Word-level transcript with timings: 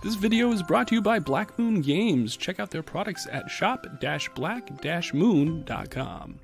This 0.00 0.14
video 0.14 0.52
is 0.52 0.62
brought 0.62 0.86
to 0.88 0.94
you 0.94 1.02
by 1.02 1.18
Black 1.18 1.58
Moon 1.58 1.80
Games. 1.80 2.36
Check 2.36 2.60
out 2.60 2.70
their 2.70 2.84
products 2.84 3.26
at 3.32 3.50
shop-black-moon.com. 3.50 6.40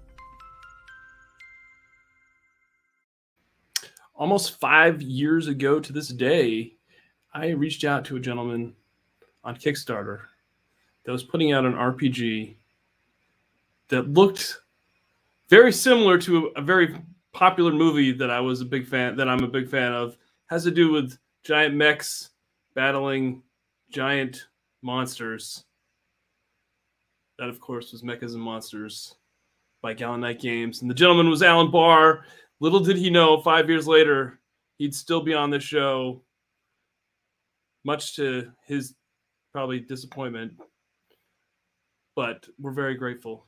Almost 4.16 4.58
five 4.58 5.00
years 5.00 5.46
ago 5.46 5.78
to 5.78 5.92
this 5.92 6.08
day, 6.08 6.74
I 7.32 7.50
reached 7.50 7.84
out 7.84 8.04
to 8.06 8.16
a 8.16 8.20
gentleman 8.20 8.74
on 9.44 9.54
Kickstarter 9.54 10.22
that 11.04 11.12
was 11.12 11.22
putting 11.22 11.52
out 11.52 11.64
an 11.64 11.74
RPG 11.74 12.56
that 13.86 14.12
looked 14.12 14.62
very 15.48 15.70
similar 15.70 16.18
to 16.18 16.50
a, 16.56 16.60
very 16.60 16.96
popular 17.32 17.72
movie 17.72 18.10
that 18.10 18.30
I 18.30 18.40
was 18.40 18.62
a 18.62 18.64
big 18.64 18.88
fan 18.88 19.14
that 19.14 19.28
I'm 19.28 19.44
a 19.44 19.48
big 19.48 19.70
fan 19.70 19.92
of. 19.92 20.14
It 20.14 20.18
Has 20.46 20.64
to 20.64 20.72
do 20.72 20.90
with 20.90 21.16
giant 21.44 21.76
mechs 21.76 22.30
battling 22.74 23.43
giant 23.94 24.48
monsters. 24.82 25.64
That, 27.38 27.48
of 27.48 27.60
course, 27.60 27.92
was 27.92 28.02
Mechas 28.02 28.34
and 28.34 28.42
Monsters 28.42 29.14
by 29.82 29.94
Gallant 29.94 30.20
Knight 30.20 30.40
Games. 30.40 30.82
And 30.82 30.90
the 30.90 30.94
gentleman 30.94 31.30
was 31.30 31.42
Alan 31.42 31.70
Barr. 31.70 32.24
Little 32.58 32.80
did 32.80 32.96
he 32.96 33.08
know, 33.08 33.40
five 33.40 33.68
years 33.68 33.86
later, 33.86 34.40
he'd 34.78 34.94
still 34.94 35.20
be 35.20 35.32
on 35.32 35.50
the 35.50 35.60
show, 35.60 36.22
much 37.84 38.16
to 38.16 38.50
his 38.66 38.94
probably 39.52 39.78
disappointment. 39.78 40.54
But 42.16 42.46
we're 42.58 42.72
very 42.72 42.96
grateful 42.96 43.46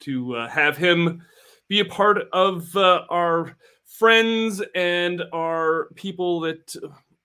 to 0.00 0.36
uh, 0.36 0.48
have 0.48 0.76
him 0.76 1.22
be 1.68 1.80
a 1.80 1.84
part 1.84 2.18
of 2.32 2.74
uh, 2.76 3.02
our 3.10 3.56
friends 3.84 4.62
and 4.74 5.22
our 5.32 5.88
people 5.94 6.40
that 6.40 6.74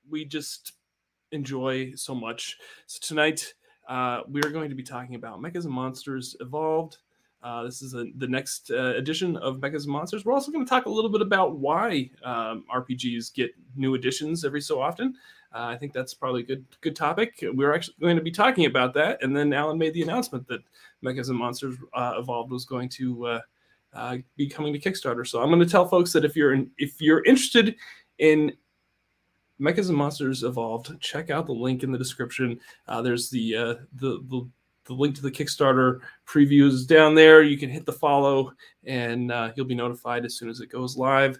we 0.10 0.26
just 0.26 0.74
enjoy 1.34 1.94
so 1.96 2.16
much. 2.16 2.58
So 2.88 3.00
tonight 3.02 3.54
uh, 3.88 4.22
we 4.30 4.42
are 4.42 4.50
going 4.50 4.70
to 4.70 4.76
be 4.76 4.84
talking 4.84 5.16
about 5.16 5.42
Mechas 5.42 5.66
and 5.66 5.74
Monsters 5.74 6.36
Evolved. 6.40 6.98
Uh, 7.42 7.64
this 7.64 7.82
is 7.82 7.94
a, 7.94 8.06
the 8.18 8.28
next 8.28 8.72
uh, 8.72 8.96
edition 8.96 9.36
of 9.38 9.58
Mechas 9.58 9.84
and 9.84 9.92
Monsters. 9.92 10.24
We're 10.24 10.34
also 10.34 10.52
going 10.52 10.64
to 10.64 10.70
talk 10.70 10.86
a 10.86 10.90
little 10.90 11.10
bit 11.10 11.22
about 11.22 11.58
why 11.58 12.10
um, 12.24 12.64
RPGs 12.74 13.34
get 13.34 13.52
new 13.76 13.96
editions 13.96 14.46
every 14.46 14.62
so 14.62 14.80
often. 14.80 15.16
Uh, 15.54 15.66
I 15.66 15.76
think 15.76 15.92
that's 15.92 16.14
probably 16.14 16.42
a 16.42 16.46
good 16.46 16.66
good 16.82 16.96
topic. 16.96 17.44
We're 17.54 17.74
actually 17.74 17.96
going 18.00 18.16
to 18.16 18.24
be 18.24 18.32
talking 18.32 18.66
about 18.66 18.94
that, 18.94 19.22
and 19.22 19.36
then 19.36 19.54
Alan 19.54 19.78
made 19.78 19.94
the 19.94 20.02
announcement 20.02 20.48
that 20.48 20.62
Mechas 21.04 21.30
and 21.30 21.38
Monsters 21.38 21.76
uh, 21.94 22.14
Evolved 22.18 22.52
was 22.52 22.66
going 22.66 22.90
to 22.90 23.40
uh, 23.94 24.18
be 24.38 24.48
coming 24.48 24.74
to 24.74 24.80
Kickstarter. 24.80 25.28
So 25.28 25.42
I'm 25.42 25.50
going 25.50 25.60
to 25.60 25.70
tell 25.70 25.88
folks 25.88 26.14
that 26.14 26.26
if 26.26 26.36
you're 26.36 26.54
in, 26.54 26.72
if 26.78 27.02
you're 27.02 27.24
interested 27.26 27.76
in 28.20 28.54
Mechas 29.62 29.90
and 29.90 29.98
Monsters 29.98 30.44
Evolved, 30.44 31.00
check 31.00 31.30
out 31.30 31.46
the 31.46 31.54
link 31.54 31.84
in 31.84 31.92
the 31.92 31.98
description. 31.98 32.60
Uh, 32.88 33.02
there's 33.02 33.30
the, 33.30 33.56
uh, 33.56 33.76
the 33.96 34.20
the 34.30 34.50
the 34.86 34.94
link 34.94 35.16
to 35.16 35.22
the 35.22 35.32
Kickstarter 35.32 36.00
previews 36.28 36.86
down 36.86 37.16
there. 37.16 37.42
You 37.42 37.58
can 37.58 37.70
hit 37.70 37.86
the 37.86 37.94
follow, 37.94 38.54
and 38.84 39.32
uh, 39.32 39.52
you'll 39.56 39.66
be 39.66 39.76
notified 39.76 40.26
as 40.26 40.36
soon 40.36 40.50
as 40.50 40.60
it 40.60 40.68
goes 40.68 40.98
live. 40.98 41.40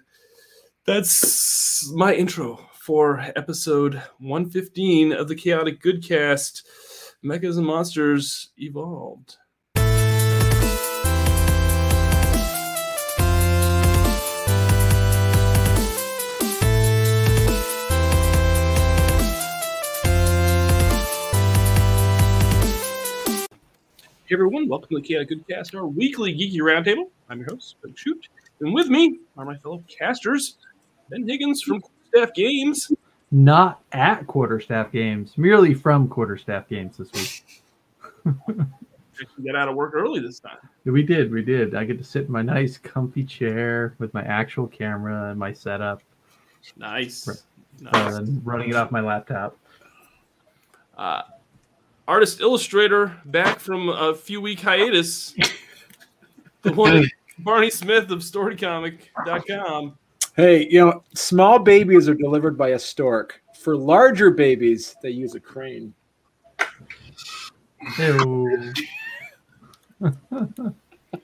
That's 0.86 1.90
my 1.92 2.14
intro 2.14 2.68
for 2.74 3.20
episode 3.36 3.94
115 4.18 5.12
of 5.12 5.28
the 5.28 5.34
Chaotic 5.34 5.82
Goodcast. 5.82 6.62
Mechas 7.24 7.56
and 7.56 7.66
Monsters 7.66 8.50
Evolved. 8.58 9.38
Hey 24.26 24.34
everyone, 24.36 24.68
welcome 24.68 24.88
to 24.90 24.96
the 24.96 25.06
Chaotic 25.06 25.30
Goodcast, 25.30 25.74
our 25.74 25.86
weekly 25.86 26.32
geeky 26.34 26.58
roundtable. 26.58 27.10
I'm 27.28 27.40
your 27.40 27.48
host, 27.50 27.76
Greg 27.82 27.96
Shoot, 27.98 28.28
and 28.60 28.72
with 28.72 28.88
me 28.88 29.18
are 29.36 29.44
my 29.44 29.56
fellow 29.58 29.82
casters, 29.88 30.56
Ben 31.10 31.28
Higgins 31.28 31.62
from 31.62 31.82
Staff 32.08 32.32
Games, 32.34 32.90
Not 33.30 33.80
at 33.92 34.26
quarterstaff 34.26 34.90
games, 34.92 35.36
merely 35.36 35.74
from 35.74 36.08
quarterstaff 36.08 36.68
games 36.68 36.96
this 36.96 37.12
week. 37.12 37.62
actually 39.20 39.44
got 39.44 39.56
out 39.56 39.68
of 39.68 39.74
work 39.76 39.92
early 39.94 40.20
this 40.20 40.40
time. 40.40 40.56
We 40.84 41.02
did, 41.02 41.30
we 41.30 41.42
did. 41.42 41.74
I 41.74 41.84
get 41.84 41.98
to 41.98 42.04
sit 42.04 42.24
in 42.26 42.32
my 42.32 42.42
nice, 42.42 42.78
comfy 42.78 43.24
chair 43.24 43.94
with 43.98 44.12
my 44.14 44.22
actual 44.22 44.66
camera 44.66 45.30
and 45.30 45.38
my 45.38 45.52
setup, 45.52 46.02
Nice, 46.78 47.28
Right. 47.28 47.92
nice. 47.92 48.14
than 48.14 48.40
running 48.42 48.70
it 48.70 48.76
off 48.76 48.90
my 48.90 49.00
laptop. 49.00 49.58
Uh, 50.96 51.22
artist 52.06 52.40
illustrator 52.40 53.16
back 53.24 53.58
from 53.58 53.88
a 53.88 54.14
few 54.14 54.40
week 54.40 54.60
hiatus. 54.60 55.34
the 56.62 56.72
one 56.72 57.08
Barney 57.38 57.70
Smith 57.70 58.10
of 58.10 58.20
StoryComic.com. 58.20 59.98
Hey, 60.36 60.68
you 60.68 60.84
know, 60.84 61.02
small 61.14 61.58
babies 61.58 62.08
are 62.08 62.14
delivered 62.14 62.58
by 62.58 62.70
a 62.70 62.78
stork. 62.78 63.40
For 63.60 63.76
larger 63.76 64.30
babies, 64.30 64.96
they 65.02 65.10
use 65.10 65.34
a 65.34 65.40
crane. 65.40 65.94
Ew. 67.98 68.72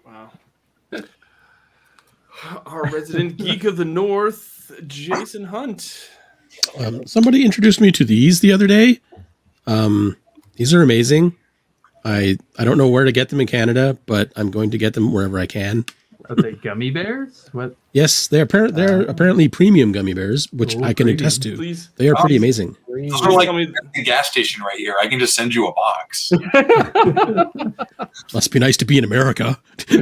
Wow. 0.07 0.31
Our 2.67 2.85
resident 2.85 3.37
geek 3.37 3.65
of 3.65 3.77
the 3.77 3.85
North, 3.85 4.73
Jason 4.87 5.45
Hunt. 5.45 6.09
Um, 6.79 7.05
somebody 7.07 7.45
introduced 7.45 7.81
me 7.81 7.91
to 7.93 8.05
these 8.05 8.41
the 8.41 8.53
other 8.53 8.67
day. 8.67 9.01
Um, 9.67 10.17
these 10.57 10.75
are 10.75 10.83
amazing. 10.83 11.37
I 12.05 12.39
I 12.59 12.65
don't 12.65 12.79
know 12.79 12.89
where 12.89 13.05
to 13.05 13.13
get 13.13 13.29
them 13.29 13.41
in 13.41 13.47
Canada, 13.47 13.97
but 14.07 14.33
I'm 14.37 14.51
going 14.51 14.71
to 14.71 14.79
get 14.79 14.95
them 14.95 15.13
wherever 15.13 15.39
I 15.39 15.47
can. 15.47 15.85
Are 16.29 16.37
they 16.37 16.53
gummy 16.53 16.91
bears? 16.91 17.49
What? 17.53 17.75
Yes, 17.93 18.29
they're 18.29 18.45
apparent 18.45 18.77
they're 18.77 19.03
apparently 19.03 19.49
premium 19.49 19.91
gummy 19.91 20.15
bears, 20.15 20.47
which 20.53 20.77
Oh, 20.77 20.85
I 20.85 20.95
can 20.95 21.07
premium. 21.07 21.17
attest 21.17 21.43
to. 21.43 21.57
Please, 21.57 21.89
They 21.97 22.09
are 22.09 22.15
pretty 22.15 22.37
Um, 22.37 22.43
amazing. 22.45 22.77
Green. 22.87 23.09
Those 23.09 23.23
are 23.23 23.33
like 23.33 23.47
tell 23.47 23.57
me, 23.57 23.73
the 23.95 24.05
gas 24.05 24.31
station 24.31 24.63
right 24.63 24.79
here. 24.79 24.95
I 25.03 25.09
can 25.09 25.19
just 25.19 25.35
send 25.35 25.55
you 25.55 25.67
a 25.67 25.73
box. 25.73 26.31
Must 28.33 28.53
be 28.53 28.59
nice 28.61 28.77
to 28.77 28.85
be 28.85 28.97
in 28.97 29.03
America. 29.05 29.59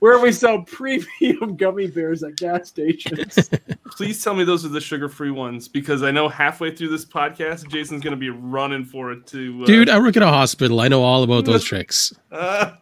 Where 0.00 0.18
we 0.18 0.32
sell 0.32 0.62
premium 0.62 1.56
gummy 1.58 1.86
bears 1.86 2.22
at 2.22 2.36
gas 2.36 2.68
stations. 2.68 3.50
please 3.90 4.24
tell 4.24 4.34
me 4.34 4.44
those 4.44 4.64
are 4.64 4.70
the 4.70 4.80
sugar-free 4.80 5.30
ones 5.30 5.68
because 5.68 6.02
I 6.02 6.10
know 6.10 6.26
halfway 6.26 6.74
through 6.74 6.88
this 6.88 7.04
podcast, 7.04 7.68
Jason's 7.68 8.02
going 8.02 8.12
to 8.12 8.16
be 8.16 8.30
running 8.30 8.86
for 8.86 9.12
it 9.12 9.26
to. 9.28 9.60
Uh, 9.62 9.66
Dude, 9.66 9.90
I 9.90 9.98
work 9.98 10.16
at 10.16 10.22
a 10.22 10.28
hospital. 10.28 10.80
I 10.80 10.88
know 10.88 11.02
all 11.02 11.22
about 11.22 11.44
those 11.44 11.62
tricks. 11.70 12.14
oh 12.32 12.72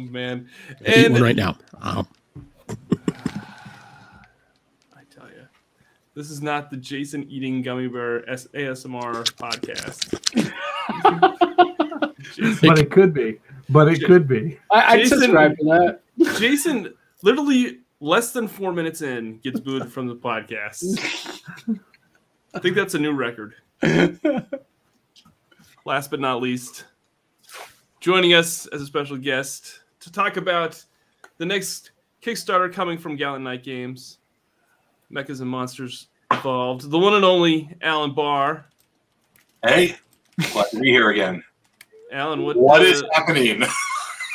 man! 0.00 0.48
I 0.68 0.72
eat 0.90 1.04
And 1.04 1.14
one 1.14 1.22
right 1.22 1.36
now. 1.36 1.56
Um, 1.80 2.08
I 4.92 5.02
tell 5.08 5.28
you, 5.28 5.46
this 6.14 6.32
is 6.32 6.42
not 6.42 6.68
the 6.68 6.76
Jason 6.76 7.22
eating 7.30 7.62
gummy 7.62 7.86
bear 7.86 8.22
ASMR 8.22 9.22
podcast. 9.34 10.52
Jason, 12.34 12.68
But 12.68 12.80
it 12.80 12.90
could 12.90 13.14
be. 13.14 13.38
But 13.68 13.88
it 13.88 14.04
could 14.04 14.28
be. 14.28 14.58
I, 14.70 14.94
I'd 14.94 14.98
Jason- 15.00 15.20
subscribe 15.20 15.56
to 15.58 15.64
that. 15.64 16.00
Jason, 16.38 16.94
literally 17.22 17.80
less 18.00 18.32
than 18.32 18.46
four 18.48 18.72
minutes 18.72 19.02
in, 19.02 19.38
gets 19.38 19.60
booted 19.60 19.92
from 19.92 20.06
the 20.06 20.14
podcast. 20.16 20.82
I 22.54 22.58
think 22.58 22.76
that's 22.76 22.94
a 22.94 22.98
new 22.98 23.12
record. 23.12 23.54
Last 25.84 26.10
but 26.10 26.20
not 26.20 26.40
least, 26.42 26.84
joining 28.00 28.34
us 28.34 28.66
as 28.66 28.82
a 28.82 28.86
special 28.86 29.16
guest 29.16 29.80
to 30.00 30.10
talk 30.10 30.36
about 30.36 30.82
the 31.38 31.46
next 31.46 31.92
Kickstarter 32.22 32.72
coming 32.72 32.98
from 32.98 33.14
Gallant 33.16 33.44
Knight 33.44 33.62
Games, 33.62 34.18
Mechas 35.12 35.40
and 35.40 35.48
Monsters 35.50 36.08
Evolved, 36.32 36.90
the 36.90 36.98
one 36.98 37.14
and 37.14 37.24
only 37.24 37.76
Alan 37.82 38.12
Barr. 38.14 38.66
hey, 39.64 39.94
glad 40.52 40.66
to 40.70 40.80
be 40.80 40.90
here 40.90 41.10
again. 41.10 41.44
Alan, 42.16 42.42
what 42.42 42.56
What 42.56 42.82
is 42.82 43.02
happening? 43.12 43.62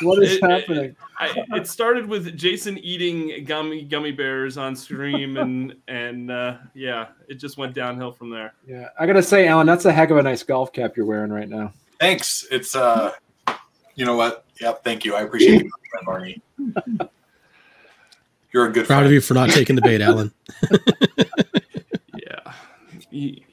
What 0.00 0.20
is 0.20 0.32
It- 0.32 0.42
it- 0.42 0.50
happening? 0.50 0.96
I, 1.18 1.32
it 1.52 1.68
started 1.68 2.06
with 2.06 2.36
Jason 2.36 2.76
eating 2.78 3.44
gummy 3.44 3.82
gummy 3.84 4.10
bears 4.10 4.56
on 4.58 4.74
stream, 4.74 5.36
and 5.36 5.76
and 5.88 6.28
uh, 6.30 6.56
yeah, 6.74 7.08
it 7.28 7.34
just 7.36 7.56
went 7.58 7.74
downhill 7.74 8.10
from 8.10 8.28
there. 8.30 8.54
yeah, 8.66 8.88
I 8.98 9.06
gotta 9.06 9.22
say, 9.22 9.46
Alan, 9.46 9.64
that's 9.66 9.84
a 9.84 9.92
heck 9.92 10.10
of 10.10 10.16
a 10.16 10.22
nice 10.22 10.42
golf 10.42 10.72
cap 10.72 10.96
you're 10.96 11.06
wearing 11.06 11.30
right 11.32 11.48
now. 11.48 11.72
Thanks. 12.00 12.44
It's 12.50 12.74
uh, 12.74 13.12
you 13.94 14.04
know 14.04 14.16
what? 14.16 14.44
Yep. 14.60 14.82
Thank 14.82 15.04
you. 15.04 15.14
I 15.14 15.20
appreciate 15.22 15.62
you, 15.64 15.70
Barney. 16.04 16.42
You're 18.52 18.66
a 18.66 18.72
good 18.72 18.86
proud 18.86 18.96
friend. 18.96 19.06
of 19.06 19.12
you 19.12 19.20
for 19.20 19.34
not 19.34 19.50
taking 19.50 19.76
the 19.76 19.82
bait, 19.82 20.00
Alan. 20.00 20.32
Yeah, 22.16 22.52
Ye- 23.10 23.44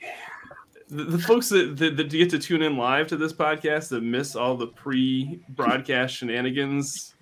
the, 0.89 1.03
the 1.03 1.19
folks 1.19 1.50
that, 1.50 1.77
that 1.77 1.97
that 1.97 2.09
get 2.09 2.30
to 2.31 2.39
tune 2.39 2.62
in 2.62 2.77
live 2.77 3.07
to 3.07 3.18
this 3.18 3.33
podcast 3.33 3.89
that 3.89 4.01
miss 4.01 4.36
all 4.36 4.57
the 4.57 4.68
pre-broadcast 4.68 6.15
shenanigans. 6.15 7.13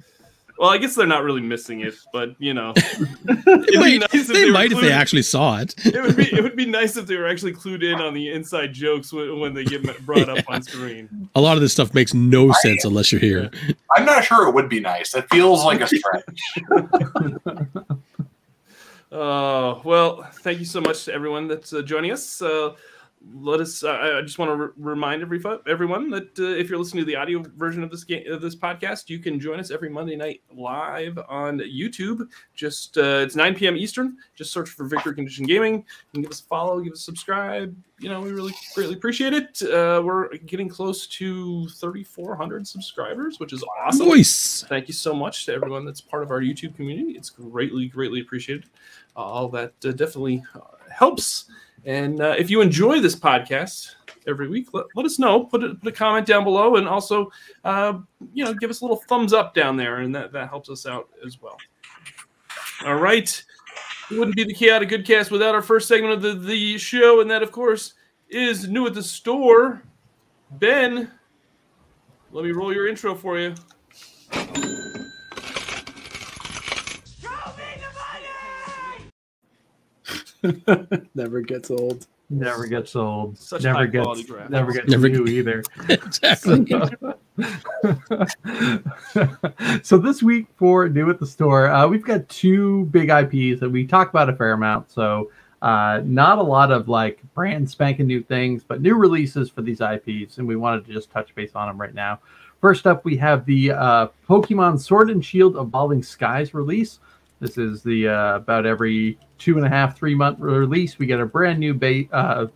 Well, 0.57 0.71
I 0.71 0.79
guess 0.79 0.95
they're 0.95 1.05
not 1.05 1.23
really 1.23 1.41
missing 1.41 1.81
it, 1.81 1.93
but 2.11 2.29
you 2.39 2.53
know, 2.53 2.73
They 2.73 2.81
it'd 3.29 3.65
be 3.67 3.77
might, 3.77 3.99
nice 3.99 4.13
if 4.13 4.27
they 4.27 4.45
were 4.45 4.51
might 4.51 4.71
if 4.71 4.81
they 4.81 4.91
actually 4.91 5.21
saw 5.21 5.59
it. 5.59 5.75
It 5.85 6.01
would 6.01 6.15
be 6.15 6.33
it 6.33 6.41
would 6.41 6.55
be 6.55 6.65
nice 6.65 6.97
if 6.97 7.05
they 7.05 7.15
were 7.15 7.27
actually 7.27 7.53
clued 7.53 7.83
in 7.83 8.01
on 8.01 8.15
the 8.15 8.31
inside 8.31 8.73
jokes 8.73 9.13
when, 9.13 9.39
when 9.39 9.53
they 9.53 9.63
get 9.63 9.83
brought 10.05 10.29
up 10.29 10.43
on 10.47 10.63
screen. 10.63 11.29
A 11.35 11.41
lot 11.41 11.57
of 11.57 11.61
this 11.61 11.73
stuff 11.73 11.93
makes 11.93 12.13
no 12.15 12.51
sense 12.53 12.85
unless 12.85 13.11
you're 13.11 13.21
here. 13.21 13.51
I'm 13.95 14.05
not 14.05 14.23
sure 14.23 14.47
it 14.47 14.53
would 14.55 14.69
be 14.69 14.79
nice. 14.79 15.13
It 15.13 15.29
feels 15.29 15.63
like 15.63 15.81
a 15.81 15.87
stretch. 15.87 16.23
Uh, 19.09 19.79
well, 19.85 20.23
thank 20.41 20.59
you 20.59 20.65
so 20.65 20.81
much 20.81 21.05
to 21.05 21.13
everyone 21.13 21.47
that's 21.47 21.71
uh, 21.71 21.81
joining 21.81 22.11
us. 22.11 22.41
Uh, 22.41 22.73
let 23.33 23.59
us. 23.59 23.83
Uh, 23.83 24.17
I- 24.17 24.21
just 24.21 24.39
want 24.39 24.49
to 24.49 24.55
re- 24.55 24.69
remind 24.77 25.21
every 25.21 25.41
everyone 25.67 26.09
that 26.11 26.37
uh, 26.39 26.43
if 26.43 26.69
you're 26.69 26.77
listening 26.79 27.01
to 27.01 27.05
the 27.05 27.15
audio 27.15 27.43
version 27.55 27.83
of 27.83 27.89
this 27.89 28.03
game 28.03 28.31
of 28.31 28.41
this 28.41 28.55
podcast, 28.55 29.09
you 29.09 29.19
can 29.19 29.39
join 29.39 29.59
us 29.59 29.71
every 29.71 29.89
Monday 29.89 30.15
night 30.15 30.41
live 30.55 31.17
on 31.27 31.59
YouTube. 31.59 32.27
Just 32.53 32.97
uh, 32.97 33.21
it's 33.23 33.35
9 33.35 33.55
p.m. 33.55 33.75
Eastern. 33.75 34.17
Just 34.35 34.51
search 34.51 34.69
for 34.69 34.85
Victory 34.85 35.15
Condition 35.15 35.45
Gaming. 35.45 35.75
You 35.75 35.83
can 36.13 36.21
give 36.21 36.31
us 36.31 36.41
a 36.41 36.45
follow, 36.45 36.79
give 36.79 36.93
us 36.93 36.99
a 36.99 37.03
subscribe. 37.03 37.75
You 37.99 38.09
know, 38.09 38.21
we 38.21 38.31
really 38.31 38.53
greatly 38.75 38.93
appreciate 38.93 39.33
it. 39.33 39.61
Uh, 39.63 40.01
we're 40.03 40.29
getting 40.37 40.69
close 40.69 41.07
to 41.07 41.67
3,400 41.69 42.67
subscribers, 42.67 43.39
which 43.39 43.53
is 43.53 43.63
awesome. 43.79 44.05
Voice. 44.07 44.63
Thank 44.69 44.87
you 44.87 44.93
so 44.93 45.15
much 45.15 45.47
to 45.47 45.53
everyone 45.53 45.83
that's 45.83 46.01
part 46.01 46.21
of 46.21 46.29
our 46.29 46.41
YouTube 46.41 46.75
community. 46.75 47.13
It's 47.13 47.31
greatly, 47.31 47.87
greatly 47.87 48.21
appreciated. 48.21 48.65
All 49.15 49.47
that 49.49 49.73
uh, 49.83 49.91
definitely 49.91 50.43
uh, 50.53 50.59
helps. 50.91 51.45
And 51.87 52.21
uh, 52.21 52.35
if 52.37 52.49
you 52.49 52.59
enjoy 52.59 52.99
this 52.99 53.15
podcast 53.15 53.95
every 54.27 54.49
week, 54.49 54.67
let, 54.73 54.87
let 54.93 55.05
us 55.05 55.19
know. 55.19 55.45
Put 55.45 55.63
a, 55.63 55.75
put 55.75 55.87
a 55.87 55.95
comment 55.95 56.27
down 56.27 56.43
below, 56.43 56.75
and 56.75 56.85
also, 56.85 57.31
uh, 57.63 57.99
you 58.33 58.43
know, 58.43 58.53
give 58.53 58.69
us 58.69 58.81
a 58.81 58.83
little 58.83 59.01
thumbs 59.07 59.31
up 59.31 59.53
down 59.53 59.77
there, 59.77 59.99
and 59.99 60.13
that 60.13 60.33
that 60.33 60.49
helps 60.49 60.69
us 60.69 60.85
out 60.85 61.07
as 61.25 61.41
well. 61.41 61.55
All 62.85 62.95
right, 62.95 63.43
it 64.11 64.19
wouldn't 64.19 64.35
be 64.35 64.43
the 64.43 64.53
chaotic 64.53 64.89
good 64.89 65.05
cast 65.05 65.31
without 65.31 65.55
our 65.55 65.61
first 65.61 65.87
segment 65.87 66.13
of 66.13 66.21
the 66.21 66.33
the 66.33 66.77
show, 66.77 67.21
and 67.21 67.31
that, 67.31 67.41
of 67.41 67.53
course, 67.53 67.93
is 68.27 68.67
new 68.67 68.85
at 68.85 68.93
the 68.93 69.01
store. 69.01 69.81
Ben, 70.51 71.09
let 72.33 72.43
me 72.43 72.51
roll 72.51 72.73
your 72.73 72.89
intro 72.89 73.15
for 73.15 73.39
you. 73.39 73.55
Never 81.15 81.41
gets 81.41 81.71
old. 81.71 82.07
Never 82.29 82.67
gets 82.67 82.95
old. 82.95 83.37
Such 83.37 83.63
never 83.63 83.79
high-quality 83.79 84.23
gets 84.23 84.33
graphics. 84.33 84.49
never 84.49 84.71
gets 84.73 84.89
Never 84.89 85.07
new 85.07 85.25
get- 85.25 85.33
either. 85.33 85.63
exactly. 85.89 86.65
so 89.83 89.97
this 89.97 90.21
week 90.21 90.47
for 90.57 90.89
new 90.89 91.09
at 91.09 91.19
the 91.19 91.25
store, 91.25 91.69
uh, 91.69 91.87
we've 91.87 92.03
got 92.03 92.27
two 92.27 92.85
big 92.85 93.09
IPs 93.09 93.61
that 93.61 93.69
we 93.69 93.85
talk 93.87 94.09
about 94.09 94.29
a 94.29 94.35
fair 94.35 94.51
amount. 94.51 94.91
So 94.91 95.31
uh, 95.61 96.01
not 96.03 96.37
a 96.37 96.43
lot 96.43 96.71
of 96.71 96.89
like 96.89 97.21
brand 97.33 97.69
spanking 97.69 98.07
new 98.07 98.21
things, 98.21 98.61
but 98.61 98.81
new 98.81 98.95
releases 98.95 99.49
for 99.49 99.61
these 99.61 99.79
IPs, 99.79 100.37
and 100.37 100.47
we 100.47 100.55
wanted 100.57 100.85
to 100.85 100.93
just 100.93 101.09
touch 101.11 101.33
base 101.33 101.55
on 101.55 101.67
them 101.67 101.79
right 101.79 101.93
now. 101.93 102.19
First 102.59 102.87
up, 102.87 103.05
we 103.05 103.15
have 103.17 103.45
the 103.45 103.71
uh, 103.71 104.07
Pokemon 104.27 104.79
Sword 104.81 105.09
and 105.11 105.23
Shield 105.23 105.55
Evolving 105.57 106.03
Skies 106.03 106.53
release. 106.53 106.99
This 107.39 107.57
is 107.57 107.83
the 107.83 108.09
uh, 108.09 108.35
about 108.35 108.65
every 108.65 109.17
two 109.37 109.57
and 109.57 109.65
a 109.65 109.69
half, 109.69 109.97
three 109.97 110.15
month 110.15 110.39
release. 110.39 110.99
We 110.99 111.05
get 111.05 111.19
a 111.19 111.25
brand 111.25 111.59
new 111.59 111.73
ba- 111.73 112.05
uh, 112.11 112.47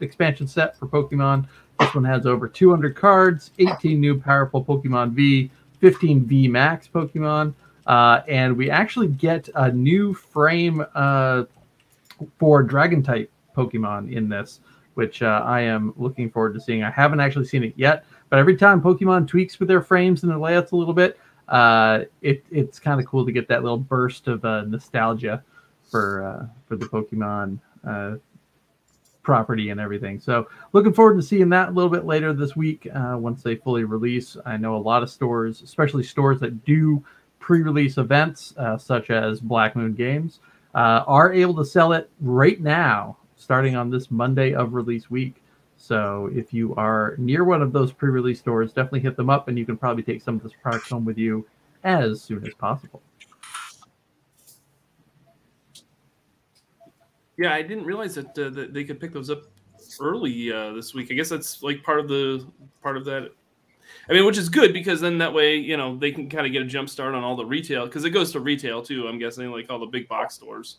expansion 0.00 0.46
set 0.46 0.76
for 0.78 0.86
Pokemon. 0.86 1.46
This 1.78 1.94
one 1.94 2.04
has 2.04 2.26
over 2.26 2.46
200 2.46 2.94
cards, 2.94 3.52
18 3.58 4.00
new 4.00 4.18
powerful 4.20 4.64
Pokemon 4.64 5.12
V, 5.12 5.50
15 5.80 6.26
V 6.26 6.48
Max 6.48 6.88
Pokemon, 6.88 7.54
uh, 7.86 8.20
and 8.28 8.56
we 8.56 8.70
actually 8.70 9.08
get 9.08 9.48
a 9.54 9.72
new 9.72 10.12
frame 10.12 10.84
uh, 10.94 11.44
for 12.38 12.62
Dragon 12.62 13.02
type 13.02 13.30
Pokemon 13.56 14.12
in 14.12 14.28
this, 14.28 14.60
which 14.94 15.22
uh, 15.22 15.42
I 15.44 15.60
am 15.62 15.94
looking 15.96 16.30
forward 16.30 16.54
to 16.54 16.60
seeing. 16.60 16.82
I 16.82 16.90
haven't 16.90 17.20
actually 17.20 17.46
seen 17.46 17.64
it 17.64 17.72
yet, 17.76 18.04
but 18.28 18.38
every 18.38 18.56
time 18.56 18.82
Pokemon 18.82 19.26
tweaks 19.26 19.58
with 19.58 19.68
their 19.68 19.82
frames 19.82 20.22
and 20.22 20.30
their 20.30 20.38
layouts 20.38 20.72
a 20.72 20.76
little 20.76 20.94
bit, 20.94 21.18
uh, 21.48 22.04
it, 22.20 22.44
it's 22.50 22.78
kind 22.78 23.00
of 23.00 23.06
cool 23.06 23.24
to 23.24 23.32
get 23.32 23.48
that 23.48 23.62
little 23.62 23.78
burst 23.78 24.28
of 24.28 24.44
uh, 24.44 24.62
nostalgia 24.62 25.42
for 25.90 26.24
uh, 26.24 26.46
for 26.66 26.76
the 26.76 26.86
Pokemon 26.86 27.58
uh, 27.86 28.16
property 29.22 29.70
and 29.70 29.80
everything. 29.80 30.18
So 30.18 30.48
looking 30.72 30.92
forward 30.92 31.16
to 31.16 31.22
seeing 31.22 31.48
that 31.50 31.68
a 31.68 31.72
little 31.72 31.90
bit 31.90 32.04
later 32.04 32.32
this 32.32 32.56
week 32.56 32.88
uh, 32.94 33.16
once 33.18 33.42
they 33.42 33.56
fully 33.56 33.84
release. 33.84 34.36
I 34.46 34.56
know 34.56 34.76
a 34.76 34.78
lot 34.78 35.02
of 35.02 35.10
stores, 35.10 35.62
especially 35.62 36.02
stores 36.02 36.40
that 36.40 36.64
do 36.64 37.04
pre-release 37.38 37.98
events 37.98 38.54
uh, 38.56 38.78
such 38.78 39.10
as 39.10 39.40
Black 39.40 39.76
Moon 39.76 39.94
Games, 39.94 40.40
uh, 40.74 41.04
are 41.06 41.32
able 41.32 41.54
to 41.56 41.64
sell 41.64 41.92
it 41.92 42.10
right 42.20 42.60
now, 42.60 43.16
starting 43.36 43.76
on 43.76 43.90
this 43.90 44.10
Monday 44.10 44.54
of 44.54 44.74
release 44.74 45.10
week. 45.10 45.42
So 45.76 46.30
if 46.32 46.52
you 46.52 46.74
are 46.76 47.14
near 47.18 47.44
one 47.44 47.62
of 47.62 47.72
those 47.72 47.92
pre-release 47.92 48.38
stores, 48.38 48.72
definitely 48.72 49.00
hit 49.00 49.16
them 49.16 49.30
up, 49.30 49.48
and 49.48 49.58
you 49.58 49.64
can 49.64 49.76
probably 49.76 50.02
take 50.02 50.22
some 50.22 50.36
of 50.36 50.42
this 50.42 50.52
product 50.62 50.90
home 50.90 51.04
with 51.04 51.18
you 51.18 51.46
as 51.84 52.20
soon 52.20 52.46
as 52.46 52.52
possible. 52.54 53.02
Yeah, 57.40 57.54
I 57.54 57.62
didn't 57.62 57.84
realize 57.84 58.16
that, 58.16 58.38
uh, 58.38 58.50
that 58.50 58.74
they 58.74 58.84
could 58.84 59.00
pick 59.00 59.14
those 59.14 59.30
up 59.30 59.44
early 59.98 60.52
uh, 60.52 60.74
this 60.74 60.92
week. 60.92 61.08
I 61.10 61.14
guess 61.14 61.30
that's 61.30 61.62
like 61.62 61.82
part 61.82 61.98
of 61.98 62.06
the 62.06 62.46
part 62.82 62.98
of 62.98 63.06
that. 63.06 63.30
I 64.10 64.12
mean, 64.12 64.26
which 64.26 64.36
is 64.36 64.50
good 64.50 64.74
because 64.74 65.00
then 65.00 65.16
that 65.18 65.32
way 65.32 65.56
you 65.56 65.78
know 65.78 65.96
they 65.96 66.12
can 66.12 66.28
kind 66.28 66.46
of 66.46 66.52
get 66.52 66.60
a 66.60 66.66
jump 66.66 66.90
start 66.90 67.14
on 67.14 67.24
all 67.24 67.36
the 67.36 67.44
retail 67.46 67.86
because 67.86 68.04
it 68.04 68.10
goes 68.10 68.30
to 68.32 68.40
retail 68.40 68.82
too. 68.82 69.08
I'm 69.08 69.18
guessing 69.18 69.50
like 69.50 69.70
all 69.70 69.78
the 69.78 69.86
big 69.86 70.06
box 70.06 70.34
stores. 70.34 70.76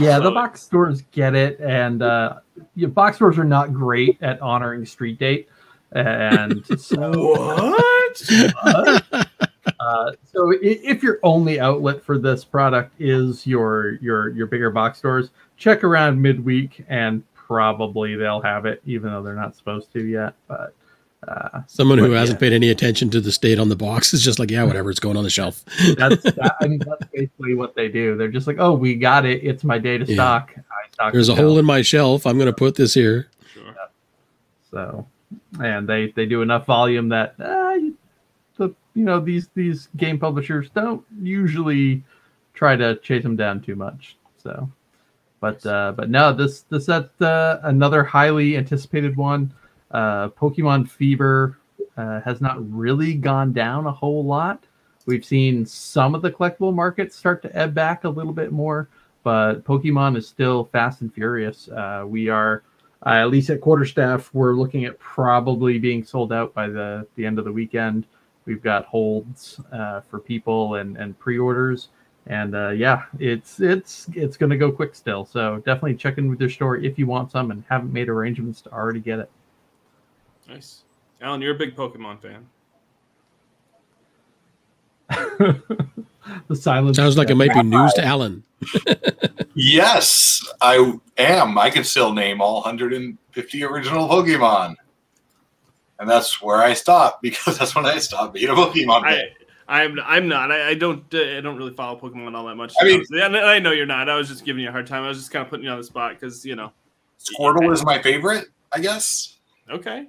Yeah, 0.00 0.20
the 0.20 0.30
box 0.30 0.62
stores 0.62 1.02
get 1.10 1.34
it, 1.34 1.58
and 1.58 2.00
uh, 2.00 2.38
yeah, 2.76 2.86
box 2.86 3.16
stores 3.16 3.36
are 3.36 3.44
not 3.44 3.72
great 3.72 4.16
at 4.22 4.40
honoring 4.40 4.86
street 4.86 5.18
date, 5.18 5.48
and 5.90 6.64
so 6.80 7.10
What? 7.10 8.22
uh, 9.80 10.12
so 10.32 10.52
if 10.62 11.02
your 11.02 11.18
only 11.24 11.58
outlet 11.58 12.04
for 12.04 12.18
this 12.18 12.44
product 12.44 12.94
is 13.00 13.48
your 13.48 13.98
your 14.00 14.28
your 14.30 14.46
bigger 14.46 14.70
box 14.70 14.98
stores, 14.98 15.30
check 15.64 15.82
around 15.82 16.20
midweek, 16.20 16.84
and 16.90 17.22
probably 17.34 18.16
they'll 18.16 18.42
have 18.42 18.66
it, 18.66 18.82
even 18.84 19.10
though 19.10 19.22
they're 19.22 19.34
not 19.34 19.56
supposed 19.56 19.90
to 19.94 20.04
yet. 20.04 20.34
But 20.46 20.74
uh, 21.26 21.62
Someone 21.68 21.96
who 21.96 22.10
But, 22.10 22.18
hasn't 22.18 22.38
paid 22.38 22.52
any 22.52 22.68
attention 22.68 23.08
to 23.10 23.20
the 23.22 23.32
state 23.32 23.58
on 23.58 23.70
the 23.70 23.76
box 23.76 24.12
is 24.12 24.22
just 24.22 24.38
like, 24.38 24.50
yeah, 24.50 24.62
whatever, 24.64 24.90
it's 24.90 25.00
going 25.00 25.16
on 25.16 25.24
the 25.24 25.30
shelf. 25.30 25.64
that's 25.96 26.22
that, 26.22 26.56
I 26.60 26.68
mean 26.68 26.80
that's 26.80 27.10
basically 27.10 27.54
what 27.54 27.74
they 27.74 27.88
do. 27.88 28.14
They're 28.14 28.28
just 28.28 28.46
like, 28.46 28.56
oh, 28.58 28.74
we 28.74 28.94
got 28.94 29.24
it. 29.24 29.42
It's 29.42 29.64
my 29.64 29.78
day 29.78 29.96
to 29.96 30.04
Yeah. 30.04 30.14
stock. 30.16 30.52
I 30.54 30.90
stock 30.92 31.12
There's 31.14 31.30
a 31.30 31.34
the 31.34 31.40
hole 31.40 31.58
in 31.58 31.64
my 31.64 31.80
shelf. 31.80 32.26
I'm 32.26 32.36
going 32.36 32.46
to 32.46 32.52
put 32.52 32.74
this 32.74 32.92
here. 32.92 33.28
Sure. 33.54 33.74
So, 34.70 35.06
and 35.62 35.88
they 35.88 36.12
they 36.14 36.26
do 36.26 36.42
enough 36.42 36.66
volume 36.66 37.08
that 37.08 37.36
uh, 37.40 37.78
the 38.58 38.74
you 38.94 39.04
know 39.04 39.18
these 39.18 39.48
these 39.54 39.88
game 39.96 40.18
publishers 40.18 40.68
don't 40.74 41.02
usually 41.22 42.04
try 42.52 42.76
to 42.76 42.96
chase 42.96 43.22
them 43.22 43.34
down 43.36 43.62
too 43.62 43.76
much. 43.76 44.16
So, 44.36 44.68
but 45.44 45.66
uh, 45.66 45.92
but 45.92 46.08
no, 46.08 46.32
this 46.32 46.62
this 46.70 46.86
that 46.86 47.10
uh, 47.20 47.58
another 47.64 48.02
highly 48.02 48.56
anticipated 48.56 49.14
one. 49.14 49.52
Uh, 49.90 50.30
Pokemon 50.30 50.88
Fever 50.88 51.58
uh, 51.98 52.22
has 52.22 52.40
not 52.40 52.56
really 52.74 53.12
gone 53.12 53.52
down 53.52 53.86
a 53.86 53.92
whole 53.92 54.24
lot. 54.24 54.64
We've 55.04 55.24
seen 55.24 55.66
some 55.66 56.14
of 56.14 56.22
the 56.22 56.30
collectible 56.30 56.72
markets 56.72 57.14
start 57.14 57.42
to 57.42 57.54
ebb 57.54 57.74
back 57.74 58.04
a 58.04 58.08
little 58.08 58.32
bit 58.32 58.52
more, 58.52 58.88
but 59.22 59.64
Pokemon 59.64 60.16
is 60.16 60.26
still 60.26 60.64
fast 60.72 61.02
and 61.02 61.12
furious. 61.12 61.68
Uh, 61.68 62.04
we 62.06 62.30
are 62.30 62.62
uh, 63.04 63.10
at 63.10 63.28
least 63.28 63.50
at 63.50 63.60
quarterstaff, 63.60 64.32
we're 64.32 64.54
looking 64.54 64.86
at 64.86 64.98
probably 64.98 65.78
being 65.78 66.02
sold 66.02 66.32
out 66.32 66.54
by 66.54 66.68
the 66.68 67.06
the 67.16 67.26
end 67.26 67.38
of 67.38 67.44
the 67.44 67.52
weekend. 67.52 68.06
We've 68.46 68.62
got 68.62 68.86
holds 68.86 69.60
for 70.08 70.20
people 70.20 70.76
and 70.76 70.96
and 70.96 71.18
pre-orders, 71.18 71.88
and 72.26 72.54
uh, 72.54 72.70
yeah, 72.70 73.04
it's 73.18 73.60
it's 73.60 74.06
it's 74.14 74.36
going 74.36 74.50
to 74.50 74.56
go 74.56 74.72
quick 74.72 74.94
still. 74.94 75.24
So 75.24 75.58
definitely 75.58 75.94
check 75.94 76.18
in 76.18 76.28
with 76.28 76.40
your 76.40 76.50
store 76.50 76.76
if 76.76 76.98
you 76.98 77.06
want 77.06 77.30
some 77.30 77.50
and 77.50 77.64
haven't 77.68 77.92
made 77.92 78.08
arrangements 78.08 78.60
to 78.62 78.72
already 78.72 79.00
get 79.00 79.18
it. 79.18 79.30
Nice. 80.48 80.82
Alan, 81.20 81.40
you're 81.40 81.54
a 81.54 81.58
big 81.58 81.76
Pokemon 81.76 82.20
fan. 82.20 82.46
the 86.48 86.56
silence 86.56 86.96
Sounds 86.96 87.16
like 87.16 87.30
it 87.30 87.34
might 87.34 87.52
be 87.52 87.62
news 87.62 87.92
to 87.94 88.04
Alan. 88.04 88.42
Yes, 89.54 90.44
I 90.60 90.94
am. 91.16 91.58
I 91.58 91.70
can 91.70 91.84
still 91.84 92.12
name 92.12 92.40
all 92.40 92.54
150 92.56 93.64
original 93.64 94.08
Pokemon. 94.08 94.74
And 96.00 96.10
that's 96.10 96.42
where 96.42 96.58
I 96.58 96.74
stop 96.74 97.22
because 97.22 97.58
that's 97.58 97.74
when 97.74 97.86
I 97.86 97.98
stopped 97.98 98.34
being 98.34 98.48
a 98.48 98.54
Pokemon 98.54 99.02
fan. 99.02 99.12
I, 99.12 99.43
I'm, 99.66 99.98
I'm 100.04 100.28
not. 100.28 100.50
I, 100.52 100.68
I 100.70 100.74
don't, 100.74 101.02
uh, 101.14 101.18
I 101.38 101.40
don't 101.40 101.56
really 101.56 101.72
follow 101.74 101.98
Pokemon 101.98 102.34
all 102.36 102.46
that 102.46 102.54
much. 102.56 102.74
I 102.80 102.84
mean- 102.84 102.96
honestly. 102.96 103.20
And 103.22 103.36
I 103.36 103.58
know 103.58 103.70
you're 103.72 103.86
not. 103.86 104.08
I 104.08 104.16
was 104.16 104.28
just 104.28 104.44
giving 104.44 104.62
you 104.62 104.68
a 104.68 104.72
hard 104.72 104.86
time. 104.86 105.04
I 105.04 105.08
was 105.08 105.18
just 105.18 105.30
kind 105.30 105.42
of 105.44 105.48
putting 105.50 105.64
you 105.64 105.70
on 105.70 105.78
the 105.78 105.84
spot 105.84 106.12
because 106.18 106.44
you 106.44 106.54
know. 106.56 106.72
Squirtle 107.18 107.72
is 107.72 107.84
my 107.84 108.02
favorite, 108.02 108.48
I 108.72 108.80
guess. 108.80 109.38
Okay. 109.70 110.06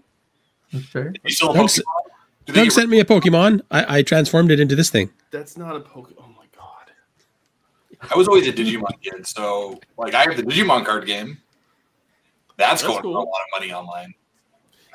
That's 0.73 0.85
fair. 0.87 1.13
You 1.23 1.31
still 1.31 1.51
a 1.51 1.53
Doug's- 1.53 1.79
Pokemon? 1.79 1.83
Do 2.45 2.53
they 2.53 2.63
Doug 2.63 2.71
sent 2.71 2.89
me 2.89 2.99
a 2.99 3.05
Pokemon. 3.05 3.61
I, 3.71 3.99
I 3.99 4.01
transformed 4.03 4.51
it 4.51 4.59
into 4.59 4.75
this 4.75 4.89
thing. 4.89 5.09
That's 5.31 5.55
not 5.57 5.75
a 5.75 5.79
Pokemon. 5.79 6.15
Oh 6.19 6.27
my 6.37 6.45
god. 6.55 6.91
I 8.11 8.15
was 8.17 8.27
always 8.27 8.47
a 8.47 8.51
Digimon 8.53 9.01
kid, 9.01 9.25
so 9.25 9.79
like 9.97 10.13
I 10.13 10.23
have 10.23 10.35
the 10.35 10.43
Digimon 10.43 10.85
card 10.85 11.05
game. 11.07 11.37
That's, 12.57 12.81
That's 12.81 12.83
going 12.83 13.01
cool. 13.01 13.13
for 13.13 13.19
a 13.19 13.29
lot 13.29 13.39
of 13.53 13.59
money 13.59 13.73
online. 13.73 14.13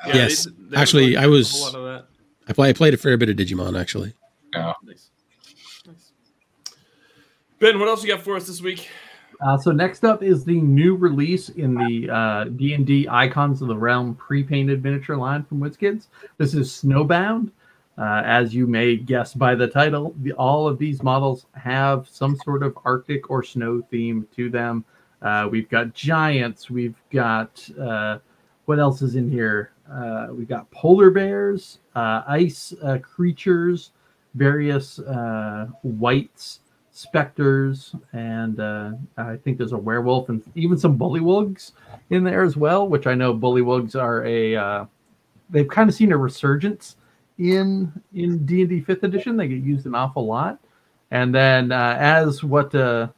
Yeah, 0.07 0.15
Yes. 0.15 0.45
they- 0.45 0.51
they 0.69 0.77
Actually, 0.77 1.13
have 1.15 1.23
I 1.23 1.27
a 1.27 1.29
was- 1.29 1.51
whole 1.51 1.61
lot 1.63 1.75
of 1.75 1.83
that. 1.85 2.05
I 2.47 2.53
play 2.53 2.69
I 2.69 2.73
played 2.73 2.93
a 2.93 2.97
fair 2.97 3.17
bit 3.17 3.29
of 3.29 3.35
Digimon 3.35 3.79
actually. 3.79 4.13
Yeah. 4.53 4.73
Nice. 4.83 5.09
Nice. 5.87 6.11
Ben, 7.59 7.79
what 7.79 7.87
else 7.87 8.03
you 8.03 8.09
got 8.09 8.23
for 8.23 8.35
us 8.35 8.47
this 8.47 8.61
week? 8.61 8.89
Uh, 9.39 9.57
so 9.57 9.71
next 9.71 10.03
up 10.03 10.21
is 10.21 10.43
the 10.43 10.59
new 10.61 10.95
release 10.95 11.49
in 11.49 11.73
the 11.73 12.09
uh, 12.09 12.43
D&D 12.45 13.07
Icons 13.09 13.61
of 13.61 13.67
the 13.67 13.75
Realm 13.75 14.13
pre-painted 14.15 14.83
miniature 14.83 15.15
line 15.15 15.43
from 15.43 15.59
WizKids. 15.59 16.07
This 16.37 16.53
is 16.53 16.69
Snowbound. 16.69 17.51
Uh, 17.97 18.21
as 18.25 18.53
you 18.53 18.65
may 18.67 18.95
guess 18.95 19.33
by 19.33 19.53
the 19.53 19.67
title, 19.67 20.15
the, 20.21 20.31
all 20.33 20.67
of 20.67 20.77
these 20.77 21.03
models 21.03 21.45
have 21.53 22.07
some 22.07 22.37
sort 22.43 22.63
of 22.63 22.77
Arctic 22.85 23.29
or 23.29 23.43
snow 23.43 23.81
theme 23.91 24.27
to 24.35 24.49
them. 24.49 24.85
Uh, 25.21 25.47
we've 25.51 25.69
got 25.69 25.93
giants. 25.93 26.69
We've 26.69 26.95
got 27.11 27.67
uh, 27.79 28.19
what 28.65 28.79
else 28.79 29.01
is 29.01 29.15
in 29.15 29.29
here? 29.29 29.73
Uh, 29.91 30.27
we've 30.31 30.47
got 30.47 30.69
polar 30.71 31.09
bears, 31.09 31.79
uh, 31.95 32.23
ice 32.27 32.73
uh, 32.83 32.97
creatures, 32.99 33.91
various 34.35 34.99
uh, 34.99 35.67
whites, 35.83 36.59
specters, 36.91 37.95
and 38.13 38.59
uh, 38.59 38.91
I 39.17 39.37
think 39.37 39.57
there's 39.57 39.71
a 39.71 39.77
werewolf 39.77 40.29
and 40.29 40.43
even 40.55 40.77
some 40.77 40.97
bullywugs 40.97 41.71
in 42.09 42.23
there 42.23 42.43
as 42.43 42.57
well. 42.57 42.87
Which 42.87 43.07
I 43.07 43.13
know 43.13 43.33
bullywugs 43.33 43.95
are 43.95 44.25
a 44.25 44.55
uh, 44.55 44.85
they've 45.49 45.67
kind 45.67 45.89
of 45.89 45.95
seen 45.95 46.11
a 46.11 46.17
resurgence 46.17 46.95
in 47.37 47.91
in 48.13 48.45
D 48.45 48.61
and 48.61 48.69
D 48.69 48.81
Fifth 48.81 49.03
Edition. 49.03 49.37
They 49.37 49.47
get 49.47 49.63
used 49.63 49.85
an 49.85 49.95
awful 49.95 50.25
lot. 50.25 50.59
And 51.11 51.35
then 51.35 51.71
uh, 51.71 51.97
as 51.99 52.43
what 52.43 52.73
uh, 52.73 53.09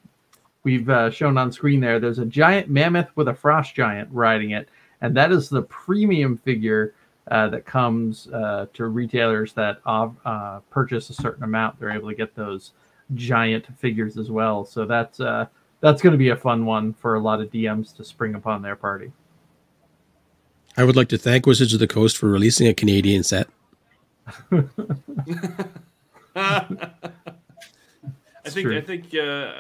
we've 0.64 0.90
uh, 0.90 1.12
shown 1.12 1.38
on 1.38 1.52
screen 1.52 1.80
there, 1.80 2.00
there's 2.00 2.20
a 2.20 2.26
giant 2.26 2.70
mammoth 2.70 3.10
with 3.16 3.28
a 3.28 3.34
frost 3.34 3.76
giant 3.76 4.10
riding 4.12 4.52
it, 4.52 4.68
and 5.02 5.16
that 5.16 5.32
is 5.32 5.48
the 5.48 5.62
premium 5.64 6.38
figure 6.38 6.96
uh, 7.32 7.48
that 7.50 7.66
comes 7.66 8.28
uh, 8.28 8.68
to 8.74 8.86
retailers 8.88 9.54
that 9.54 9.80
uh, 9.86 10.10
uh, 10.26 10.60
purchase 10.70 11.10
a 11.10 11.14
certain 11.14 11.44
amount. 11.44 11.80
They're 11.80 11.92
able 11.92 12.10
to 12.10 12.16
get 12.16 12.36
those 12.36 12.72
giant 13.16 13.66
figures 13.80 14.18
as 14.18 14.30
well. 14.30 14.66
So 14.66 14.86
that's 14.86 15.20
uh, 15.20 15.48
that's 15.80 16.02
going 16.02 16.12
to 16.12 16.18
be 16.18 16.30
a 16.30 16.36
fun 16.36 16.66
one 16.66 16.94
for 16.94 17.16
a 17.16 17.20
lot 17.20 17.42
of 17.42 17.50
DMs 17.52 17.96
to 17.98 18.04
spring 18.04 18.36
upon 18.36 18.62
their 18.62 18.76
party. 18.76 19.12
I 20.76 20.84
would 20.84 20.96
like 20.96 21.10
to 21.10 21.18
thank 21.18 21.46
Wizards 21.46 21.74
of 21.74 21.80
the 21.80 21.88
Coast 21.88 22.18
for 22.18 22.30
releasing 22.30 22.68
a 22.68 22.74
Canadian 22.74 23.24
set. 23.24 23.48
I 26.36 26.66
think 28.46 28.68
true. 28.68 28.78
I 28.78 28.82
think 28.82 29.14
uh, 29.14 29.54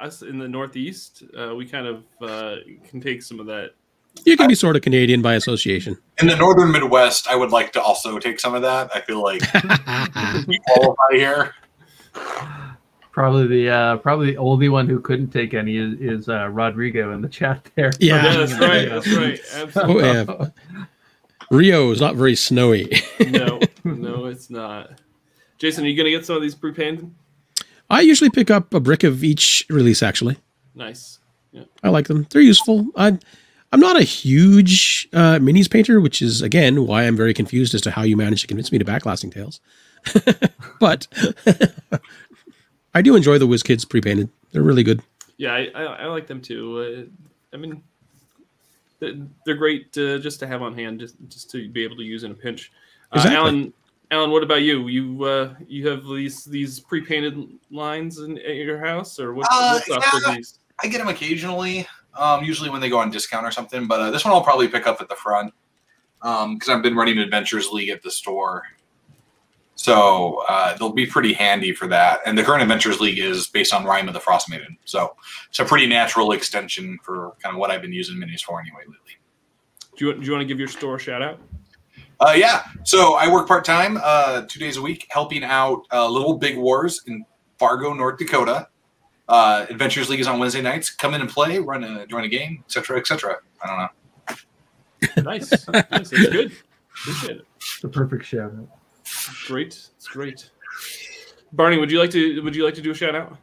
us 0.00 0.22
in 0.22 0.38
the 0.38 0.48
Northeast, 0.48 1.24
uh, 1.36 1.54
we 1.54 1.66
kind 1.66 1.86
of 1.86 2.04
uh, 2.22 2.56
can 2.88 3.00
take 3.00 3.22
some 3.22 3.38
of 3.38 3.46
that. 3.46 3.74
You 4.24 4.36
can 4.36 4.48
be 4.48 4.54
sort 4.54 4.76
of 4.76 4.82
Canadian 4.82 5.22
by 5.22 5.34
association. 5.34 5.96
In 6.20 6.26
the 6.26 6.36
northern 6.36 6.72
Midwest, 6.72 7.26
I 7.28 7.36
would 7.36 7.50
like 7.50 7.72
to 7.72 7.82
also 7.82 8.18
take 8.18 8.38
some 8.38 8.54
of 8.54 8.62
that. 8.62 8.90
I 8.94 9.00
feel 9.00 9.22
like 9.22 9.40
we 10.46 10.58
qualify 10.68 11.12
here. 11.12 11.54
Probably 13.12 13.46
the 13.46 13.70
uh, 13.70 13.96
probably 13.96 14.32
the 14.32 14.36
only 14.36 14.68
one 14.68 14.88
who 14.88 15.00
couldn't 15.00 15.30
take 15.30 15.54
any 15.54 15.76
is, 15.76 16.00
is 16.00 16.28
uh, 16.28 16.48
Rodrigo 16.48 17.12
in 17.12 17.22
the 17.22 17.28
chat 17.28 17.68
there. 17.74 17.90
Yeah. 17.98 18.24
Yeah, 18.24 18.36
that's 18.36 18.52
right. 18.52 18.88
That's 18.88 19.08
right. 19.08 19.40
Absolutely. 19.54 20.04
Oh, 20.04 20.50
yeah. 20.72 20.84
Rio 21.50 21.90
is 21.90 22.00
not 22.00 22.14
very 22.14 22.36
snowy. 22.36 22.92
No, 23.26 23.58
no, 23.82 24.26
it's 24.26 24.50
not. 24.50 25.00
Jason, 25.58 25.84
are 25.84 25.88
you 25.88 25.96
gonna 25.96 26.10
get 26.10 26.24
some 26.24 26.36
of 26.36 26.42
these 26.42 26.54
pre-painted? 26.54 27.10
I 27.88 28.02
usually 28.02 28.30
pick 28.30 28.50
up 28.50 28.72
a 28.72 28.78
brick 28.78 29.02
of 29.02 29.24
each 29.24 29.66
release. 29.68 30.02
Actually, 30.02 30.36
Nice. 30.74 31.18
I 31.82 31.88
like 31.88 32.06
them. 32.06 32.28
They're 32.30 32.40
useful. 32.40 32.86
I, 32.96 33.18
I'm 33.72 33.80
not 33.80 33.96
a 33.96 34.02
huge 34.02 35.08
uh, 35.12 35.38
minis 35.38 35.70
painter, 35.70 36.00
which 36.00 36.22
is 36.22 36.42
again 36.42 36.86
why 36.86 37.04
I'm 37.04 37.16
very 37.16 37.34
confused 37.34 37.74
as 37.74 37.80
to 37.82 37.90
how 37.90 38.02
you 38.02 38.16
managed 38.16 38.42
to 38.42 38.46
convince 38.48 38.72
me 38.72 38.78
to 38.78 38.84
back 38.84 39.06
lasting 39.06 39.30
tales. 39.30 39.60
but 40.80 41.06
I 42.94 43.02
do 43.02 43.14
enjoy 43.14 43.38
the 43.38 43.46
WizKids 43.46 43.88
pre-painted. 43.88 44.28
They're 44.52 44.62
really 44.62 44.82
good. 44.82 45.02
Yeah, 45.36 45.52
I, 45.52 45.70
I, 45.74 45.82
I 45.84 46.06
like 46.06 46.26
them 46.26 46.40
too. 46.40 47.08
Uh, 47.12 47.54
I 47.54 47.58
mean, 47.58 47.82
they're, 48.98 49.14
they're 49.46 49.54
great 49.54 49.96
uh, 49.96 50.18
just 50.18 50.40
to 50.40 50.46
have 50.46 50.62
on 50.62 50.74
hand, 50.74 51.00
just 51.00 51.16
just 51.28 51.50
to 51.52 51.68
be 51.68 51.84
able 51.84 51.96
to 51.96 52.02
use 52.04 52.24
in 52.24 52.32
a 52.32 52.34
pinch. 52.34 52.72
Uh, 53.12 53.16
Exactly. 53.16 53.36
Alan, 53.36 53.72
Alan, 54.10 54.30
what 54.30 54.42
about 54.42 54.62
you? 54.62 54.88
You 54.88 55.24
uh, 55.24 55.54
you 55.66 55.88
have 55.88 56.04
these 56.04 56.44
these 56.44 56.80
pre-painted 56.80 57.48
lines 57.70 58.18
in 58.18 58.38
at 58.38 58.56
your 58.56 58.84
house, 58.84 59.20
or 59.20 59.32
what's, 59.34 59.48
Uh, 59.50 59.74
what's 59.74 59.90
up 59.90 60.02
yeah. 60.02 60.28
with 60.28 60.36
these? 60.36 60.58
I 60.82 60.88
get 60.88 60.98
them 60.98 61.08
occasionally, 61.08 61.86
um, 62.14 62.44
usually 62.44 62.70
when 62.70 62.80
they 62.80 62.88
go 62.88 62.98
on 62.98 63.10
discount 63.10 63.46
or 63.46 63.50
something. 63.50 63.86
But 63.86 64.00
uh, 64.00 64.10
this 64.10 64.24
one 64.24 64.34
I'll 64.34 64.42
probably 64.42 64.68
pick 64.68 64.86
up 64.86 65.00
at 65.00 65.08
the 65.08 65.16
front 65.16 65.52
because 66.20 66.68
I've 66.68 66.82
been 66.82 66.96
running 66.96 67.18
Adventures 67.18 67.70
League 67.70 67.88
at 67.88 68.02
the 68.02 68.10
store, 68.10 68.64
so 69.74 70.42
uh, 70.48 70.76
they'll 70.76 70.92
be 70.92 71.06
pretty 71.06 71.32
handy 71.32 71.72
for 71.72 71.86
that. 71.88 72.20
And 72.26 72.36
the 72.36 72.42
current 72.42 72.62
Adventures 72.62 73.00
League 73.00 73.18
is 73.18 73.46
based 73.46 73.72
on 73.72 73.84
Rime 73.84 74.08
of 74.08 74.14
the 74.14 74.20
Frostmaiden, 74.20 74.76
so 74.84 75.16
it's 75.48 75.58
a 75.58 75.64
pretty 75.64 75.86
natural 75.86 76.32
extension 76.32 76.98
for 77.02 77.32
kind 77.42 77.54
of 77.54 77.58
what 77.60 77.70
I've 77.70 77.82
been 77.82 77.92
using 77.92 78.16
minis 78.16 78.42
for 78.42 78.60
anyway 78.60 78.80
lately. 78.80 79.16
Do 79.96 80.06
you, 80.06 80.14
do 80.14 80.24
you 80.24 80.32
want 80.32 80.42
to 80.42 80.46
give 80.46 80.58
your 80.58 80.68
store 80.68 80.96
a 80.96 80.98
shout 80.98 81.22
out? 81.22 81.40
Uh, 82.20 82.34
yeah. 82.36 82.64
So 82.84 83.14
I 83.14 83.32
work 83.32 83.48
part 83.48 83.64
time, 83.64 83.98
uh, 84.02 84.42
two 84.46 84.60
days 84.60 84.76
a 84.76 84.82
week, 84.82 85.06
helping 85.10 85.42
out 85.42 85.82
uh, 85.90 86.08
Little 86.08 86.36
Big 86.36 86.58
Wars 86.58 87.02
in 87.06 87.24
Fargo, 87.58 87.94
North 87.94 88.18
Dakota. 88.18 88.68
Uh, 89.30 89.64
Adventures 89.70 90.08
League 90.10 90.18
is 90.18 90.26
on 90.26 90.40
Wednesday 90.40 90.60
nights. 90.60 90.90
Come 90.90 91.14
in 91.14 91.20
and 91.20 91.30
play, 91.30 91.58
run 91.60 91.84
a 91.84 92.04
join 92.06 92.24
a 92.24 92.28
game, 92.28 92.64
etc., 92.66 92.98
etc. 92.98 93.36
I 93.62 93.66
don't 93.68 93.78
know. 93.78 95.22
Nice, 95.22 95.50
nice. 95.68 95.88
That's 95.88 96.10
good. 96.10 96.52
Appreciate 97.00 97.36
it. 97.38 97.46
the 97.80 97.88
perfect 97.88 98.24
shout 98.26 98.52
out. 98.52 98.68
Great. 99.46 99.68
It's 99.96 100.08
great. 100.08 100.50
Barney, 101.52 101.78
would 101.78 101.90
you 101.92 102.00
like 102.00 102.10
to 102.10 102.40
would 102.42 102.56
you 102.56 102.64
like 102.64 102.74
to 102.74 102.82
do 102.82 102.90
a 102.90 102.94
shout 102.94 103.14
out? 103.14 103.36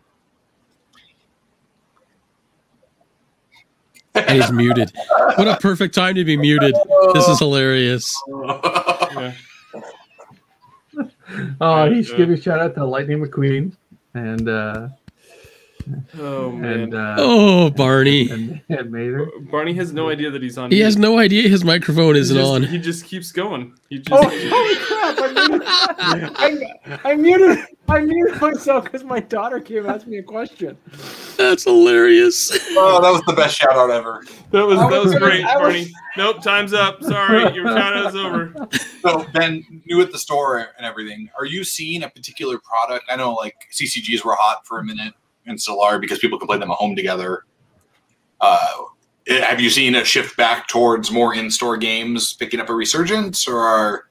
And 4.15 4.41
he's 4.41 4.51
muted. 4.51 4.91
What 5.36 5.48
a 5.48 5.58
perfect 5.58 5.94
time 5.94 6.15
to 6.15 6.25
be 6.25 6.36
muted. 6.38 6.75
This 7.13 7.27
is 7.27 7.39
hilarious. 7.39 8.15
Yeah. 8.27 9.34
Oh, 11.62 11.88
he 11.89 11.98
Yeah. 11.98 12.01
should 12.01 12.17
give 12.17 12.29
a 12.32 12.41
shout 12.41 12.60
out 12.60 12.74
to 12.75 12.86
Lightning 12.86 13.20
McQueen 13.24 13.74
and 14.15 14.48
uh, 14.50 14.88
Oh 16.20 16.51
man. 16.51 16.79
and, 16.79 16.94
uh, 16.96 17.15
Oh, 17.20 17.70
Barney. 17.70 18.29
and 18.29 18.62
and 18.70 18.91
Mater. 18.91 19.29
Barney 19.51 19.74
has 19.75 19.94
no 19.94 20.10
idea 20.10 20.29
that 20.32 20.41
he's 20.41 20.58
on. 20.58 20.72
He 20.72 20.79
has 20.79 20.98
no 20.98 21.17
idea 21.20 21.48
his 21.50 21.63
microphone 21.63 22.15
He 22.15 22.22
isn't 22.22 22.38
just, 22.38 22.50
on. 22.50 22.63
He 22.63 22.77
just 22.77 23.06
keeps 23.06 23.32
going. 23.32 23.74
He 23.89 24.00
just. 24.00 24.12
Oh, 24.12 24.27
holy 24.27 24.75
crap! 24.75 25.17
I 25.20 25.48
muted, 25.48 25.67
I, 25.67 27.00
I 27.12 27.15
muted, 27.15 27.65
I 27.88 28.00
muted 28.01 28.41
myself 28.41 28.84
because 28.86 29.03
my 29.03 29.20
daughter 29.20 29.60
came 29.60 29.79
and 29.79 29.88
asked 29.88 30.08
me 30.08 30.17
a 30.17 30.24
question. 30.24 30.77
That's 31.38 31.63
hilarious. 31.63 32.51
oh, 32.72 33.01
that 33.01 33.12
was 33.12 33.22
the 33.27 33.34
best 33.34 33.58
shout 33.58 33.74
out 33.75 33.89
ever. 33.91 34.24
That 34.51 34.65
was 34.65 34.77
that 34.79 34.89
was 34.89 35.13
was- 35.13 35.15
great, 35.20 35.44
was- 35.44 35.53
Barney. 35.53 35.91
Nope, 36.17 36.41
time's 36.41 36.74
up. 36.74 37.03
Sorry, 37.03 37.53
your 37.53 37.67
shout 37.67 37.96
out's 37.96 38.15
over. 38.15 38.53
So 39.01 39.25
Ben, 39.34 39.84
new 39.86 40.01
at 40.01 40.12
the 40.12 40.17
store 40.17 40.58
and 40.77 40.86
everything. 40.86 41.29
Are 41.38 41.46
you 41.46 41.63
seeing 41.63 42.03
a 42.03 42.10
particular 42.10 42.58
product? 42.58 43.06
I 43.10 43.15
know 43.15 43.34
like 43.34 43.56
CCGs 43.72 44.25
were 44.25 44.36
hot 44.36 44.65
for 44.65 44.79
a 44.79 44.84
minute 44.84 45.13
and 45.48 45.60
still 45.60 45.82
are 45.82 46.00
because 46.00 46.20
people 46.20 46.38
can 46.38 46.48
play 46.48 46.58
them 46.58 46.70
at 46.70 46.77
home 46.77 46.96
together. 46.96 47.46
Uh, 48.39 48.68
have 49.27 49.60
you 49.60 49.70
seen 49.70 49.96
a 49.96 50.06
shift 50.06 50.38
back 50.38 50.68
towards 50.68 51.12
more 51.12 51.34
in-store 51.34 51.77
games 51.77 52.34
picking 52.34 52.60
up 52.60 52.70
a 52.70 52.74
resurgence, 52.74 53.48
or 53.48 53.60
are 53.60 54.06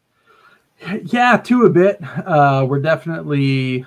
Yeah, 1.05 1.37
to 1.39 1.65
a 1.65 1.71
bit. 1.71 1.99
Uh, 2.03 2.67
we're 2.69 2.81
definitely 2.81 3.87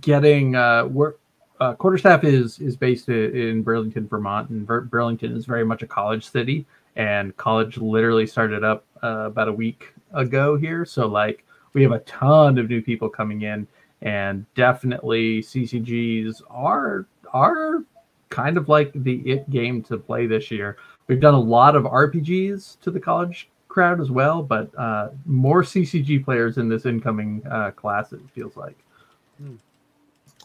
getting. 0.00 0.56
Uh, 0.56 0.86
we're 0.86 1.14
uh, 1.60 1.74
Quarterstaff 1.74 2.24
is 2.24 2.58
is 2.58 2.76
based 2.76 3.08
in 3.08 3.62
Burlington, 3.62 4.08
Vermont, 4.08 4.50
and 4.50 4.66
Ver- 4.66 4.82
Burlington 4.82 5.36
is 5.36 5.46
very 5.46 5.64
much 5.64 5.82
a 5.82 5.86
college 5.86 6.28
city. 6.28 6.66
And 6.96 7.36
college 7.36 7.78
literally 7.78 8.26
started 8.26 8.62
up 8.64 8.84
uh, 9.02 9.26
about 9.26 9.48
a 9.48 9.52
week 9.52 9.92
ago 10.12 10.56
here, 10.56 10.84
so 10.84 11.06
like 11.06 11.44
we 11.72 11.82
have 11.82 11.92
a 11.92 11.98
ton 12.00 12.58
of 12.58 12.68
new 12.68 12.80
people 12.80 13.08
coming 13.08 13.42
in, 13.42 13.66
and 14.02 14.44
definitely 14.54 15.40
CCGs 15.40 16.42
are 16.50 17.06
are 17.32 17.84
kind 18.30 18.56
of 18.56 18.68
like 18.68 18.92
the 18.94 19.16
it 19.30 19.48
game 19.50 19.82
to 19.84 19.96
play 19.96 20.26
this 20.26 20.50
year. 20.50 20.76
We've 21.06 21.20
done 21.20 21.34
a 21.34 21.40
lot 21.40 21.76
of 21.76 21.84
RPGs 21.84 22.80
to 22.80 22.90
the 22.90 23.00
college 23.00 23.48
crowd 23.68 24.00
as 24.00 24.10
well, 24.10 24.42
but 24.42 24.70
uh, 24.78 25.10
more 25.26 25.62
CCG 25.62 26.24
players 26.24 26.58
in 26.58 26.68
this 26.68 26.86
incoming 26.86 27.42
uh, 27.50 27.72
class. 27.72 28.12
It 28.12 28.20
feels 28.32 28.56
like. 28.56 28.76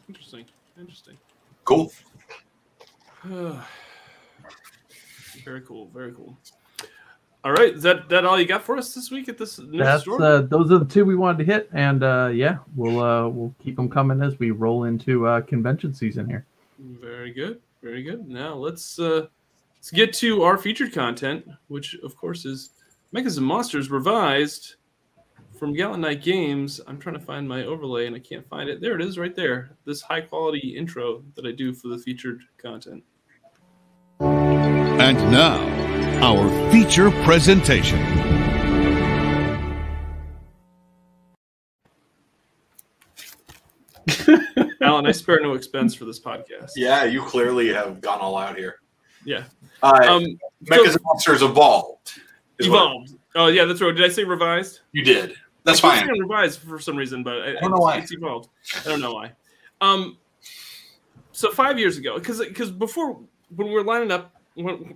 Interesting. 0.07 0.45
Interesting. 0.79 1.17
cool? 1.65 1.91
very 5.45 5.61
cool. 5.61 5.87
Very 5.93 6.11
cool. 6.13 6.35
All 7.49 7.55
right, 7.55 7.73
is 7.73 7.81
that 7.81 8.09
that 8.09 8.25
all 8.25 8.39
you 8.39 8.45
got 8.45 8.61
for 8.61 8.77
us 8.77 8.93
this 8.93 9.09
week 9.09 9.27
at 9.27 9.39
this 9.39 9.57
new 9.57 9.79
That's 9.79 10.03
store? 10.03 10.21
uh, 10.21 10.41
those 10.41 10.71
are 10.71 10.77
the 10.77 10.85
two 10.85 11.03
we 11.03 11.15
wanted 11.15 11.39
to 11.39 11.51
hit, 11.51 11.67
and 11.73 12.03
uh, 12.03 12.29
yeah, 12.31 12.59
we'll 12.75 12.99
uh, 12.99 13.27
we'll 13.27 13.55
keep 13.57 13.75
them 13.75 13.89
coming 13.89 14.21
as 14.21 14.37
we 14.37 14.51
roll 14.51 14.83
into 14.83 15.25
uh, 15.25 15.41
convention 15.41 15.91
season 15.91 16.29
here. 16.29 16.45
Very 16.77 17.31
good, 17.31 17.59
very 17.81 18.03
good. 18.03 18.29
Now 18.29 18.53
let's 18.53 18.99
uh, 18.99 19.25
let's 19.77 19.89
get 19.89 20.13
to 20.13 20.43
our 20.43 20.59
featured 20.59 20.93
content, 20.93 21.43
which 21.69 21.95
of 22.03 22.15
course 22.15 22.45
is 22.45 22.69
Mechas 23.15 23.37
and 23.37 23.47
Monsters 23.47 23.89
revised 23.89 24.75
from 25.57 25.73
Gallant 25.73 26.01
Knight 26.01 26.21
Games. 26.21 26.79
I'm 26.85 26.99
trying 26.99 27.17
to 27.17 27.25
find 27.25 27.49
my 27.49 27.63
overlay 27.63 28.05
and 28.05 28.15
I 28.15 28.19
can't 28.19 28.47
find 28.47 28.69
it. 28.69 28.79
There 28.79 28.93
it 28.93 29.01
is, 29.01 29.17
right 29.17 29.35
there. 29.35 29.71
This 29.85 30.03
high 30.03 30.21
quality 30.21 30.77
intro 30.77 31.23
that 31.33 31.47
I 31.47 31.51
do 31.51 31.73
for 31.73 31.87
the 31.87 31.97
featured 31.97 32.43
content. 32.59 33.03
And 34.19 35.17
now, 35.31 35.98
our 36.21 36.71
feature 36.71 37.11
presentation. 37.23 37.99
Alan, 44.81 45.05
I 45.05 45.11
spare 45.11 45.39
no 45.41 45.53
expense 45.53 45.93
for 45.93 46.05
this 46.05 46.19
podcast. 46.19 46.71
Yeah, 46.75 47.03
you 47.03 47.21
clearly 47.21 47.71
have 47.73 48.01
gone 48.01 48.19
all 48.19 48.37
out 48.37 48.57
here. 48.57 48.77
Yeah. 49.25 49.43
Uh, 49.83 49.99
Um, 50.07 50.39
Mecha's 50.61 50.93
so- 50.93 50.99
Monsters 51.03 51.41
evolved. 51.41 52.13
evolved. 52.59 53.15
Oh 53.35 53.47
yeah, 53.47 53.65
that's 53.65 53.79
right. 53.81 53.95
Did 53.95 54.05
I 54.05 54.09
say 54.09 54.23
revised? 54.23 54.79
You 54.91 55.03
did. 55.03 55.35
That's 55.63 55.83
I 55.83 55.89
keep 55.91 55.99
fine. 55.99 56.07
saying 56.07 56.21
revised 56.21 56.59
for 56.61 56.79
some 56.79 56.95
reason, 56.95 57.21
but 57.23 57.41
I, 57.41 57.53
don't 57.59 57.71
know 57.71 57.77
why. 57.77 57.97
It's 57.97 58.11
evolved. 58.11 58.49
I 58.85 58.89
don't 58.89 59.01
know 59.01 59.13
why. 59.13 59.33
Um, 59.81 60.17
so 61.31 61.51
five 61.51 61.77
years 61.77 61.97
ago, 61.97 62.17
because 62.17 62.39
because 62.39 62.71
before 62.71 63.19
when 63.55 63.67
we 63.67 63.73
were 63.73 63.83
lining 63.83 64.11
up 64.11 64.31
when, 64.31 64.38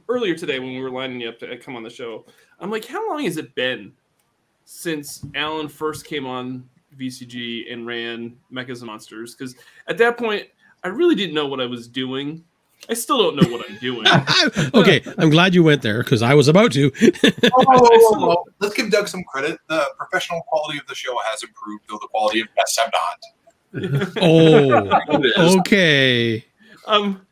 earlier 0.09 0.35
today 0.35 0.59
when 0.59 0.69
we 0.69 0.81
were 0.81 0.91
lining 0.91 1.27
up 1.27 1.39
to 1.39 1.57
come 1.57 1.75
on 1.75 1.83
the 1.83 1.89
show, 1.89 2.25
I'm 2.59 2.71
like, 2.71 2.85
how 2.85 3.07
long 3.09 3.23
has 3.23 3.37
it 3.37 3.53
been 3.55 3.91
since 4.65 5.25
Alan 5.35 5.67
first 5.67 6.05
came 6.05 6.25
on 6.25 6.67
VCG 6.99 7.71
and 7.71 7.85
ran 7.85 8.35
Mechas 8.51 8.79
and 8.79 8.87
Monsters? 8.87 9.35
Because 9.35 9.55
at 9.87 9.97
that 9.97 10.17
point, 10.17 10.47
I 10.83 10.89
really 10.89 11.15
didn't 11.15 11.33
know 11.33 11.47
what 11.47 11.61
I 11.61 11.65
was 11.65 11.87
doing. 11.87 12.43
I 12.89 12.93
still 12.95 13.17
don't 13.17 13.41
know 13.41 13.49
what 13.49 13.69
I'm 13.69 13.77
doing. 13.77 14.05
okay, 14.73 15.01
I'm 15.17 15.29
glad 15.29 15.53
you 15.53 15.63
went 15.63 15.81
there 15.81 16.03
because 16.03 16.21
I 16.21 16.33
was 16.33 16.49
about 16.49 16.73
to. 16.73 16.89
Whoa. 17.53 18.43
Let's 18.59 18.73
give 18.75 18.91
Doug 18.91 19.07
some 19.07 19.23
credit. 19.23 19.57
The 19.69 19.85
professional 19.97 20.41
quality 20.43 20.79
of 20.79 20.87
the 20.87 20.95
show 20.95 21.17
has 21.23 21.43
improved, 21.43 21.85
though 21.89 21.99
the 22.01 22.07
quality 22.09 22.41
of 22.41 22.53
guests 22.55 22.77
have 22.77 22.91
not. 22.91 24.13
oh, 24.21 25.57
okay. 25.59 26.45
Um, 26.85 27.25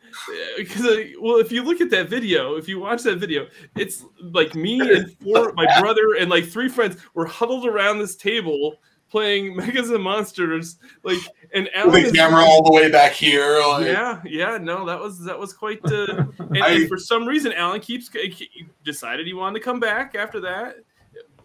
because 0.58 0.86
well, 1.20 1.38
if 1.38 1.52
you 1.52 1.64
look 1.64 1.82
at 1.82 1.90
that 1.92 2.10
video, 2.10 2.56
if 2.56 2.68
you 2.68 2.80
watch 2.80 3.04
that 3.04 3.18
video, 3.18 3.48
it's 3.76 4.06
like 4.22 4.56
me 4.56 4.80
and 4.96 5.16
four, 5.20 5.54
my 5.54 5.80
brother 5.80 6.16
and 6.20 6.30
like 6.30 6.46
three 6.46 6.70
friends 6.70 6.98
were 7.14 7.26
huddled 7.26 7.66
around 7.66 8.00
this 8.00 8.16
table 8.16 8.78
playing 9.12 9.56
Mechas 9.58 9.94
and 9.94 10.04
Monsters. 10.04 10.78
Like, 11.04 11.20
and 11.54 11.70
Alan 11.76 12.04
The 12.04 12.12
camera 12.12 12.44
all 12.44 12.64
the 12.64 12.72
way 12.72 12.90
back 12.90 13.12
here. 13.12 13.60
Like, 13.60 13.86
yeah, 13.86 14.22
yeah, 14.26 14.58
no, 14.58 14.86
that 14.86 15.00
was 15.00 15.20
that 15.26 15.38
was 15.38 15.54
quite. 15.54 15.84
Uh, 15.86 16.26
and, 16.40 16.64
I- 16.64 16.70
and 16.72 16.88
for 16.88 16.98
some 16.98 17.28
reason, 17.28 17.54
Alan 17.54 17.82
keeps 17.82 18.10
he 18.10 18.68
decided 18.84 19.28
he 19.28 19.34
wanted 19.34 19.60
to 19.60 19.66
come 19.66 19.80
back 19.80 20.16
after 20.16 20.40
that, 20.40 20.78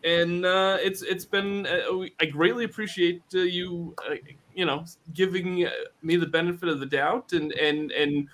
and 0.05 0.47
uh, 0.47 0.79
it's 0.81 1.03
it's 1.03 1.25
been. 1.25 1.67
Uh, 1.67 2.07
I 2.21 2.27
greatly 2.27 2.65
appreciate 2.65 3.23
uh, 3.35 3.39
you, 3.39 3.95
uh, 4.09 4.15
you 4.55 4.65
know, 4.65 4.85
giving 5.13 5.69
me 6.03 6.17
the 6.17 6.27
benefit 6.27 6.69
of 6.69 6.81
the 6.81 6.87
doubt 6.87 7.33
and 7.33 7.53
and 7.53 7.91
and 7.91 8.29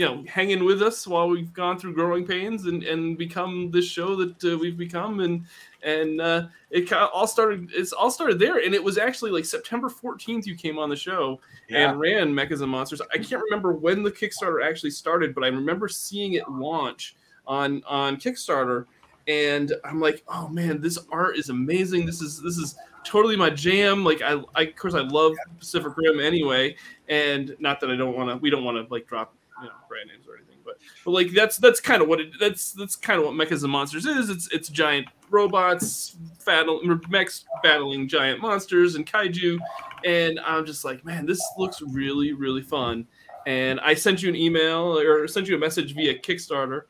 you 0.00 0.06
know 0.06 0.24
hanging 0.26 0.64
with 0.64 0.82
us 0.82 1.06
while 1.06 1.28
we've 1.28 1.52
gone 1.52 1.78
through 1.78 1.92
growing 1.92 2.26
pains 2.26 2.64
and 2.64 2.82
and 2.84 3.18
become 3.18 3.70
this 3.70 3.84
show 3.84 4.16
that 4.16 4.42
uh, 4.50 4.56
we've 4.56 4.78
become 4.78 5.20
and 5.20 5.44
and 5.82 6.22
uh, 6.22 6.46
it 6.70 6.88
kind 6.88 7.02
of 7.02 7.10
all 7.12 7.26
started 7.26 7.68
it's 7.74 7.92
all 7.92 8.10
started 8.10 8.38
there 8.38 8.64
and 8.64 8.74
it 8.74 8.82
was 8.82 8.96
actually 8.96 9.30
like 9.30 9.44
september 9.44 9.90
14th 9.90 10.46
you 10.46 10.54
came 10.54 10.78
on 10.78 10.88
the 10.88 10.96
show 10.96 11.38
Yeah. 11.68 11.90
and 11.90 12.00
ran 12.00 12.32
Mechas 12.32 12.62
and 12.62 12.70
Monsters. 12.70 13.02
I 13.12 13.18
can't 13.18 13.42
remember 13.42 13.72
when 13.72 14.02
the 14.02 14.10
Kickstarter 14.10 14.64
actually 14.66 14.92
started, 14.92 15.34
but 15.34 15.44
I 15.44 15.48
remember 15.48 15.86
seeing 15.86 16.32
it 16.32 16.48
launch 16.48 17.14
on 17.46 17.82
on 17.86 18.16
Kickstarter, 18.16 18.86
and 19.28 19.74
I'm 19.84 20.00
like, 20.00 20.22
oh 20.28 20.48
man, 20.48 20.80
this 20.80 20.98
art 21.12 21.36
is 21.36 21.50
amazing. 21.50 22.06
This 22.06 22.22
is 22.22 22.40
this 22.40 22.56
is 22.56 22.74
totally 23.04 23.36
my 23.36 23.50
jam. 23.50 24.02
Like 24.02 24.22
I, 24.22 24.42
I 24.54 24.62
of 24.62 24.76
course 24.76 24.94
I 24.94 25.00
love 25.00 25.32
Pacific 25.58 25.92
Rim 25.96 26.20
anyway, 26.20 26.76
and 27.08 27.54
not 27.58 27.80
that 27.80 27.90
I 27.90 27.96
don't 27.96 28.16
want 28.16 28.30
to. 28.30 28.36
We 28.36 28.48
don't 28.48 28.64
want 28.64 28.76
to 28.78 28.90
like 28.92 29.06
drop 29.06 29.34
you 29.60 29.68
know 29.68 29.74
brand 29.88 30.08
names 30.08 30.26
or 30.26 30.36
anything, 30.36 30.58
but 30.64 30.78
but 31.04 31.10
like 31.10 31.30
that's 31.32 31.56
that's 31.56 31.80
kind 31.80 32.02
of 32.02 32.08
what 32.08 32.20
it 32.20 32.32
that's 32.38 32.72
that's 32.72 32.96
kind 32.96 33.18
of 33.18 33.26
what 33.26 33.34
Mechas 33.34 33.62
and 33.62 33.72
Monsters 33.72 34.06
is. 34.06 34.30
It's 34.30 34.48
it's 34.52 34.68
giant 34.68 35.08
robots 35.30 36.16
battle 36.44 36.80
mechs 37.08 37.44
battling 37.62 38.08
giant 38.08 38.40
monsters 38.40 38.96
and 38.96 39.06
kaiju 39.06 39.60
and 40.04 40.40
I'm 40.40 40.64
just 40.64 40.84
like, 40.84 41.04
man, 41.04 41.26
this 41.26 41.40
looks 41.58 41.82
really, 41.82 42.32
really 42.32 42.62
fun. 42.62 43.06
And 43.46 43.80
I 43.80 43.94
sent 43.94 44.22
you 44.22 44.28
an 44.28 44.36
email 44.36 44.98
or 44.98 45.26
sent 45.26 45.48
you 45.48 45.56
a 45.56 45.58
message 45.58 45.94
via 45.94 46.18
Kickstarter, 46.18 46.82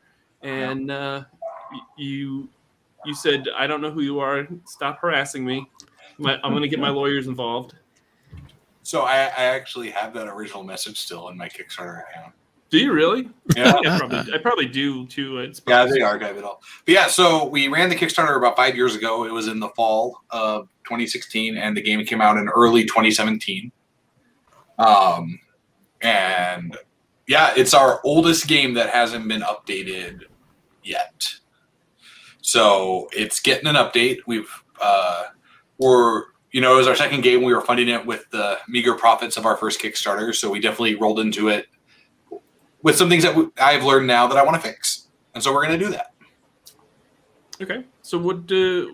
and 0.42 0.90
uh, 0.90 1.24
you 1.96 2.48
you 3.04 3.14
said, 3.14 3.46
I 3.56 3.66
don't 3.66 3.80
know 3.80 3.90
who 3.90 4.02
you 4.02 4.18
are. 4.18 4.46
Stop 4.66 4.98
harassing 4.98 5.44
me. 5.44 5.66
My, 6.18 6.38
I'm 6.44 6.50
going 6.50 6.62
to 6.62 6.68
get 6.68 6.80
my 6.80 6.90
lawyers 6.90 7.28
involved. 7.28 7.74
So 8.82 9.02
I, 9.02 9.22
I 9.22 9.44
actually 9.44 9.90
have 9.90 10.12
that 10.14 10.26
original 10.26 10.64
message 10.64 10.98
still 10.98 11.28
in 11.28 11.38
my 11.38 11.48
Kickstarter 11.48 12.02
account. 12.10 12.34
Do 12.70 12.78
you 12.78 12.92
really? 12.92 13.28
Yeah. 13.56 13.74
I 13.84 13.98
probably, 13.98 14.32
I 14.32 14.38
probably 14.38 14.66
do 14.66 15.06
too. 15.06 15.38
It's 15.38 15.58
probably 15.58 15.90
Yeah, 15.90 15.94
they 15.94 16.02
archive 16.02 16.36
it 16.36 16.44
all. 16.44 16.62
But 16.86 16.94
yeah, 16.94 17.06
so 17.08 17.46
we 17.46 17.68
ran 17.68 17.88
the 17.88 17.96
Kickstarter 17.96 18.36
about 18.36 18.56
five 18.56 18.76
years 18.76 18.94
ago. 18.94 19.24
It 19.24 19.32
was 19.32 19.48
in 19.48 19.58
the 19.58 19.68
fall 19.70 20.22
of 20.30 20.68
2016, 20.84 21.56
and 21.56 21.76
the 21.76 21.82
game 21.82 22.04
came 22.04 22.20
out 22.20 22.36
in 22.36 22.48
early 22.48 22.84
2017. 22.84 23.72
Um, 24.78 25.40
and 26.00 26.76
yeah, 27.26 27.52
it's 27.56 27.74
our 27.74 28.00
oldest 28.04 28.46
game 28.46 28.74
that 28.74 28.90
hasn't 28.90 29.26
been 29.26 29.42
updated 29.42 30.22
yet. 30.84 31.26
So 32.40 33.08
it's 33.12 33.40
getting 33.40 33.66
an 33.66 33.74
update. 33.74 34.18
We've 34.26 34.50
uh, 34.80 35.24
we're 35.78 36.24
you 36.52 36.60
know 36.60 36.74
it 36.74 36.78
was 36.78 36.88
our 36.88 36.96
second 36.96 37.22
game. 37.22 37.42
We 37.42 37.52
were 37.52 37.60
funding 37.60 37.88
it 37.88 38.06
with 38.06 38.30
the 38.30 38.58
meager 38.68 38.94
profits 38.94 39.36
of 39.36 39.44
our 39.44 39.56
first 39.56 39.80
Kickstarter, 39.80 40.34
so 40.34 40.50
we 40.50 40.60
definitely 40.60 40.94
rolled 40.94 41.20
into 41.20 41.48
it 41.48 41.66
with 42.82 42.96
some 42.96 43.08
things 43.08 43.22
that 43.24 43.50
I've 43.58 43.84
learned 43.84 44.06
now 44.06 44.26
that 44.26 44.36
I 44.36 44.42
want 44.42 44.56
to 44.56 44.62
fix, 44.68 45.08
and 45.34 45.42
so 45.42 45.52
we're 45.52 45.66
going 45.66 45.78
to 45.78 45.84
do 45.84 45.90
that. 45.92 46.14
Okay. 47.60 47.84
So 48.02 48.18
what? 48.18 48.50
Uh, 48.50 48.86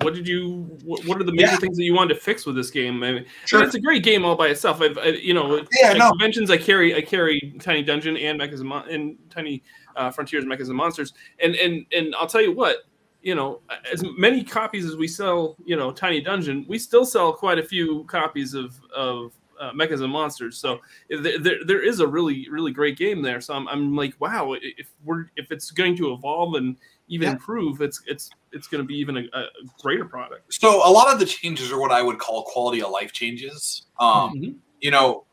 what 0.00 0.14
did 0.14 0.26
you? 0.26 0.62
What, 0.84 1.04
what 1.06 1.20
are 1.20 1.24
the 1.24 1.32
major 1.32 1.52
Yeah. 1.52 1.56
things 1.58 1.76
that 1.76 1.84
you 1.84 1.94
wanted 1.94 2.14
to 2.14 2.20
fix 2.20 2.46
with 2.46 2.56
this 2.56 2.70
game? 2.70 3.02
I 3.02 3.12
mean, 3.12 3.26
Sure. 3.44 3.62
it's 3.62 3.74
a 3.74 3.80
great 3.80 4.02
game 4.02 4.24
all 4.24 4.34
by 4.36 4.48
itself. 4.48 4.80
I've, 4.80 4.96
I, 4.98 5.08
you 5.08 5.34
know, 5.34 5.58
Yeah, 5.80 5.90
at 5.90 5.98
no. 5.98 6.08
conventions 6.10 6.50
I 6.50 6.56
carry, 6.56 6.94
I 6.96 7.02
carry 7.02 7.54
Tiny 7.60 7.82
Dungeon 7.82 8.16
and 8.16 8.40
Mechas 8.40 8.60
and, 8.60 8.68
Mon- 8.68 8.88
and 8.88 9.18
Tiny 9.30 9.62
uh, 9.94 10.10
Frontiers, 10.10 10.44
Mechas 10.44 10.68
and 10.68 10.76
Monsters, 10.76 11.12
and 11.40 11.54
and 11.56 11.84
and 11.92 12.14
I'll 12.16 12.26
tell 12.26 12.40
you 12.40 12.52
what, 12.52 12.78
you 13.22 13.34
know, 13.34 13.60
as 13.92 14.02
many 14.16 14.42
copies 14.42 14.86
as 14.86 14.96
we 14.96 15.06
sell, 15.06 15.56
you 15.64 15.76
know, 15.76 15.92
Tiny 15.92 16.20
Dungeon, 16.22 16.64
we 16.68 16.78
still 16.78 17.04
sell 17.04 17.32
quite 17.32 17.58
a 17.58 17.62
few 17.62 18.04
copies 18.04 18.54
of 18.54 18.74
of 18.96 19.34
uh, 19.62 19.72
Mechas 19.72 20.02
and 20.02 20.12
Monsters. 20.12 20.58
So 20.58 20.80
there, 21.08 21.38
there, 21.38 21.64
there 21.64 21.80
is 21.80 22.00
a 22.00 22.06
really 22.06 22.48
really 22.50 22.72
great 22.72 22.98
game 22.98 23.22
there. 23.22 23.40
So 23.40 23.54
I'm, 23.54 23.68
I'm 23.68 23.94
like, 23.96 24.14
wow, 24.20 24.54
if 24.60 24.88
we're 25.04 25.26
if 25.36 25.52
it's 25.52 25.70
going 25.70 25.96
to 25.98 26.12
evolve 26.12 26.54
and 26.56 26.76
even 27.08 27.26
Yeah. 27.28 27.32
improve, 27.34 27.80
it's 27.80 28.02
it's 28.06 28.30
it's 28.52 28.66
going 28.66 28.82
to 28.82 28.86
be 28.86 28.96
even 28.96 29.16
a, 29.16 29.20
a 29.38 29.44
greater 29.80 30.04
product. 30.04 30.52
So 30.52 30.86
a 30.86 30.90
lot 30.90 31.12
of 31.12 31.18
the 31.18 31.26
changes 31.26 31.70
are 31.72 31.78
what 31.80 31.92
I 31.92 32.02
would 32.02 32.18
call 32.18 32.42
quality 32.44 32.82
of 32.82 32.90
life 32.90 33.12
changes. 33.12 33.86
Um, 33.98 34.34
Mhm. 34.34 34.54
You 34.80 34.90
know, 34.90 35.24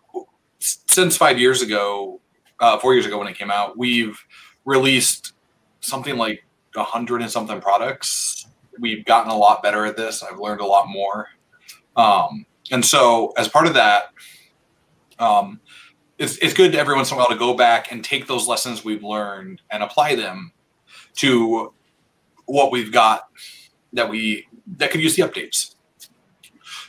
since 0.60 1.18
five 1.18 1.40
years 1.40 1.62
ago, 1.64 2.22
uh, 2.60 2.78
four 2.78 2.94
years 2.94 3.06
ago 3.08 3.18
when 3.18 3.28
it 3.28 3.36
came 3.38 3.50
out, 3.50 3.78
we've 3.78 4.18
released 4.66 5.34
something 5.82 6.18
like 6.18 6.44
a 6.76 6.84
hundred 6.84 7.22
and 7.22 7.32
something 7.32 7.60
products. 7.60 8.46
We've 8.80 9.04
gotten 9.06 9.32
a 9.32 9.36
lot 9.36 9.64
better 9.64 9.86
at 9.86 9.98
this. 9.98 10.22
I've 10.22 10.38
learned 10.40 10.62
a 10.62 10.66
lot 10.66 10.88
more. 10.88 11.30
Um, 11.96 12.46
and 12.72 12.84
so 12.86 13.34
as 13.38 13.48
part 13.48 13.68
of 13.68 13.74
that, 13.74 14.10
um, 15.20 15.60
it's, 16.18 16.38
it's 16.38 16.54
good 16.54 16.76
every 16.76 16.96
once 16.96 17.12
in 17.12 17.16
a 17.16 17.18
while 17.18 17.30
to 17.30 17.36
go 17.36 17.54
back 17.54 17.92
and 17.92 18.04
take 18.04 18.28
those 18.28 18.48
lessons 18.48 18.84
we've 18.84 19.04
learned 19.04 19.62
and 19.72 19.82
apply 19.82 20.16
them 20.16 20.52
to 21.16 21.74
what 22.46 22.72
we've 22.72 22.92
got 22.92 23.30
that 23.94 24.10
we 24.10 24.48
that 24.78 24.92
could 24.92 25.02
use 25.02 25.16
the 25.16 25.24
updates. 25.24 25.76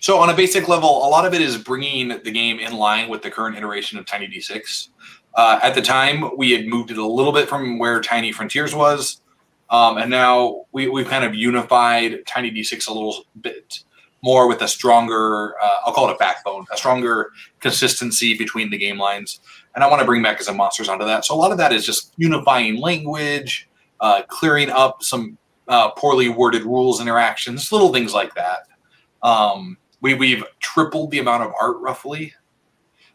So 0.00 0.18
on 0.18 0.30
a 0.30 0.34
basic 0.34 0.68
level, 0.68 0.88
a 0.88 1.08
lot 1.08 1.26
of 1.26 1.34
it 1.34 1.42
is 1.42 1.58
bringing 1.58 2.08
the 2.08 2.30
game 2.30 2.58
in 2.58 2.72
line 2.72 3.08
with 3.08 3.22
the 3.22 3.30
current 3.30 3.56
iteration 3.56 3.98
of 3.98 4.06
Tiny 4.06 4.26
D6. 4.26 4.88
Uh, 5.34 5.60
at 5.62 5.74
the 5.74 5.82
time, 5.82 6.36
we 6.36 6.52
had 6.52 6.66
moved 6.66 6.90
it 6.90 6.98
a 6.98 7.06
little 7.06 7.32
bit 7.32 7.48
from 7.48 7.78
where 7.78 8.00
Tiny 8.00 8.32
Frontiers 8.32 8.74
was, 8.74 9.20
um, 9.68 9.98
and 9.98 10.10
now 10.10 10.64
we, 10.72 10.88
we've 10.88 11.06
kind 11.06 11.24
of 11.24 11.34
unified 11.34 12.26
Tiny 12.26 12.50
D6 12.50 12.88
a 12.88 12.92
little 12.92 13.24
bit 13.40 13.84
more 14.22 14.48
with 14.48 14.62
a 14.62 14.68
stronger, 14.68 15.54
uh, 15.62 15.78
I'll 15.84 15.92
call 15.92 16.08
it 16.08 16.14
a 16.14 16.18
backbone, 16.18 16.66
a 16.72 16.76
stronger 16.76 17.30
consistency 17.60 18.36
between 18.36 18.70
the 18.70 18.78
game 18.78 18.98
lines. 18.98 19.40
And 19.74 19.82
I 19.82 19.88
want 19.88 20.00
to 20.00 20.06
bring 20.06 20.22
Mechas 20.22 20.48
and 20.48 20.56
Monsters 20.56 20.88
onto 20.88 21.04
that. 21.04 21.24
So 21.24 21.34
a 21.34 21.36
lot 21.36 21.52
of 21.52 21.58
that 21.58 21.72
is 21.72 21.86
just 21.86 22.12
unifying 22.16 22.80
language, 22.80 23.68
uh, 24.00 24.22
clearing 24.28 24.70
up 24.70 25.02
some 25.02 25.38
uh, 25.68 25.90
poorly 25.92 26.28
worded 26.28 26.64
rules 26.64 27.00
interactions, 27.00 27.70
little 27.72 27.92
things 27.92 28.12
like 28.12 28.34
that. 28.34 28.66
Um, 29.22 29.78
we 30.00 30.14
we've 30.14 30.44
tripled 30.58 31.10
the 31.10 31.18
amount 31.18 31.44
of 31.44 31.52
art 31.60 31.76
roughly. 31.78 32.34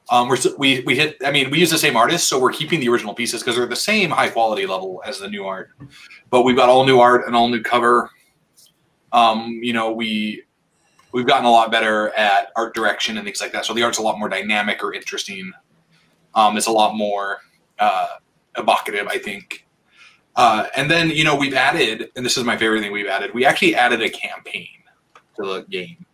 Um, 0.09 0.29
we're 0.29 0.37
we 0.57 0.81
we 0.81 0.95
hit. 0.95 1.17
I 1.25 1.31
mean, 1.31 1.49
we 1.49 1.59
use 1.59 1.71
the 1.71 1.77
same 1.77 1.97
artist, 1.97 2.29
so 2.29 2.39
we're 2.39 2.53
keeping 2.53 2.79
the 2.79 2.89
original 2.89 3.13
pieces 3.13 3.41
because 3.41 3.55
they're 3.55 3.65
the 3.65 3.75
same 3.75 4.11
high 4.11 4.29
quality 4.29 4.65
level 4.65 5.01
as 5.05 5.19
the 5.19 5.27
new 5.27 5.45
art. 5.45 5.71
But 6.29 6.43
we've 6.43 6.55
got 6.55 6.69
all 6.69 6.85
new 6.85 6.99
art 6.99 7.25
and 7.27 7.35
all 7.35 7.49
new 7.49 7.61
cover. 7.61 8.09
Um, 9.11 9.59
you 9.63 9.73
know, 9.73 9.91
we 9.91 10.43
we've 11.15 11.25
gotten 11.25 11.45
a 11.45 11.49
lot 11.49 11.71
better 11.71 12.09
at 12.17 12.51
art 12.57 12.75
direction 12.75 13.17
and 13.17 13.25
things 13.25 13.39
like 13.39 13.53
that. 13.53 13.65
So 13.65 13.73
the 13.73 13.81
art's 13.83 13.99
a 13.99 14.01
lot 14.01 14.19
more 14.19 14.27
dynamic 14.27 14.83
or 14.83 14.93
interesting. 14.93 15.53
Um, 16.35 16.57
it's 16.57 16.67
a 16.67 16.71
lot 16.71 16.93
more 16.93 17.39
uh, 17.79 18.17
evocative, 18.57 19.07
I 19.07 19.17
think. 19.17 19.65
Uh, 20.35 20.67
and 20.75 20.91
then 20.91 21.09
you 21.09 21.23
know 21.23 21.33
we've 21.33 21.53
added, 21.53 22.11
and 22.17 22.25
this 22.25 22.37
is 22.37 22.43
my 22.43 22.57
favorite 22.57 22.81
thing 22.81 22.91
we've 22.91 23.07
added. 23.07 23.33
We 23.33 23.45
actually 23.45 23.75
added 23.75 24.01
a 24.01 24.09
campaign 24.09 24.67
to 25.37 25.45
the 25.45 25.61
game, 25.69 26.05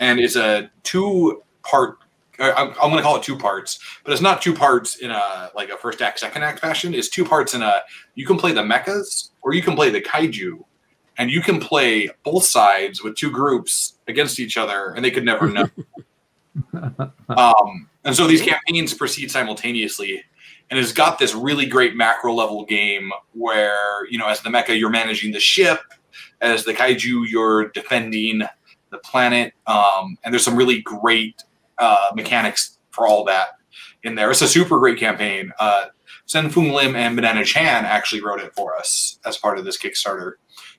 and 0.00 0.18
it's 0.18 0.34
a 0.34 0.68
two 0.82 1.44
part. 1.62 1.98
I'm, 2.40 2.70
I'm 2.70 2.90
going 2.90 2.96
to 2.96 3.02
call 3.02 3.16
it 3.16 3.22
two 3.22 3.36
parts, 3.36 3.78
but 4.02 4.12
it's 4.12 4.22
not 4.22 4.42
two 4.42 4.54
parts 4.54 4.96
in 4.96 5.12
a 5.12 5.50
like 5.54 5.68
a 5.68 5.76
first 5.76 6.02
act, 6.02 6.18
second 6.18 6.42
act 6.42 6.58
fashion. 6.58 6.92
It's 6.94 7.08
two 7.08 7.24
parts 7.24 7.54
in 7.54 7.62
a. 7.62 7.82
You 8.16 8.26
can 8.26 8.36
play 8.36 8.50
the 8.50 8.62
mechas 8.62 9.30
or 9.42 9.54
you 9.54 9.62
can 9.62 9.76
play 9.76 9.90
the 9.90 10.00
kaiju, 10.00 10.64
and 11.16 11.30
you 11.30 11.40
can 11.40 11.60
play 11.60 12.10
both 12.24 12.42
sides 12.42 13.04
with 13.04 13.14
two 13.14 13.30
groups 13.30 13.97
against 14.08 14.40
each 14.40 14.56
other, 14.56 14.92
and 14.94 15.04
they 15.04 15.10
could 15.10 15.24
never 15.24 15.48
know. 15.52 15.68
um, 17.28 17.88
and 18.04 18.16
so 18.16 18.26
these 18.26 18.42
campaigns 18.42 18.94
proceed 18.94 19.30
simultaneously, 19.30 20.22
and 20.70 20.78
it's 20.78 20.92
got 20.92 21.18
this 21.18 21.34
really 21.34 21.66
great 21.66 21.96
macro 21.96 22.34
level 22.34 22.64
game 22.64 23.12
where 23.32 24.06
you 24.10 24.18
know, 24.18 24.28
as 24.28 24.40
the 24.40 24.50
mecha, 24.50 24.78
you're 24.78 24.90
managing 24.90 25.32
the 25.32 25.40
ship, 25.40 25.80
as 26.40 26.64
the 26.64 26.72
kaiju, 26.72 27.28
you're 27.28 27.68
defending 27.70 28.42
the 28.90 28.98
planet, 28.98 29.52
um, 29.66 30.16
and 30.24 30.32
there's 30.32 30.44
some 30.44 30.56
really 30.56 30.80
great 30.82 31.42
uh, 31.78 32.08
mechanics 32.14 32.78
for 32.90 33.06
all 33.06 33.24
that 33.24 33.48
in 34.02 34.14
there. 34.14 34.30
It's 34.30 34.42
a 34.42 34.48
super 34.48 34.78
great 34.78 34.98
campaign. 34.98 35.52
Uh, 35.58 35.86
Sen-Foong 36.26 36.74
Lim 36.74 36.94
and 36.94 37.16
Banana 37.16 37.44
Chan 37.44 37.86
actually 37.86 38.22
wrote 38.22 38.40
it 38.40 38.54
for 38.54 38.76
us 38.76 39.18
as 39.24 39.38
part 39.38 39.58
of 39.58 39.64
this 39.64 39.78
Kickstarter. 39.78 40.34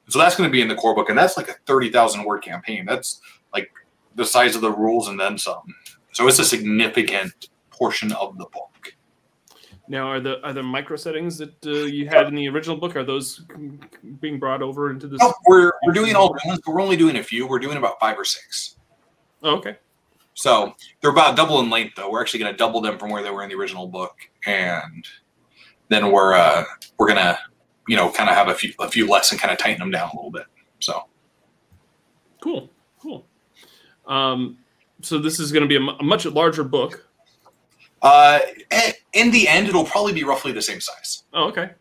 So 0.10 0.20
that's 0.20 0.36
going 0.36 0.50
to 0.50 0.52
be 0.52 0.62
in 0.62 0.68
the 0.68 0.76
core 0.76 0.96
book, 0.96 1.10
and 1.10 1.18
that's 1.18 1.38
like 1.38 1.50
a 1.50 1.56
thirty 1.66 1.90
thousand 1.90 2.24
word 2.24 2.42
campaign. 2.42 2.86
That's 2.86 3.22
like 3.54 3.72
the 4.16 4.26
size 4.26 4.56
of 4.56 4.62
the 4.62 4.72
rules 4.72 5.08
and 5.08 5.20
then 5.20 5.38
some. 5.38 5.64
So 6.14 6.28
it's 6.28 6.40
a 6.40 6.46
significant 6.46 7.50
portion 7.70 8.12
of 8.14 8.38
the 8.38 8.46
book. 8.46 8.94
Now, 9.88 10.08
are 10.08 10.20
the 10.20 10.40
are 10.46 10.54
the 10.54 10.62
micro 10.62 10.98
settings 10.98 11.38
that 11.40 11.66
uh, 11.66 11.86
you 11.86 12.08
had 12.08 12.28
in 12.28 12.36
the 12.36 12.48
original 12.50 12.78
book 12.78 12.96
are 12.96 13.04
those 13.04 13.42
being 14.20 14.38
brought 14.38 14.62
over 14.62 14.92
into 14.92 15.08
this? 15.08 15.20
No, 15.20 15.34
we're 15.48 15.72
we're 15.84 15.94
doing 15.94 16.16
all 16.16 16.34
the 16.34 16.40
ones, 16.46 16.62
but 16.64 16.74
we're 16.74 16.82
only 16.82 16.98
doing 16.98 17.18
a 17.18 17.24
few. 17.24 17.48
We're 17.48 17.60
doing 17.60 17.78
about 17.78 18.00
five 18.00 18.18
or 18.18 18.26
six. 18.26 18.78
Oh, 19.42 19.56
okay. 19.58 19.78
So 20.36 20.76
they're 21.02 21.12
about 21.12 21.36
double 21.36 21.60
in 21.60 21.70
length, 21.70 21.96
though. 21.96 22.12
We're 22.12 22.22
actually 22.22 22.40
going 22.40 22.54
to 22.54 22.58
double 22.58 22.82
them 22.82 22.98
from 22.98 23.10
where 23.10 23.24
they 23.24 23.32
were 23.32 23.44
in 23.44 23.50
the 23.50 23.56
original 23.56 23.88
book, 23.88 24.16
and 24.46 25.06
then 25.90 26.12
we're 26.12 26.34
uh, 26.34 26.64
we're 26.98 27.08
gonna 27.08 27.40
you 27.90 27.96
know 27.98 28.10
kind 28.12 28.30
of 28.30 28.36
have 28.36 28.48
a 28.48 28.54
few 28.54 28.72
a 28.80 28.90
few 28.90 29.10
less 29.10 29.32
and 29.32 29.42
kind 29.42 29.52
of 29.52 29.58
tighten 29.58 29.80
them 29.80 29.92
down 29.92 30.10
a 30.14 30.16
little 30.16 30.32
bit. 30.32 30.46
So 30.80 31.04
Cool. 32.42 32.70
Cool. 33.02 33.26
Um, 34.08 34.58
so 35.02 35.18
this 35.18 35.40
is 35.40 35.52
going 35.52 35.68
to 35.68 35.68
be 35.68 35.76
a, 35.76 35.96
a 36.00 36.04
much 36.04 36.26
larger 36.26 36.64
book. 36.64 37.08
uh, 38.02 38.40
eh, 38.72 38.94
in 39.14 39.32
the 39.32 39.48
end, 39.48 39.68
it'll 39.68 39.86
probably 39.86 40.14
be 40.14 40.24
roughly 40.24 40.52
the 40.52 40.62
same 40.62 40.82
size. 40.82 41.24
Oh, 41.34 41.48
okay. 41.50 41.72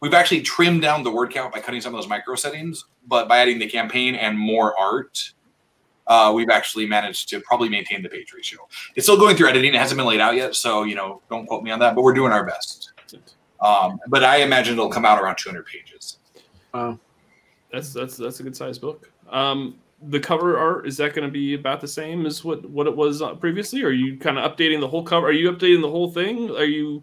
We've 0.00 0.14
actually 0.14 0.42
trimmed 0.42 0.82
down 0.82 1.04
the 1.04 1.12
word 1.12 1.30
count 1.30 1.52
by 1.52 1.60
cutting 1.60 1.80
some 1.80 1.94
of 1.94 2.00
those 2.00 2.08
micro 2.08 2.34
settings, 2.34 2.84
but 3.06 3.28
by 3.28 3.38
adding 3.38 3.60
the 3.60 3.68
campaign 3.68 4.16
and 4.16 4.36
more 4.36 4.76
art, 4.78 5.32
uh, 6.08 6.32
we've 6.34 6.50
actually 6.50 6.86
managed 6.86 7.28
to 7.28 7.40
probably 7.40 7.68
maintain 7.68 8.02
the 8.02 8.08
page 8.08 8.32
ratio. 8.32 8.66
It's 8.96 9.06
still 9.06 9.16
going 9.16 9.36
through 9.36 9.48
editing; 9.48 9.74
it 9.74 9.78
hasn't 9.78 9.96
been 9.96 10.06
laid 10.06 10.20
out 10.20 10.34
yet, 10.34 10.56
so 10.56 10.82
you 10.82 10.96
know, 10.96 11.22
don't 11.30 11.46
quote 11.46 11.62
me 11.62 11.70
on 11.70 11.78
that. 11.78 11.94
But 11.94 12.02
we're 12.02 12.14
doing 12.14 12.32
our 12.32 12.44
best. 12.44 12.92
Um, 13.62 14.00
but 14.08 14.24
I 14.24 14.38
imagine 14.38 14.74
it'll 14.74 14.90
come 14.90 15.04
out 15.04 15.22
around 15.22 15.36
200 15.36 15.64
pages. 15.64 16.18
Wow. 16.74 16.98
That's 17.72 17.92
that's 17.92 18.16
that's 18.16 18.40
a 18.40 18.42
good 18.42 18.56
sized 18.56 18.80
book. 18.80 19.10
Um, 19.30 19.76
the 20.08 20.20
cover 20.20 20.58
art 20.58 20.86
is 20.86 20.96
that 20.98 21.14
going 21.14 21.26
to 21.26 21.32
be 21.32 21.54
about 21.54 21.80
the 21.80 21.88
same 21.88 22.26
as 22.26 22.44
what 22.44 22.68
what 22.68 22.86
it 22.86 22.94
was 22.94 23.22
uh, 23.22 23.34
previously? 23.34 23.82
Or 23.82 23.86
are 23.86 23.92
you 23.92 24.18
kind 24.18 24.38
of 24.38 24.50
updating 24.50 24.80
the 24.80 24.88
whole 24.88 25.02
cover? 25.02 25.28
Are 25.28 25.32
you 25.32 25.50
updating 25.50 25.80
the 25.80 25.90
whole 25.90 26.10
thing? 26.10 26.50
Are 26.50 26.64
you? 26.64 27.02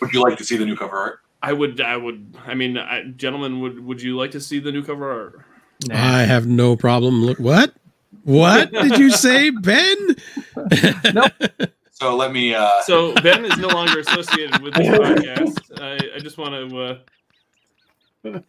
Would 0.00 0.12
you 0.12 0.22
like 0.22 0.36
to 0.38 0.44
see 0.44 0.56
the 0.56 0.66
new 0.66 0.76
cover 0.76 0.96
art? 0.96 1.20
I 1.42 1.52
would. 1.52 1.80
I 1.80 1.96
would. 1.96 2.36
I 2.46 2.54
mean, 2.54 2.76
I, 2.76 3.04
gentlemen, 3.16 3.60
would 3.60 3.82
would 3.84 4.02
you 4.02 4.16
like 4.16 4.32
to 4.32 4.40
see 4.40 4.58
the 4.58 4.72
new 4.72 4.82
cover 4.82 5.10
art? 5.10 5.40
I 5.90 6.22
have 6.22 6.46
no 6.46 6.76
problem. 6.76 7.24
Look, 7.24 7.38
what? 7.38 7.74
What 8.24 8.72
did 8.72 8.98
you 8.98 9.10
say, 9.10 9.50
Ben? 9.50 10.16
So 11.94 12.14
let 12.16 12.32
me. 12.32 12.54
Uh, 12.54 12.70
So 12.84 13.14
Ben 13.22 13.44
is 13.44 13.56
no 13.56 13.68
longer 13.68 14.00
associated 14.00 14.60
with 14.62 14.74
this 14.74 14.86
podcast. 14.98 15.80
I, 15.80 16.16
I 16.16 16.18
just 16.18 16.36
want 16.38 16.52
to. 16.70 16.78
Uh, 16.80 18.40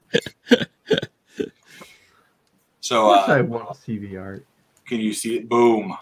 so 2.81 3.11
Of 3.11 3.25
course 3.25 3.29
I 3.29 3.39
uh, 3.39 3.43
want 3.43 3.73
to 3.73 3.81
see 3.81 3.97
the 3.97 4.17
art. 4.17 4.45
can 4.87 4.99
you 4.99 5.13
see 5.13 5.37
it? 5.37 5.49
Boom. 5.49 5.95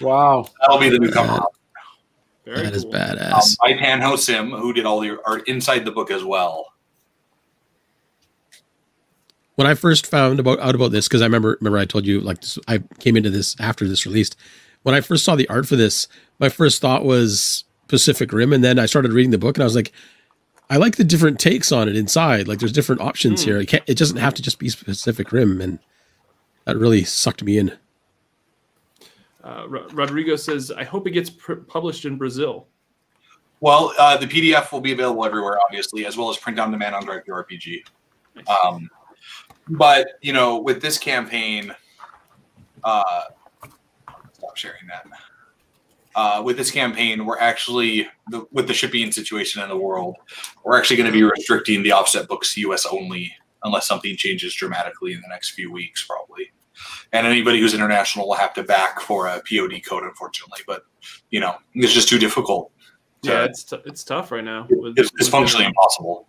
Wow. 0.00 0.46
That'll 0.60 0.78
be 0.78 0.88
the 0.88 0.98
new 0.98 1.10
cover 1.10 1.30
art. 1.32 1.52
very 2.44 2.62
That 2.62 2.74
is 2.74 2.84
cool. 2.84 2.94
Um, 2.96 3.00
badass. 3.00 3.56
by 3.58 3.72
Tanho 3.74 4.18
Sim, 4.18 4.50
who 4.50 4.72
did 4.72 4.84
all 4.86 5.00
the 5.00 5.18
art 5.26 5.48
inside 5.48 5.84
the 5.84 5.92
book 5.92 6.10
as 6.10 6.24
well. 6.24 6.72
when 9.56 9.66
I 9.68 9.74
first 9.74 10.06
found 10.06 10.40
about 10.40 10.58
out 10.60 10.74
about 10.74 10.90
this, 10.90 11.06
because 11.08 11.22
I 11.22 11.26
remember 11.26 11.56
remember 11.60 11.78
I 11.78 11.84
told 11.84 12.06
you 12.06 12.20
like 12.20 12.40
this, 12.40 12.58
I 12.68 12.78
came 12.98 13.16
into 13.16 13.30
this 13.30 13.54
after 13.60 13.86
this 13.88 14.04
released. 14.06 14.36
When 14.84 14.94
I 14.94 15.00
first 15.00 15.24
saw 15.24 15.34
the 15.34 15.48
art 15.48 15.66
for 15.66 15.76
this, 15.76 16.06
my 16.38 16.48
first 16.48 16.80
thought 16.80 17.04
was 17.04 17.64
Pacific 17.88 18.32
Rim, 18.32 18.52
and 18.52 18.62
then 18.62 18.78
I 18.78 18.86
started 18.86 19.12
reading 19.12 19.30
the 19.30 19.38
book, 19.38 19.56
and 19.56 19.62
I 19.62 19.66
was 19.66 19.74
like, 19.74 19.92
I 20.70 20.76
like 20.76 20.96
the 20.96 21.04
different 21.04 21.38
takes 21.40 21.72
on 21.72 21.88
it 21.88 21.96
inside. 21.96 22.48
Like 22.48 22.58
there's 22.58 22.72
different 22.72 23.00
options 23.00 23.42
Hmm. 23.42 23.50
here. 23.50 23.60
It, 23.60 23.66
can't, 23.68 23.82
it 23.86 23.98
doesn't 23.98 24.16
have 24.18 24.34
to 24.34 24.42
just 24.42 24.58
be 24.58 24.70
Pacific 24.70 25.32
Rim, 25.32 25.60
and 25.60 25.78
that 26.66 26.76
really 26.76 27.02
sucked 27.04 27.42
me 27.42 27.58
in. 27.58 27.72
Uh, 29.42 29.64
Ro- 29.68 29.88
Rodrigo 29.92 30.36
says, 30.36 30.70
"I 30.70 30.84
hope 30.84 31.06
it 31.06 31.10
gets 31.12 31.30
pr- 31.30 31.54
published 31.54 32.04
in 32.04 32.16
Brazil." 32.16 32.66
Well, 33.60 33.92
uh, 33.98 34.16
the 34.18 34.26
PDF 34.26 34.70
will 34.72 34.80
be 34.80 34.92
available 34.92 35.24
everywhere, 35.24 35.58
obviously, 35.64 36.04
as 36.06 36.16
well 36.16 36.28
as 36.28 36.36
print 36.36 36.58
on 36.58 36.70
demand 36.70 36.94
on 36.94 37.04
DriveThruRPG. 37.06 37.82
Um, 38.64 38.90
but 39.68 40.18
you 40.20 40.32
know, 40.34 40.58
with 40.58 40.82
this 40.82 40.98
campaign, 40.98 41.74
uh, 42.82 43.22
stop 44.44 44.56
sharing 44.56 44.86
that. 44.88 45.06
Uh, 46.16 46.40
with 46.44 46.56
this 46.56 46.70
campaign, 46.70 47.26
we're 47.26 47.38
actually 47.38 48.06
the, 48.30 48.46
with 48.52 48.68
the 48.68 48.74
shipping 48.74 49.10
situation 49.10 49.62
in 49.62 49.68
the 49.68 49.76
world, 49.76 50.16
we're 50.64 50.78
actually 50.78 50.96
going 50.96 51.10
to 51.10 51.12
be 51.12 51.24
restricting 51.24 51.82
the 51.82 51.90
offset 51.90 52.28
books 52.28 52.54
to 52.54 52.60
U.S. 52.62 52.86
only, 52.86 53.32
unless 53.64 53.86
something 53.86 54.16
changes 54.16 54.54
dramatically 54.54 55.12
in 55.12 55.20
the 55.20 55.28
next 55.28 55.50
few 55.50 55.72
weeks, 55.72 56.06
probably. 56.06 56.52
And 57.12 57.26
anybody 57.26 57.60
who's 57.60 57.74
international 57.74 58.28
will 58.28 58.36
have 58.36 58.54
to 58.54 58.62
back 58.62 59.00
for 59.00 59.26
a 59.26 59.40
POD 59.48 59.80
code, 59.84 60.04
unfortunately. 60.04 60.60
But 60.66 60.84
you 61.30 61.40
know, 61.40 61.56
it's 61.74 61.92
just 61.92 62.08
too 62.08 62.18
difficult. 62.18 62.70
to- 63.22 63.30
Yeah, 63.30 63.44
it's 63.44 63.64
t- 63.64 63.78
it's 63.84 64.04
tough 64.04 64.30
right 64.30 64.44
now. 64.44 64.66
with- 64.70 64.96
it's, 64.98 65.10
it's 65.18 65.28
functionally 65.28 65.66
impossible. 65.66 66.28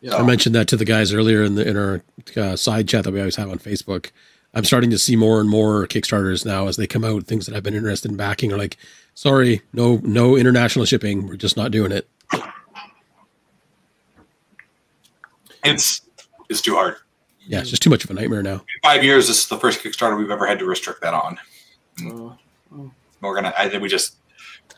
Yeah. 0.00 0.16
I 0.16 0.22
mentioned 0.22 0.54
that 0.54 0.66
to 0.68 0.76
the 0.76 0.84
guys 0.86 1.12
earlier 1.12 1.42
in 1.44 1.54
the 1.56 1.68
in 1.68 1.76
our 1.76 2.02
uh, 2.36 2.56
side 2.56 2.88
chat 2.88 3.04
that 3.04 3.12
we 3.12 3.20
always 3.20 3.36
have 3.36 3.50
on 3.50 3.58
Facebook. 3.58 4.10
I'm 4.52 4.64
starting 4.64 4.90
to 4.90 4.98
see 4.98 5.14
more 5.14 5.40
and 5.40 5.48
more 5.48 5.86
Kickstarters 5.86 6.44
now 6.44 6.66
as 6.66 6.76
they 6.76 6.86
come 6.86 7.04
out. 7.04 7.24
Things 7.24 7.46
that 7.46 7.54
I've 7.54 7.62
been 7.62 7.74
interested 7.74 8.10
in 8.10 8.16
backing 8.16 8.52
are 8.52 8.58
like, 8.58 8.76
sorry, 9.14 9.62
no, 9.72 10.00
no 10.02 10.36
international 10.36 10.84
shipping. 10.84 11.26
We're 11.26 11.36
just 11.36 11.56
not 11.56 11.70
doing 11.70 11.92
it. 11.92 12.08
It's 15.62 16.02
it's 16.48 16.60
too 16.60 16.74
hard. 16.74 16.96
Yeah, 17.46 17.60
it's 17.60 17.70
just 17.70 17.82
too 17.82 17.90
much 17.90 18.04
of 18.04 18.10
a 18.10 18.14
nightmare 18.14 18.42
now. 18.42 18.54
In 18.54 18.60
five 18.82 19.04
years, 19.04 19.28
this 19.28 19.40
is 19.40 19.46
the 19.48 19.58
first 19.58 19.82
Kickstarter 19.82 20.18
we've 20.18 20.30
ever 20.30 20.46
had 20.46 20.58
to 20.58 20.64
restrict 20.64 21.02
that 21.02 21.14
on. 21.14 21.38
Uh, 22.04 22.34
We're 23.20 23.34
gonna. 23.34 23.52
I 23.58 23.68
think 23.68 23.82
we 23.82 23.88
just. 23.88 24.16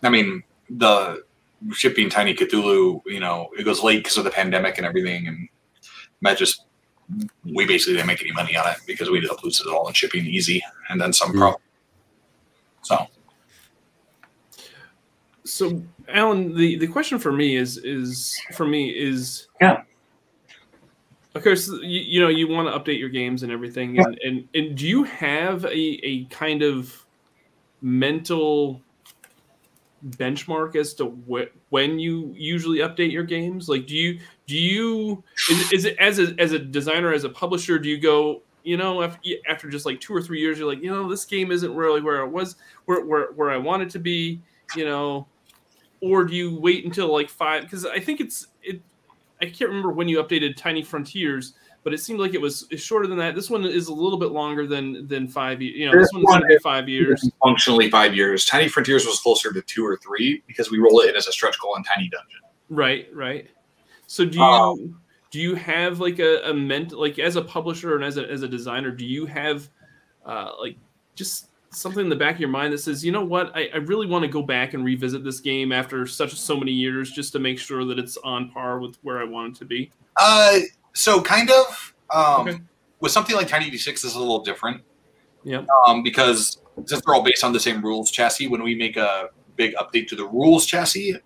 I 0.02 0.08
mean, 0.08 0.42
the 0.68 1.24
shipping 1.72 2.10
Tiny 2.10 2.34
Cthulhu. 2.34 3.00
You 3.06 3.20
know, 3.20 3.48
it 3.58 3.64
goes 3.64 3.82
late 3.82 3.98
because 3.98 4.16
of 4.16 4.24
the 4.24 4.30
pandemic 4.30 4.76
and 4.78 4.86
everything, 4.86 5.28
and 5.28 5.48
that 6.22 6.36
just 6.36 6.64
we 7.44 7.66
basically 7.66 7.94
didn't 7.94 8.06
make 8.06 8.22
any 8.22 8.32
money 8.32 8.56
on 8.56 8.66
it 8.68 8.76
because 8.86 9.10
we 9.10 9.18
ended 9.18 9.30
up 9.30 9.42
losing 9.42 9.66
it 9.66 9.74
all 9.74 9.88
in 9.88 9.94
shipping 9.94 10.24
easy, 10.26 10.62
and 10.88 11.00
then 11.00 11.12
some 11.12 11.32
Mm. 11.32 11.38
problem. 11.38 11.62
So 12.82 13.06
so, 15.44 15.82
Alan, 16.08 16.56
the, 16.56 16.76
the 16.78 16.86
question 16.86 17.18
for 17.18 17.32
me 17.32 17.56
is 17.56 17.76
is 17.78 18.38
for 18.54 18.66
me 18.66 18.90
is 18.90 19.48
Yeah. 19.60 19.82
Of 21.34 21.42
course, 21.42 21.66
you, 21.68 22.00
you 22.00 22.20
know 22.20 22.28
you 22.28 22.46
want 22.46 22.68
to 22.68 22.78
update 22.78 22.98
your 22.98 23.08
games 23.08 23.42
and 23.42 23.50
everything, 23.50 23.98
and, 23.98 24.18
and 24.22 24.48
and 24.54 24.76
do 24.76 24.86
you 24.86 25.02
have 25.04 25.64
a 25.64 25.78
a 26.06 26.24
kind 26.26 26.62
of 26.62 27.04
mental 27.80 28.82
benchmark 30.10 30.76
as 30.76 30.94
to 30.94 31.06
wh- 31.30 31.72
when 31.72 31.98
you 31.98 32.32
usually 32.36 32.78
update 32.78 33.12
your 33.12 33.24
games? 33.24 33.68
Like, 33.68 33.86
do 33.86 33.96
you 33.96 34.18
do 34.46 34.56
you 34.56 35.22
is, 35.50 35.72
is 35.72 35.84
it 35.84 35.96
as 35.98 36.18
a 36.18 36.34
as 36.38 36.52
a 36.52 36.58
designer 36.58 37.12
as 37.12 37.24
a 37.24 37.28
publisher? 37.28 37.78
Do 37.78 37.88
you 37.88 37.98
go 37.98 38.42
you 38.64 38.76
know 38.76 39.02
after, 39.02 39.20
after 39.48 39.68
just 39.68 39.86
like 39.86 40.00
two 40.00 40.14
or 40.14 40.22
three 40.22 40.40
years, 40.40 40.58
you're 40.58 40.68
like 40.68 40.82
you 40.82 40.90
know 40.90 41.08
this 41.08 41.24
game 41.24 41.50
isn't 41.50 41.74
really 41.74 42.00
where 42.00 42.20
it 42.20 42.28
was 42.28 42.56
where 42.84 43.04
where 43.04 43.32
where 43.32 43.50
I 43.50 43.56
wanted 43.56 43.88
it 43.88 43.90
to 43.92 43.98
be, 43.98 44.40
you 44.76 44.84
know, 44.84 45.26
or 46.00 46.24
do 46.24 46.34
you 46.34 46.58
wait 46.58 46.84
until 46.84 47.12
like 47.12 47.28
five? 47.28 47.62
Because 47.62 47.86
I 47.86 48.00
think 48.00 48.20
it's 48.20 48.48
it. 48.62 48.80
I 49.40 49.46
can't 49.46 49.70
remember 49.70 49.90
when 49.90 50.08
you 50.08 50.22
updated 50.22 50.56
Tiny 50.56 50.82
Frontiers, 50.82 51.54
but 51.84 51.92
it 51.92 51.98
seemed 51.98 52.20
like 52.20 52.34
it 52.34 52.40
was 52.40 52.66
shorter 52.76 53.06
than 53.06 53.18
that. 53.18 53.34
This 53.34 53.50
one 53.50 53.64
is 53.64 53.88
a 53.88 53.94
little 53.94 54.18
bit 54.18 54.30
longer 54.30 54.66
than 54.66 55.06
than 55.08 55.28
five. 55.28 55.60
You 55.60 55.90
know, 55.90 55.98
this 55.98 56.10
one's 56.12 56.26
going 56.26 56.58
five 56.60 56.88
years. 56.88 57.28
Functionally 57.42 57.90
five 57.90 58.14
years. 58.14 58.44
Tiny 58.44 58.68
Frontiers 58.68 59.04
was 59.06 59.20
closer 59.20 59.52
to 59.52 59.62
two 59.62 59.84
or 59.84 59.96
three 59.96 60.42
because 60.46 60.70
we 60.70 60.78
roll 60.78 61.00
it 61.00 61.10
in 61.10 61.16
as 61.16 61.26
a 61.26 61.32
stretch 61.32 61.58
goal 61.60 61.74
in 61.76 61.82
Tiny 61.82 62.08
Dungeon. 62.08 62.40
Right, 62.68 63.08
right. 63.12 63.50
So 64.06 64.24
do 64.24 64.38
you 64.38 64.44
Um, 64.44 65.00
do 65.30 65.40
you 65.40 65.54
have 65.54 65.98
like 65.98 66.18
a, 66.18 66.50
a 66.50 66.54
ment 66.54 66.92
like 66.92 67.18
as 67.18 67.36
a 67.36 67.42
publisher 67.42 67.96
and 67.96 68.04
as 68.04 68.16
a 68.16 68.30
as 68.30 68.42
a 68.42 68.48
designer, 68.48 68.90
do 68.90 69.04
you 69.04 69.26
have 69.26 69.68
uh 70.24 70.52
like 70.60 70.76
just 71.14 71.48
something 71.70 72.04
in 72.04 72.10
the 72.10 72.16
back 72.16 72.34
of 72.34 72.40
your 72.40 72.50
mind 72.50 72.72
that 72.72 72.78
says, 72.78 73.04
you 73.04 73.10
know 73.10 73.24
what, 73.24 73.50
I, 73.56 73.70
I 73.72 73.78
really 73.78 74.06
want 74.06 74.22
to 74.22 74.28
go 74.28 74.42
back 74.42 74.74
and 74.74 74.84
revisit 74.84 75.24
this 75.24 75.40
game 75.40 75.72
after 75.72 76.06
such 76.06 76.38
so 76.38 76.56
many 76.56 76.72
years 76.72 77.10
just 77.10 77.32
to 77.32 77.38
make 77.38 77.58
sure 77.58 77.84
that 77.86 77.98
it's 77.98 78.18
on 78.18 78.50
par 78.50 78.78
with 78.78 78.96
where 79.02 79.18
I 79.18 79.24
want 79.24 79.56
it 79.56 79.58
to 79.60 79.64
be. 79.64 79.90
Uh, 80.16 80.60
so 80.92 81.20
kind 81.20 81.50
of. 81.50 81.94
Um, 82.10 82.48
Okay. 82.48 82.58
With 83.00 83.10
something 83.10 83.34
like 83.34 83.48
Tiny 83.48 83.68
D6, 83.68 83.84
this 83.84 84.04
is 84.04 84.14
a 84.14 84.20
little 84.20 84.44
different. 84.44 84.82
Yep. 85.42 85.66
Um, 85.88 86.04
because 86.04 86.58
since 86.86 87.02
they're 87.04 87.14
all 87.14 87.24
based 87.24 87.42
on 87.42 87.52
the 87.52 87.58
same 87.58 87.82
rules 87.82 88.12
chassis, 88.12 88.46
when 88.46 88.62
we 88.62 88.76
make 88.76 88.96
a 88.96 89.30
big 89.56 89.74
update 89.74 90.06
to 90.08 90.16
the 90.16 90.24
rules 90.24 90.66
chassis, 90.66 91.16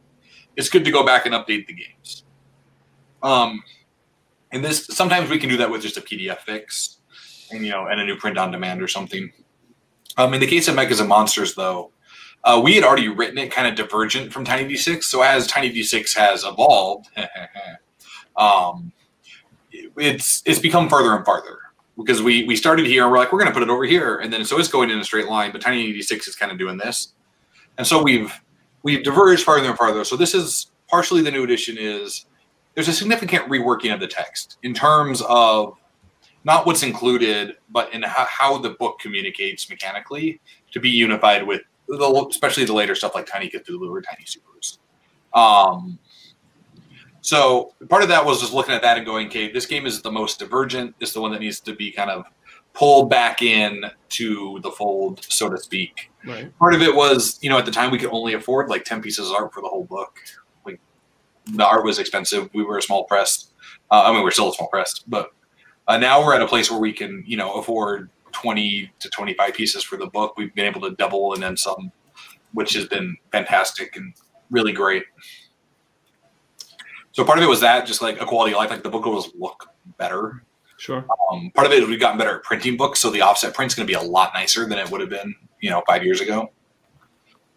it's 0.56 0.70
good 0.70 0.84
to 0.86 0.90
go 0.90 1.04
back 1.04 1.26
and 1.26 1.34
update 1.34 1.66
the 1.66 1.74
games. 1.74 2.24
Um, 3.22 3.62
and 4.52 4.64
this 4.64 4.86
sometimes 4.86 5.28
we 5.28 5.38
can 5.38 5.50
do 5.50 5.56
that 5.58 5.70
with 5.70 5.82
just 5.82 5.98
a 5.98 6.00
PDF 6.00 6.38
fix, 6.38 6.98
and 7.50 7.64
you 7.64 7.70
know, 7.70 7.86
and 7.88 8.00
a 8.00 8.04
new 8.04 8.16
print 8.16 8.38
on 8.38 8.50
demand 8.50 8.80
or 8.80 8.88
something. 8.88 9.30
Um, 10.16 10.32
in 10.32 10.40
the 10.40 10.46
case 10.46 10.68
of 10.68 10.74
Mechas 10.76 11.00
and 11.00 11.08
Monsters, 11.08 11.54
though, 11.54 11.92
uh, 12.44 12.60
we 12.62 12.74
had 12.74 12.84
already 12.84 13.08
written 13.08 13.36
it 13.38 13.52
kind 13.52 13.68
of 13.68 13.74
divergent 13.74 14.32
from 14.32 14.44
Tiny 14.44 14.72
D6. 14.72 15.04
So 15.04 15.20
as 15.20 15.46
Tiny 15.46 15.70
D6 15.70 16.16
has 16.16 16.44
evolved, 16.44 17.08
um, 18.36 18.92
it's 19.96 20.42
it's 20.46 20.58
become 20.58 20.88
farther 20.88 21.14
and 21.14 21.24
farther 21.24 21.58
because 21.96 22.22
we 22.22 22.44
we 22.44 22.56
started 22.56 22.86
here 22.86 23.04
and 23.04 23.12
we're 23.12 23.18
like 23.18 23.32
we're 23.32 23.38
going 23.38 23.50
to 23.50 23.54
put 23.54 23.62
it 23.62 23.70
over 23.70 23.84
here, 23.84 24.18
and 24.18 24.32
then 24.32 24.44
so 24.44 24.58
it's 24.58 24.68
going 24.68 24.90
in 24.90 24.98
a 24.98 25.04
straight 25.04 25.28
line. 25.28 25.52
But 25.52 25.60
Tiny 25.60 25.92
D6 25.92 26.28
is 26.28 26.36
kind 26.36 26.52
of 26.52 26.58
doing 26.58 26.76
this, 26.76 27.14
and 27.78 27.86
so 27.86 28.02
we've 28.02 28.32
we've 28.82 29.02
diverged 29.02 29.42
farther 29.42 29.68
and 29.68 29.76
farther. 29.76 30.04
So 30.04 30.16
this 30.16 30.34
is 30.34 30.70
partially 30.88 31.22
the 31.22 31.30
new 31.30 31.44
edition 31.44 31.76
is 31.78 32.26
there's 32.74 32.88
a 32.88 32.92
significant 32.92 33.48
reworking 33.48 33.92
of 33.92 34.00
the 34.00 34.06
text 34.06 34.58
in 34.62 34.74
terms 34.74 35.22
of 35.28 35.76
not 36.44 36.64
what's 36.64 36.84
included, 36.84 37.56
but 37.70 37.92
in 37.92 38.02
how, 38.02 38.24
how 38.28 38.58
the 38.58 38.70
book 38.70 39.00
communicates 39.00 39.68
mechanically 39.68 40.40
to 40.70 40.78
be 40.78 40.88
unified 40.88 41.44
with 41.44 41.62
the, 41.88 42.26
especially 42.30 42.64
the 42.64 42.72
later 42.72 42.94
stuff 42.94 43.14
like 43.14 43.26
Tiny 43.26 43.50
Cthulhu 43.50 43.90
or 43.90 44.00
Tiny 44.00 44.24
Supers. 44.24 44.78
Um, 45.34 45.98
so 47.26 47.74
part 47.88 48.04
of 48.04 48.08
that 48.10 48.24
was 48.24 48.40
just 48.40 48.52
looking 48.52 48.72
at 48.72 48.82
that 48.82 48.96
and 48.96 49.04
going, 49.04 49.26
okay, 49.26 49.50
this 49.50 49.66
game 49.66 49.84
is 49.84 50.00
the 50.00 50.12
most 50.12 50.38
divergent. 50.38 50.94
It's 51.00 51.12
the 51.12 51.20
one 51.20 51.32
that 51.32 51.40
needs 51.40 51.58
to 51.58 51.74
be 51.74 51.90
kind 51.90 52.08
of 52.08 52.24
pulled 52.72 53.10
back 53.10 53.42
in 53.42 53.84
to 54.10 54.60
the 54.62 54.70
fold, 54.70 55.24
so 55.24 55.50
to 55.50 55.58
speak. 55.58 56.12
Right. 56.24 56.56
Part 56.60 56.72
of 56.72 56.82
it 56.82 56.94
was, 56.94 57.36
you 57.42 57.50
know, 57.50 57.58
at 57.58 57.64
the 57.64 57.72
time 57.72 57.90
we 57.90 57.98
could 57.98 58.10
only 58.12 58.34
afford 58.34 58.68
like 58.68 58.84
10 58.84 59.02
pieces 59.02 59.28
of 59.28 59.34
art 59.34 59.52
for 59.52 59.60
the 59.60 59.66
whole 59.66 59.82
book. 59.82 60.20
Like 60.64 60.78
the 61.46 61.66
art 61.66 61.84
was 61.84 61.98
expensive. 61.98 62.48
We 62.54 62.62
were 62.62 62.78
a 62.78 62.82
small 62.82 63.02
press. 63.02 63.48
Uh, 63.90 64.04
I 64.06 64.12
mean, 64.12 64.22
we're 64.22 64.30
still 64.30 64.50
a 64.50 64.54
small 64.54 64.68
press, 64.68 65.00
but 65.00 65.32
uh, 65.88 65.98
now 65.98 66.24
we're 66.24 66.34
at 66.34 66.42
a 66.42 66.46
place 66.46 66.70
where 66.70 66.78
we 66.78 66.92
can, 66.92 67.24
you 67.26 67.36
know, 67.36 67.54
afford 67.54 68.08
20 68.30 68.88
to 69.00 69.10
25 69.10 69.52
pieces 69.52 69.82
for 69.82 69.96
the 69.96 70.06
book. 70.06 70.36
We've 70.36 70.54
been 70.54 70.66
able 70.66 70.82
to 70.82 70.90
double 70.94 71.34
and 71.34 71.42
then 71.42 71.56
some, 71.56 71.90
which 72.52 72.74
has 72.74 72.86
been 72.86 73.16
fantastic 73.32 73.96
and 73.96 74.14
really 74.48 74.72
great. 74.72 75.02
So 77.16 77.24
part 77.24 77.38
of 77.38 77.44
it 77.44 77.48
was 77.48 77.60
that, 77.62 77.86
just 77.86 78.02
like 78.02 78.20
a 78.20 78.26
quality 78.26 78.52
of 78.52 78.58
life, 78.58 78.68
like 78.68 78.82
the 78.82 78.90
book 78.90 79.06
will 79.06 79.22
just 79.22 79.34
look 79.36 79.70
better. 79.96 80.44
Sure. 80.76 81.02
Um, 81.32 81.50
part 81.54 81.66
of 81.66 81.72
it 81.72 81.82
is 81.82 81.88
we've 81.88 81.98
gotten 81.98 82.18
better 82.18 82.36
at 82.36 82.42
printing 82.42 82.76
books, 82.76 83.00
so 83.00 83.10
the 83.10 83.22
offset 83.22 83.54
print's 83.54 83.74
going 83.74 83.86
to 83.86 83.90
be 83.90 83.96
a 83.98 84.02
lot 84.02 84.34
nicer 84.34 84.68
than 84.68 84.78
it 84.78 84.90
would 84.90 85.00
have 85.00 85.08
been, 85.08 85.34
you 85.62 85.70
know, 85.70 85.82
five 85.86 86.04
years 86.04 86.20
ago. 86.20 86.52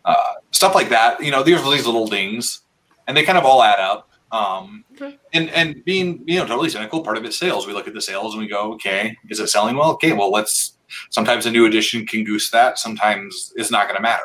Uh, 0.06 0.36
stuff 0.52 0.76
like 0.76 0.88
that, 0.88 1.22
you 1.22 1.30
know, 1.30 1.44
there's 1.44 1.62
these 1.62 1.86
little 1.86 2.08
things, 2.08 2.62
and 3.06 3.18
they 3.18 3.24
kind 3.24 3.38
of 3.38 3.44
all 3.44 3.62
add 3.62 3.80
up. 3.80 4.10
Um, 4.32 4.86
Okay. 4.94 5.18
and 5.34 5.50
and 5.50 5.84
being 5.84 6.24
you 6.26 6.40
know 6.40 6.46
totally 6.46 6.70
cynical, 6.70 7.02
part 7.04 7.18
of 7.18 7.26
it's 7.26 7.38
sales. 7.38 7.68
We 7.68 7.74
look 7.74 7.88
at 7.88 7.94
the 7.94 8.02
sales 8.02 8.36
and 8.36 8.42
we 8.42 8.48
go, 8.48 8.72
okay, 8.76 9.18
is 9.30 9.42
it 9.42 9.48
selling 9.48 9.76
well? 9.76 9.92
Okay, 9.92 10.14
well 10.14 10.32
let's. 10.32 10.78
Sometimes 11.10 11.46
a 11.46 11.52
new 11.52 11.66
edition 11.66 12.06
can 12.06 12.24
goose 12.24 12.50
that. 12.52 12.80
Sometimes 12.80 13.52
it's 13.58 13.72
not 13.72 13.88
going 13.88 13.98
to 13.98 14.02
matter, 14.02 14.24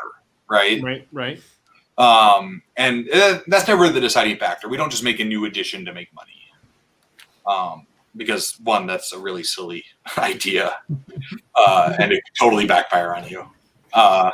right? 0.49 0.81
Right, 0.83 1.09
right. 1.13 1.41
Um, 1.97 2.63
and 2.77 3.09
uh, 3.11 3.41
that's 3.47 3.69
never 3.69 3.89
the 3.89 4.01
deciding 4.01 4.37
factor. 4.37 4.69
We 4.69 4.77
don't 4.77 4.91
just 4.91 5.05
make 5.05 5.21
a 5.21 5.25
new 5.25 5.45
edition 5.45 5.85
to 5.85 5.93
make 5.93 6.13
money. 6.15 6.33
Um, 7.47 7.87
because 8.17 8.59
one, 8.63 8.87
that's 8.87 9.13
a 9.13 9.19
really 9.19 9.43
silly 9.43 9.85
idea, 10.19 10.77
uh, 11.55 11.97
and 12.01 12.13
it 12.13 12.23
could 12.25 12.35
totally 12.39 12.67
backfire 12.67 13.15
on 13.15 13.29
you. 13.29 13.43
Uh, 13.93 14.31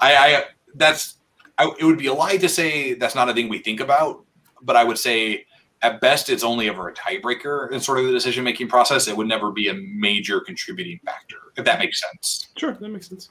I, 0.00 0.16
I 0.16 0.44
that's 0.74 1.16
I, 1.58 1.72
it 1.78 1.84
would 1.84 1.98
be 1.98 2.06
a 2.06 2.14
lie 2.14 2.36
to 2.36 2.48
say 2.48 2.94
that's 2.94 3.14
not 3.14 3.28
a 3.28 3.34
thing 3.34 3.48
we 3.48 3.58
think 3.58 3.80
about, 3.80 4.24
but 4.62 4.76
I 4.76 4.84
would 4.84 4.98
say 4.98 5.46
at 5.82 6.00
best 6.00 6.28
it's 6.28 6.44
only 6.44 6.68
ever 6.68 6.88
a 6.88 6.94
tiebreaker 6.94 7.70
in 7.72 7.80
sort 7.80 7.98
of 7.98 8.06
the 8.06 8.12
decision 8.12 8.44
making 8.44 8.68
process. 8.68 9.08
It 9.08 9.16
would 9.16 9.26
never 9.26 9.50
be 9.50 9.68
a 9.68 9.74
major 9.74 10.40
contributing 10.40 11.00
factor, 11.04 11.38
if 11.56 11.64
that 11.64 11.78
makes 11.78 12.00
sense. 12.00 12.48
Sure, 12.56 12.72
that 12.72 12.88
makes 12.88 13.08
sense. 13.08 13.30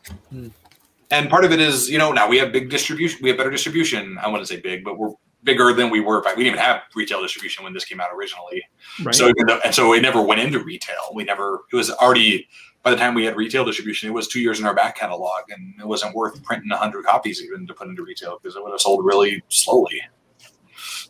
And 1.12 1.30
part 1.30 1.45
of 1.45 1.52
it 1.52 1.60
is, 1.60 1.89
you 1.89 1.97
know, 1.97 2.12
now 2.12 2.28
we 2.28 2.38
have 2.38 2.52
big 2.52 2.69
distribution. 2.69 3.19
We 3.21 3.30
have 3.30 3.38
better 3.38 3.52
distribution. 3.52 4.17
I 4.17 4.30
wouldn't 4.30 4.47
say 4.47 4.60
big, 4.60 4.84
but 4.84 4.97
we're 4.97 5.12
bigger 5.43 5.74
than 5.74 5.89
we 5.89 6.00
were. 6.00 6.21
Back. 6.21 6.38
We 6.38 6.43
didn't 6.43 6.56
even 6.56 6.65
have 6.65 6.84
retail 6.95 7.21
distribution 7.21 7.63
when 7.63 7.74
this 7.74 7.86
came 7.86 8.00
out 8.00 8.08
originally. 8.15 8.63
Right. 9.04 9.13
So 9.13 9.28
even 9.28 9.45
though, 9.45 9.60
and 9.65 9.76
so 9.76 9.93
it 9.93 10.02
never 10.02 10.21
went 10.21 10.41
into 10.41 10.60
retail. 10.63 11.12
We 11.13 11.26
never. 11.26 11.65
It 11.71 11.76
was 11.76 11.91
already 11.91 12.47
by 12.84 12.91
the 12.91 12.97
time 12.97 13.13
we 13.13 13.26
had 13.26 13.36
retail 13.36 13.63
distribution, 13.63 14.10
it 14.10 14.13
was 14.13 14.28
two 14.28 14.39
years 14.39 14.60
in 14.60 14.65
our 14.65 14.74
back 14.74 14.97
catalog, 14.97 15.43
and 15.50 15.74
it 15.80 15.88
wasn't 15.88 16.15
worth 16.15 16.41
printing 16.43 16.69
hundred 16.71 17.06
copies 17.06 17.41
even 17.41 17.67
to 17.67 17.74
put 17.74 17.88
into 17.88 18.04
retail 18.04 18.39
because 18.41 18.56
it 18.56 18.63
would 18.63 18.71
have 18.71 18.82
sold 18.82 19.06
really 19.06 19.43
slowly. 19.50 20.02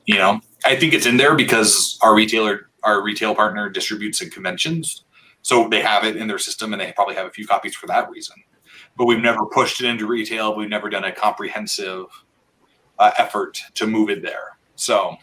You 0.06 0.16
know, 0.16 0.42
I 0.66 0.76
think 0.76 0.94
it's 0.94 1.06
in 1.06 1.18
there 1.18 1.36
because 1.36 1.98
our 2.02 2.16
retailer, 2.16 2.70
our 2.84 3.04
retail 3.04 3.36
partner, 3.36 3.70
distributes 3.70 4.22
in 4.22 4.30
conventions, 4.30 5.06
so 5.44 5.70
they 5.70 5.82
have 5.82 6.04
it 6.04 6.18
in 6.18 6.28
their 6.28 6.40
system, 6.40 6.74
and 6.74 6.82
they 6.82 6.92
probably 6.92 7.16
have 7.16 7.28
a 7.28 7.32
few 7.32 7.48
copies 7.48 7.76
for 7.76 7.88
that 7.88 8.10
reason. 8.10 8.36
But 9.02 9.08
we've 9.08 9.20
never 9.20 9.48
pushed 9.48 9.82
it 9.82 9.88
into 9.88 10.06
retail. 10.06 10.56
We've 10.56 10.70
never 10.70 10.88
done 10.88 11.06
a 11.06 11.12
comprehensive 11.12 12.06
uh, 13.00 13.10
effort 13.18 13.60
to 13.74 13.88
move 13.88 14.12
it 14.12 14.22
there. 14.22 14.50
So 14.76 15.16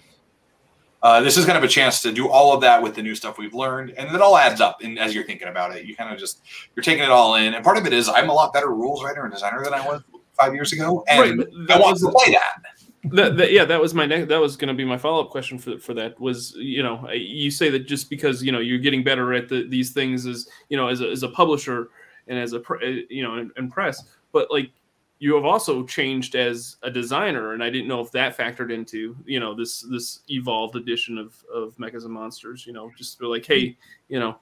uh, 1.01 1.21
this 1.21 1.37
is 1.37 1.45
kind 1.45 1.57
of 1.57 1.63
a 1.63 1.69
chance 1.69 2.03
to 2.03 2.11
do 2.11 2.29
all 2.29 2.53
of 2.53 2.61
that 2.63 2.83
with 2.83 2.97
the 2.97 3.03
new 3.03 3.15
stuff 3.15 3.39
we've 3.39 3.55
learned, 3.55 3.91
and 3.91 4.13
it 4.13 4.21
all 4.21 4.37
adds 4.37 4.61
up. 4.61 4.79
And 4.83 4.99
as 4.99 5.15
you're 5.15 5.23
thinking 5.23 5.47
about 5.47 5.77
it, 5.77 5.85
you 5.85 5.95
kind 5.95 6.13
of 6.13 6.19
just 6.19 6.41
you're 6.75 6.83
taking 6.83 7.05
it 7.05 7.11
all 7.11 7.37
in. 7.37 7.55
And 7.55 7.63
part 7.65 7.77
of 7.79 7.87
it 7.87 7.93
is 7.93 8.09
I'm 8.09 8.31
a 8.31 8.33
lot 8.35 8.53
better 8.53 8.71
rules 8.75 9.05
writer 9.05 9.23
and 9.23 9.33
designer 9.33 9.63
than 9.63 9.75
I 9.75 9.87
was 9.87 10.03
five 10.33 10.55
years 10.55 10.73
ago, 10.73 11.05
and 11.09 11.21
Right, 11.39 11.49
I 11.49 11.65
that 11.69 11.81
want 11.81 11.93
was- 11.93 12.03
to 12.03 12.11
play 12.11 12.33
that. 12.33 13.15
that, 13.15 13.37
that 13.37 13.53
yeah 13.53 13.65
that 13.65 13.81
was 13.81 13.95
my 13.95 14.07
next 14.07 14.27
that 14.29 14.41
was 14.41 14.57
going 14.57 14.67
to 14.67 14.75
be 14.75 14.85
my 14.85 14.99
follow-up 14.99 15.31
question 15.31 15.57
for 15.57 15.79
for 15.79 15.95
that 15.95 16.19
was 16.21 16.53
you 16.57 16.83
know 16.83 17.09
you 17.13 17.49
say 17.49 17.71
that 17.71 17.87
just 17.87 18.11
because 18.11 18.43
you 18.43 18.51
know 18.51 18.59
you're 18.59 18.77
getting 18.81 19.05
better 19.05 19.33
at 19.35 19.49
the, 19.49 19.69
these 19.69 19.93
things 19.93 20.27
as 20.27 20.49
you 20.69 20.77
know 20.77 20.89
as 20.89 21.01
a, 21.01 21.09
as 21.09 21.23
a 21.23 21.29
publisher 21.29 21.91
and 22.29 22.39
as 22.39 22.53
a 22.53 22.61
uh, 22.61 22.87
you 23.09 23.23
know 23.23 23.49
and, 23.57 23.73
press 23.73 24.05
but 24.33 24.51
like 24.51 24.71
you 25.19 25.35
have 25.35 25.45
also 25.45 25.85
changed 25.85 26.35
as 26.35 26.77
a 26.83 26.91
designer 26.91 27.53
and 27.53 27.63
i 27.63 27.71
didn't 27.71 27.89
know 27.89 28.01
if 28.01 28.11
that 28.13 28.37
factored 28.37 28.73
into 28.73 29.17
you 29.25 29.41
know 29.41 29.55
this 29.55 29.83
this 29.91 30.21
evolved 30.29 30.77
edition 30.77 31.19
of 31.19 31.35
of 31.53 31.77
mechas 31.77 32.05
and 32.05 32.13
monsters 32.13 32.67
you 32.67 32.73
know 32.73 32.91
just 32.97 33.19
be 33.19 33.27
like 33.27 33.45
hey 33.45 33.77
you 34.09 34.19
know 34.19 34.39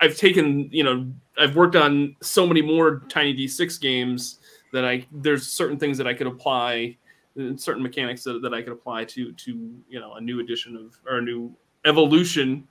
i've 0.00 0.16
taken 0.16 0.68
you 0.70 0.84
know 0.84 1.10
i've 1.38 1.56
worked 1.56 1.76
on 1.76 2.14
so 2.20 2.46
many 2.46 2.62
more 2.62 3.02
tiny 3.08 3.34
d6 3.34 3.80
games 3.80 4.38
that 4.72 4.84
i 4.84 5.04
there's 5.10 5.46
certain 5.46 5.78
things 5.78 5.96
that 5.98 6.06
i 6.06 6.14
could 6.14 6.26
apply 6.26 6.96
certain 7.56 7.82
mechanics 7.82 8.24
that, 8.24 8.42
that 8.42 8.52
I 8.52 8.62
could 8.62 8.72
apply 8.72 9.04
to 9.06 9.32
to 9.32 9.74
you 9.88 10.00
know 10.00 10.14
a 10.14 10.20
new 10.20 10.40
edition 10.40 10.76
of 10.76 10.98
or 11.06 11.18
a 11.18 11.22
new 11.22 11.54
evolution. 11.84 12.66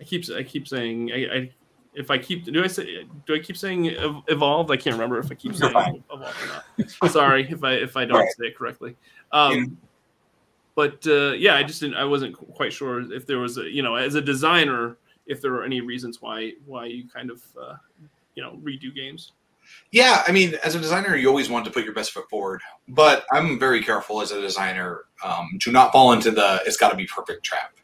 I 0.00 0.04
keep 0.04 0.24
I 0.30 0.42
keep 0.42 0.68
saying 0.68 1.10
I, 1.12 1.36
I 1.36 1.50
if 1.94 2.10
I 2.10 2.18
keep 2.18 2.44
do 2.44 2.62
I 2.62 2.66
say 2.68 3.04
do 3.26 3.34
I 3.34 3.38
keep 3.38 3.56
saying 3.56 3.90
ev- 3.90 4.22
evolved? 4.28 4.70
I 4.70 4.76
can't 4.76 4.94
remember 4.94 5.18
if 5.18 5.30
I 5.30 5.34
keep 5.34 5.54
saying 5.54 6.02
evolved 6.12 6.36
or 6.42 6.46
not. 6.46 7.10
Sorry 7.10 7.48
if 7.50 7.64
I 7.64 7.74
if 7.74 7.96
I 7.96 8.04
don't 8.04 8.18
Right. 8.18 8.28
say 8.38 8.46
it 8.46 8.56
correctly. 8.56 8.96
Um, 9.32 9.76
but 10.74 11.04
uh, 11.06 11.32
yeah, 11.32 11.56
I 11.56 11.62
just 11.62 11.80
didn't. 11.80 11.96
I 11.96 12.04
wasn't 12.04 12.36
quite 12.36 12.72
sure 12.72 13.12
if 13.12 13.26
there 13.26 13.38
was 13.38 13.58
a 13.58 13.68
you 13.68 13.82
know 13.82 13.96
as 13.96 14.14
a 14.14 14.20
designer 14.20 14.96
if 15.26 15.40
there 15.40 15.52
were 15.52 15.64
any 15.64 15.80
reasons 15.80 16.22
why 16.22 16.52
why 16.64 16.86
you 16.86 17.08
kind 17.08 17.30
of 17.30 17.42
uh, 17.60 17.74
you 18.34 18.42
know 18.42 18.58
redo 18.62 18.94
games. 18.94 19.32
Yeah, 19.92 20.24
I 20.26 20.32
mean, 20.32 20.54
as 20.64 20.74
a 20.74 20.80
designer, 20.80 21.14
you 21.16 21.28
always 21.28 21.48
want 21.48 21.64
to 21.64 21.70
put 21.70 21.84
your 21.84 21.92
best 21.92 22.10
foot 22.12 22.28
forward, 22.28 22.60
but 22.88 23.24
I'm 23.32 23.58
very 23.58 23.82
careful 23.82 24.20
as 24.20 24.32
a 24.32 24.40
designer 24.40 25.04
um, 25.22 25.58
to 25.60 25.70
not 25.70 25.92
fall 25.92 26.12
into 26.12 26.30
the 26.30 26.60
"it's 26.66 26.76
got 26.76 26.90
to 26.90 26.96
be 26.96 27.06
perfect" 27.06 27.44
trap. 27.44 27.74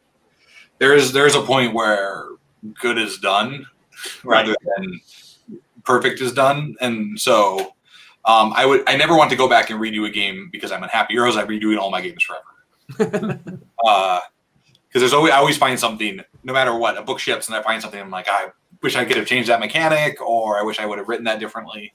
There 0.79 0.93
is 0.93 1.11
there 1.13 1.25
is 1.27 1.35
a 1.35 1.41
point 1.41 1.73
where 1.73 2.29
good 2.81 2.97
is 2.97 3.19
done 3.19 3.65
rather 4.23 4.55
than 4.77 4.99
perfect 5.83 6.21
is 6.21 6.33
done, 6.33 6.75
and 6.81 7.19
so 7.19 7.73
um, 8.25 8.53
I 8.55 8.65
would 8.65 8.83
I 8.87 8.97
never 8.97 9.15
want 9.15 9.29
to 9.31 9.35
go 9.35 9.47
back 9.47 9.69
and 9.69 9.79
redo 9.79 10.05
a 10.07 10.11
game 10.11 10.49
because 10.51 10.71
I'm 10.71 10.83
unhappy, 10.83 11.17
or 11.17 11.25
else 11.25 11.35
I'm 11.35 11.47
redoing 11.47 11.77
all 11.77 11.89
my 11.89 12.01
games 12.01 12.23
forever. 12.23 13.39
uh, 13.85 14.19
because 14.87 15.01
there's 15.01 15.13
always 15.13 15.33
I 15.33 15.37
always 15.37 15.57
find 15.57 15.79
something, 15.79 16.21
no 16.43 16.53
matter 16.53 16.75
what, 16.75 16.97
a 16.97 17.01
book 17.01 17.19
ships 17.19 17.47
and 17.47 17.55
I 17.55 17.61
find 17.61 17.81
something 17.81 17.99
I'm 17.99 18.09
like, 18.09 18.27
I 18.29 18.49
wish 18.81 18.95
I 18.95 19.05
could 19.05 19.17
have 19.17 19.27
changed 19.27 19.49
that 19.49 19.59
mechanic, 19.59 20.21
or 20.21 20.57
I 20.57 20.63
wish 20.63 20.79
I 20.79 20.85
would 20.85 20.97
have 20.97 21.07
written 21.07 21.25
that 21.25 21.39
differently. 21.39 21.93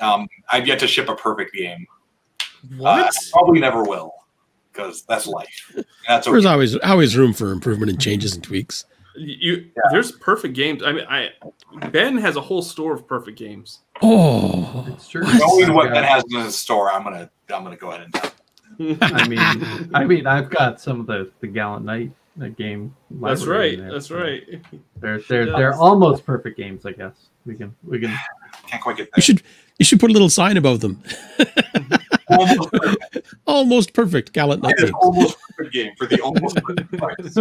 Um, 0.00 0.28
I've 0.50 0.66
yet 0.66 0.78
to 0.80 0.86
ship 0.86 1.08
a 1.08 1.14
perfect 1.14 1.54
game. 1.54 1.86
What? 2.76 3.06
Uh, 3.06 3.10
probably 3.32 3.60
never 3.60 3.82
will, 3.82 4.12
because 4.72 5.02
that's 5.02 5.26
life. 5.26 5.72
And 5.76 5.84
that's 6.08 6.26
There's 6.26 6.46
always 6.46 6.76
always 6.78 7.16
room 7.16 7.32
for 7.32 7.52
improvement 7.52 7.90
and 7.90 8.00
changes 8.00 8.34
and 8.34 8.42
tweaks. 8.42 8.86
You 9.16 9.70
there's 9.90 10.12
perfect 10.12 10.54
games. 10.54 10.82
I 10.82 10.92
mean, 10.92 11.04
I 11.08 11.30
Ben 11.90 12.16
has 12.18 12.36
a 12.36 12.40
whole 12.40 12.62
store 12.62 12.94
of 12.94 13.06
perfect 13.06 13.38
games. 13.38 13.80
Oh, 14.02 14.86
It's 14.88 15.08
true. 15.08 15.22
Knowing 15.22 15.74
what 15.74 15.88
I've 15.88 15.94
Ben 15.94 16.04
has 16.04 16.24
in 16.30 16.40
his 16.40 16.56
store, 16.58 16.90
I'm 16.92 17.02
gonna 17.04 17.30
I'm 17.52 17.62
gonna 17.64 17.76
go 17.76 17.90
ahead 17.90 18.02
and 18.02 18.14
tell. 18.14 18.32
I 19.02 19.28
mean, 19.28 19.90
I 19.94 20.04
mean, 20.04 20.26
I've 20.26 20.48
got 20.50 20.80
some 20.80 21.00
of 21.00 21.06
the 21.06 21.30
the 21.40 21.46
Gallant 21.48 21.84
Knight 21.84 22.12
uh, 22.40 22.48
game. 22.48 22.94
That's 23.10 23.44
right. 23.46 23.76
there, 23.78 23.92
That's 23.92 24.06
so 24.06 24.18
right. 24.20 24.42
They're 25.00 25.20
they're 25.28 25.46
Yes. 25.46 25.56
they're 25.56 25.74
almost 25.74 26.24
perfect 26.24 26.56
games, 26.56 26.86
I 26.86 26.92
guess. 26.92 27.14
We 27.46 27.56
can 27.56 27.74
we 27.84 28.00
can. 28.00 28.16
Can't 28.66 28.82
quite 28.82 28.96
get 28.96 29.08
you 29.16 29.22
should 29.22 29.42
you 29.78 29.84
should 29.84 30.00
put 30.00 30.10
a 30.10 30.12
little 30.12 30.30
sign 30.30 30.56
above 30.56 30.80
them. 30.80 31.02
almost 32.38 32.72
perfect. 32.72 33.34
Almost 33.46 33.92
perfect, 33.94 34.32
gallant 34.32 34.62
knight. 34.62 34.74
It 34.78 34.84
is 34.84 34.90
almost 35.00 35.36
perfect 35.56 35.74
game 35.74 35.92
for 35.96 36.06
the 36.06 36.20
almost 36.20 36.56
perfect 36.56 36.96
price. 36.96 37.36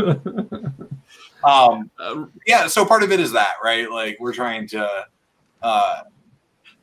Um, 1.43 1.89
Uh, 1.99 2.25
yeah 2.45 2.67
so 2.67 2.86
part 2.86 3.02
of 3.02 3.12
it 3.13 3.19
is 3.19 3.32
that 3.32 3.54
right 3.63 3.89
like 3.89 4.17
we're 4.19 4.34
trying 4.34 4.67
to 4.67 5.06
uh 5.62 6.02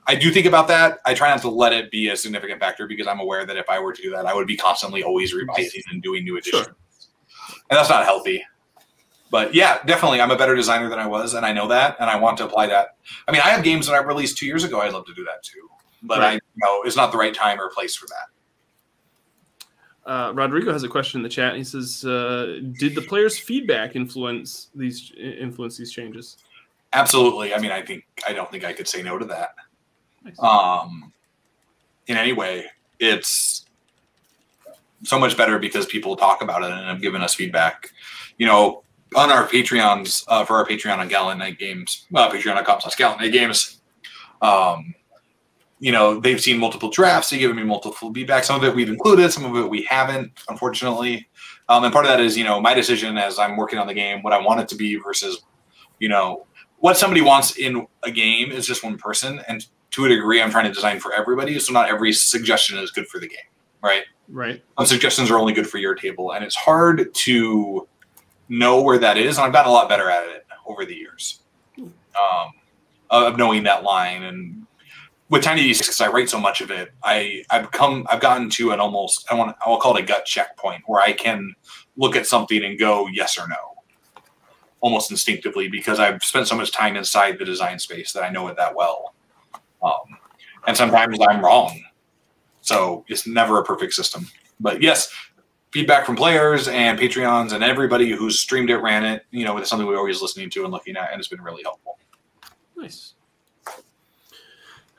i 0.06 0.14
do 0.14 0.30
think 0.30 0.46
about 0.46 0.66
that 0.68 0.98
i 1.04 1.12
try 1.12 1.28
not 1.28 1.42
to 1.42 1.50
let 1.50 1.74
it 1.74 1.90
be 1.90 2.08
a 2.08 2.16
significant 2.16 2.58
factor 2.58 2.86
because 2.86 3.06
i'm 3.06 3.20
aware 3.20 3.44
that 3.44 3.56
if 3.58 3.68
i 3.68 3.78
were 3.78 3.92
to 3.92 4.00
do 4.00 4.10
that 4.10 4.24
i 4.24 4.32
would 4.34 4.46
be 4.46 4.56
constantly 4.56 5.02
always 5.02 5.34
revising 5.34 5.82
and 5.92 6.02
doing 6.02 6.24
new 6.24 6.40
Sure. 6.42 6.60
additions 6.62 6.76
and 7.70 7.76
that's 7.78 7.90
not 7.90 8.04
healthy 8.06 8.42
but 9.30 9.54
yeah 9.54 9.78
definitely 9.84 10.22
i'm 10.22 10.30
a 10.30 10.36
better 10.38 10.54
designer 10.54 10.88
than 10.88 10.98
i 10.98 11.06
was 11.06 11.34
and 11.34 11.44
i 11.44 11.52
know 11.52 11.68
that 11.68 11.94
and 12.00 12.08
i 12.08 12.16
want 12.16 12.38
to 12.38 12.44
apply 12.46 12.66
that 12.66 12.96
i 13.28 13.32
mean 13.32 13.42
i 13.42 13.48
have 13.50 13.62
games 13.62 13.86
that 13.86 13.94
i 13.94 13.98
released 13.98 14.38
two 14.38 14.46
years 14.46 14.64
ago 14.64 14.80
i'd 14.80 14.92
love 14.92 15.04
to 15.04 15.14
do 15.14 15.22
that 15.24 15.42
too 15.42 15.68
but 16.06 16.22
i 16.22 16.38
know 16.56 16.82
it's 16.82 16.96
not 16.96 17.10
the 17.12 17.18
right 17.18 17.34
time 17.34 17.60
or 17.60 17.68
place 17.70 17.94
for 17.96 18.06
that 18.06 18.28
Uh, 20.06 20.32
Rodrigo 20.34 20.72
has 20.72 20.84
a 20.84 20.88
question 20.88 21.18
in 21.18 21.24
the 21.24 21.28
chat. 21.28 21.56
He 21.56 21.64
says, 21.64 22.04
uh, 22.04 22.60
"Did 22.78 22.94
the 22.94 23.02
players' 23.02 23.36
feedback 23.40 23.96
influence 23.96 24.68
these 24.72 25.10
influence 25.18 25.76
these 25.76 25.90
changes?" 25.92 26.36
absolutely 26.92 27.52
i 27.52 27.58
mean 27.58 27.72
i 27.72 27.82
think 27.82 28.04
i 28.28 28.32
don't 28.32 28.48
think 28.52 28.64
i 28.64 28.72
could 28.72 28.86
say 28.86 29.02
no 29.02 29.18
to 29.18 29.24
that 29.26 29.56
Nice. 30.24 30.38
um, 30.38 31.12
in 32.06 32.16
any 32.16 32.32
way. 32.32 32.64
It's 33.00 33.66
so 35.02 35.18
much 35.18 35.36
better 35.36 35.58
because 35.58 35.86
people 35.86 36.16
talk 36.16 36.42
about 36.42 36.62
it 36.62 36.70
and 36.70 36.86
have 36.86 37.02
given 37.02 37.20
us 37.22 37.34
feedback. 37.34 37.90
You 38.38 38.46
know, 38.46 38.82
on 39.14 39.30
our 39.30 39.46
Patreons, 39.46 40.24
uh, 40.28 40.44
for 40.44 40.56
our 40.56 40.64
Patreon 40.66 40.98
on 40.98 41.08
Gallant 41.08 41.38
Knight 41.38 41.58
Games, 41.58 42.06
uh, 42.14 42.30
patreon.com 42.30 42.80
slash 42.80 42.96
Gallant 42.96 43.20
Knight 43.20 43.32
Games, 43.32 43.80
um, 44.40 44.94
you 45.78 45.92
know, 45.92 46.18
they've 46.18 46.40
seen 46.40 46.58
multiple 46.58 46.90
drafts. 46.90 47.30
They've 47.30 47.40
given 47.40 47.56
me 47.56 47.62
multiple 47.62 48.12
feedback. 48.12 48.44
Some 48.44 48.56
of 48.56 48.64
it 48.64 48.74
we've 48.74 48.88
included, 48.88 49.30
some 49.32 49.44
of 49.44 49.56
it 49.62 49.68
we 49.68 49.82
haven't, 49.82 50.32
unfortunately. 50.48 51.28
Um, 51.68 51.84
and 51.84 51.92
part 51.92 52.06
of 52.06 52.10
that 52.10 52.20
is, 52.20 52.36
you 52.36 52.44
know, 52.44 52.60
my 52.60 52.74
decision 52.74 53.18
as 53.18 53.38
I'm 53.38 53.56
working 53.56 53.78
on 53.78 53.86
the 53.86 53.94
game, 53.94 54.22
what 54.22 54.32
I 54.32 54.40
want 54.40 54.60
it 54.60 54.68
to 54.68 54.76
be 54.76 54.96
versus, 54.96 55.42
you 55.98 56.08
know, 56.08 56.46
what 56.78 56.96
somebody 56.96 57.20
wants 57.20 57.56
in 57.56 57.86
a 58.02 58.10
game 58.10 58.52
is 58.52 58.66
just 58.66 58.84
one 58.84 58.96
person. 58.96 59.42
And 59.48 59.66
to 59.92 60.04
a 60.04 60.08
degree, 60.08 60.40
I'm 60.40 60.50
trying 60.50 60.66
to 60.66 60.72
design 60.72 61.00
for 61.00 61.12
everybody. 61.12 61.58
So 61.58 61.72
not 61.72 61.88
every 61.88 62.12
suggestion 62.12 62.78
is 62.78 62.90
good 62.90 63.06
for 63.08 63.18
the 63.18 63.28
game, 63.28 63.38
right? 63.82 64.04
Right. 64.28 64.62
Some 64.78 64.86
suggestions 64.86 65.30
are 65.30 65.38
only 65.38 65.52
good 65.52 65.66
for 65.68 65.78
your 65.78 65.94
table. 65.94 66.32
And 66.32 66.44
it's 66.44 66.56
hard 66.56 67.14
to 67.14 67.88
know 68.48 68.82
where 68.82 68.98
that 68.98 69.16
is. 69.18 69.38
And 69.38 69.46
I've 69.46 69.52
gotten 69.52 69.70
a 69.70 69.74
lot 69.74 69.88
better 69.88 70.10
at 70.10 70.26
it 70.28 70.46
over 70.66 70.84
the 70.84 70.94
years 70.94 71.40
um, 71.78 72.52
of 73.10 73.36
knowing 73.36 73.62
that 73.64 73.82
line. 73.82 74.22
And 74.22 74.66
with 75.28 75.42
Tiny 75.42 75.62
D6, 75.62 75.80
because 75.80 76.00
I 76.00 76.08
write 76.08 76.30
so 76.30 76.40
much 76.40 76.60
of 76.60 76.70
it, 76.70 76.92
I, 77.02 77.44
I've 77.50 77.70
come, 77.72 78.06
I've 78.10 78.20
gotten 78.20 78.48
to 78.50 78.70
an 78.70 78.80
almost, 78.80 79.26
I 79.30 79.34
want, 79.34 79.56
I'll 79.64 79.78
call 79.78 79.96
it 79.96 80.02
a 80.04 80.06
gut 80.06 80.24
checkpoint 80.24 80.82
where 80.86 81.00
I 81.00 81.12
can 81.12 81.54
look 81.96 82.14
at 82.14 82.26
something 82.26 82.64
and 82.64 82.78
go 82.78 83.08
yes 83.08 83.38
or 83.38 83.48
no 83.48 83.56
almost 84.80 85.10
instinctively 85.10 85.68
because 85.68 85.98
I've 85.98 86.22
spent 86.22 86.46
so 86.46 86.56
much 86.56 86.70
time 86.70 86.96
inside 86.96 87.38
the 87.38 87.44
design 87.44 87.78
space 87.78 88.12
that 88.12 88.22
I 88.22 88.30
know 88.30 88.46
it 88.48 88.56
that 88.56 88.74
well. 88.74 89.14
Um, 89.82 90.18
and 90.66 90.76
sometimes 90.76 91.18
I'm 91.20 91.44
wrong. 91.44 91.82
So 92.60 93.04
it's 93.08 93.26
never 93.26 93.58
a 93.58 93.64
perfect 93.64 93.94
system. 93.94 94.28
But 94.60 94.82
yes, 94.82 95.12
feedback 95.72 96.06
from 96.06 96.16
players 96.16 96.68
and 96.68 96.98
Patreons 96.98 97.52
and 97.52 97.64
everybody 97.64 98.10
who's 98.10 98.38
streamed 98.38 98.70
it, 98.70 98.78
ran 98.78 99.04
it, 99.04 99.24
you 99.30 99.44
know, 99.44 99.56
it's 99.56 99.68
something 99.68 99.86
we're 99.86 99.98
always 99.98 100.22
listening 100.22 100.50
to 100.50 100.64
and 100.64 100.72
looking 100.72 100.96
at, 100.96 101.10
and 101.12 101.18
it's 101.18 101.28
been 101.28 101.42
really 101.42 101.62
helpful. 101.62 101.98
Nice. 102.76 103.14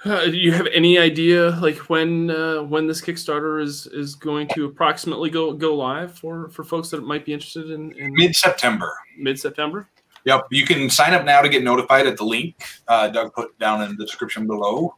Uh, 0.07 0.25
do 0.25 0.37
you 0.37 0.53
have 0.53 0.67
any 0.71 0.97
idea, 0.97 1.49
like 1.61 1.89
when 1.89 2.29
uh, 2.31 2.63
when 2.63 2.87
this 2.87 3.01
Kickstarter 3.01 3.61
is 3.61 3.87
is 3.87 4.15
going 4.15 4.47
to 4.49 4.65
approximately 4.65 5.29
go 5.29 5.51
go 5.51 5.75
live 5.75 6.17
for 6.17 6.47
for 6.49 6.63
folks 6.63 6.89
that 6.91 7.03
might 7.03 7.25
be 7.25 7.33
interested 7.33 7.71
in, 7.71 7.91
in 7.91 8.13
Mid 8.13 8.33
September. 8.33 8.97
mid 9.17 9.37
September? 9.37 9.89
Yep. 10.23 10.47
You 10.51 10.65
can 10.65 10.89
sign 10.89 11.13
up 11.13 11.25
now 11.25 11.41
to 11.41 11.49
get 11.49 11.61
notified 11.61 12.07
at 12.07 12.15
the 12.15 12.23
link 12.23 12.55
uh, 12.87 13.09
Doug 13.09 13.33
put 13.33 13.57
down 13.59 13.81
in 13.81 13.97
the 13.97 14.05
description 14.05 14.47
below. 14.47 14.95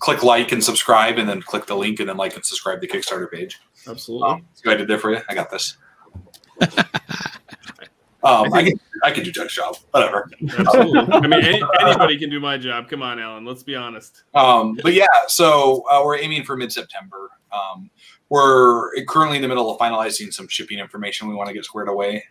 Click 0.00 0.22
like 0.22 0.52
and 0.52 0.62
subscribe, 0.62 1.16
and 1.16 1.26
then 1.26 1.40
click 1.40 1.64
the 1.64 1.74
link, 1.74 2.00
and 2.00 2.08
then 2.10 2.18
like 2.18 2.34
and 2.34 2.44
subscribe 2.44 2.82
the 2.82 2.88
Kickstarter 2.88 3.30
page. 3.30 3.60
Absolutely. 3.88 4.44
See 4.54 4.68
what 4.68 4.74
I 4.74 4.76
did 4.76 4.88
there 4.88 4.98
for 4.98 5.12
you? 5.12 5.20
I 5.28 5.34
got 5.34 5.50
this. 5.50 5.78
um, 8.24 8.52
I 8.52 8.62
can 8.62 8.80
I 9.02 9.10
can 9.10 9.22
do 9.22 9.30
Doug's 9.30 9.54
job. 9.54 9.76
Whatever. 9.90 10.30
Absolutely. 10.58 11.12
I 11.12 11.20
mean, 11.20 11.44
any, 11.44 11.62
anybody 11.80 12.18
can 12.18 12.30
do 12.30 12.40
my 12.40 12.56
job. 12.56 12.88
Come 12.88 13.02
on, 13.02 13.18
Alan. 13.18 13.44
Let's 13.44 13.62
be 13.62 13.76
honest. 13.76 14.24
Um, 14.34 14.78
but 14.82 14.94
yeah, 14.94 15.06
so 15.28 15.84
uh, 15.90 16.02
we're 16.04 16.18
aiming 16.18 16.44
for 16.44 16.56
mid 16.56 16.72
September. 16.72 17.30
Um, 17.52 17.90
we're 18.30 18.90
currently 19.04 19.36
in 19.36 19.42
the 19.42 19.48
middle 19.48 19.70
of 19.70 19.78
finalizing 19.78 20.32
some 20.32 20.48
shipping 20.48 20.78
information 20.78 21.28
we 21.28 21.34
want 21.34 21.48
to 21.48 21.54
get 21.54 21.64
squared 21.64 21.88
away, 21.88 22.24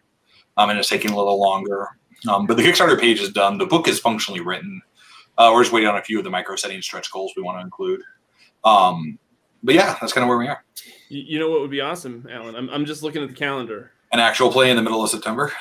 um, 0.58 0.70
and 0.70 0.80
it's 0.80 0.90
taking 0.90 1.12
a 1.12 1.18
little 1.18 1.40
longer. 1.40 1.88
Um, 2.28 2.48
but 2.48 2.58
the 2.58 2.64
Kickstarter 2.64 3.00
page 3.00 3.22
is 3.22 3.30
done. 3.30 3.58
The 3.58 3.66
book 3.66 3.88
is 3.88 4.00
functionally 4.00 4.42
written. 4.42 4.82
Uh, 5.38 5.52
we're 5.54 5.64
just 5.64 5.74
waiting 5.74 5.90
on 5.90 5.98
a 5.98 6.04
few 6.04 6.18
of 6.18 6.24
the 6.24 6.30
micro 6.30 6.56
setting 6.56 6.82
stretch 6.82 7.12
goals 7.12 7.34
we 7.36 7.44
want 7.44 7.58
to 7.60 7.64
include. 7.64 8.02
Um, 8.64 9.20
but 9.62 9.76
yeah, 9.76 9.98
that's 10.00 10.14
kind 10.14 10.24
of 10.24 10.30
where 10.30 10.38
we 10.38 10.48
are. 10.48 10.64
You, 11.10 11.22
you 11.22 11.40
know 11.40 11.50
what 11.50 11.62
would 11.62 11.72
be 11.72 11.82
awesome, 11.82 12.28
Alan? 12.30 12.56
I'm, 12.56 12.70
I'm 12.70 12.86
just 12.86 13.04
looking 13.04 13.22
at 13.24 13.30
the 13.30 13.36
calendar. 13.36 13.92
An 14.12 14.20
actual 14.20 14.52
play 14.52 14.70
in 14.70 14.76
the 14.76 14.82
middle 14.82 15.04
of 15.04 15.10
September. 15.10 15.52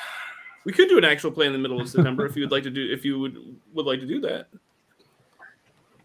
We 0.65 0.73
could 0.73 0.89
do 0.89 0.99
an 0.99 1.05
actual 1.05 1.31
play 1.31 1.47
in 1.47 1.53
the 1.53 1.59
middle 1.59 1.81
of 1.81 1.89
September 1.89 2.27
if 2.27 2.37
you 2.37 2.43
would 2.43 2.53
like 2.53 2.63
to 2.65 2.71
do 2.71 2.93
if 2.93 3.05
you 3.05 3.19
would 3.19 3.57
would 3.73 3.87
like 3.87 4.01
to 4.01 4.07
do 4.07 4.21
that. 4.21 4.49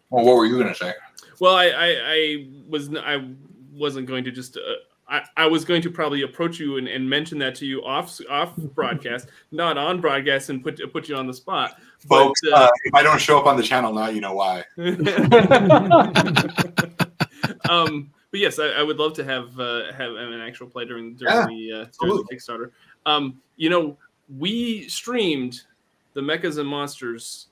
Well, 0.10 0.26
what 0.26 0.36
were 0.38 0.46
you 0.46 0.58
going 0.58 0.70
to 0.70 0.76
say? 0.76 0.94
Well, 1.40 1.56
I 1.56 1.68
I, 1.68 1.96
I 2.06 2.48
was 2.68 2.94
I 2.96 3.30
wasn't 3.74 4.08
going 4.08 4.24
to 4.24 4.32
just. 4.32 4.58
Uh, 4.58 4.62
I, 5.10 5.22
I 5.38 5.48
was 5.48 5.64
going 5.64 5.82
to 5.84 5.90
probably 5.90 6.24
approach 6.24 6.60
you 6.60 6.76
and, 6.76 6.86
and 6.88 7.10
mention 7.10 7.38
that 7.40 7.56
to 7.56 7.66
you 7.66 7.82
off 7.86 8.20
off 8.30 8.54
broadcast, 8.58 9.30
not 9.52 9.78
on 9.78 10.02
broadcast, 10.02 10.50
and 10.50 10.62
put 10.62 10.82
put 10.92 11.08
you 11.08 11.16
on 11.16 11.28
the 11.28 11.34
spot. 11.34 11.80
But, 12.10 12.26
Folks, 12.26 12.42
uh, 12.52 12.68
if 12.84 12.94
I 12.94 13.04
don't 13.04 13.20
show 13.20 13.40
up 13.40 13.46
on 13.46 13.56
the 13.56 13.64
channel 13.64 13.94
now, 13.94 14.10
you 14.10 14.20
know 14.20 14.34
why. 14.34 14.66
um, 17.70 18.12
but 18.32 18.40
yes, 18.40 18.60
I, 18.60 18.68
I 18.68 18.84
would 18.84 18.98
love 18.98 19.14
to 19.14 19.24
have 19.24 19.58
uh, 19.60 19.94
have 19.94 20.12
an 20.12 20.42
actual 20.42 20.68
play 20.68 20.84
during 20.84 21.16
during 21.16 21.34
Yeah, 21.34 21.46
the 21.48 21.72
uh, 21.72 21.86
during 22.02 22.18
the 22.18 22.36
Kickstarter. 22.36 22.72
Um, 23.06 23.42
you 23.56 23.70
know, 23.70 23.98
we 24.36 24.88
streamed 24.90 25.62
the 26.14 26.22
Mechas 26.22 26.58
and 26.58 26.68
Monsters 26.68 27.48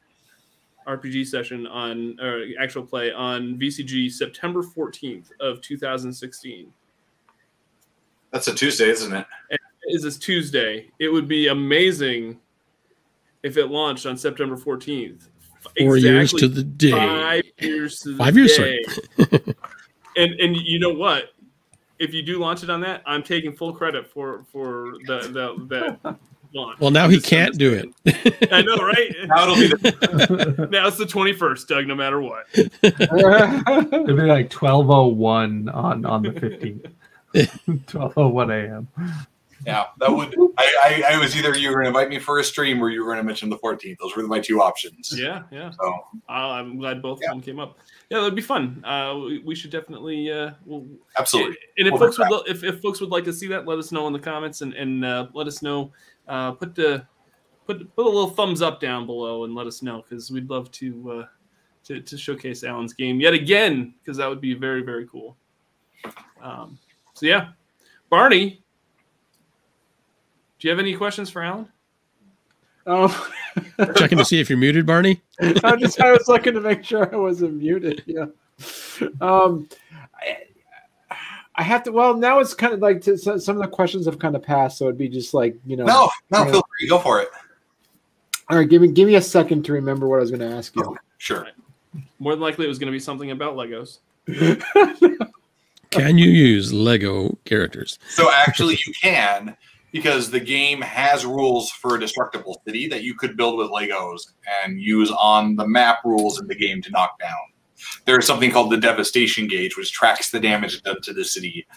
RPG 0.88 1.26
session 1.28 1.66
on 1.68 2.20
or 2.20 2.46
actual 2.60 2.84
play 2.84 3.12
on 3.12 3.58
VCG 3.58 4.12
September 4.12 4.62
fourteenth 4.62 5.32
of 5.40 5.62
two 5.62 5.78
thousand 5.78 6.14
sixteen. 6.14 6.72
That's 8.32 8.48
a 8.48 8.54
Tuesday, 8.54 8.90
isn't 8.90 9.14
it? 9.14 9.26
it? 9.50 9.60
Is 9.88 10.04
this 10.04 10.18
Tuesday? 10.18 10.90
It 11.00 11.10
would 11.10 11.28
be 11.28 11.48
amazing 11.48 12.40
if 13.44 13.58
it 13.58 13.68
launched 13.68 14.06
on 14.06 14.18
September 14.18 14.58
fourteenth. 14.58 15.30
Four 15.80 15.98
years 15.98 16.32
to 16.34 16.48
the 16.48 16.64
day. 16.64 16.92
Five 16.92 17.44
years 17.60 18.00
to 18.00 18.12
the 18.12 18.18
Five 18.18 18.38
years, 18.38 18.58
day. 18.58 18.84
and 20.18 20.40
and 20.40 20.56
you 20.56 20.80
know 20.80 20.94
what? 20.94 21.32
If 21.98 22.14
you 22.14 22.22
do 22.22 22.40
launch 22.40 22.62
it 22.62 22.70
on 22.70 22.82
that, 22.82 23.02
I'm 23.06 23.24
taking 23.24 23.56
full 23.56 23.74
credit 23.74 24.08
for 24.08 24.46
for 24.52 24.94
the 25.08 25.20
the, 25.20 25.98
the 26.04 26.18
launch. 26.56 26.80
Well, 26.80 26.90
now 26.92 27.08
he 27.10 27.20
can't 27.22 27.58
do 27.58 27.74
it. 27.74 28.50
I 28.52 28.62
know, 28.62 28.78
right? 28.78 29.14
Now 29.28 29.44
it'll 29.44 29.56
be 29.56 29.68
the, 29.68 30.68
now 30.72 30.88
it's 30.88 30.98
the 30.98 31.06
21st, 31.06 31.68
Doug, 31.68 31.88
no 31.88 31.96
matter 31.96 32.22
what. 32.22 32.46
It'd 32.56 34.08
be 34.08 34.14
like 34.24 34.50
twelve 34.50 34.90
oh 34.90 35.08
one 35.08 35.70
on 35.70 36.06
on 36.06 36.22
the 36.24 36.32
fifteenth. 36.32 36.86
Twelve 37.88 38.14
oh 38.18 38.28
one 38.30 38.52
a.m. 38.52 38.88
yeah. 39.66 39.86
That 40.00 40.12
would 40.12 40.36
I, 40.58 41.02
I 41.08 41.14
I 41.16 41.18
was 41.20 41.36
either 41.36 41.58
you 41.58 41.70
were 41.70 41.76
going 41.76 41.86
to 41.86 41.90
invite 41.90 42.10
me 42.10 42.20
for 42.20 42.40
a 42.40 42.44
stream 42.44 42.82
or 42.82 42.90
you 42.90 43.02
were 43.02 43.08
going 43.08 43.18
to 43.18 43.24
mention 43.24 43.50
the 43.50 43.58
14th. 43.58 43.98
Those 44.00 44.16
were 44.16 44.24
my 44.24 44.40
two 44.40 44.62
options. 44.62 45.14
Yeah, 45.20 45.44
yeah. 45.52 45.72
So 45.72 45.94
Uh, 46.30 46.32
I'm 46.32 46.78
glad 46.78 47.02
both 47.02 47.20
Yeah. 47.22 47.30
of 47.30 47.36
them 47.36 47.42
came 47.42 47.60
up. 47.60 47.78
Yeah, 48.10 48.20
that'd 48.20 48.36
be 48.36 48.42
fun. 48.42 48.84
Uh, 48.86 49.18
we, 49.26 49.40
we 49.40 49.56
should 49.56 49.72
definitely. 49.72 50.32
Uh, 50.32 50.52
we'll, 50.66 50.86
absolutely. 51.18 51.58
And 51.80 51.88
if 51.88 51.96
Over 51.96 52.06
folks 52.06 52.20
would 52.20 52.30
lo- 52.30 52.44
if, 52.48 52.64
if 52.64 52.80
folks 52.80 53.02
would 53.02 53.10
like 53.10 53.24
to 53.24 53.34
see 53.34 53.48
that, 53.48 53.66
let 53.66 53.80
us 53.80 53.92
know 53.92 54.06
in 54.08 54.14
the 54.14 54.20
comments 54.20 54.62
and 54.62 54.74
and 54.76 55.04
uh, 55.04 55.28
let 55.34 55.48
us 55.48 55.62
know. 55.64 55.92
Uh, 56.28 56.52
put 56.52 56.76
the 56.76 57.06
put 57.68 57.96
put 57.96 58.06
a 58.06 58.10
little 58.10 58.30
thumbs 58.30 58.62
up 58.62 58.80
down 58.80 59.06
below 59.06 59.44
and 59.44 59.56
let 59.56 59.68
us 59.68 59.82
know 59.82 60.04
because 60.08 60.32
we'd 60.32 60.50
love 60.50 60.72
to 60.72 61.12
uh, 61.12 61.26
to 61.86 62.02
to 62.02 62.18
showcase 62.18 62.64
Alan's 62.64 62.94
game 62.94 63.20
yet 63.20 63.34
again 63.34 63.94
because 64.00 64.18
that 64.18 64.28
would 64.28 64.42
be 64.42 64.54
very 64.54 64.82
very 64.82 65.08
cool. 65.08 65.38
Um, 66.42 66.78
so 67.14 67.26
yeah, 67.26 67.50
Barney, 68.10 68.64
do 70.60 70.68
you 70.68 70.70
have 70.70 70.80
any 70.80 70.96
questions 70.96 71.30
for 71.30 71.42
Alan? 71.42 71.70
Oh, 72.88 73.30
Checking 73.98 74.18
to 74.20 74.26
see 74.26 74.40
if 74.40 74.50
you're 74.50 74.60
muted, 74.60 74.86
Barney. 74.86 75.22
I 75.40 75.76
just 75.76 76.00
I 76.00 76.12
was 76.12 76.28
looking 76.28 76.54
to 76.54 76.62
make 76.62 76.84
sure 76.84 77.12
I 77.12 77.18
wasn't 77.18 77.56
muted. 77.56 78.04
Yeah. 78.06 78.26
Um, 79.22 79.68
I, 80.22 80.38
I 81.58 81.64
have 81.64 81.84
to. 81.84 81.92
Well, 81.92 82.16
now 82.16 82.40
it's 82.40 82.54
kind 82.54 82.74
of 82.74 82.80
like 82.80 83.02
to, 83.04 83.18
so- 83.18 83.38
some 83.38 83.56
of 83.56 83.62
the 83.62 83.68
questions 83.70 84.06
have 84.06 84.20
kind 84.20 84.36
of 84.36 84.44
passed, 84.44 84.78
so 84.78 84.86
it'd 84.86 84.98
be 84.98 85.08
just 85.10 85.34
like 85.34 85.56
you 85.66 85.78
know. 85.78 85.86
No, 85.86 86.10
no, 86.32 86.40
Yeah. 86.46 86.52
feel 86.52 86.64
free. 86.80 86.90
Go 86.90 87.00
for 87.00 87.22
it. 87.22 87.30
All 88.50 88.58
right, 88.58 88.70
give 88.70 88.82
me 88.82 88.90
give 88.90 89.08
me 89.08 89.16
a 89.16 89.22
second 89.22 89.64
to 89.66 89.74
remember 89.74 90.08
what 90.08 90.18
I 90.18 90.20
was 90.20 90.32
going 90.32 90.48
to 90.48 90.56
ask 90.56 90.76
you. 90.76 90.98
Sure. 91.18 91.48
More 92.20 92.34
than 92.34 92.42
likely, 92.42 92.66
it 92.66 92.68
was 92.68 92.78
going 92.78 92.88
to 92.88 92.92
be 92.92 93.00
something 93.00 93.32
about 93.32 93.56
Legos. 93.56 94.00
Can 95.92 96.18
you 96.18 96.30
use 96.30 96.74
Lego 96.74 97.38
characters? 97.46 97.98
So 98.10 98.30
actually, 98.32 98.78
you 98.86 98.94
can 99.02 99.56
because 99.92 100.30
the 100.30 100.40
game 100.42 100.82
has 100.82 101.26
rules 101.26 101.72
for 101.72 101.96
a 101.96 102.00
destructible 102.00 102.62
city 102.68 102.88
that 102.90 103.04
you 103.04 103.16
could 103.16 103.38
build 103.38 103.58
with 103.58 103.70
Legos 103.70 104.34
and 104.64 104.80
use 104.80 105.10
on 105.12 105.56
the 105.56 105.66
map 105.66 106.00
rules 106.04 106.40
in 106.42 106.48
the 106.48 106.56
game 106.56 106.82
to 106.82 106.92
knock 106.92 107.18
down. 107.18 107.32
There's 108.06 108.26
something 108.26 108.52
called 108.52 108.72
the 108.72 108.78
devastation 108.78 109.48
gauge, 109.48 109.78
which 109.78 109.92
tracks 109.92 110.32
the 110.32 110.40
damage 110.40 110.82
done 110.84 111.02
to 111.02 111.14
the 111.14 111.24
city 111.24 111.68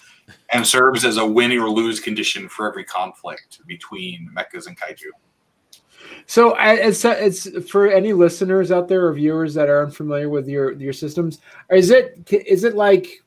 and 0.52 0.66
serves 0.66 1.04
as 1.04 1.16
a 1.16 1.26
win 1.26 1.52
or 1.52 1.68
lose 1.68 2.00
condition 2.00 2.48
for 2.48 2.68
every 2.68 2.84
conflict 2.84 3.60
between 3.66 4.30
mechas 4.36 4.66
and 4.66 4.78
kaiju. 4.78 5.10
So 6.26 6.54
it's 6.58 7.04
it's 7.04 7.70
for 7.70 7.88
any 7.88 8.12
listeners 8.12 8.70
out 8.70 8.88
there 8.88 9.06
or 9.06 9.14
viewers 9.14 9.54
that 9.54 9.68
are 9.68 9.84
unfamiliar 9.84 10.28
with 10.28 10.46
your 10.48 10.72
your 10.72 10.92
systems. 10.92 11.40
Is 11.70 11.90
it 11.90 12.30
is 12.30 12.64
it 12.64 12.74
like, 12.74 13.22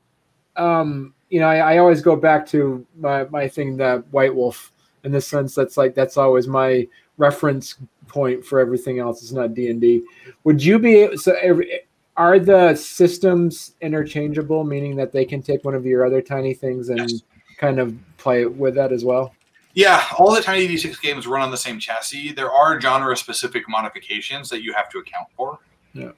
um, 0.56 1.14
you 1.30 1.40
know, 1.40 1.48
I, 1.48 1.74
I 1.74 1.78
always 1.80 2.02
go 2.02 2.16
back 2.16 2.46
to 2.48 2.86
my 2.98 3.24
my 3.26 3.48
thing 3.48 3.78
that 3.78 4.06
White 4.12 4.34
Wolf 4.36 4.72
in 5.04 5.12
the 5.12 5.22
sense 5.22 5.56
that's 5.56 5.78
like 5.78 5.96
that's 5.96 6.18
always 6.18 6.48
my 6.48 6.88
reference 7.18 7.76
point 8.08 8.46
for 8.46 8.60
everything 8.60 9.00
else. 9.00 9.22
It's 9.22 9.32
not 9.32 9.54
D 9.54 9.70
and 9.70 9.82
D. 9.82 10.04
Would 10.44 10.64
you 10.64 10.78
be 10.78 11.16
so? 11.18 11.36
Every, 11.42 11.82
are 12.18 12.40
the 12.40 12.76
systems 12.76 13.76
interchangeable, 13.82 14.64
meaning 14.64 14.96
that 14.98 15.12
they 15.12 15.26
can 15.26 15.42
take 15.42 15.64
one 15.64 15.76
of 15.76 15.86
your 15.86 16.06
other 16.06 16.22
tiny 16.22 16.54
things 16.54 16.90
and 16.90 17.00
Yes. 17.00 17.22
kind 17.58 17.80
of 17.80 17.96
play 18.18 18.46
with 18.46 18.76
that 18.76 18.92
as 18.92 19.04
well? 19.06 19.34
Yeah, 19.74 20.04
all 20.18 20.34
the 20.36 20.42
Tiny 20.42 20.68
D6 20.68 21.00
games 21.02 21.26
run 21.26 21.42
on 21.42 21.50
the 21.50 21.58
same 21.58 21.80
chassis. 21.80 22.34
There 22.34 22.52
are 22.52 22.80
genre 22.82 23.16
specific 23.16 23.70
modifications 23.70 24.50
that 24.50 24.62
you 24.64 24.74
have 24.74 24.90
to 24.90 24.98
account 24.98 25.28
for. 25.38 25.60
Yeah. 25.94 26.12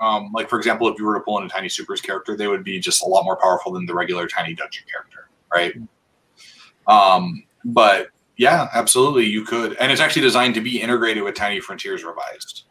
Um, 0.00 0.30
like, 0.34 0.50
for 0.50 0.58
example, 0.58 0.86
if 0.88 0.98
you 0.98 1.06
were 1.06 1.14
to 1.14 1.20
pull 1.20 1.38
in 1.38 1.44
a 1.44 1.48
Tiny 1.48 1.70
Supers 1.70 2.02
character, 2.02 2.36
they 2.36 2.46
would 2.46 2.62
be 2.62 2.78
just 2.78 3.02
a 3.02 3.06
lot 3.06 3.24
more 3.24 3.36
powerful 3.36 3.72
than 3.72 3.86
the 3.86 3.94
regular 3.94 4.26
Tiny 4.26 4.54
Dungeon 4.54 4.84
character, 4.90 5.28
right? 5.52 5.74
Um, 6.86 7.44
but 7.64 8.08
yeah, 8.36 8.68
absolutely, 8.74 9.24
you 9.26 9.44
could. 9.44 9.76
And 9.78 9.90
it's 9.90 10.00
actually 10.00 10.22
designed 10.22 10.54
to 10.54 10.60
be 10.60 10.80
integrated 10.80 11.22
with 11.22 11.34
Tiny 11.34 11.60
Frontiers 11.60 12.04
Revised, 12.04 12.64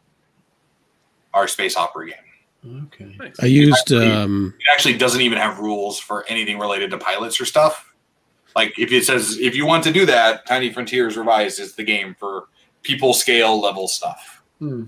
our 1.34 1.48
space 1.48 1.76
opera 1.76 2.08
game. 2.08 2.16
Okay. 2.66 3.16
Nice. 3.20 3.36
I 3.40 3.46
used 3.46 3.92
Actually- 3.92 4.12
um, 4.12 4.54
It 4.60 4.66
actually 4.74 4.98
doesn't 4.98 5.22
even 5.22 5.38
have 5.38 5.60
rules 5.60 6.00
for 6.00 6.26
anything 6.28 6.60
related 6.60 6.92
to 6.92 6.98
pilots 6.98 7.40
or 7.40 7.46
stuff. 7.46 7.94
Like 8.56 8.78
if 8.78 8.92
it 8.92 9.06
says 9.06 9.38
if 9.40 9.56
you 9.56 9.66
want 9.66 9.84
to 9.86 9.94
do 9.94 10.06
that, 10.08 10.46
Tiny 10.46 10.72
Frontiers 10.72 11.16
Revised 11.16 11.60
is 11.60 11.76
the 11.76 11.84
game 11.84 12.16
for 12.20 12.48
people 12.84 13.14
scale 13.14 13.62
level 13.62 13.88
stuff. 13.88 14.42
Hmm. 14.60 14.86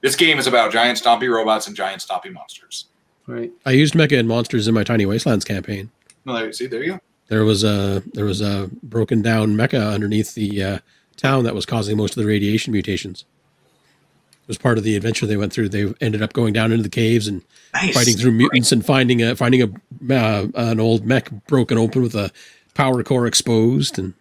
This 0.00 0.16
game 0.16 0.38
is 0.38 0.46
about 0.46 0.72
giant 0.72 1.00
stompy 1.02 1.32
robots 1.32 1.66
and 1.66 1.74
giant 1.74 2.02
stompy 2.02 2.32
monsters. 2.32 2.86
Right. 3.26 3.52
I 3.66 3.72
used 3.72 3.94
mecha 3.94 4.18
and 4.18 4.28
monsters 4.28 4.68
in 4.68 4.74
my 4.74 4.84
Tiny 4.84 5.04
Wastelands 5.04 5.44
campaign. 5.44 5.90
No, 6.24 6.34
there, 6.34 6.52
see, 6.52 6.66
there 6.66 6.82
you 6.82 6.92
go. 6.92 7.00
There 7.28 7.44
was 7.44 7.62
a 7.64 8.02
there 8.14 8.24
was 8.24 8.40
a 8.40 8.70
broken 8.82 9.22
down 9.22 9.54
mecha 9.54 9.92
underneath 9.92 10.34
the 10.34 10.62
uh, 10.62 10.78
town 11.16 11.44
that 11.44 11.54
was 11.54 11.66
causing 11.66 11.96
most 11.96 12.16
of 12.16 12.22
the 12.22 12.28
radiation 12.28 12.72
mutations. 12.72 13.24
It 14.48 14.52
was 14.52 14.58
part 14.58 14.78
of 14.78 14.84
the 14.84 14.96
adventure 14.96 15.26
they 15.26 15.36
went 15.36 15.52
through. 15.52 15.68
They 15.68 15.92
ended 16.00 16.22
up 16.22 16.32
going 16.32 16.54
down 16.54 16.72
into 16.72 16.82
the 16.82 16.88
caves 16.88 17.28
and 17.28 17.44
Nice. 17.74 17.92
fighting 17.92 18.16
through 18.16 18.32
mutants 18.32 18.72
and 18.72 18.82
finding 18.82 19.20
a 19.22 19.36
finding 19.36 19.60
a 19.60 20.14
uh, 20.14 20.46
an 20.54 20.80
old 20.80 21.04
mech 21.04 21.30
broken 21.46 21.76
open 21.76 22.00
with 22.00 22.14
a 22.14 22.32
power 22.72 23.02
core 23.02 23.26
exposed 23.26 23.98
and 23.98 24.14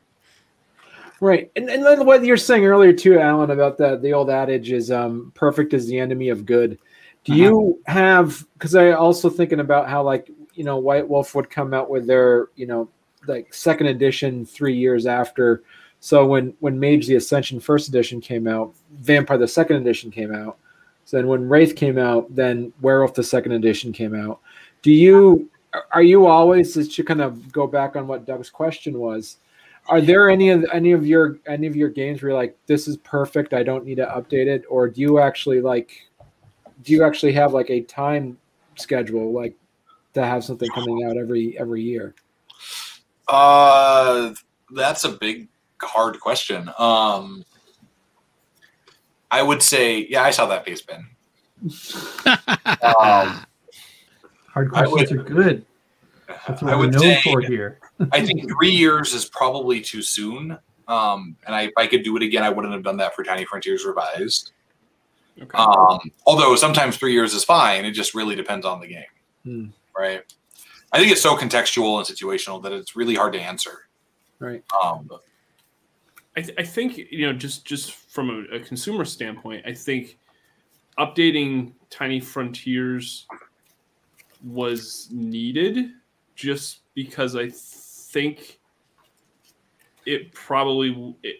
Right, 1.21 1.49
and 1.55 1.69
and 1.69 1.84
then 1.86 2.05
what 2.05 2.25
you're 2.25 2.36
saying 2.36 2.65
earlier 2.65 2.91
too, 2.91 3.19
Alan, 3.19 3.51
about 3.51 3.78
the 3.78 3.95
the 3.95 4.11
old 4.11 4.30
adage 4.30 4.71
is 4.71 4.91
um, 4.91 5.32
"perfect 5.34 5.73
is 5.73 5.88
the 5.88 5.97
enemy 5.97 6.28
of 6.28 6.45
good." 6.45 6.78
Do 7.23 7.34
you 7.34 7.82
have? 7.88 8.45
Because 8.53 8.75
I 8.75 8.91
also 8.91 9.30
thinking 9.30 9.61
about 9.61 9.89
how 9.89 10.03
like 10.03 10.30
you 10.53 10.65
know 10.65 10.78
White 10.78 11.07
Wolf 11.07 11.34
would 11.36 11.49
come 11.49 11.73
out 11.73 11.89
with 11.89 12.05
their 12.05 12.49
you 12.55 12.67
know 12.67 12.89
like 13.28 13.53
second 13.53 13.88
edition 13.88 14.45
three 14.45 14.75
years 14.75 15.07
after. 15.07 15.63
So 16.08 16.26
when 16.26 16.53
when 16.62 16.80
Mage 16.80 17.05
the 17.05 17.16
Ascension 17.16 17.60
first 17.60 17.89
edition 17.89 18.22
came 18.22 18.47
out, 18.47 18.74
Vampire 18.99 19.38
the 19.38 19.45
second 19.45 19.76
edition 19.76 20.10
came 20.10 20.34
out. 20.34 20.58
So 21.03 21.18
then 21.18 21.28
when 21.28 21.49
Wraith 21.49 21.76
came 21.76 21.97
out, 21.97 22.34
then 22.34 22.72
Werewolf 22.80 23.14
the 23.14 23.24
second 23.24 23.51
edition 23.51 23.91
came 23.91 24.16
out. 24.16 24.39
Do 24.82 24.93
you 24.93 25.49
are 25.91 26.01
you 26.01 26.26
always 26.26 26.88
to 26.88 27.03
kind 27.03 27.20
of 27.20 27.51
go 27.51 27.68
back 27.68 27.97
on 27.97 28.08
what 28.08 28.26
Doug's 28.26 28.49
question 28.49 28.99
was? 28.99 29.36
Are 29.89 29.99
there 29.99 30.30
any 30.30 30.49
of 30.49 30.66
any 30.72 30.93
of 30.93 31.05
your 31.05 31.39
any 31.45 31.68
of 31.68 31.76
your 31.76 31.89
games 31.89 32.22
where 32.22 32.30
you're 32.30 32.39
like 32.39 32.58
this 32.68 32.88
is 32.88 32.95
perfect, 32.99 33.53
I 33.53 33.64
don't 33.64 33.84
need 33.84 33.95
to 33.95 34.05
update 34.05 34.47
it, 34.47 34.64
or 34.70 34.88
do 34.88 35.01
you 35.01 35.20
actually 35.20 35.60
like 35.60 36.08
do 36.84 36.93
you 36.93 37.03
actually 37.03 37.34
have 37.34 37.53
like 37.53 37.70
a 37.70 37.82
time 37.82 38.38
schedule 38.76 39.34
like 39.34 39.58
to 40.14 40.24
have 40.24 40.45
something 40.45 40.70
coming 40.72 41.03
out 41.03 41.18
every 41.18 41.60
every 41.60 41.82
year? 41.82 42.16
Uh, 43.28 44.34
that's 44.72 45.03
a 45.03 45.10
big 45.10 45.49
hard 45.82 46.19
question. 46.19 46.69
Um, 46.78 47.43
I 49.30 49.41
would 49.43 49.61
say, 49.61 50.07
yeah, 50.09 50.23
I 50.23 50.32
saw 50.32 50.45
that 50.47 50.65
face, 50.65 50.82
Ben. 50.82 51.07
Um, 52.82 53.45
Hard 54.53 54.71
questions 54.71 55.11
would- 55.11 55.19
are 55.19 55.23
good. 55.23 55.65
That's 56.47 56.61
what 56.61 56.71
I 56.73 56.75
we're 56.75 56.82
would 56.86 56.93
known 56.93 57.01
say 57.01 57.21
for 57.21 57.41
here. 57.41 57.80
I 58.11 58.25
think 58.25 58.49
three 58.49 58.71
years 58.71 59.13
is 59.13 59.25
probably 59.25 59.82
too 59.82 60.01
soon. 60.01 60.57
Um, 60.88 61.36
and 61.45 61.55
I, 61.55 61.63
if 61.63 61.73
I 61.78 61.88
could 61.88 62.03
do 62.03 62.15
it 62.17 62.23
again, 62.23 62.43
I 62.43 62.49
wouldn't 62.49 62.73
have 62.73 62.84
done 62.84 62.97
that 62.97 63.15
for 63.15 63.23
Tiny 63.23 63.45
Frontiers 63.45 63.86
Revised. 63.86 64.51
Okay. 65.41 65.57
Um, 65.57 65.99
although 66.25 66.55
sometimes 66.55 66.97
three 66.97 67.13
years 67.13 67.34
is 67.34 67.43
fine. 67.43 67.86
It 67.86 67.91
just 67.91 68.13
really 68.15 68.36
depends 68.36 68.65
on 68.65 68.80
the 68.80 68.88
game, 68.88 69.03
Hmm. 69.43 69.65
right? 69.97 70.23
I 70.91 70.99
think 70.99 71.11
it's 71.11 71.21
so 71.21 71.36
contextual 71.36 71.97
and 71.97 72.07
situational 72.07 72.61
that 72.63 72.71
it's 72.71 72.95
really 72.95 73.15
hard 73.15 73.34
to 73.34 73.39
answer. 73.39 73.88
Right. 74.39 74.63
Um, 74.84 75.09
I, 76.38 76.41
th- 76.41 76.57
I 76.57 76.63
think 76.63 76.97
you 76.97 77.25
know 77.25 77.33
just 77.33 77.65
just 77.65 77.93
from 77.93 78.29
a, 78.29 78.57
a 78.57 78.59
consumer 78.59 79.03
standpoint, 79.05 79.65
I 79.65 79.73
think 79.73 80.19
updating 80.99 81.73
Tiny 81.89 82.19
Frontiers 82.19 83.25
was 84.45 85.09
needed 85.11 85.89
just 86.35 86.81
because 86.93 87.35
I 87.35 87.49
think 87.49 88.59
it 90.05 90.31
probably 90.31 91.15
it, 91.23 91.38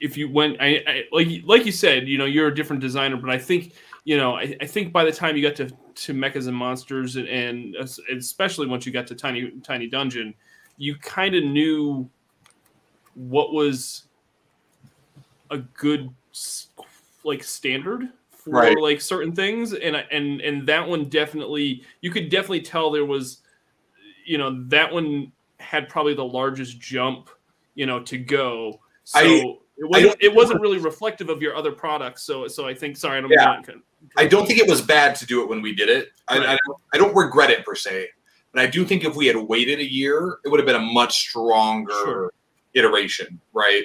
if 0.00 0.16
you 0.16 0.28
went 0.28 0.56
I, 0.60 0.82
I 0.86 1.04
like 1.12 1.28
like 1.44 1.64
you 1.64 1.72
said 1.72 2.08
you 2.08 2.18
know 2.18 2.24
you're 2.24 2.48
a 2.48 2.54
different 2.54 2.82
designer 2.82 3.16
but 3.16 3.30
I 3.30 3.38
think 3.38 3.74
you 4.04 4.16
know 4.16 4.34
I, 4.34 4.56
I 4.60 4.66
think 4.66 4.92
by 4.92 5.04
the 5.04 5.12
time 5.12 5.36
you 5.36 5.42
got 5.42 5.56
to 5.56 5.70
to 5.94 6.12
mechas 6.12 6.48
and 6.48 6.56
monsters 6.56 7.14
and, 7.14 7.28
and 7.28 7.76
especially 8.10 8.66
once 8.66 8.84
you 8.84 8.92
got 8.92 9.06
to 9.06 9.14
tiny 9.14 9.52
tiny 9.62 9.86
dungeon 9.86 10.34
you 10.78 10.96
kind 10.96 11.36
of 11.36 11.44
knew 11.44 12.10
what 13.14 13.52
was 13.52 14.04
a 15.50 15.58
good 15.58 16.10
like 17.24 17.44
standard 17.44 18.08
for 18.30 18.50
Right. 18.50 18.78
like 18.78 19.00
certain 19.00 19.34
things 19.34 19.72
and 19.74 19.96
and 19.96 20.40
and 20.40 20.66
that 20.66 20.88
one 20.88 21.04
definitely 21.08 21.84
you 22.00 22.10
could 22.10 22.28
definitely 22.30 22.62
tell 22.62 22.90
there 22.90 23.04
was 23.04 23.38
you 24.24 24.38
know 24.38 24.64
that 24.68 24.92
one 24.92 25.30
had 25.60 25.88
probably 25.88 26.14
the 26.14 26.24
largest 26.24 26.80
jump 26.80 27.30
you 27.74 27.86
know 27.86 28.00
to 28.02 28.18
go 28.18 28.80
So 29.04 29.18
I- 29.20 29.58
it 29.78 29.88
wasn't 29.88 30.16
it 30.20 30.34
wasn't 30.34 30.60
really 30.60 30.78
reflective 30.78 31.28
of 31.30 31.40
your 31.40 31.56
other 31.56 31.72
products. 31.72 32.22
So 32.24 32.46
so 32.46 32.66
I 32.68 32.74
think 32.74 32.96
sorry, 32.96 33.18
I 33.18 33.20
don't 33.22 33.30
Yeah. 33.30 33.62
I 34.16 34.26
don't 34.26 34.46
think 34.46 34.58
it 34.58 34.68
was 34.68 34.82
bad 34.82 35.14
to 35.16 35.26
do 35.26 35.42
it 35.42 35.48
when 35.48 35.62
we 35.62 35.74
did 35.74 35.88
it. 35.88 36.10
I, 36.28 36.36
I, 36.38 36.58
don't, 36.66 36.78
I 36.92 36.98
don't 36.98 37.14
regret 37.16 37.50
it 37.50 37.64
per 37.64 37.74
se, 37.74 38.08
but 38.52 38.60
I 38.62 38.66
do 38.66 38.84
think 38.84 39.04
if 39.04 39.16
we 39.16 39.26
had 39.26 39.36
waited 39.36 39.78
a 39.78 39.90
year, 39.90 40.38
it 40.44 40.50
would 40.50 40.60
have 40.60 40.66
been 40.66 40.76
a 40.76 40.92
much 40.92 41.20
stronger 41.20 41.92
Sure. 42.04 42.32
Iteration, 42.74 43.40
right? 43.52 43.84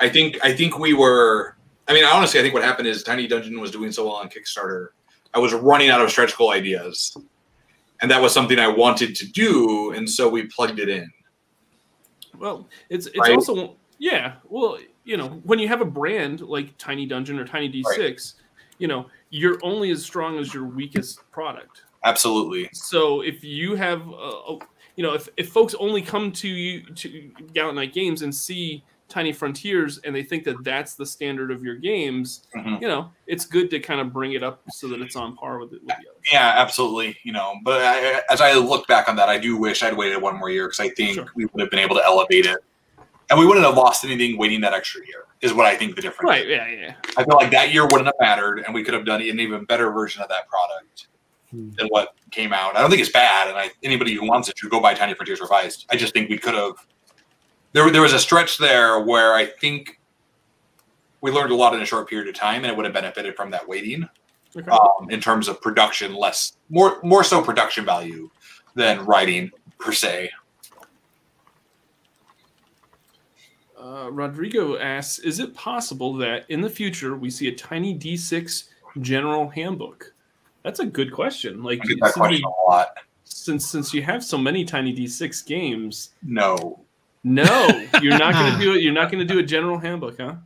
I 0.00 0.08
think 0.08 0.38
I 0.44 0.52
think 0.54 0.78
we 0.78 0.94
were. 0.94 1.56
I 1.86 1.92
mean, 1.92 2.04
honestly, 2.04 2.40
I 2.40 2.42
think 2.42 2.54
what 2.54 2.62
happened 2.64 2.88
is 2.88 3.02
Tiny 3.02 3.26
Dungeon 3.26 3.60
was 3.60 3.70
doing 3.70 3.92
so 3.92 4.06
well 4.06 4.14
on 4.16 4.28
Kickstarter. 4.28 4.88
I 5.34 5.38
was 5.38 5.52
running 5.52 5.90
out 5.90 6.00
of 6.00 6.10
stretch 6.10 6.36
goal 6.36 6.50
ideas, 6.52 7.16
and 8.00 8.10
that 8.10 8.20
was 8.22 8.32
something 8.32 8.58
I 8.58 8.68
wanted 8.68 9.14
to 9.16 9.26
do, 9.30 9.92
and 9.92 10.08
so 10.08 10.28
we 10.28 10.44
plugged 10.46 10.78
it 10.80 10.88
in. 10.88 11.10
Well, 12.38 12.68
it's 12.90 13.06
it's 13.06 13.18
Right. 13.18 13.34
also 13.34 13.76
yeah. 13.98 14.34
Well, 14.48 14.78
you 15.04 15.16
know, 15.16 15.40
when 15.44 15.58
you 15.58 15.68
have 15.68 15.80
a 15.80 15.84
brand 15.86 16.40
like 16.40 16.76
Tiny 16.78 17.06
Dungeon 17.06 17.38
or 17.38 17.44
Tiny 17.44 17.70
D6, 17.70 18.34
you 18.78 18.88
know, 18.88 19.06
you're 19.30 19.58
only 19.62 19.90
as 19.90 20.04
strong 20.04 20.38
as 20.38 20.52
your 20.52 20.64
weakest 20.64 21.20
product. 21.30 21.82
Absolutely, 22.04 22.68
So 22.74 23.22
if 23.22 23.42
you 23.42 23.76
have, 23.76 24.06
a, 24.08 24.12
a- 24.12 24.58
you 24.96 25.02
know, 25.02 25.14
if, 25.14 25.28
if 25.36 25.48
folks 25.50 25.74
only 25.78 26.00
come 26.02 26.30
to 26.32 26.48
you 26.48 26.82
to 26.94 27.30
Gallant 27.52 27.76
Knight 27.76 27.92
Games 27.92 28.22
and 28.22 28.34
see 28.34 28.84
Tiny 29.08 29.32
Frontiers 29.32 29.98
and 30.04 30.14
they 30.14 30.22
think 30.22 30.44
that 30.44 30.62
that's 30.64 30.94
the 30.94 31.04
standard 31.04 31.50
of 31.50 31.62
your 31.62 31.74
games, 31.74 32.46
Mhm. 32.56 32.80
you 32.80 32.88
know, 32.88 33.10
it's 33.26 33.44
good 33.44 33.70
to 33.70 33.78
kind 33.80 34.00
of 34.00 34.12
bring 34.12 34.32
it 34.32 34.42
up 34.42 34.62
so 34.70 34.88
that 34.88 35.00
it's 35.00 35.14
on 35.16 35.36
par 35.36 35.58
with, 35.58 35.72
it, 35.72 35.80
with 35.82 35.88
the 35.88 35.94
others. 36.10 36.22
yeah, 36.32 36.54
absolutely. 36.56 37.16
You 37.22 37.32
know, 37.32 37.54
but 37.64 37.82
I, 37.82 38.22
as 38.30 38.40
I 38.40 38.54
look 38.54 38.86
back 38.88 39.08
on 39.08 39.16
that, 39.16 39.28
I 39.28 39.38
do 39.38 39.56
wish 39.56 39.82
I'd 39.82 39.96
waited 39.96 40.20
one 40.22 40.38
more 40.38 40.50
year 40.50 40.66
because 40.68 40.80
I 40.80 40.88
think 40.90 41.14
Sure. 41.16 41.26
we 41.34 41.44
would 41.46 41.60
have 41.60 41.70
been 41.70 41.80
able 41.80 41.96
to 41.96 42.04
elevate 42.04 42.46
it, 42.46 42.58
and 43.30 43.38
we 43.38 43.46
wouldn't 43.46 43.66
have 43.66 43.76
lost 43.76 44.04
anything 44.04 44.38
waiting 44.38 44.60
that 44.62 44.72
extra 44.72 45.04
year. 45.06 45.24
Is 45.42 45.52
what 45.52 45.66
I 45.66 45.76
think 45.76 45.94
the 45.94 46.00
difference. 46.00 46.26
Right? 46.30 46.48
Yeah, 46.48 46.66
yeah. 46.68 46.94
I 47.18 47.24
feel 47.24 47.36
like 47.36 47.50
that 47.50 47.70
year 47.74 47.82
wouldn't 47.82 48.06
have 48.06 48.14
mattered, 48.18 48.60
and 48.60 48.74
we 48.74 48.82
could 48.82 48.94
have 48.94 49.04
done 49.04 49.20
an 49.20 49.38
even 49.38 49.64
better 49.66 49.90
version 49.90 50.22
of 50.22 50.28
that 50.30 50.48
product 50.48 51.08
Hmm. 51.54 51.70
than 51.76 51.86
what 51.88 52.14
came 52.30 52.52
out. 52.52 52.76
I 52.76 52.80
don't 52.80 52.90
think 52.90 53.00
it's 53.00 53.12
bad, 53.12 53.48
and 53.48 53.56
I, 53.56 53.70
anybody 53.82 54.14
who 54.14 54.26
wants 54.26 54.48
it 54.48 54.58
should 54.58 54.70
go 54.70 54.80
buy 54.80 54.94
Tiny 54.94 55.14
Frontiers 55.14 55.40
Revised. 55.40 55.86
I 55.90 55.96
just 55.96 56.12
think 56.12 56.28
we 56.28 56.38
could 56.38 56.54
have. 56.54 56.74
There, 57.72 57.88
there 57.90 58.02
was 58.02 58.12
a 58.12 58.18
stretch 58.18 58.58
there 58.58 59.00
where 59.00 59.34
I 59.34 59.46
think 59.46 60.00
we 61.20 61.30
learned 61.30 61.52
a 61.52 61.54
lot 61.54 61.74
in 61.74 61.80
a 61.80 61.86
short 61.86 62.08
period 62.08 62.28
of 62.28 62.34
time, 62.34 62.64
and 62.64 62.66
it 62.66 62.76
would 62.76 62.84
have 62.84 62.94
benefited 62.94 63.36
from 63.36 63.50
that 63.52 63.66
waiting 63.68 64.08
Okay. 64.56 64.70
um, 64.70 65.10
in 65.10 65.20
terms 65.20 65.48
of 65.48 65.60
production, 65.60 66.14
less 66.14 66.56
more 66.70 67.00
more 67.02 67.24
so 67.24 67.42
production 67.42 67.84
value 67.84 68.30
than 68.74 69.04
writing 69.04 69.50
per 69.78 69.92
se. 69.92 70.30
Uh, 73.78 74.08
Rodrigo 74.10 74.78
asks, 74.78 75.18
is 75.18 75.40
it 75.40 75.54
possible 75.54 76.14
that 76.14 76.46
in 76.48 76.62
the 76.62 76.70
future 76.70 77.16
we 77.16 77.28
see 77.28 77.48
a 77.48 77.54
Tiny 77.54 77.96
D6 77.98 78.68
general 79.00 79.48
handbook? 79.48 80.13
That's 80.64 80.80
a 80.80 80.86
good 80.86 81.12
question. 81.12 81.62
Like 81.62 81.80
I 81.82 81.86
get 81.86 81.98
that 82.00 82.06
since, 82.06 82.16
question 82.16 82.42
we- 82.44 82.52
a 82.68 82.70
lot. 82.70 82.88
since 83.24 83.66
since 83.66 83.94
you 83.94 84.02
have 84.02 84.24
so 84.24 84.36
many 84.38 84.64
Tiny 84.64 84.94
D6 84.94 85.46
games, 85.46 86.10
No, 86.22 86.80
no, 87.22 87.86
you're 88.02 88.18
not 88.18 88.32
going 88.34 88.52
to 88.58 88.58
do 88.58 88.74
it. 88.74 88.82
You're 88.82 88.92
not 88.92 89.10
going 89.12 89.26
to 89.26 89.32
do 89.32 89.38
a 89.38 89.42
general 89.42 89.78
handbook, 89.78 90.18
huh? 90.20 90.36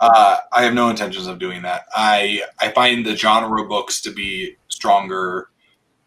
Uh, 0.00 0.36
I 0.52 0.62
have 0.62 0.74
no 0.74 0.90
intentions 0.90 1.26
of 1.26 1.38
doing 1.38 1.62
that. 1.62 1.84
I 1.94 2.42
I 2.60 2.70
find 2.70 3.04
the 3.06 3.16
genre 3.16 3.66
books 3.66 4.00
to 4.02 4.10
be 4.12 4.56
stronger 4.68 5.48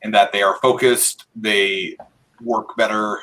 in 0.02 0.12
that 0.12 0.32
they 0.32 0.42
are 0.44 0.56
focused, 0.62 1.26
they 1.36 1.96
work 2.42 2.76
better. 2.78 3.20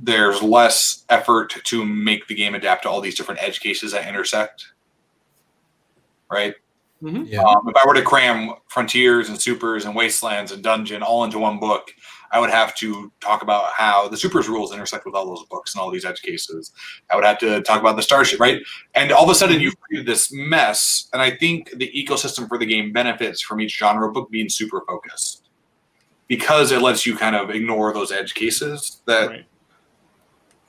There's 0.00 0.42
less 0.42 1.04
effort 1.10 1.50
to 1.64 1.84
make 1.84 2.26
the 2.26 2.34
game 2.34 2.54
adapt 2.56 2.82
to 2.84 2.90
all 2.90 3.00
these 3.00 3.14
different 3.14 3.42
edge 3.42 3.60
cases 3.60 3.92
that 3.92 4.08
intersect. 4.08 4.72
Right? 6.30 6.54
Yeah. 7.02 7.42
Um, 7.42 7.68
if 7.68 7.76
I 7.76 7.86
were 7.86 7.94
to 7.94 8.02
cram 8.02 8.54
Frontiers 8.68 9.28
and 9.28 9.40
Supers 9.40 9.84
and 9.84 9.94
Wastelands 9.94 10.52
and 10.52 10.62
Dungeon 10.62 11.02
all 11.02 11.24
into 11.24 11.38
one 11.38 11.58
book, 11.58 11.92
I 12.30 12.38
would 12.38 12.50
have 12.50 12.74
to 12.76 13.12
talk 13.20 13.42
about 13.42 13.72
how 13.72 14.08
the 14.08 14.16
Supers 14.16 14.48
rules 14.48 14.72
intersect 14.72 15.04
with 15.04 15.14
all 15.14 15.26
those 15.26 15.44
books 15.46 15.74
and 15.74 15.82
all 15.82 15.90
these 15.90 16.04
edge 16.04 16.22
cases. 16.22 16.72
I 17.10 17.16
would 17.16 17.24
have 17.24 17.38
to 17.40 17.60
talk 17.62 17.80
about 17.80 17.96
the 17.96 18.02
Starship, 18.02 18.40
right? 18.40 18.62
And 18.94 19.12
all 19.12 19.24
of 19.24 19.30
a 19.30 19.34
sudden, 19.34 19.60
you've 19.60 19.78
created 19.80 20.06
this 20.06 20.32
mess. 20.32 21.08
And 21.12 21.20
I 21.20 21.30
think 21.30 21.70
the 21.76 21.90
ecosystem 21.94 22.48
for 22.48 22.56
the 22.56 22.66
game 22.66 22.92
benefits 22.92 23.42
from 23.42 23.60
each 23.60 23.76
genre 23.76 24.10
book 24.10 24.30
being 24.30 24.48
super 24.48 24.82
focused 24.86 25.48
because 26.28 26.72
it 26.72 26.80
lets 26.80 27.04
you 27.04 27.16
kind 27.16 27.36
of 27.36 27.50
ignore 27.50 27.92
those 27.92 28.12
edge 28.12 28.32
cases 28.34 29.02
that 29.06 29.28
Right. 29.28 29.46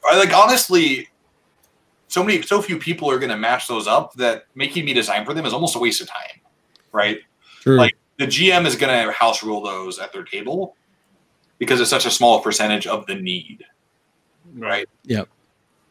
I 0.06 0.18
like 0.18 0.34
honestly 0.34 1.08
so 2.14 2.24
many 2.24 2.42
so 2.44 2.62
few 2.62 2.78
people 2.78 3.10
are 3.10 3.18
going 3.18 3.32
to 3.32 3.38
match 3.38 3.68
those 3.68 3.88
up 3.88 4.14
that 4.14 4.46
making 4.54 4.86
me 4.86 4.94
design 4.94 5.26
for 5.26 5.34
them 5.34 5.48
is 5.48 5.54
almost 5.54 5.76
a 5.76 5.80
waste 5.80 6.00
of 6.00 6.08
time 6.08 6.40
right? 6.92 7.20
True. 7.62 7.78
like- 7.78 7.98
the 8.20 8.26
gm 8.28 8.68
is 8.68 8.76
going 8.76 8.94
to 8.94 9.12
house 9.12 9.42
rule 9.42 9.64
those 9.64 9.98
at 9.98 10.14
their 10.14 10.24
table 10.24 10.76
because 11.58 11.82
it's 11.82 11.90
such 11.90 12.06
a 12.06 12.12
small 12.12 12.40
percentage 12.40 12.86
of 12.86 13.08
the 13.08 13.16
need 13.16 13.66
right? 14.56 14.88
Yep. 15.06 15.28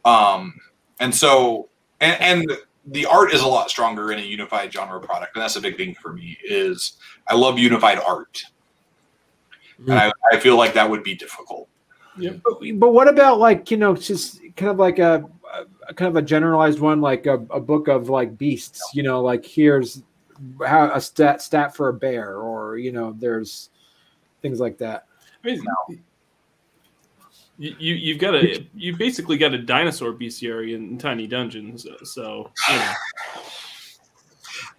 um 0.05 0.53
and 1.01 1.13
so 1.13 1.67
and, 1.99 2.21
and 2.21 2.57
the 2.87 3.05
art 3.05 3.33
is 3.33 3.41
a 3.41 3.47
lot 3.47 3.69
stronger 3.69 4.13
in 4.13 4.19
a 4.19 4.21
unified 4.21 4.71
genre 4.71 5.01
product 5.01 5.35
and 5.35 5.43
that's 5.43 5.57
a 5.57 5.61
big 5.61 5.75
thing 5.75 5.93
for 5.95 6.13
me 6.13 6.37
is 6.45 6.93
i 7.27 7.35
love 7.35 7.59
unified 7.59 7.99
art. 7.99 8.43
And 9.85 9.99
I, 9.99 10.11
I 10.31 10.39
feel 10.39 10.55
like 10.55 10.73
that 10.75 10.89
would 10.89 11.03
be 11.03 11.15
difficult. 11.15 11.67
But, 12.15 12.59
but 12.75 12.93
what 12.93 13.09
about 13.09 13.39
like 13.39 13.71
you 13.71 13.75
know 13.75 13.95
just 13.95 14.39
kind 14.55 14.69
of 14.69 14.77
like 14.77 14.99
a, 14.99 15.15
a 15.15 15.42
kind 15.95 16.09
of 16.09 16.15
a 16.15 16.21
generalized 16.21 16.79
one 16.79 17.01
like 17.01 17.25
a, 17.25 17.35
a 17.49 17.59
book 17.59 17.87
of 17.87 18.09
like 18.09 18.37
beasts 18.37 18.81
you 18.93 19.03
know 19.03 19.21
like 19.21 19.45
here's 19.45 20.03
how 20.65 20.91
a 20.93 21.01
stat 21.01 21.41
stat 21.41 21.75
for 21.75 21.89
a 21.89 21.93
bear 21.93 22.37
or 22.37 22.77
you 22.77 22.91
know 22.91 23.15
there's 23.19 23.69
things 24.41 24.59
like 24.59 24.77
that 24.77 25.05
I 25.43 25.47
mean, 25.47 25.63
you, 27.57 27.75
you 27.77 27.93
you've 27.95 28.19
got 28.19 28.33
a 28.35 28.65
you 28.75 28.95
basically 28.95 29.37
got 29.37 29.53
a 29.53 29.57
dinosaur 29.57 30.13
bestiary 30.13 30.73
in 30.73 30.97
Tiny 30.97 31.27
Dungeons, 31.27 31.85
so 32.03 32.49
you 32.69 32.75
know. 32.75 32.93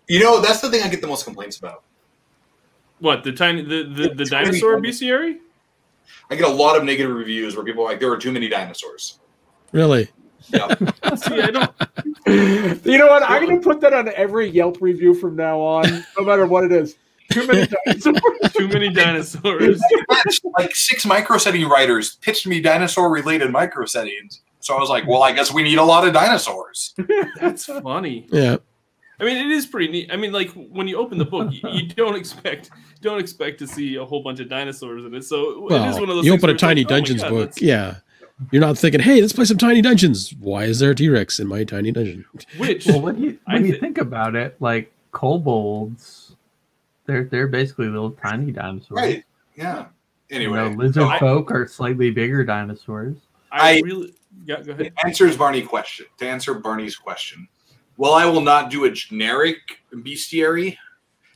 you 0.09 0.20
know 0.20 0.40
that's 0.40 0.61
the 0.61 0.70
thing 0.70 0.82
i 0.82 0.88
get 0.88 1.00
the 1.00 1.07
most 1.07 1.24
complaints 1.24 1.59
about 1.59 1.84
what 2.98 3.22
the 3.22 3.32
tiny 3.32 3.62
the 3.62 3.84
the, 3.84 4.14
the 4.14 4.22
It's 4.22 4.30
gonna 4.30 4.44
be 4.44 4.50
dinosaur 4.50 4.74
fun. 4.74 4.82
bestiary? 4.82 5.38
I 6.30 6.36
get 6.36 6.48
a 6.48 6.52
lot 6.52 6.76
of 6.76 6.84
negative 6.84 7.14
reviews 7.14 7.55
where 7.55 7.64
people 7.64 7.84
are 7.84 7.90
like 7.90 8.00
there 8.00 8.09
were 8.09 8.18
too 8.18 8.32
many 8.32 8.48
dinosaurs. 8.48 9.20
really? 9.72 10.09
Yeah. 10.49 10.74
See, 11.16 11.40
I 11.40 11.51
don't. 11.51 11.70
you 12.86 12.99
know 12.99 13.07
what 13.07 13.22
i'm 13.22 13.45
gonna 13.45 13.61
put 13.61 13.80
that 13.80 13.92
on 13.92 14.09
every 14.14 14.49
yelp 14.49 14.78
review 14.80 15.14
from 15.14 15.36
now 15.36 15.61
on 15.61 16.05
no 16.18 16.24
matter 16.24 16.47
what 16.47 16.64
it 16.64 16.72
is 16.72 16.97
too 17.30 17.47
many 17.47 17.66
dinosaurs 17.86 18.53
Too 18.53 18.68
many 18.68 18.90
dinosaurs. 18.90 19.80
like 20.59 20.74
six 20.74 21.05
micro 21.05 21.38
setting 21.38 21.68
writers 21.68 22.16
pitched 22.16 22.47
me 22.47 22.61
dinosaur 22.61 23.11
related 23.11 23.51
micro 23.51 23.86
settings. 23.86 24.42
So 24.61 24.74
I 24.74 24.80
was 24.80 24.88
like, 24.88 25.07
well, 25.07 25.22
I 25.22 25.32
guess 25.32 25.53
we 25.53 25.62
need 25.62 25.78
a 25.78 25.84
lot 25.84 26.07
of 26.07 26.14
dinosaurs. 26.14 26.95
That's 27.38 27.66
funny. 27.66 28.26
Yeah. 28.30 28.57
I 29.20 29.24
mean, 29.24 29.36
it 29.36 29.53
is 29.53 29.66
pretty 29.66 29.92
neat. 29.92 30.11
I 30.12 30.16
mean, 30.16 30.32
like 30.32 30.51
when 30.53 30.88
you 30.88 30.97
open 30.97 31.18
the 31.18 31.24
book, 31.24 31.53
you, 31.53 31.68
you 31.70 31.88
don't 31.88 32.16
expect 32.16 32.70
don't 33.01 33.20
expect 33.20 33.59
to 33.59 33.66
see 33.66 33.97
a 33.97 34.05
whole 34.05 34.22
bunch 34.22 34.40
of 34.40 34.49
dinosaurs 34.49 35.05
in 35.05 35.14
it. 35.14 35.24
So 35.24 35.68
it 35.68 35.88
is 35.88 35.95
one 35.97 36.09
of 36.09 36.16
those. 36.16 36.24
you 36.24 36.32
open 36.32 36.49
a 36.49 36.53
it's 36.55 36.62
like, 36.62 36.68
Tiny 36.68 36.84
oh 36.84 36.88
Dungeons 36.88 37.22
God, 37.22 37.30
book. 37.30 37.53
Yeah. 37.61 37.97
You're 38.51 38.61
not 38.61 38.76
thinking, 38.76 39.01
hey, 39.01 39.20
let's 39.20 39.32
play 39.32 39.45
some 39.45 39.59
Tiny 39.59 39.80
Dungeons. 39.80 40.35
Why 40.41 40.64
is 40.64 40.80
there 40.80 40.91
a 40.91 40.95
T 40.95 41.09
Rex 41.09 41.39
in 41.39 41.47
my 41.47 41.64
Tiny 41.64 41.93
Dungeon? 41.93 42.24
Which 42.59 42.87
Well, 42.87 43.01
when 43.01 43.20
you 43.22 43.39
I 43.47 43.55
when 43.55 43.64
you 43.66 43.78
think 43.78 43.99
about 43.99 44.35
it, 44.35 44.57
like 44.61 44.93
kobolds, 45.12 46.35
they're 47.07 47.24
they're 47.24 47.47
basically 47.49 47.87
little 47.87 48.11
tiny 48.11 48.51
dinosaurs. 48.53 48.91
Right. 48.97 49.24
Yeah. 49.57 49.87
You 50.30 50.37
Anyway, 50.37 50.57
know, 50.57 50.68
lizard 50.70 50.95
so 50.95 51.09
I- 51.09 51.45
are 51.55 51.68
slightly 51.68 52.11
bigger 52.11 52.45
dinosaurs. 52.45 53.16
I, 53.53 53.76
I- 53.76 53.80
really 53.85 54.14
yeah. 54.47 54.61
Go 54.62 54.72
ahead. 54.72 54.87
it 54.87 54.95
answers 55.05 55.37
Barney 55.37 55.62
question. 55.62 56.07
To 56.18 56.26
answer 56.28 56.55
Barney's 56.55 56.97
question, 56.97 57.47
well, 57.97 58.14
I 58.14 58.26
will 58.26 58.41
not 58.41 58.68
do 58.70 58.85
a 58.85 58.91
generic 58.91 59.59
bestiary 59.93 60.76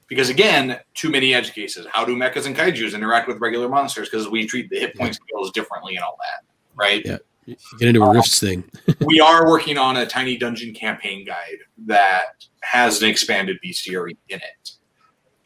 because 0.08 0.30
again, 0.30 0.80
too 0.94 1.10
many 1.10 1.32
edge 1.32 1.52
cases. 1.52 1.86
How 1.92 2.04
do 2.04 2.16
mechas 2.16 2.46
and 2.46 2.56
kaiju's 2.56 2.94
interact 2.94 3.28
with 3.28 3.38
regular 3.40 3.68
monsters? 3.68 4.08
Because 4.10 4.28
we 4.28 4.46
treat 4.46 4.68
the 4.68 4.80
hit 4.80 4.96
point 4.96 5.14
scales 5.14 5.52
differently 5.52 5.94
and 5.94 6.02
all 6.04 6.18
that, 6.18 6.44
right? 6.78 7.02
Yeah. 7.04 7.18
You 7.46 7.56
get 7.78 7.88
into 7.88 8.02
a 8.02 8.08
um, 8.08 8.14
Rifts 8.14 8.38
thing. 8.40 8.64
we 9.00 9.20
are 9.20 9.48
working 9.48 9.78
on 9.78 9.96
a 9.96 10.06
tiny 10.06 10.36
dungeon 10.36 10.74
campaign 10.74 11.24
guide 11.24 11.58
that 11.86 12.44
has 12.60 13.02
an 13.02 13.08
expanded 13.08 13.58
bestiary 13.64 14.16
in 14.28 14.38
it. 14.38 14.70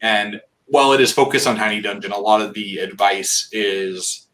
And 0.01 0.41
while 0.65 0.91
it 0.91 0.99
is 0.99 1.13
focused 1.13 1.47
on 1.47 1.55
tiny 1.55 1.81
dungeon, 1.81 2.11
a 2.11 2.17
lot 2.17 2.41
of 2.41 2.53
the 2.53 2.79
advice 2.79 3.47
is 3.53 4.27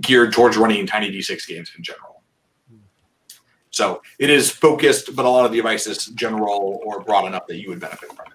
geared 0.00 0.32
towards 0.32 0.56
running 0.56 0.86
tiny 0.86 1.10
d6 1.10 1.46
games 1.46 1.70
in 1.76 1.82
general. 1.82 2.22
So 3.70 4.02
it 4.18 4.30
is 4.30 4.50
focused, 4.50 5.14
but 5.16 5.24
a 5.24 5.28
lot 5.28 5.44
of 5.44 5.52
the 5.52 5.58
advice 5.58 5.86
is 5.86 6.06
general 6.06 6.80
or 6.84 7.00
broad 7.00 7.26
enough 7.26 7.46
that 7.46 7.60
you 7.60 7.70
would 7.70 7.80
benefit 7.80 8.10
from 8.10 8.26
it. 8.26 8.32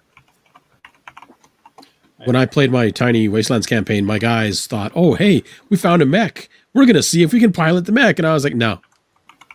When 2.26 2.36
I 2.36 2.48
played 2.48 2.72
my 2.72 2.90
Tiny 2.90 3.28
Wastelands 3.28 3.68
campaign, 3.68 4.04
my 4.04 4.18
guys 4.18 4.66
thought, 4.66 4.92
oh, 4.96 5.14
hey, 5.14 5.44
we 5.70 5.78
found 5.78 6.02
a 6.02 6.06
mech. 6.06 6.50
We're 6.78 6.86
going 6.86 6.96
to 6.96 7.02
see 7.02 7.24
if 7.24 7.34
we 7.34 7.40
can 7.40 7.52
pilot 7.52 7.88
the 7.88 7.92
mech. 7.92 8.20
And 8.20 8.28
I 8.28 8.36
was 8.36 8.44
like, 8.44 8.54
no, 8.54 8.82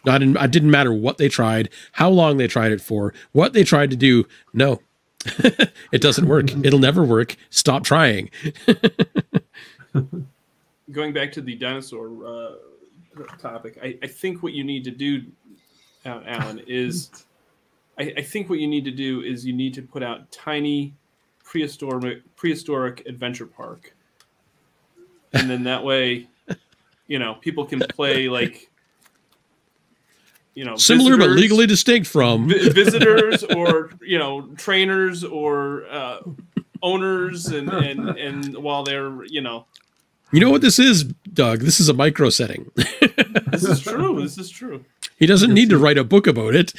Not 0.04 0.24
in, 0.24 0.36
it 0.36 0.50
didn't 0.50 0.72
matter 0.72 0.92
what 0.92 1.18
they 1.18 1.28
tried, 1.28 1.68
how 1.92 2.10
long 2.10 2.36
they 2.36 2.48
tried 2.48 2.72
it 2.72 2.80
for, 2.80 3.14
what 3.30 3.52
they 3.52 3.62
tried 3.62 3.90
to 3.90 3.96
do. 3.96 4.26
No, 4.52 4.80
it 5.92 6.00
doesn't 6.02 6.26
work. 6.26 6.50
It'll 6.64 6.80
never 6.80 7.04
work. 7.04 7.36
Stop 7.48 7.84
trying. 7.84 8.28
Going 10.90 11.12
back 11.12 11.30
to 11.34 11.40
the 11.40 11.54
dinosaur 11.54 12.10
uh, 12.26 12.54
topic, 13.38 13.78
I, 13.80 13.96
I 14.02 14.08
think 14.08 14.42
what 14.42 14.52
you 14.52 14.64
need 14.64 14.82
to 14.82 14.90
do, 14.90 15.22
uh, 16.04 16.22
Alan, 16.26 16.58
is 16.66 17.08
I, 17.96 18.14
I 18.16 18.22
think 18.22 18.50
what 18.50 18.58
you 18.58 18.66
need 18.66 18.84
to 18.86 18.90
do 18.90 19.20
is 19.20 19.46
you 19.46 19.52
need 19.52 19.74
to 19.74 19.82
put 19.82 20.02
out 20.02 20.32
tiny 20.32 20.94
prehistoric 21.44 22.22
prehistoric 22.34 23.04
adventure 23.06 23.46
park, 23.46 23.94
and 25.32 25.48
then 25.48 25.62
that 25.62 25.84
way, 25.84 26.26
you 27.06 27.18
know, 27.18 27.34
people 27.34 27.64
can 27.64 27.80
play 27.80 28.28
like 28.28 28.70
you 30.54 30.64
know 30.64 30.76
Similar 30.76 31.16
but 31.16 31.30
legally 31.30 31.66
distinct 31.66 32.06
from. 32.06 32.48
vi- 32.48 32.68
visitors 32.70 33.42
or 33.44 33.90
you 34.02 34.18
know 34.18 34.42
trainers 34.56 35.24
or 35.24 35.86
uh, 35.90 36.20
owners 36.82 37.46
and, 37.46 37.68
and 37.70 38.08
and 38.10 38.56
while 38.58 38.82
they're 38.84 39.24
you 39.24 39.40
know 39.40 39.66
You 40.30 40.40
know 40.40 40.50
what 40.50 40.60
this 40.62 40.78
is, 40.78 41.04
Doug? 41.32 41.60
This 41.60 41.80
is 41.80 41.88
a 41.88 41.94
micro 41.94 42.28
setting. 42.30 42.70
this 42.76 43.64
is 43.64 43.80
true 43.80 44.20
this 44.22 44.36
is 44.38 44.50
true 44.50 44.84
He 45.18 45.26
doesn't 45.26 45.52
need 45.54 45.70
to 45.70 45.78
write 45.78 45.96
a 45.98 46.04
book 46.04 46.26
about 46.26 46.54
it. 46.54 46.72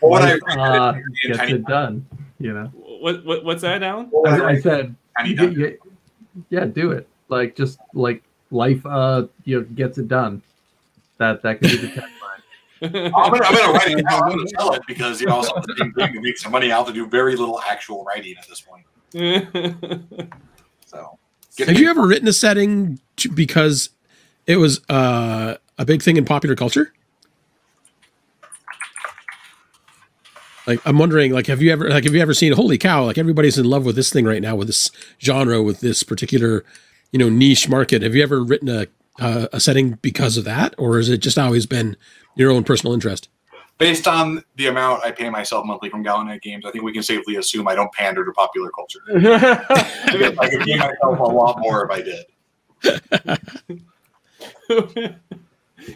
What 0.00 0.22
I 0.22 0.38
uh, 0.56 0.92
in 0.94 1.04
gets 1.28 1.38
Tiny- 1.38 1.52
it 1.54 1.64
done. 1.66 2.06
You 2.38 2.54
know, 2.54 2.66
what, 2.74 3.24
what 3.24 3.44
what's 3.44 3.62
that 3.62 3.82
Alan 3.82 4.10
I, 4.26 4.30
I 4.30 4.48
I 4.50 4.60
said, 4.60 4.94
Tiny 5.18 5.30
you 5.34 5.50
you- 5.50 5.78
yeah, 6.50 6.64
do 6.66 6.92
it. 6.92 7.08
Like 7.28 7.54
just 7.56 7.78
like 7.94 8.22
life, 8.50 8.84
uh, 8.86 9.26
you 9.44 9.60
know, 9.60 9.66
gets 9.74 9.98
it 9.98 10.08
done. 10.08 10.42
That 11.18 11.42
that 11.42 11.60
could 11.60 11.70
be 11.70 11.76
the 11.76 11.86
tagline. 11.88 12.06
I'm 12.82 13.12
gonna, 13.12 13.44
I'm 13.44 13.54
gonna 13.54 13.72
write 13.72 13.98
it 13.98 14.06
down. 14.08 14.22
I'm 14.22 14.30
gonna 14.30 14.48
sell 14.48 14.72
it 14.72 14.82
because 14.86 15.20
you 15.20 15.26
know 15.26 15.42
something 15.42 15.92
big 15.94 16.12
to 16.14 16.20
make 16.20 16.38
some 16.38 16.52
money. 16.52 16.72
I'll 16.72 16.84
have 16.84 16.94
to 16.94 16.98
do 16.98 17.06
very 17.06 17.36
little 17.36 17.60
actual 17.60 18.04
writing 18.04 18.36
at 18.38 18.48
this 18.48 18.62
point. 18.62 18.86
So, 20.86 21.18
Have 21.58 21.68
me- 21.68 21.80
you 21.80 21.90
ever 21.90 22.06
written 22.06 22.26
a 22.26 22.32
setting 22.32 22.98
to, 23.16 23.30
because 23.30 23.90
it 24.46 24.56
was 24.56 24.80
uh, 24.88 25.56
a 25.78 25.84
big 25.84 26.02
thing 26.02 26.16
in 26.16 26.24
popular 26.24 26.56
culture? 26.56 26.92
Like 30.66 30.80
I'm 30.86 30.98
wondering, 30.98 31.32
like, 31.32 31.48
have 31.48 31.60
you 31.60 31.72
ever, 31.72 31.88
like, 31.90 32.04
have 32.04 32.14
you 32.14 32.20
ever 32.20 32.34
seen? 32.34 32.52
Holy 32.52 32.78
cow! 32.78 33.04
Like 33.04 33.18
everybody's 33.18 33.58
in 33.58 33.64
love 33.66 33.84
with 33.84 33.96
this 33.96 34.10
thing 34.10 34.24
right 34.24 34.40
now, 34.40 34.54
with 34.56 34.68
this 34.68 34.90
genre, 35.20 35.62
with 35.62 35.80
this 35.80 36.02
particular, 36.02 36.64
you 37.12 37.18
know, 37.18 37.28
niche 37.28 37.68
market. 37.68 38.02
Have 38.02 38.14
you 38.14 38.22
ever 38.22 38.42
written 38.42 38.68
a 38.68 38.86
uh, 39.18 39.48
a 39.52 39.60
setting 39.60 39.98
because 40.02 40.36
of 40.36 40.44
that, 40.44 40.74
or 40.78 40.96
has 40.96 41.08
it 41.08 41.18
just 41.18 41.38
always 41.38 41.66
been 41.66 41.96
your 42.36 42.50
own 42.50 42.64
personal 42.64 42.94
interest? 42.94 43.28
based 43.80 44.06
on 44.06 44.44
the 44.56 44.68
amount 44.68 45.02
I 45.02 45.10
pay 45.10 45.28
myself 45.30 45.66
monthly 45.66 45.88
from 45.88 46.04
Gallant 46.04 46.28
Knight 46.28 46.42
Games, 46.42 46.64
I 46.66 46.70
think 46.70 46.84
we 46.84 46.92
can 46.92 47.02
safely 47.02 47.36
assume 47.36 47.66
I 47.66 47.74
don't 47.74 47.90
pander 47.92 48.24
to 48.24 48.30
popular 48.32 48.70
culture. 48.70 49.00
I 49.16 50.48
could 50.48 50.60
pay 50.60 50.76
myself 50.76 51.18
a 51.18 51.24
lot 51.24 51.58
more 51.58 51.90
if 51.90 51.90
I 51.90 52.02
did. 52.02 52.26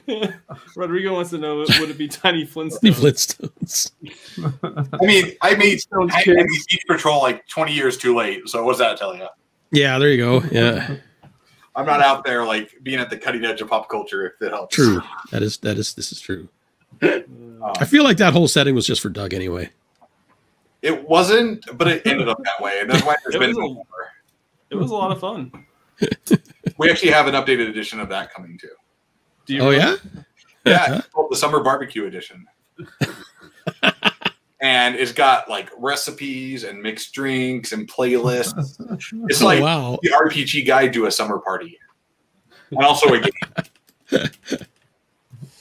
Rodrigo 0.76 1.12
wants 1.12 1.30
to 1.30 1.38
know 1.38 1.58
would 1.58 1.90
it 1.90 1.98
be 1.98 2.08
Tiny 2.08 2.44
The 2.44 2.50
Flintstones? 2.50 3.92
Flintstones. 4.32 4.88
I 4.92 5.04
mean, 5.04 5.36
I 5.42 5.54
made 5.54 5.80
Sounds 5.82 6.12
I, 6.14 6.20
I 6.20 6.24
good. 6.24 6.36
made 6.36 6.46
Beach 6.46 6.84
Patrol 6.88 7.20
like 7.20 7.46
20 7.48 7.72
years 7.72 7.98
too 7.98 8.16
late. 8.16 8.48
So 8.48 8.64
what's 8.64 8.78
that 8.78 8.96
tell 8.96 9.14
you? 9.14 9.28
Yeah, 9.70 9.98
there 9.98 10.10
you 10.10 10.16
go. 10.18 10.42
Yeah, 10.52 10.96
I'm 11.74 11.86
not 11.86 12.00
out 12.00 12.24
there 12.24 12.44
like 12.44 12.72
being 12.82 12.98
at 13.00 13.10
the 13.10 13.16
cutting 13.16 13.44
edge 13.44 13.60
of 13.60 13.68
pop 13.68 13.88
culture. 13.88 14.26
If 14.26 14.42
it 14.46 14.50
helps. 14.52 14.74
true. 14.74 15.02
That 15.32 15.42
is 15.42 15.58
that 15.58 15.78
is 15.78 15.94
this 15.94 16.12
is 16.12 16.20
true. 16.20 16.48
Um, 17.02 17.60
I 17.80 17.84
feel 17.84 18.04
like 18.04 18.18
that 18.18 18.32
whole 18.32 18.46
setting 18.48 18.74
was 18.74 18.86
just 18.86 19.00
for 19.00 19.08
Doug 19.08 19.34
anyway. 19.34 19.70
it 20.82 21.08
wasn't, 21.08 21.64
but 21.76 21.88
it 21.88 22.06
ended 22.06 22.28
up 22.28 22.38
that 22.44 22.62
way, 22.62 22.78
and 22.80 22.88
that's 22.90 23.04
why 23.04 23.16
there's 23.24 23.34
It 23.34 23.38
been 23.40 23.48
was 23.50 23.58
a- 23.58 23.60
more. 23.74 23.84
It 24.70 24.76
was 24.76 24.90
a 24.90 24.94
lot 24.94 25.10
of 25.12 25.20
fun. 25.20 25.50
We 26.78 26.90
actually 26.90 27.12
have 27.12 27.28
an 27.28 27.34
updated 27.34 27.68
edition 27.68 28.00
of 28.00 28.08
that 28.08 28.32
coming 28.34 28.58
too. 28.58 28.68
Do 29.46 29.54
you 29.54 29.60
Oh 29.60 29.70
yeah, 29.70 29.94
remember? 29.94 30.26
Yeah, 30.64 30.94
it's 30.98 31.06
called 31.08 31.30
the 31.30 31.36
Summer 31.36 31.60
Barbecue 31.62 32.06
Edition. 32.06 32.46
and 34.64 34.96
it's 34.96 35.12
got 35.12 35.50
like 35.50 35.68
recipes 35.76 36.64
and 36.64 36.80
mixed 36.80 37.12
drinks 37.12 37.72
and 37.72 37.86
playlists. 37.86 38.80
It's 39.28 39.42
oh 39.42 39.44
like 39.44 39.62
wow. 39.62 39.98
the 40.02 40.10
RPG 40.10 40.66
guide 40.66 40.94
to 40.94 41.04
a 41.04 41.10
summer 41.10 41.38
party. 41.38 41.78
And 42.70 42.82
also 42.82 43.12
a 43.12 43.20
game. 43.20 43.30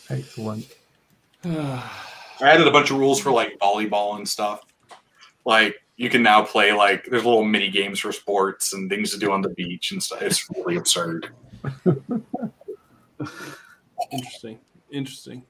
Excellent. 0.10 0.68
I 1.44 1.84
added 2.42 2.66
a 2.66 2.72
bunch 2.72 2.92
of 2.92 2.98
rules 2.98 3.20
for 3.20 3.32
like 3.32 3.60
volleyball 3.60 4.16
and 4.16 4.28
stuff. 4.28 4.62
Like 5.44 5.76
you 5.98 6.10
can 6.10 6.24
now 6.24 6.42
play 6.42 6.72
like 6.72 7.06
there's 7.06 7.26
little 7.26 7.44
mini 7.44 7.70
games 7.70 8.00
for 8.00 8.14
sports 8.14 8.72
and 8.74 8.90
things 8.90 9.12
to 9.12 9.20
do 9.20 9.34
on 9.34 9.42
the 9.42 9.50
beach 9.50 9.92
and 9.92 10.02
stuff. 10.02 10.22
It's 10.22 10.50
really 10.52 10.78
absurd. 10.78 11.30
Interesting. 14.12 14.60
Interesting. 14.92 15.44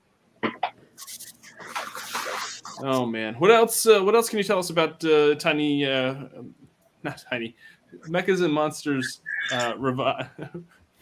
Oh 2.80 3.06
man, 3.06 3.36
what 3.36 3.52
else? 3.52 3.86
Uh, 3.86 4.02
what 4.02 4.16
else 4.16 4.30
can 4.30 4.38
you 4.38 4.44
tell 4.44 4.60
us 4.60 4.70
about 4.70 5.04
uh, 5.06 5.36
Tiny? 5.36 5.86
Uh, 5.86 6.12
um, 6.38 6.56
not 7.04 7.24
Tiny. 7.30 7.56
Mechas 8.08 8.44
and 8.44 8.52
Monsters 8.54 9.22
uh, 9.52 9.74
revi- 9.74 10.30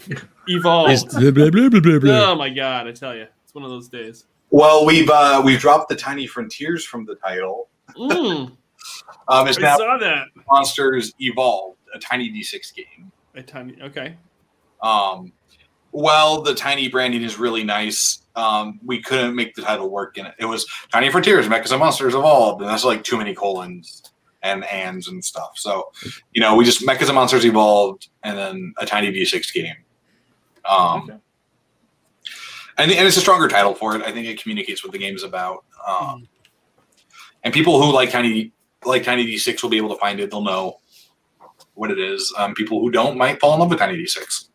evolved. 0.47 1.09
blah, 1.11 1.31
blah, 1.31 1.49
blah, 1.49 1.69
blah, 1.69 1.79
blah, 1.79 1.99
blah. 1.99 2.31
Oh 2.31 2.35
my 2.35 2.49
god! 2.49 2.87
I 2.87 2.91
tell 2.91 3.15
you, 3.15 3.27
it's 3.43 3.53
one 3.53 3.63
of 3.63 3.69
those 3.69 3.87
days. 3.87 4.25
Well, 4.49 4.85
we've 4.85 5.09
uh, 5.09 5.41
we've 5.45 5.59
dropped 5.59 5.89
the 5.89 5.95
Tiny 5.95 6.27
Frontiers 6.27 6.83
from 6.83 7.05
the 7.05 7.15
title. 7.15 7.69
Mm, 7.95 8.51
Um, 9.27 9.47
it's 9.47 9.57
I 9.57 9.61
now 9.61 9.77
saw 9.77 9.97
that. 9.99 10.27
Monsters 10.49 11.13
Evolved, 11.19 11.77
a 11.93 11.99
Tiny 11.99 12.29
D6 12.31 12.73
game. 12.73 13.11
A 13.35 13.41
tiny. 13.41 13.77
Okay. 13.81 14.17
Um, 14.81 15.31
well, 15.91 16.41
the 16.41 16.53
Tiny 16.55 16.87
branding 16.87 17.21
is 17.23 17.37
really 17.39 17.63
nice. 17.63 18.19
Um, 18.35 18.79
we 18.85 19.01
couldn't 19.01 19.35
make 19.35 19.55
the 19.55 19.61
title 19.61 19.89
work 19.89 20.17
in 20.17 20.25
it. 20.25 20.35
It 20.39 20.45
was 20.45 20.65
Tiny 20.91 21.09
Frontiers, 21.11 21.47
Mechas 21.47 21.71
and 21.71 21.79
Monsters 21.79 22.13
Evolved, 22.15 22.61
and 22.61 22.69
that's 22.69 22.85
like 22.85 23.03
too 23.03 23.17
many 23.17 23.33
colons 23.35 24.03
and 24.43 24.63
ands 24.65 25.07
and 25.07 25.23
stuff. 25.23 25.51
So, 25.55 25.91
you 26.31 26.41
know, 26.41 26.55
we 26.55 26.63
just 26.65 26.81
Mechas 26.81 27.07
and 27.07 27.15
Monsters 27.15 27.45
Evolved, 27.45 28.07
and 28.23 28.37
then 28.37 28.73
a 28.77 28.85
Tiny 28.85 29.11
D6 29.11 29.53
game. 29.53 29.75
Um, 30.65 31.03
Okay. 31.03 31.17
and, 32.77 32.91
and 32.91 33.07
it's 33.07 33.17
a 33.17 33.21
stronger 33.21 33.47
title 33.47 33.75
for 33.75 33.95
it. 33.95 34.01
I 34.03 34.11
think 34.11 34.27
it 34.27 34.41
communicates 34.41 34.83
what 34.83 34.93
the 34.93 34.97
game 34.99 35.15
is 35.15 35.23
about. 35.23 35.65
Um, 35.87 36.27
and 37.43 37.53
people 37.53 37.81
who 37.81 37.91
like 37.91 38.11
Tiny 38.11 38.53
like 38.85 39.03
Tiny 39.03 39.25
D6 39.25 39.61
will 39.61 39.69
be 39.69 39.77
able 39.77 39.89
to 39.89 39.99
find 39.99 40.19
it. 40.19 40.31
They'll 40.31 40.41
know 40.43 40.79
what 41.75 41.91
it 41.91 41.99
is. 41.99 42.33
Um, 42.37 42.53
people 42.55 42.79
who 42.79 42.89
don't 42.91 43.17
might 43.17 43.39
fall 43.39 43.53
in 43.53 43.59
love 43.59 43.69
with 43.69 43.79
Tiny 43.79 43.97
D6. 43.97 44.47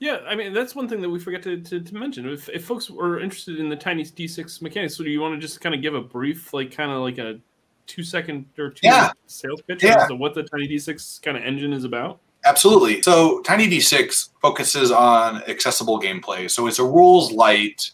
Yeah, 0.00 0.20
I 0.26 0.34
mean 0.34 0.52
that's 0.54 0.74
one 0.74 0.88
thing 0.88 1.00
that 1.02 1.10
we 1.10 1.18
forgot 1.20 1.42
to, 1.42 1.60
to, 1.60 1.78
to 1.80 1.94
mention. 1.94 2.26
If, 2.28 2.48
if 2.48 2.64
folks 2.64 2.88
were 2.90 3.20
interested 3.20 3.60
in 3.60 3.68
the 3.68 3.76
tiny 3.76 4.02
D6 4.02 4.62
mechanics, 4.62 4.96
so 4.96 5.04
do 5.04 5.10
you 5.10 5.20
want 5.20 5.34
to 5.34 5.40
just 5.40 5.60
kind 5.60 5.74
of 5.74 5.82
give 5.82 5.94
a 5.94 6.00
brief, 6.00 6.52
like 6.54 6.74
kind 6.74 6.90
of 6.90 7.02
like 7.02 7.18
a 7.18 7.38
two 7.86 8.02
second 8.02 8.46
or 8.58 8.70
two 8.70 8.80
Yeah. 8.88 9.10
sales 9.26 9.60
pitch 9.68 9.82
Yeah. 9.84 10.02
as 10.02 10.08
to 10.08 10.16
what 10.16 10.34
the 10.34 10.42
tiny 10.42 10.66
D6 10.68 11.20
kind 11.22 11.36
of 11.36 11.44
engine 11.44 11.72
is 11.74 11.84
about? 11.84 12.18
Absolutely. 12.46 13.02
So 13.02 13.42
Tiny 13.42 13.68
D6 13.68 14.30
focuses 14.40 14.90
on 14.90 15.42
accessible 15.42 16.00
gameplay. 16.00 16.50
So 16.50 16.66
it's 16.66 16.78
a 16.78 16.84
rules 16.84 17.30
light, 17.32 17.90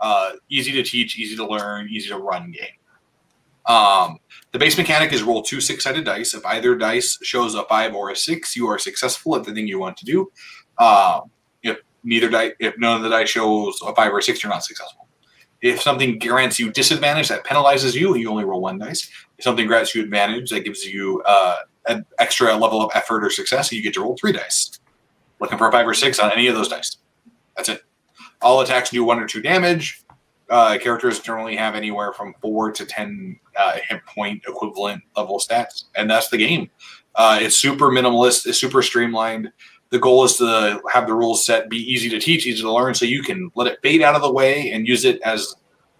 uh, 0.00 0.32
easy 0.48 0.72
to 0.72 0.82
teach, 0.82 1.18
easy 1.18 1.36
to 1.36 1.46
learn, 1.46 1.90
easy 1.90 2.08
to 2.08 2.16
run 2.16 2.50
game. 2.52 2.64
Um, 3.66 4.16
the 4.52 4.58
base 4.58 4.78
mechanic 4.78 5.12
is 5.12 5.22
roll 5.22 5.42
two 5.42 5.60
six 5.60 5.84
sided 5.84 6.06
dice. 6.06 6.32
If 6.32 6.44
either 6.46 6.74
dice 6.74 7.18
shows 7.22 7.54
a 7.54 7.64
five 7.64 7.94
or 7.94 8.10
a 8.10 8.16
six, 8.16 8.56
you 8.56 8.66
are 8.68 8.78
successful 8.78 9.36
at 9.36 9.44
the 9.44 9.52
thing 9.52 9.68
you 9.68 9.78
want 9.78 9.98
to 9.98 10.04
do. 10.06 10.32
Um, 10.78 11.30
neither 12.04 12.28
die, 12.28 12.52
if 12.58 12.76
none 12.78 12.96
of 12.96 13.02
the 13.02 13.08
dice 13.08 13.28
shows 13.28 13.80
a 13.86 13.94
five 13.94 14.12
or 14.12 14.18
a 14.18 14.22
six, 14.22 14.42
you're 14.42 14.52
not 14.52 14.64
successful. 14.64 15.08
If 15.60 15.80
something 15.80 16.18
grants 16.18 16.58
you 16.58 16.72
disadvantage, 16.72 17.28
that 17.28 17.44
penalizes 17.44 17.94
you. 17.94 18.16
You 18.16 18.28
only 18.30 18.44
roll 18.44 18.60
one 18.60 18.78
dice. 18.78 19.08
If 19.38 19.44
something 19.44 19.66
grants 19.66 19.94
you 19.94 20.02
advantage, 20.02 20.50
that 20.50 20.64
gives 20.64 20.84
you 20.84 21.22
uh, 21.24 21.58
an 21.86 22.04
extra 22.18 22.54
level 22.56 22.82
of 22.82 22.90
effort 22.94 23.24
or 23.24 23.30
success, 23.30 23.70
you 23.72 23.82
get 23.82 23.94
to 23.94 24.00
roll 24.00 24.16
three 24.16 24.32
dice. 24.32 24.78
Looking 25.40 25.58
for 25.58 25.68
a 25.68 25.72
five 25.72 25.86
or 25.86 25.94
six 25.94 26.18
on 26.18 26.32
any 26.32 26.48
of 26.48 26.54
those 26.54 26.68
dice. 26.68 26.96
That's 27.56 27.68
it. 27.68 27.82
All 28.40 28.60
attacks 28.60 28.90
do 28.90 29.04
one 29.04 29.20
or 29.20 29.26
two 29.26 29.40
damage. 29.40 30.02
Uh, 30.50 30.76
characters 30.78 31.20
generally 31.20 31.56
have 31.56 31.74
anywhere 31.74 32.12
from 32.12 32.34
four 32.42 32.72
to 32.72 32.84
ten 32.84 33.38
uh, 33.56 33.78
hit 33.88 34.04
point 34.04 34.42
equivalent 34.46 35.02
level 35.16 35.38
stats, 35.38 35.84
and 35.94 36.10
that's 36.10 36.28
the 36.28 36.36
game. 36.36 36.68
Uh, 37.14 37.38
it's 37.40 37.56
super 37.56 37.86
minimalist. 37.86 38.46
It's 38.46 38.58
super 38.58 38.82
streamlined. 38.82 39.52
The 39.92 39.98
goal 39.98 40.24
is 40.24 40.38
to 40.38 40.80
have 40.90 41.06
the 41.06 41.12
rules 41.12 41.44
set 41.44 41.68
be 41.68 41.76
easy 41.76 42.08
to 42.08 42.18
teach, 42.18 42.46
easy 42.46 42.62
to 42.62 42.72
learn, 42.72 42.94
so 42.94 43.04
you 43.04 43.22
can 43.22 43.52
let 43.54 43.70
it 43.70 43.78
fade 43.82 44.00
out 44.00 44.14
of 44.14 44.22
the 44.22 44.32
way 44.32 44.72
and 44.72 44.88
use 44.88 45.04
it 45.04 45.20
as 45.20 45.54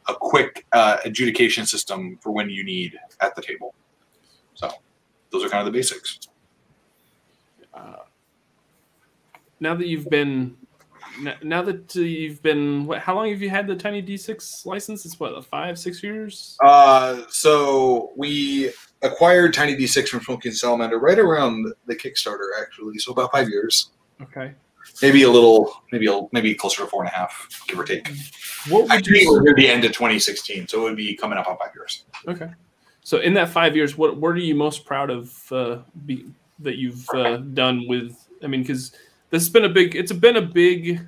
a 0.09 0.15
quick 0.15 0.65
uh, 0.73 0.97
adjudication 1.05 1.67
system 1.67 2.19
for 2.23 2.33
when 2.33 2.49
you 2.49 2.65
need 2.65 2.99
at 3.21 3.37
the 3.37 3.43
table. 3.43 3.75
So, 4.55 4.71
those 5.31 5.45
are 5.45 5.51
kind 5.51 5.67
of 5.67 5.71
the 5.71 5.79
basics. 5.79 6.21
Uh, 7.75 7.97
now 9.61 9.75
that 9.75 9.87
you've 9.87 10.09
been 10.09 10.57
now 11.43 11.61
that 11.61 11.95
you've 11.95 12.43
been, 12.43 12.87
what, 12.87 12.99
how 12.99 13.15
long 13.15 13.29
have 13.29 13.43
you 13.43 13.51
had 13.51 13.67
the 13.67 13.77
Tiny 13.77 14.03
D6 14.03 14.65
license? 14.65 15.05
It's 15.05 15.21
what, 15.21 15.45
five, 15.45 15.79
six 15.79 16.03
years? 16.03 16.57
Uh, 16.65 17.25
so 17.29 18.13
we 18.17 18.73
acquired 19.03 19.55
Tiny 19.55 19.77
D6 19.77 20.09
from 20.09 20.21
Smoking 20.21 20.53
Salamander 20.53 20.99
right 20.99 21.19
around 21.19 21.73
the 21.87 21.95
Kickstarter, 21.95 22.49
actually. 22.61 22.99
So 22.99 23.13
about 23.13 23.33
five 23.33 23.49
years, 23.49 23.91
Okay. 24.21 24.53
maybe 25.01 25.23
a 25.23 25.31
little, 25.31 25.83
maybe 25.91 26.07
a, 26.07 26.21
maybe 26.33 26.55
closer 26.55 26.83
to 26.83 26.89
four 26.89 27.03
and 27.03 27.11
a 27.11 27.15
half, 27.15 27.49
give 27.67 27.79
or 27.79 27.85
take. 27.85 28.09
What 28.69 28.83
would 28.83 28.93
Actually, 28.93 29.23
you 29.23 29.33
we're 29.33 29.43
near 29.43 29.55
the 29.55 29.69
end 29.69 29.85
of 29.85 29.93
2016, 29.93 30.69
so 30.69 30.81
it 30.81 30.83
would 30.83 30.97
be 30.97 31.17
coming 31.17 31.39
up 31.39 31.49
on 31.49 31.59
five 31.59 31.71
years. 31.75 32.05
Okay. 32.29 32.51
So 33.03 33.19
in 33.19 33.35
that 33.35 33.49
five 33.49 33.75
years, 33.75 33.99
what 33.99 34.17
what 34.17 34.29
are 34.29 34.37
you 34.39 34.55
most 34.55 34.85
proud 34.85 35.11
of 35.11 35.53
uh, 35.53 35.79
be, 36.07 36.27
that 36.61 36.77
you've 36.77 37.09
uh, 37.11 37.39
done 37.39 37.89
with? 37.89 38.17
I 38.45 38.47
mean, 38.47 38.63
because 38.63 38.93
this 39.31 39.43
has 39.43 39.49
been 39.49 39.65
a 39.65 39.69
big. 39.69 39.97
It's 39.97 40.13
been 40.13 40.37
a 40.37 40.43
big. 40.43 41.01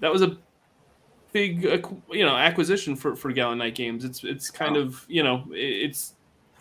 That 0.00 0.12
was 0.12 0.22
a 0.22 0.36
big, 1.32 1.62
you 2.10 2.24
know, 2.24 2.36
acquisition 2.36 2.96
for 2.96 3.14
for 3.14 3.30
Gallant 3.30 3.58
Knight 3.58 3.76
Games. 3.76 4.04
It's 4.04 4.24
it's 4.24 4.50
kind 4.50 4.76
of 4.76 5.04
you 5.06 5.22
know 5.22 5.44
it's 5.52 6.14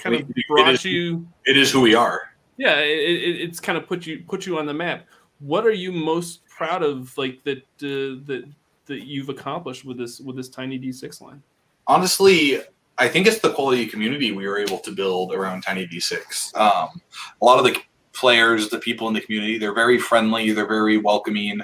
kind 0.03 0.15
of 0.15 0.21
It- 0.29 0.37
it 0.37 0.45
brought 0.47 0.73
is- 0.73 0.85
you. 0.85 1.27
It 1.45 1.57
is 1.57 1.71
who 1.71 1.81
we 1.81 1.95
are. 1.95 2.21
Yeah, 2.57 2.79
it, 2.79 3.41
it's 3.45 3.59
kind 3.59 3.77
of 3.77 3.87
put 3.87 4.05
you 4.05 4.23
put 4.27 4.45
you 4.45 4.59
on 4.59 4.65
the 4.67 4.73
map. 4.73 5.05
What 5.39 5.65
are 5.65 5.71
you 5.71 5.91
most 5.91 6.45
proud 6.47 6.83
of, 6.83 7.17
like 7.17 7.43
that 7.43 7.57
uh, 7.81 8.21
that 8.27 8.43
that 8.85 9.05
you've 9.07 9.29
accomplished 9.29 9.85
with 9.85 9.97
this 9.97 10.19
with 10.19 10.35
this 10.35 10.49
tiny 10.49 10.77
D6 10.77 11.21
line? 11.21 11.41
honestly, 11.87 12.61
I 12.97 13.07
think 13.09 13.27
it's 13.27 13.39
the 13.39 13.51
quality 13.53 13.85
community 13.87 14.31
we 14.31 14.47
were 14.47 14.57
able 14.57 14.77
to 14.79 14.91
build 14.91 15.33
around 15.33 15.63
Tiny 15.63 15.85
D6. 15.85 16.55
Um, 16.55 17.01
a 17.41 17.45
lot 17.45 17.57
of 17.59 17.65
the 17.65 17.75
players, 18.13 18.69
the 18.69 18.79
people 18.79 19.07
in 19.09 19.13
the 19.13 19.19
community, 19.19 19.57
they're 19.57 19.73
very 19.73 19.97
friendly, 19.99 20.51
they're 20.53 20.67
very 20.67 20.95
welcoming. 20.97 21.59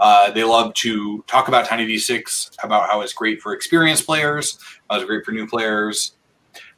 Uh, 0.00 0.30
they 0.30 0.44
love 0.44 0.72
to 0.74 1.22
talk 1.26 1.48
about 1.48 1.66
Tiny 1.66 1.86
D6, 1.86 2.50
about 2.62 2.88
how 2.88 3.02
it's 3.02 3.12
great 3.12 3.42
for 3.42 3.52
experienced 3.52 4.06
players, 4.06 4.58
how 4.88 4.96
it's 4.96 5.04
great 5.04 5.22
for 5.24 5.32
new 5.32 5.46
players. 5.46 6.12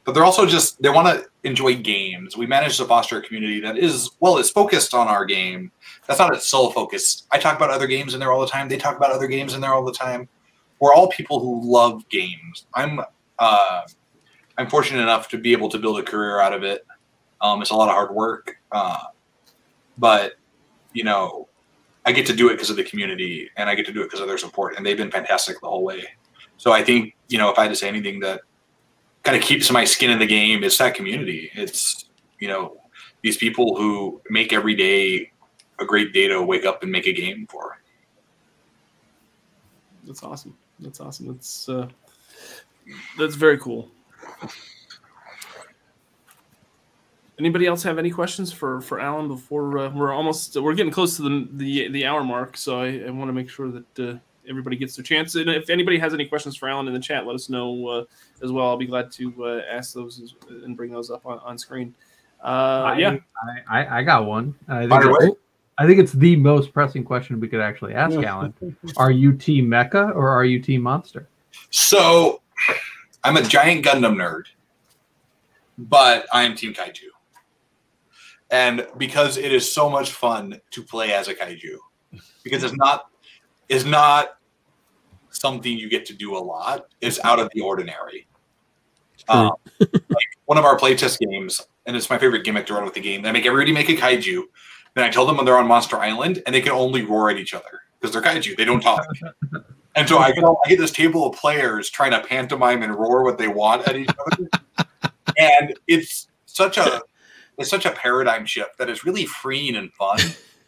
But 0.03 0.13
they're 0.13 0.25
also 0.25 0.45
just, 0.45 0.81
they 0.81 0.89
want 0.89 1.07
to 1.07 1.27
enjoy 1.47 1.75
games. 1.75 2.35
We 2.35 2.47
manage 2.47 2.77
to 2.77 2.85
foster 2.85 3.19
a 3.19 3.21
community 3.21 3.59
that 3.61 3.77
is, 3.77 4.09
well, 4.19 4.37
it's 4.37 4.49
focused 4.49 4.93
on 4.95 5.07
our 5.07 5.25
game. 5.25 5.71
That's 6.07 6.19
not 6.19 6.33
its 6.33 6.47
sole 6.47 6.71
focus. 6.71 7.27
I 7.31 7.37
talk 7.37 7.55
about 7.55 7.69
other 7.69 7.87
games 7.87 8.13
in 8.15 8.19
there 8.19 8.31
all 8.31 8.41
the 8.41 8.47
time. 8.47 8.67
They 8.67 8.77
talk 8.77 8.97
about 8.97 9.11
other 9.11 9.27
games 9.27 9.53
in 9.53 9.61
there 9.61 9.73
all 9.73 9.85
the 9.85 9.93
time 9.93 10.27
we're 10.81 10.93
all 10.93 11.07
people 11.07 11.39
who 11.39 11.61
love 11.63 12.09
games. 12.09 12.65
I'm 12.73 12.99
uh, 13.39 13.81
I'm 14.57 14.69
fortunate 14.69 15.01
enough 15.01 15.29
to 15.29 15.37
be 15.37 15.53
able 15.53 15.69
to 15.69 15.77
build 15.77 15.99
a 15.99 16.03
career 16.03 16.41
out 16.41 16.53
of 16.53 16.63
it. 16.63 16.85
Um, 17.39 17.61
it's 17.61 17.71
a 17.71 17.75
lot 17.75 17.87
of 17.87 17.95
hard 17.95 18.13
work, 18.13 18.57
uh, 18.71 19.05
but 19.97 20.33
you 20.91 21.05
know, 21.05 21.47
I 22.05 22.11
get 22.11 22.25
to 22.25 22.35
do 22.35 22.49
it 22.49 22.53
because 22.53 22.69
of 22.69 22.75
the 22.75 22.83
community, 22.83 23.49
and 23.55 23.69
I 23.69 23.75
get 23.75 23.85
to 23.85 23.93
do 23.93 24.01
it 24.01 24.05
because 24.05 24.19
of 24.19 24.27
their 24.27 24.37
support, 24.37 24.75
and 24.75 24.85
they've 24.85 24.97
been 24.97 25.11
fantastic 25.11 25.61
the 25.61 25.69
whole 25.69 25.83
way. 25.83 26.03
So 26.57 26.71
I 26.71 26.83
think 26.83 27.15
you 27.29 27.37
know, 27.37 27.49
if 27.49 27.57
I 27.57 27.63
had 27.63 27.69
to 27.69 27.75
say 27.75 27.87
anything 27.87 28.19
that 28.21 28.41
kind 29.23 29.37
of 29.37 29.43
keeps 29.43 29.71
my 29.71 29.85
skin 29.85 30.09
in 30.09 30.19
the 30.19 30.25
game, 30.25 30.63
it's 30.63 30.77
that 30.77 30.95
community. 30.95 31.51
It's 31.53 32.05
you 32.39 32.47
know, 32.47 32.77
these 33.21 33.37
people 33.37 33.77
who 33.77 34.21
make 34.29 34.51
every 34.51 34.75
day 34.75 35.31
a 35.79 35.85
great 35.85 36.13
day 36.13 36.27
to 36.27 36.41
wake 36.41 36.65
up 36.65 36.83
and 36.83 36.91
make 36.91 37.07
a 37.07 37.13
game 37.13 37.47
for. 37.49 37.79
That's 40.05 40.23
awesome. 40.23 40.57
That's 40.79 40.99
awesome. 40.99 41.27
That's 41.27 41.69
uh, 41.69 41.87
that's 43.17 43.35
very 43.35 43.57
cool. 43.57 43.89
Anybody 47.39 47.65
else 47.65 47.83
have 47.83 47.97
any 47.97 48.11
questions 48.11 48.51
for 48.51 48.81
for 48.81 48.99
Alan 48.99 49.27
before 49.27 49.77
uh, 49.77 49.89
we're 49.89 50.11
almost 50.11 50.55
we're 50.59 50.73
getting 50.73 50.91
close 50.91 51.15
to 51.17 51.23
the 51.23 51.47
the, 51.53 51.87
the 51.89 52.05
hour 52.05 52.23
mark, 52.23 52.57
so 52.57 52.79
I, 52.79 53.03
I 53.07 53.09
want 53.11 53.29
to 53.29 53.33
make 53.33 53.49
sure 53.49 53.71
that 53.71 53.99
uh, 53.99 54.17
everybody 54.51 54.75
gets 54.75 54.95
their 54.95 55.03
chance. 55.03 55.33
And 55.35 55.49
if 55.49 55.69
anybody 55.69 55.97
has 55.97 56.13
any 56.13 56.25
questions 56.25 56.55
for 56.55 56.69
Alan 56.69 56.87
in 56.87 56.93
the 56.93 56.99
chat, 56.99 57.25
let 57.25 57.33
us 57.33 57.49
know 57.49 57.87
uh, 57.87 58.03
as 58.43 58.51
well. 58.51 58.67
I'll 58.67 58.77
be 58.77 58.85
glad 58.85 59.11
to 59.13 59.45
uh, 59.45 59.61
ask 59.69 59.93
those 59.93 60.35
and 60.49 60.77
bring 60.77 60.91
those 60.91 61.09
up 61.09 61.25
on, 61.25 61.39
on 61.39 61.57
screen. 61.57 61.95
Uh, 62.43 62.47
I, 62.93 62.97
yeah, 62.97 63.17
I, 63.67 63.79
I, 63.79 63.99
I 63.99 64.03
got 64.03 64.25
one. 64.25 64.53
I 64.67 64.81
think, 64.81 64.91
Fire 64.91 65.09
it's, 65.09 65.23
away. 65.23 65.35
I 65.77 65.87
think 65.87 65.99
it's 65.99 66.13
the 66.13 66.35
most 66.35 66.73
pressing 66.73 67.03
question 67.03 67.39
we 67.39 67.47
could 67.47 67.61
actually 67.61 67.95
ask 67.95 68.15
Alan. 68.15 68.53
Are 68.97 69.11
you 69.11 69.33
Team 69.33 69.67
Mecha 69.67 70.15
or 70.15 70.29
are 70.29 70.45
you 70.45 70.59
Team 70.59 70.81
Monster? 70.81 71.27
So, 71.69 72.41
I'm 73.23 73.37
a 73.37 73.41
giant 73.41 73.85
Gundam 73.85 74.15
nerd, 74.15 74.43
but 75.77 76.27
I 76.31 76.43
am 76.43 76.55
Team 76.55 76.73
Kaiju. 76.73 77.09
And 78.51 78.85
because 78.97 79.37
it 79.37 79.53
is 79.53 79.71
so 79.73 79.89
much 79.89 80.11
fun 80.11 80.59
to 80.71 80.83
play 80.83 81.13
as 81.13 81.29
a 81.29 81.33
kaiju, 81.33 81.77
because 82.43 82.63
it's 82.65 82.75
not 82.75 83.09
it's 83.69 83.85
not 83.85 84.37
something 85.41 85.77
you 85.77 85.89
get 85.89 86.05
to 86.05 86.13
do 86.13 86.37
a 86.37 86.39
lot. 86.39 86.85
is 87.01 87.19
out 87.23 87.39
of 87.39 87.49
the 87.53 87.61
ordinary. 87.61 88.27
Um, 89.27 89.53
like 89.79 90.27
one 90.45 90.57
of 90.57 90.65
our 90.65 90.77
playtest 90.77 91.19
games, 91.19 91.61
and 91.85 91.95
it's 91.97 92.09
my 92.09 92.17
favorite 92.17 92.43
gimmick 92.43 92.67
to 92.67 92.75
run 92.75 92.85
with 92.85 92.93
the 92.93 93.01
game. 93.01 93.25
I 93.25 93.31
make 93.31 93.45
everybody 93.45 93.73
make 93.73 93.89
a 93.89 93.95
kaiju. 93.95 94.43
Then 94.93 95.03
I 95.03 95.09
tell 95.09 95.25
them 95.25 95.37
when 95.37 95.45
they're 95.45 95.57
on 95.57 95.67
Monster 95.67 95.97
Island, 95.97 96.43
and 96.45 96.53
they 96.53 96.61
can 96.61 96.71
only 96.71 97.03
roar 97.03 97.29
at 97.29 97.37
each 97.37 97.53
other 97.53 97.81
because 97.99 98.13
they're 98.13 98.21
kaiju. 98.21 98.55
They 98.55 98.65
don't 98.65 98.81
talk. 98.81 99.05
And 99.93 100.07
so 100.07 100.19
I, 100.19 100.31
go, 100.31 100.57
I 100.65 100.69
get 100.69 100.79
this 100.79 100.91
table 100.91 101.27
of 101.27 101.35
players 101.37 101.89
trying 101.89 102.11
to 102.11 102.21
pantomime 102.21 102.81
and 102.81 102.95
roar 102.95 103.25
what 103.25 103.37
they 103.37 103.49
want 103.49 103.85
at 103.89 103.97
each 103.97 104.09
other, 104.25 104.49
and 105.37 105.77
it's 105.85 106.29
such 106.45 106.77
a 106.77 107.01
it's 107.57 107.69
such 107.69 107.85
a 107.85 107.91
paradigm 107.91 108.45
shift 108.45 108.77
that 108.77 108.89
is 108.89 109.03
really 109.03 109.25
freeing 109.25 109.75
and 109.75 109.91
fun. 109.91 110.17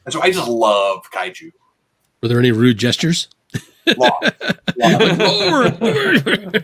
And 0.06 0.12
so 0.12 0.22
I 0.22 0.30
just 0.30 0.50
love 0.50 1.10
kaiju. 1.14 1.52
Were 2.22 2.28
there 2.28 2.38
any 2.38 2.52
rude 2.52 2.78
gestures? 2.78 3.30
Lots. 3.98 4.30
Lots. 4.78 5.78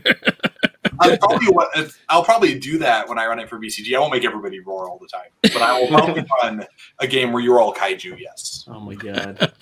I'll 1.02 1.18
probably, 1.18 1.48
what- 1.48 1.92
I'll 2.10 2.24
probably 2.24 2.60
do 2.60 2.78
that 2.80 3.08
when 3.08 3.18
I 3.18 3.26
run 3.28 3.40
it 3.40 3.48
for 3.50 3.58
BCG. 3.60 3.96
I 3.96 4.00
won't 4.00 4.12
make 4.12 4.26
everybody 4.26 4.60
roar 4.60 4.90
all 4.90 4.98
the 5.00 5.08
time, 5.08 5.30
but 5.44 5.62
I 5.62 5.80
will 5.80 5.88
probably 5.88 6.26
run 6.44 6.66
a 7.00 7.08
game 7.08 7.32
where 7.32 7.42
you're 7.42 7.60
all 7.60 7.74
kaiju. 7.74 8.18
Yes, 8.20 8.66
oh 8.68 8.80
my 8.80 8.96
god, 8.96 9.52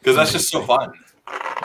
because 0.00 0.16
that's 0.16 0.32
just 0.32 0.48
so 0.50 0.62
fun. 0.62 0.92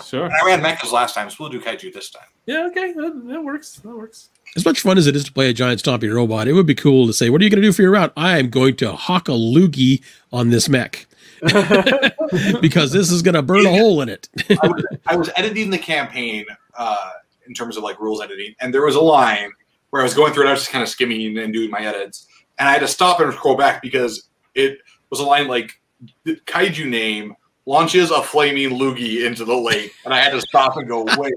sure, 0.04 0.26
And 0.26 0.34
I 0.34 0.46
ran 0.46 0.62
mechas 0.62 0.92
last 0.92 1.16
time, 1.16 1.30
so 1.30 1.38
we'll 1.40 1.50
do 1.50 1.60
kaiju 1.62 1.94
this 1.94 2.10
time. 2.12 2.28
yeah, 2.46 2.66
okay, 2.68 2.94
that, 2.94 3.22
that 3.28 3.44
works. 3.44 3.74
That 3.78 3.96
works. 3.96 4.30
As 4.56 4.66
much 4.66 4.82
fun 4.82 4.98
as 4.98 5.08
it 5.08 5.16
is 5.16 5.24
to 5.24 5.32
play 5.34 5.50
a 5.50 5.54
giant 5.54 5.82
stompy 5.82 6.14
robot, 6.14 6.48
it 6.48 6.54
would 6.54 6.66
be 6.68 6.76
cool 6.76 7.08
to 7.08 7.14
say, 7.14 7.30
"What 7.30 7.42
are 7.42 7.44
you 7.44 7.50
going 7.50 7.62
to 7.62 7.68
do 7.68 7.72
for 7.74 7.82
your 7.82 7.92
route?" 7.92 8.14
I 8.18 8.38
am 8.38 8.50
going 8.50 8.76
to 8.78 8.92
hawk 8.92 9.28
a 9.28 9.32
loogie 9.34 10.04
on 10.34 10.50
this 10.50 10.68
mech 10.70 11.08
because 12.62 12.92
this 12.92 13.12
is 13.12 13.22
going 13.22 13.36
to 13.36 13.42
burn 13.42 13.66
a 13.66 13.70
hole 13.70 14.02
in 14.02 14.10
it. 14.10 14.30
I 14.50 14.68
was, 14.68 14.86
I 15.08 15.16
was 15.16 15.30
editing 15.36 15.70
the 15.70 15.78
campaign 15.78 16.46
uh, 16.78 17.12
in 17.48 17.54
terms 17.54 17.78
of 17.78 17.84
like 17.84 18.00
rules 18.00 18.22
editing, 18.22 18.56
and 18.60 18.74
there 18.74 18.86
was 18.86 18.96
a 18.96 19.02
line 19.02 19.52
where 19.90 20.02
I 20.02 20.06
was 20.06 20.14
going 20.14 20.34
through 20.34 20.46
it. 20.46 20.50
I 20.50 20.52
was 20.52 20.62
just 20.62 20.72
kind 20.72 20.84
of 20.84 20.90
skimming 20.90 21.38
and 21.38 21.54
doing 21.54 21.70
my 21.70 21.82
edits, 21.82 22.28
and 22.60 22.70
I 22.70 22.72
had 22.72 22.82
to 22.82 22.88
stop 22.88 23.20
and 23.20 23.34
scroll 23.34 23.58
back 23.58 23.82
because 23.82 24.30
it 24.56 24.80
was 25.10 25.20
a 25.20 25.24
line 25.24 25.48
like 25.48 25.82
the 26.24 26.36
kaiju 26.46 26.88
name 26.88 27.36
launches 27.66 28.12
a 28.12 28.22
flaming 28.22 28.78
loogie 28.78 29.26
into 29.26 29.46
the 29.46 29.56
lake, 29.56 29.94
and 30.06 30.14
I 30.14 30.20
had 30.20 30.32
to 30.32 30.42
stop 30.42 30.78
and 30.78 30.88
go, 30.88 31.06
wait. 31.18 31.36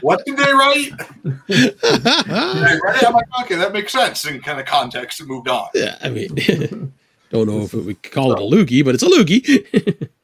What 0.00 0.24
did 0.26 0.36
they 0.36 0.52
write? 0.52 0.90
I 1.24 2.78
read 2.82 2.96
it. 2.96 3.04
I'm 3.06 3.14
like, 3.14 3.26
okay, 3.42 3.54
that 3.54 3.72
makes 3.72 3.92
sense 3.92 4.26
in 4.26 4.40
kind 4.40 4.58
of 4.58 4.66
context, 4.66 5.20
and 5.20 5.28
moved 5.28 5.48
on. 5.48 5.68
yeah, 5.74 5.96
I 6.02 6.10
mean, 6.10 6.92
don't 7.32 7.46
know 7.48 7.62
if 7.62 7.72
we 7.74 7.94
could 7.94 8.12
call 8.12 8.32
it 8.32 8.38
a 8.38 8.42
loogie, 8.42 8.84
but 8.84 8.94
it's 8.94 9.02
a 9.02 9.08
loogie. 9.08 10.08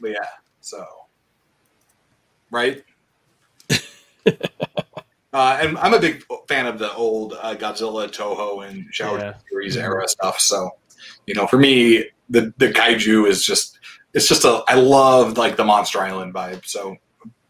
But 0.00 0.10
yeah, 0.10 0.28
so 0.60 0.84
right. 2.52 2.84
uh, 4.26 5.58
and 5.60 5.76
I'm 5.78 5.92
a 5.94 5.98
big 5.98 6.22
fan 6.48 6.66
of 6.66 6.78
the 6.78 6.92
old 6.94 7.32
uh, 7.32 7.56
Godzilla, 7.56 8.08
Toho, 8.08 8.68
and 8.68 8.86
Showa 8.92 9.18
Yeah. 9.18 9.34
series 9.50 9.76
era 9.76 10.06
stuff. 10.06 10.38
So, 10.38 10.70
you 11.26 11.34
know, 11.34 11.46
for 11.48 11.58
me, 11.58 12.04
the 12.30 12.54
the 12.58 12.68
kaiju 12.70 13.26
is 13.28 13.44
just 13.44 13.78
it's 14.14 14.28
just 14.28 14.44
a 14.44 14.62
I 14.68 14.74
love 14.74 15.36
like 15.36 15.56
the 15.56 15.64
Monster 15.64 15.98
Island 16.00 16.32
vibe. 16.32 16.64
So, 16.64 16.96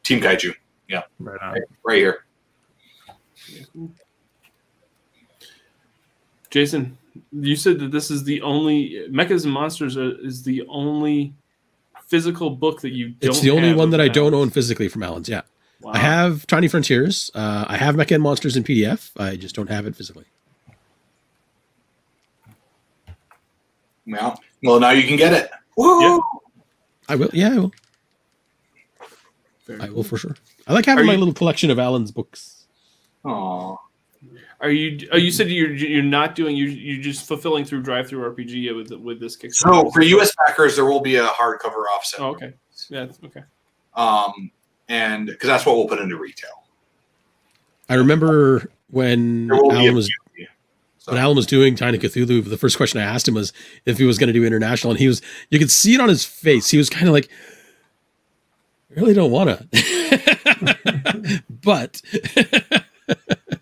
Team 0.05 0.21
Kaiju, 0.21 0.55
Right 0.91 1.03
on. 1.43 1.53
right, 1.53 1.63
right 1.85 1.99
here. 1.99 2.25
Jason, 6.51 6.98
you 7.33 7.57
said 7.57 7.79
that 7.81 7.91
this 7.93 8.11
is 8.11 8.25
the 8.25 8.43
only 8.43 9.07
Mechas 9.11 9.45
and 9.45 9.53
Monsters 9.53 9.97
are, 9.97 10.19
is 10.25 10.43
the 10.43 10.65
only 10.69 11.35
physical 12.07 12.51
book 12.51 12.81
that 12.83 12.91
you 12.93 13.11
don't. 13.11 13.31
it's 13.31 13.41
the 13.41 13.51
only 13.51 13.69
have 13.69 13.77
one 13.77 13.89
of 13.89 13.91
that 13.93 14.01
I 14.01 14.09
don't 14.09 14.35
own 14.35 14.51
physically 14.51 14.89
from 14.89 15.03
Alan's. 15.03 15.29
Yeah, 15.29 15.43
Wow. 15.81 15.93
I 15.93 15.99
have 15.99 16.47
Tiny 16.47 16.69
Frontiers. 16.69 17.31
Uh, 17.35 17.65
I 17.69 17.77
have 17.77 17.95
Mecha 17.95 18.15
and 18.15 18.23
Monsters 18.23 18.57
in 18.57 18.65
PDF. 18.65 19.11
I 19.17 19.37
just 19.37 19.55
don't 19.55 19.69
have 19.71 19.87
it 19.87 19.95
physically. 19.95 20.25
Well, 24.07 24.41
well, 24.63 24.81
now 24.81 24.91
you 24.91 25.07
can 25.07 25.17
get 25.17 25.33
it. 25.33 25.51
Woo! 25.77 26.01
Yeah. 26.01 26.19
I 27.09 27.15
will. 27.17 27.31
Yeah, 27.33 27.53
I 27.55 27.59
will. 27.59 27.73
Very 29.67 29.81
I 29.83 29.87
cool. 29.87 29.97
will 29.97 30.03
for 30.03 30.17
sure. 30.17 30.35
I 30.67 30.73
like 30.73 30.87
having 30.87 31.05
Are 31.05 31.07
my 31.07 31.13
you- 31.13 31.19
little 31.19 31.35
collection 31.35 31.71
of 31.71 31.79
Alan's 31.79 32.11
books. 32.11 32.67
Aw. 33.25 33.77
Are 34.61 34.71
you? 34.71 35.09
Oh, 35.13 35.17
you 35.17 35.31
said 35.31 35.49
you're 35.51 35.73
you're 35.73 36.03
not 36.03 36.35
doing 36.35 36.57
you 36.57 36.67
you're 36.67 37.03
just 37.03 37.27
fulfilling 37.27 37.65
through 37.65 37.83
DriveThruRPG 37.85 38.75
with 38.75 38.91
with 38.91 39.21
this 39.21 39.37
Kickstarter. 39.37 39.85
So 39.85 39.91
for 39.91 40.03
U.S. 40.03 40.35
backers, 40.47 40.77
there 40.77 40.85
will 40.85 41.01
be 41.01 41.17
a 41.17 41.27
hardcover 41.27 41.85
offset. 41.95 42.21
Oh, 42.21 42.31
okay. 42.31 42.55
Yeah. 42.89 43.07
Okay. 43.25 43.43
Um, 43.95 44.51
and 44.89 45.27
because 45.27 45.49
that's 45.49 45.65
what 45.65 45.77
we'll 45.77 45.89
put 45.89 46.01
into 46.01 46.17
retail. 46.17 46.65
I 47.89 47.95
remember 47.95 48.71
when 48.91 49.47
There 49.47 49.57
will 49.57 49.71
be 49.71 49.77
a 49.77 49.79
Alan 49.81 49.95
was 49.95 50.11
So, 50.99 51.13
when 51.13 51.21
Alan 51.21 51.37
was 51.37 51.47
doing 51.47 51.77
Tiny 51.77 51.99
Cthulhu, 51.99 52.49
the 52.49 52.59
first 52.59 52.77
question 52.77 53.01
I 53.01 53.05
asked 53.05 53.29
him 53.29 53.35
was 53.35 53.53
if 53.87 53.99
he 53.99 54.05
was 54.05 54.19
going 54.19 54.29
to 54.29 54.33
do 54.33 54.45
international, 54.45 54.91
and 54.91 54.99
he 54.99 55.07
was 55.07 55.23
you 55.51 55.59
could 55.59 55.71
see 55.71 55.95
it 55.95 56.01
on 56.01 56.09
his 56.09 56.25
face. 56.25 56.71
He 56.71 56.79
was 56.79 56.91
kind 56.91 57.07
of 57.07 57.13
like, 57.13 57.29
I 58.91 59.01
really 59.01 59.15
don't 59.15 59.31
want 59.31 59.71
to, 59.73 61.43
but 61.51 62.03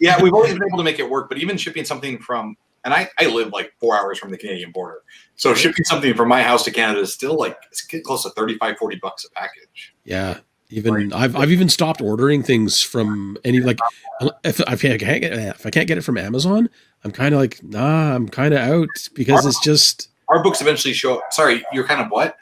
yeah, 0.01 0.23
we've 0.23 0.35
always 0.35 0.53
been 0.53 0.65
able 0.67 0.79
to 0.79 0.85
make 0.85 0.99
it 0.99 1.09
work, 1.09 1.29
but 1.29 1.39
even 1.39 1.57
shipping 1.57 1.85
something 1.85 2.19
from 2.19 2.57
and 2.87 2.95
I, 2.95 3.11
I 3.19 3.27
live 3.27 3.53
like 3.53 3.75
four 3.81 3.97
hours 3.97 4.17
from 4.17 4.31
the 4.31 4.39
Canadian 4.39 4.71
border. 4.71 5.03
So 5.35 5.55
shipping 5.55 5.85
something 5.85 6.15
from 6.15 6.29
my 6.29 6.41
house 6.43 6.65
to 6.65 6.71
Canada 6.71 7.01
is 7.01 7.13
still 7.13 7.37
like 7.37 7.59
it's 7.71 7.85
getting 7.85 8.05
close 8.05 8.23
to 8.23 8.31
35, 8.31 8.79
40 8.79 8.97
bucks 9.03 9.25
a 9.25 9.31
package. 9.31 9.95
yeah, 10.05 10.39
even 10.71 11.13
I've 11.13 11.35
I've 11.37 11.51
even 11.51 11.69
stopped 11.69 12.01
ordering 12.01 12.43
things 12.43 12.83
from 12.83 13.37
any 13.45 13.61
like 13.61 13.79
if, 14.45 14.61
if 14.61 14.69
I 14.69 14.77
can't 14.77 15.01
get 15.01 15.33
if 15.33 15.67
I 15.67 15.71
can't 15.71 15.89
get 15.89 15.99
it 15.99 16.03
from 16.03 16.17
Amazon, 16.17 16.69
I'm 17.05 17.11
kind 17.11 17.35
of 17.35 17.41
like 17.41 17.63
nah, 17.63 18.15
I'm 18.15 18.29
kind 18.29 18.55
of 18.55 18.61
out 18.61 18.89
because 19.15 19.45
it's 19.45 19.61
just 19.61 20.09
Our 20.29 20.43
books 20.43 20.61
eventually 20.61 20.95
show 20.95 21.17
up. 21.17 21.33
sorry, 21.33 21.65
you're 21.73 21.87
kind 21.87 22.01
of 22.01 22.09
what? 22.09 22.37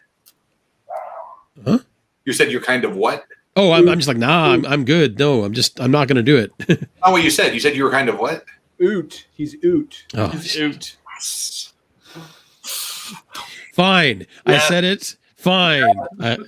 Huh? 1.64 1.78
You 2.26 2.32
said 2.34 2.50
you're 2.50 2.60
kind 2.60 2.84
of 2.84 2.96
what? 2.96 3.24
Oh 3.56 3.72
I'm, 3.72 3.88
I'm 3.88 3.98
just 3.98 4.08
like 4.08 4.16
nah, 4.16 4.52
I'm 4.52 4.64
I'm 4.66 4.84
good. 4.84 5.18
No, 5.18 5.44
I'm 5.44 5.52
just 5.52 5.80
I'm 5.80 5.90
not 5.90 6.08
going 6.08 6.16
to 6.16 6.22
do 6.22 6.36
it. 6.36 6.52
Not 7.00 7.12
what 7.12 7.24
you 7.24 7.30
said. 7.30 7.54
You 7.54 7.60
said 7.60 7.76
you 7.76 7.84
were 7.84 7.90
kind 7.90 8.08
of 8.08 8.18
what? 8.18 8.44
Oot. 8.82 9.26
He's 9.32 9.56
oot. 9.64 10.04
oh, 10.14 10.28
He's 10.28 10.60
out. 10.60 10.96
fine, 13.72 14.26
I 14.46 14.58
said 14.58 14.84
it. 14.84 15.16
Fine, 15.36 15.94
I, 16.20 16.38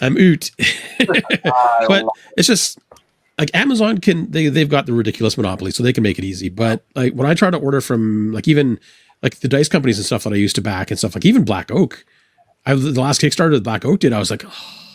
I'm 0.00 0.16
oot. 0.16 0.52
but 1.88 2.06
it's 2.36 2.46
just 2.46 2.78
like 3.38 3.50
Amazon 3.54 3.98
can 3.98 4.30
they 4.30 4.48
they've 4.48 4.68
got 4.68 4.86
the 4.86 4.92
ridiculous 4.92 5.36
monopoly, 5.36 5.70
so 5.70 5.82
they 5.82 5.92
can 5.92 6.02
make 6.02 6.18
it 6.18 6.24
easy. 6.24 6.48
But 6.48 6.84
like 6.94 7.14
when 7.14 7.26
I 7.28 7.34
try 7.34 7.50
to 7.50 7.56
order 7.56 7.80
from 7.80 8.32
like 8.32 8.48
even 8.48 8.78
like 9.22 9.40
the 9.40 9.48
dice 9.48 9.68
companies 9.68 9.98
and 9.98 10.06
stuff 10.06 10.24
that 10.24 10.32
I 10.32 10.36
used 10.36 10.56
to 10.56 10.62
back 10.62 10.90
and 10.90 10.98
stuff 10.98 11.14
like 11.14 11.24
even 11.24 11.44
Black 11.44 11.70
Oak, 11.70 12.04
I 12.66 12.74
the 12.74 13.00
last 13.00 13.20
Kickstarter 13.20 13.52
that 13.52 13.64
Black 13.64 13.84
Oak 13.84 14.00
did, 14.00 14.12
I 14.12 14.18
was 14.18 14.30
like, 14.30 14.44
oh, 14.46 14.87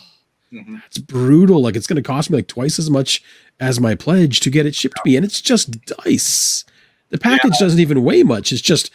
Mhm. 0.54 0.82
it's 0.86 0.98
brutal. 0.98 1.60
Like 1.62 1.76
it's 1.76 1.86
going 1.86 1.96
to 1.96 2.02
cost 2.02 2.30
me 2.30 2.36
like 2.36 2.46
twice 2.46 2.78
as 2.78 2.88
much 2.88 3.22
as 3.60 3.80
my 3.80 3.94
pledge 3.94 4.40
to 4.40 4.50
get 4.50 4.66
it 4.66 4.74
shipped 4.74 4.96
to 4.96 5.02
me, 5.04 5.16
and 5.16 5.24
it's 5.24 5.40
just 5.40 5.80
dice. 5.86 6.64
The 7.10 7.18
package 7.18 7.58
doesn't 7.58 7.80
even 7.80 8.02
weigh 8.04 8.22
much. 8.22 8.52
It's 8.52 8.62
just 8.62 8.90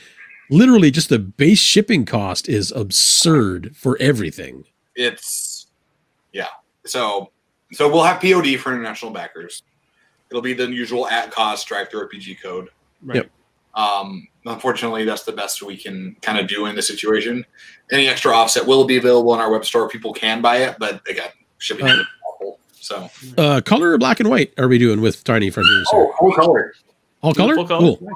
literally 0.49 0.89
just 0.91 1.09
the 1.09 1.19
base 1.19 1.59
shipping 1.59 2.05
cost 2.05 2.49
is 2.49 2.71
absurd 2.71 3.75
for 3.75 3.97
everything. 3.99 4.63
it's 4.95 5.67
yeah. 6.33 6.47
So 6.85 7.31
so 7.71 7.87
we'll 7.91 8.03
have 8.03 8.21
POD 8.21 8.57
for 8.59 8.71
international 8.71 9.11
backers. 9.11 9.61
It'll 10.29 10.41
be 10.41 10.53
the 10.53 10.67
usual 10.67 11.07
at 11.07 11.31
cost 11.31 11.67
DriveThruRPG 11.69 12.41
code. 12.41 12.69
Right. 13.01 13.17
Yep. 13.17 13.31
Um, 13.75 14.27
unfortunately, 14.45 15.05
that's 15.05 15.23
the 15.23 15.31
best 15.31 15.61
we 15.61 15.77
can 15.77 16.15
kind 16.21 16.37
of 16.39 16.47
do 16.47 16.65
in 16.65 16.75
this 16.75 16.87
situation. 16.87 17.45
Any 17.91 18.07
extra 18.07 18.31
offset 18.33 18.65
will 18.65 18.85
be 18.85 18.97
available 18.97 19.33
in 19.33 19.39
our 19.39 19.51
web 19.51 19.63
store. 19.65 19.87
People 19.87 20.13
can 20.13 20.41
buy 20.41 20.57
it, 20.57 20.75
but 20.79 21.01
again, 21.07 21.29
shipping 21.59 21.85
Right. 21.85 21.99
is 21.99 22.05
awful. 22.27 22.59
So 22.73 23.09
Uh, 23.37 23.61
color 23.61 23.91
or 23.91 23.97
black 23.99 24.19
and 24.19 24.29
white 24.29 24.53
are 24.57 24.67
we 24.67 24.77
doing 24.79 24.99
with 25.01 25.23
Tiny 25.23 25.49
Frontiers? 25.51 25.87
oh, 25.93 26.11
full 26.19 26.33
color, 26.33 26.73
All 27.21 27.33
color? 27.33 27.55
Full 27.55 27.67
color? 27.67 27.95
Cool. 27.97 28.09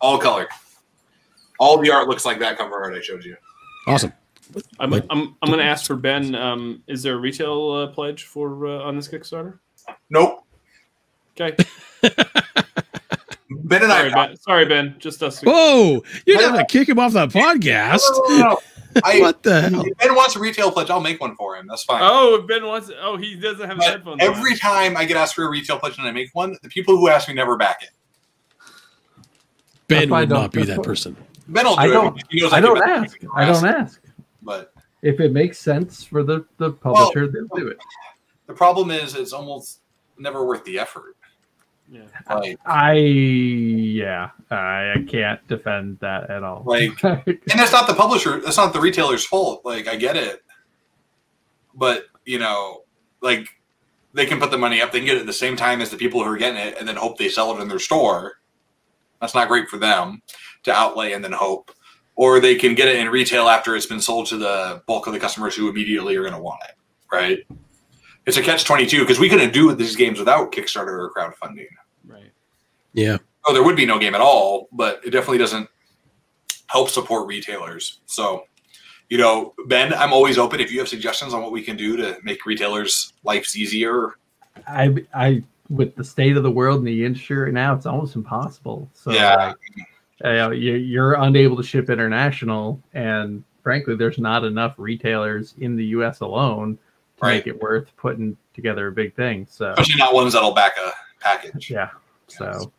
all 0.00 0.18
color. 0.18 0.48
All 1.58 1.78
the 1.78 1.90
art 1.90 2.08
looks 2.08 2.24
like 2.24 2.38
that 2.40 2.56
cover 2.58 2.82
art 2.82 2.94
I 2.94 3.00
showed 3.00 3.24
you. 3.24 3.36
Awesome. 3.86 4.12
I'm, 4.78 4.90
Like- 4.90 5.04
I'm, 5.10 5.36
I'm 5.42 5.48
going 5.48 5.58
to 5.58 5.64
ask 5.64 5.86
for 5.86 5.96
Ben. 5.96 6.34
Um, 6.34 6.82
is 6.86 7.02
there 7.02 7.14
a 7.14 7.18
retail 7.18 7.70
uh, 7.72 7.86
pledge 7.88 8.24
for 8.24 8.66
uh, 8.66 8.78
on 8.82 8.96
this 8.96 9.08
Kickstarter? 9.08 9.58
Nope. 10.10 10.44
Okay. 11.38 11.56
Ben 13.50 13.82
and 13.82 13.90
Sorry, 13.90 14.12
I. 14.12 14.26
Ben. 14.28 14.36
Sorry, 14.36 14.64
Ben. 14.66 14.94
Just 14.98 15.22
us. 15.22 15.40
Whoa! 15.40 16.02
You 16.26 16.36
didn't 16.36 16.56
have 16.56 16.66
to 16.66 16.72
kick 16.78 16.88
him 16.88 16.98
off 16.98 17.12
that 17.12 17.30
podcast. 17.30 18.00
No, 18.10 18.22
no, 18.28 18.38
no. 18.38 18.58
I, 19.04 19.20
what 19.20 19.42
the 19.42 19.60
hell? 19.62 19.84
if 19.86 19.96
Ben 19.98 20.14
wants 20.14 20.36
a 20.36 20.38
retail 20.40 20.70
pledge, 20.70 20.90
I'll 20.90 21.00
make 21.00 21.20
one 21.20 21.34
for 21.36 21.56
him. 21.56 21.66
That's 21.68 21.84
fine. 21.84 22.00
Oh, 22.02 22.36
if 22.40 22.46
Ben 22.46 22.64
wants. 22.64 22.90
Oh, 23.00 23.16
he 23.16 23.34
doesn't 23.36 23.66
have 23.68 23.78
But 23.78 23.86
headphones. 23.86 24.22
on. 24.22 24.28
every 24.28 24.56
time 24.56 24.96
I 24.96 25.04
get 25.04 25.16
asked 25.16 25.34
for 25.34 25.44
a 25.44 25.50
retail 25.50 25.78
pledge 25.78 25.98
and 25.98 26.06
I 26.06 26.12
make 26.12 26.30
one, 26.34 26.56
the 26.62 26.68
people 26.68 26.96
who 26.96 27.08
ask 27.08 27.28
me 27.28 27.34
never 27.34 27.56
back 27.56 27.82
it. 27.82 27.90
Ben 29.88 30.08
That's 30.08 30.20
would 30.20 30.28
don't- 30.28 30.52
be 30.52 30.64
that 30.64 30.82
person. 30.82 31.16
Ben 31.48 31.64
will 31.64 31.76
do 31.76 31.80
I 31.82 31.86
don't- 31.88 32.22
He 32.30 32.40
knows 32.40 32.52
I 32.52 32.60
don't 32.60 32.78
back 32.78 32.88
ask. 33.04 33.18
I 33.34 33.44
don't 33.44 33.64
ask. 33.64 34.00
But 34.42 34.72
If 35.02 35.20
it 35.20 35.32
makes 35.32 35.58
sense 35.58 36.02
for 36.04 36.22
the, 36.24 36.44
the 36.58 36.72
publisher, 36.72 37.28
they'll 37.28 37.46
do 37.54 37.68
it. 37.68 37.78
the 38.46 38.54
problem 38.54 38.90
is, 38.90 39.14
it's 39.14 39.32
almost 39.32 39.80
never 40.18 40.44
worth 40.44 40.64
the 40.64 40.78
effort. 40.78 41.16
Yeah. 41.90 42.02
Like, 42.28 42.58
I 42.66 42.94
yeah, 42.94 44.30
I, 44.50 44.94
I 44.96 45.04
can't 45.08 45.46
defend 45.48 45.98
that 46.00 46.30
at 46.30 46.42
all. 46.42 46.64
Like- 46.64 47.02
and 47.04 47.38
that's 47.54 47.72
not 47.72 47.86
the 47.86 47.94
publisher. 47.94 48.40
That's 48.40 48.56
not 48.56 48.72
the 48.72 48.80
retailer's 48.80 49.24
fault. 49.24 49.64
Like, 49.64 49.86
I 49.86 49.96
get 49.96 50.16
it, 50.16 50.42
but 51.74 52.06
you 52.24 52.38
know, 52.38 52.82
like 53.20 53.48
they 54.14 54.26
can 54.26 54.40
put 54.40 54.50
the 54.50 54.58
money 54.58 54.80
up. 54.80 54.92
They 54.92 54.98
can 54.98 55.06
get 55.06 55.16
it 55.16 55.20
at 55.20 55.26
the 55.26 55.32
same 55.32 55.56
time 55.56 55.80
as 55.80 55.90
the 55.90 55.96
people 55.96 56.22
who 56.24 56.30
are 56.30 56.36
getting 56.36 56.58
it, 56.60 56.76
and 56.78 56.88
then 56.88 56.96
hope 56.96 57.18
they 57.18 57.28
sell 57.28 57.56
it 57.56 57.60
in 57.60 57.68
their 57.68 57.78
store. 57.78 58.40
That's 59.20 59.34
not 59.34 59.48
great 59.48 59.68
for 59.68 59.76
them 59.78 60.22
to 60.64 60.72
outlay 60.72 61.12
and 61.12 61.22
then 61.22 61.32
hope. 61.32 61.70
Or 62.16 62.40
they 62.40 62.54
can 62.54 62.74
get 62.74 62.88
it 62.88 62.96
in 62.96 63.08
retail 63.08 63.48
after 63.48 63.76
it's 63.76 63.86
been 63.86 64.00
sold 64.00 64.26
to 64.28 64.38
the 64.38 64.82
bulk 64.86 65.06
of 65.06 65.12
the 65.12 65.20
customers 65.20 65.54
who 65.54 65.68
immediately 65.68 66.16
are 66.16 66.22
going 66.22 66.32
to 66.32 66.40
want 66.40 66.60
it. 66.68 66.74
Right? 67.12 67.46
It's 68.26 68.36
a 68.36 68.42
catch 68.42 68.64
twenty 68.64 68.86
two 68.86 69.00
because 69.00 69.18
we 69.20 69.28
couldn't 69.28 69.52
do 69.52 69.72
these 69.74 69.96
games 69.96 70.18
without 70.18 70.52
Kickstarter 70.52 70.98
or 70.98 71.12
crowdfunding. 71.16 71.68
Right. 72.06 72.32
Yeah. 72.92 73.18
Oh, 73.46 73.52
there 73.54 73.62
would 73.62 73.76
be 73.76 73.86
no 73.86 73.98
game 73.98 74.14
at 74.14 74.20
all, 74.20 74.68
but 74.72 75.00
it 75.04 75.10
definitely 75.10 75.38
doesn't 75.38 75.68
help 76.66 76.90
support 76.90 77.28
retailers. 77.28 78.00
So, 78.06 78.44
you 79.08 79.18
know, 79.18 79.54
Ben, 79.66 79.94
I'm 79.94 80.12
always 80.12 80.38
open 80.38 80.58
if 80.58 80.72
you 80.72 80.80
have 80.80 80.88
suggestions 80.88 81.32
on 81.32 81.42
what 81.42 81.52
we 81.52 81.62
can 81.62 81.76
do 81.76 81.96
to 81.96 82.18
make 82.24 82.44
retailers' 82.44 83.12
lives 83.22 83.56
easier. 83.56 84.16
I 84.66 84.94
I 85.14 85.44
with 85.68 85.94
the 85.94 86.04
state 86.04 86.36
of 86.36 86.42
the 86.42 86.50
world 86.50 86.78
and 86.78 86.86
the 86.88 87.04
industry 87.04 87.36
right 87.36 87.52
now, 87.52 87.74
it's 87.74 87.86
almost 87.86 88.16
impossible. 88.16 88.88
So 88.94 89.12
Yeah. 89.12 89.52
like, 90.24 90.24
uh, 90.24 90.50
you, 90.50 90.74
you're 90.74 91.14
unable 91.14 91.56
to 91.56 91.62
ship 91.62 91.90
international, 91.90 92.80
and 92.94 93.44
frankly, 93.62 93.94
there's 93.96 94.18
not 94.18 94.44
enough 94.44 94.74
retailers 94.78 95.54
in 95.58 95.76
the 95.76 95.84
U.S. 95.86 96.20
alone 96.20 96.78
to 97.18 97.26
Right. 97.26 97.34
make 97.36 97.46
it 97.46 97.60
worth 97.60 97.88
putting 97.96 98.36
together 98.54 98.88
a 98.88 98.92
big 98.92 99.14
thing. 99.14 99.46
So 99.50 99.70
Especially 99.72 99.96
not 99.98 100.14
ones 100.14 100.32
that'll 100.34 100.52
back 100.54 100.72
a 100.82 100.92
package. 101.20 101.70
yeah, 101.70 101.90
so 102.28 102.72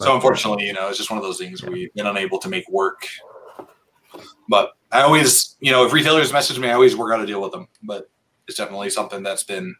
So 0.00 0.14
unfortunately, 0.14 0.66
you 0.66 0.72
know, 0.72 0.88
it's 0.88 0.98
just 0.98 1.10
one 1.10 1.18
of 1.18 1.24
those 1.24 1.38
things 1.38 1.62
we've 1.62 1.92
been 1.94 2.06
unable 2.06 2.38
to 2.38 2.48
make 2.48 2.68
work. 2.70 3.06
But 4.48 4.72
I 4.90 5.02
always, 5.02 5.56
you 5.60 5.70
know, 5.70 5.84
if 5.84 5.92
retailers 5.92 6.32
message 6.32 6.58
me, 6.58 6.68
I 6.68 6.72
always 6.72 6.96
work 6.96 7.12
out 7.14 7.20
a 7.22 7.26
deal 7.26 7.40
with 7.42 7.52
them. 7.52 7.68
But 7.82 8.08
it's 8.48 8.56
definitely 8.56 8.90
something 8.90 9.22
that's 9.22 9.42
been 9.44 9.74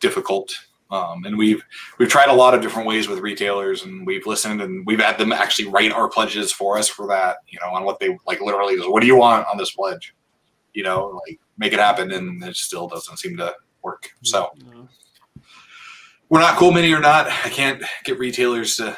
difficult. 0.00 0.54
Um, 0.90 1.24
and 1.26 1.36
we've 1.36 1.62
we've 1.98 2.08
tried 2.08 2.30
a 2.30 2.32
lot 2.32 2.54
of 2.54 2.62
different 2.62 2.88
ways 2.88 3.08
with 3.08 3.18
retailers, 3.18 3.82
and 3.84 4.06
we've 4.06 4.26
listened, 4.26 4.62
and 4.62 4.86
we've 4.86 5.00
had 5.00 5.18
them 5.18 5.32
actually 5.32 5.68
write 5.68 5.92
our 5.92 6.08
pledges 6.08 6.50
for 6.50 6.78
us 6.78 6.88
for 6.88 7.06
that. 7.08 7.38
You 7.48 7.58
know, 7.60 7.74
on 7.74 7.84
what 7.84 7.98
they 8.00 8.16
like, 8.26 8.40
literally, 8.40 8.78
what 8.88 9.00
do 9.00 9.06
you 9.06 9.16
want 9.16 9.46
on 9.48 9.58
this 9.58 9.72
pledge? 9.72 10.14
You 10.74 10.82
know, 10.84 11.20
like 11.26 11.40
make 11.56 11.72
it 11.72 11.78
happen, 11.78 12.12
and 12.12 12.42
it 12.44 12.56
still 12.56 12.86
doesn't 12.88 13.16
seem 13.18 13.36
to 13.38 13.54
work. 13.82 14.10
So 14.22 14.50
No. 14.72 14.88
we're 16.28 16.40
not 16.40 16.56
cool 16.56 16.70
mini 16.72 16.92
or 16.92 17.00
not. 17.00 17.26
I 17.26 17.48
can't 17.48 17.82
get 18.04 18.18
retailers 18.18 18.76
to 18.76 18.96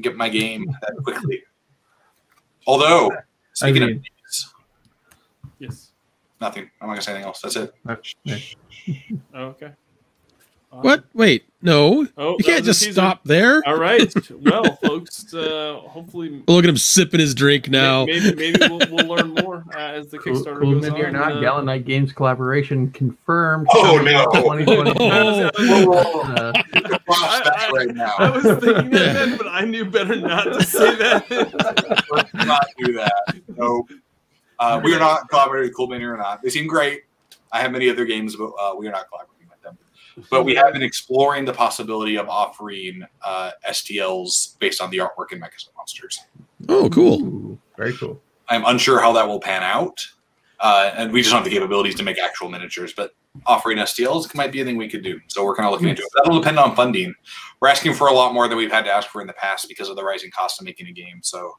get 0.00 0.16
my 0.16 0.28
game 0.28 0.66
that 0.82 0.92
quickly. 1.02 1.42
Although, 2.66 3.10
speaking 3.52 3.82
mean- 3.86 3.96
of 3.96 4.02
these, 4.02 4.54
Yes. 5.58 5.90
nothing. 6.40 6.70
I'm 6.80 6.88
not 6.88 6.94
gonna 6.94 7.02
say 7.02 7.12
anything 7.12 7.26
else. 7.26 7.40
That's 7.40 7.56
it. 7.56 7.74
okay. 7.88 8.54
Okay. 9.34 9.72
Awesome. 10.70 10.82
What? 10.82 11.04
Wait, 11.14 11.46
no. 11.62 12.06
Oh, 12.18 12.36
You 12.38 12.44
can't 12.44 12.62
just 12.62 12.80
teaser. 12.80 12.92
stop 12.92 13.24
there. 13.24 13.62
All 13.66 13.78
right. 13.78 14.12
Well, 14.30 14.76
folks, 14.76 15.32
uh, 15.32 15.80
hopefully, 15.88 16.42
Look 16.46 16.62
at 16.62 16.68
him 16.68 16.76
sipping 16.76 17.20
his 17.20 17.34
drink 17.34 17.70
now. 17.70 18.04
maybe, 18.04 18.34
maybe 18.34 18.58
we'll, 18.68 18.78
we'll 18.90 19.06
learn 19.06 19.30
more 19.30 19.47
uh, 19.74 19.78
as 19.78 20.08
the 20.08 20.18
Cool, 20.18 20.34
Kickstarter 20.34 20.60
cool 20.60 20.72
goes 20.80 20.82
Mini 20.90 21.02
or 21.02 21.06
on. 21.08 21.12
not, 21.14 21.32
uh, 21.32 21.40
Gallant 21.40 21.66
Knight 21.66 21.84
Games 21.84 22.12
collaboration 22.12 22.90
confirmed. 22.90 23.66
Oh, 23.74 24.00
no. 24.04 24.16
out 24.18 24.32
2020. 24.34 24.92
Whoa, 24.98 25.86
whoa, 25.86 26.02
whoa. 26.02 26.20
Uh, 26.34 26.52
Cross 27.06 27.40
that 27.44 27.56
I- 27.56 27.70
right 27.74 27.88
now. 27.94 28.12
I 28.18 28.30
was 28.30 28.42
thinking 28.44 28.90
that, 28.90 29.12
then, 29.14 29.36
but 29.38 29.46
I 29.48 29.64
knew 29.64 29.84
better 29.84 30.16
not 30.16 30.44
to 30.44 30.62
say 30.62 30.94
that. 30.96 31.28
Let's 32.10 32.34
not 32.34 32.66
do 32.78 32.92
that. 32.94 33.36
Nope. 33.56 33.90
Uh, 34.58 34.80
we 34.82 34.94
are 34.94 34.98
not 34.98 35.28
collaborating 35.28 35.68
with 35.70 35.76
Cool 35.76 35.86
Mini 35.88 36.04
or 36.04 36.16
not. 36.16 36.42
They 36.42 36.50
seem 36.50 36.66
great. 36.66 37.02
I 37.52 37.60
have 37.60 37.72
many 37.72 37.88
other 37.88 38.04
games, 38.04 38.36
but 38.36 38.50
uh, 38.60 38.74
we 38.76 38.88
are 38.88 38.92
not 38.92 39.08
collaborating 39.08 39.48
with 39.48 39.62
them. 39.62 39.78
but 40.30 40.44
we 40.44 40.54
have 40.56 40.72
been 40.72 40.82
exploring 40.82 41.44
the 41.44 41.52
possibility 41.52 42.16
of 42.16 42.28
offering 42.28 43.02
uh, 43.24 43.52
STLs 43.70 44.58
based 44.58 44.82
on 44.82 44.90
the 44.90 44.98
artwork 44.98 45.32
in 45.32 45.40
Mecha 45.40 45.68
Monsters. 45.76 46.20
Oh, 46.68 46.90
cool. 46.90 47.22
Ooh, 47.22 47.58
very 47.76 47.92
cool. 47.96 48.20
I'm 48.48 48.64
unsure 48.66 49.00
how 49.00 49.12
that 49.12 49.26
will 49.26 49.40
pan 49.40 49.62
out, 49.62 50.06
uh, 50.60 50.90
and 50.96 51.12
we 51.12 51.20
just 51.20 51.30
don't 51.32 51.42
have 51.42 51.50
the 51.50 51.54
capabilities 51.54 51.94
to 51.96 52.02
make 52.02 52.18
actual 52.18 52.48
miniatures. 52.48 52.92
But 52.92 53.14
offering 53.46 53.78
STLs 53.78 54.34
might 54.34 54.52
be 54.52 54.60
a 54.60 54.64
thing 54.64 54.76
we 54.76 54.88
could 54.88 55.02
do. 55.02 55.20
So 55.28 55.44
we're 55.44 55.54
kind 55.54 55.66
of 55.66 55.72
looking 55.72 55.88
into 55.88 56.02
it. 56.02 56.08
That'll 56.16 56.40
depend 56.40 56.58
on 56.58 56.74
funding. 56.74 57.14
We're 57.60 57.68
asking 57.68 57.94
for 57.94 58.08
a 58.08 58.12
lot 58.12 58.34
more 58.34 58.48
than 58.48 58.56
we've 58.58 58.72
had 58.72 58.84
to 58.84 58.90
ask 58.92 59.08
for 59.08 59.20
in 59.20 59.26
the 59.26 59.32
past 59.34 59.68
because 59.68 59.88
of 59.88 59.96
the 59.96 60.02
rising 60.04 60.30
cost 60.30 60.60
of 60.60 60.64
making 60.64 60.86
a 60.88 60.92
game. 60.92 61.20
So 61.22 61.54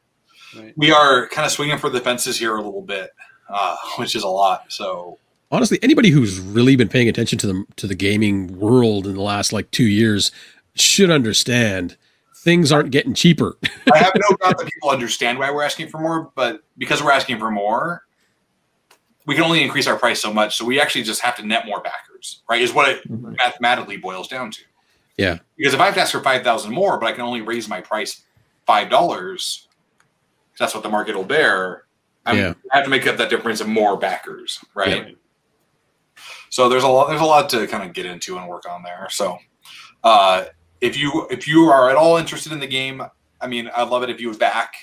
Right. 0.57 0.73
we 0.77 0.91
are 0.91 1.27
kind 1.27 1.45
of 1.45 1.51
swinging 1.51 1.77
for 1.77 1.91
the 1.91 1.99
fences 1.99 2.37
here 2.39 2.55
a 2.55 2.61
little 2.61 2.81
bit, 2.81 3.11
uh, 3.49 3.75
which 3.97 4.15
is 4.15 4.23
a 4.23 4.27
lot. 4.27 4.65
So 4.69 5.17
Honestly, 5.51 5.79
anybody 5.81 6.09
who's 6.09 6.39
really 6.39 6.75
been 6.75 6.89
paying 6.89 7.09
attention 7.09 7.39
to 7.39 7.47
the 7.47 7.65
to 7.77 7.87
the 7.87 7.95
gaming 7.95 8.59
world 8.59 9.07
in 9.07 9.15
the 9.15 9.21
last 9.21 9.51
like 9.53 9.69
two 9.71 9.85
years 9.85 10.31
should 10.75 11.09
understand 11.09 11.97
things 12.49 12.71
aren't 12.71 12.89
getting 12.89 13.13
cheaper. 13.13 13.57
I 13.93 13.99
have 13.99 14.11
no 14.15 14.35
doubt 14.37 14.57
that 14.57 14.67
people 14.73 14.89
understand 14.89 15.37
why 15.37 15.51
we're 15.51 15.61
asking 15.61 15.89
for 15.89 15.99
more, 15.99 16.31
but 16.33 16.63
because 16.79 17.03
we're 17.03 17.11
asking 17.11 17.37
for 17.37 17.51
more, 17.51 18.01
we 19.27 19.35
can 19.35 19.43
only 19.43 19.61
increase 19.61 19.85
our 19.85 19.95
price 19.95 20.19
so 20.19 20.33
much. 20.33 20.57
So 20.57 20.65
we 20.65 20.81
actually 20.81 21.03
just 21.03 21.21
have 21.21 21.35
to 21.35 21.45
net 21.45 21.67
more 21.67 21.79
backers, 21.79 22.41
right? 22.49 22.59
Is 22.59 22.73
what 22.73 22.89
it 22.89 23.07
Mhm. 23.07 23.37
mathematically 23.37 23.97
boils 23.97 24.27
down 24.27 24.49
to. 24.49 24.61
Yeah. 25.15 25.37
Because 25.57 25.75
if 25.75 25.79
I 25.79 25.85
have 25.85 25.93
to 25.93 26.01
ask 26.01 26.11
for 26.11 26.21
five 26.23 26.41
thousand 26.43 26.73
more, 26.73 26.97
but 26.97 27.05
I 27.05 27.11
can 27.11 27.21
only 27.21 27.41
raise 27.41 27.69
my 27.69 27.81
price 27.81 28.23
five 28.65 28.89
dollars, 28.89 29.67
that's 30.57 30.73
what 30.73 30.81
the 30.81 30.89
market 30.89 31.15
will 31.15 31.23
bear. 31.25 31.83
I'm, 32.25 32.35
Yeah. 32.35 32.53
I 32.71 32.77
have 32.77 32.85
to 32.85 32.89
make 32.89 33.05
up 33.05 33.17
that 33.17 33.29
difference 33.29 33.61
of 33.61 33.67
more 33.67 33.95
backers, 33.95 34.59
right? 34.73 35.03
Right. 35.03 35.17
So 36.49 36.67
there's 36.67 36.83
a 36.83 36.87
lot 36.87 37.09
there's 37.09 37.21
a 37.21 37.25
lot 37.25 37.47
to 37.49 37.67
kind 37.67 37.83
of 37.87 37.93
get 37.93 38.07
into 38.07 38.39
and 38.39 38.47
work 38.47 38.67
on 38.67 38.81
there. 38.81 39.07
So 39.11 39.37
uh, 40.03 40.45
if 40.81 40.97
you 40.97 41.27
if 41.29 41.47
you 41.47 41.65
are 41.65 41.89
at 41.89 41.95
all 41.95 42.17
interested 42.17 42.51
in 42.51 42.59
the 42.59 42.67
game, 42.67 43.01
I 43.41 43.47
mean, 43.47 43.69
I'd 43.75 43.89
love 43.89 44.03
it 44.03 44.09
if 44.09 44.19
you 44.19 44.29
would 44.29 44.39
back. 44.39 44.73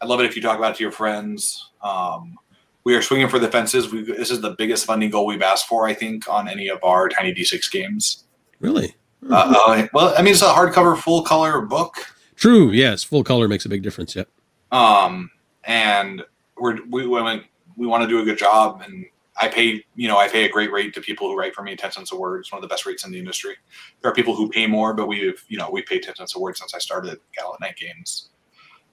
I'd 0.00 0.08
love 0.08 0.20
it 0.20 0.26
if 0.26 0.36
you 0.36 0.42
talk 0.42 0.58
about 0.58 0.72
it 0.72 0.76
to 0.76 0.82
your 0.84 0.92
friends. 0.92 1.70
Um, 1.82 2.36
we 2.84 2.94
are 2.94 3.02
swinging 3.02 3.28
for 3.28 3.38
the 3.38 3.48
fences. 3.48 3.90
We, 3.90 4.02
this 4.02 4.30
is 4.30 4.40
the 4.40 4.54
biggest 4.56 4.84
funding 4.86 5.10
goal 5.10 5.26
we've 5.26 5.42
asked 5.42 5.66
for, 5.66 5.88
I 5.88 5.94
think, 5.94 6.28
on 6.28 6.48
any 6.48 6.68
of 6.68 6.78
our 6.84 7.08
Tiny 7.08 7.34
D6 7.34 7.70
games. 7.70 8.24
really? 8.60 8.94
Uh, 9.28 9.54
uh, 9.66 9.86
well, 9.92 10.14
I 10.16 10.22
mean, 10.22 10.34
it's 10.34 10.42
a 10.42 10.46
hardcover, 10.46 10.96
full 10.96 11.22
color 11.22 11.62
book, 11.62 11.96
True. 12.36 12.70
Yes, 12.70 13.02
full 13.02 13.24
color 13.24 13.48
makes 13.48 13.64
a 13.64 13.68
big 13.68 13.82
difference. 13.82 14.14
Yep. 14.14 14.28
um, 14.72 15.30
and 15.64 16.22
we're 16.58 16.78
we 16.88 17.06
we, 17.06 17.42
we 17.76 17.86
want 17.86 18.02
to 18.02 18.08
do 18.08 18.20
a 18.20 18.24
good 18.24 18.38
job. 18.38 18.82
And 18.84 19.06
I 19.40 19.48
pay, 19.48 19.84
you 19.94 20.08
know, 20.08 20.18
I 20.18 20.28
pay 20.28 20.44
a 20.44 20.48
great 20.48 20.72
rate 20.72 20.94
to 20.94 21.00
people 21.00 21.28
who 21.28 21.36
write 21.36 21.54
for 21.54 21.62
me, 21.62 21.76
ten 21.76 21.92
cents 21.92 22.12
a 22.12 22.16
word. 22.16 22.40
It's 22.40 22.52
one 22.52 22.58
of 22.58 22.62
the 22.62 22.72
best 22.72 22.86
rates 22.86 23.04
in 23.04 23.12
the 23.12 23.18
industry. 23.18 23.54
There 24.00 24.10
are 24.10 24.14
people 24.14 24.34
who 24.34 24.48
pay 24.48 24.66
more, 24.66 24.94
but 24.94 25.06
we've, 25.08 25.44
you 25.48 25.58
know, 25.58 25.70
we 25.70 25.82
paid 25.82 26.02
ten 26.02 26.14
cents 26.14 26.36
a 26.36 26.40
word 26.40 26.56
since 26.56 26.74
I 26.74 26.78
started 26.78 27.18
Gallant 27.36 27.60
Knight 27.60 27.76
Games, 27.76 28.30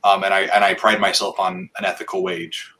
um, 0.03 0.23
and 0.23 0.33
I 0.33 0.41
and 0.41 0.63
I 0.63 0.73
pride 0.73 0.99
myself 0.99 1.39
on 1.39 1.69
an 1.77 1.85
ethical 1.85 2.23
wage. 2.23 2.71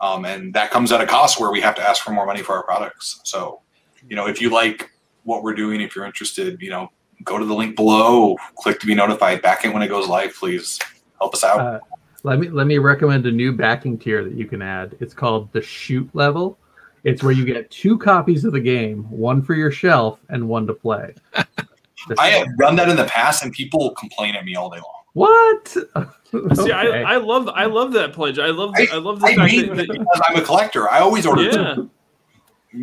Um, 0.00 0.24
and 0.24 0.54
that 0.54 0.70
comes 0.70 0.92
at 0.92 1.00
a 1.00 1.06
cost 1.06 1.40
where 1.40 1.50
we 1.50 1.60
have 1.60 1.74
to 1.74 1.82
ask 1.82 2.04
for 2.04 2.12
more 2.12 2.24
money 2.24 2.42
for 2.42 2.54
our 2.54 2.62
products. 2.62 3.20
So, 3.24 3.62
you 4.08 4.14
know, 4.14 4.28
if 4.28 4.40
you 4.40 4.48
like 4.48 4.92
what 5.24 5.42
we're 5.42 5.54
doing, 5.54 5.80
if 5.80 5.96
you're 5.96 6.06
interested, 6.06 6.62
you 6.62 6.70
know, 6.70 6.92
go 7.24 7.36
to 7.36 7.44
the 7.44 7.54
link 7.54 7.74
below, 7.74 8.36
click 8.54 8.78
to 8.78 8.86
be 8.86 8.94
notified, 8.94 9.42
back 9.42 9.64
in 9.64 9.72
when 9.72 9.82
it 9.82 9.88
goes 9.88 10.06
live, 10.06 10.32
please 10.36 10.78
help 11.18 11.34
us 11.34 11.42
out. 11.42 11.60
Uh, 11.60 11.80
let 12.22 12.38
me 12.38 12.48
let 12.48 12.66
me 12.66 12.78
recommend 12.78 13.26
a 13.26 13.32
new 13.32 13.52
backing 13.52 13.98
tier 13.98 14.22
that 14.22 14.34
you 14.34 14.46
can 14.46 14.62
add. 14.62 14.96
It's 15.00 15.14
called 15.14 15.52
the 15.52 15.62
shoot 15.62 16.08
level. 16.14 16.58
It's 17.04 17.22
where 17.22 17.32
you 17.32 17.44
get 17.44 17.70
two 17.70 17.96
copies 17.98 18.44
of 18.44 18.52
the 18.52 18.60
game, 18.60 19.08
one 19.10 19.42
for 19.42 19.54
your 19.54 19.70
shelf 19.70 20.18
and 20.28 20.48
one 20.48 20.66
to 20.66 20.74
play. 20.74 21.14
I 22.18 22.28
have 22.30 22.48
run 22.58 22.76
that 22.76 22.88
in 22.88 22.96
the 22.96 23.04
past, 23.04 23.42
and 23.42 23.52
people 23.52 23.90
complain 23.98 24.34
at 24.34 24.44
me 24.44 24.54
all 24.54 24.70
day 24.70 24.78
long. 24.78 25.02
what? 25.12 25.68
See, 26.56 26.72
I, 26.72 27.14
I 27.14 27.16
love 27.16 27.48
I 27.48 27.64
love 27.66 27.92
that 27.92 28.12
pledge. 28.12 28.38
I 28.38 28.46
love 28.48 28.74
the, 28.74 28.88
I, 28.92 28.96
love 28.96 29.20
the 29.20 29.26
I 29.26 29.34
fact 29.36 29.52
made 29.52 29.68
that, 29.70 29.76
that 29.76 29.88
because 29.88 30.20
I'm 30.28 30.36
a 30.36 30.42
collector. 30.42 30.90
I 30.90 31.00
always 31.00 31.26
order. 31.26 31.42
yeah. 31.42 31.74
two. 31.74 31.90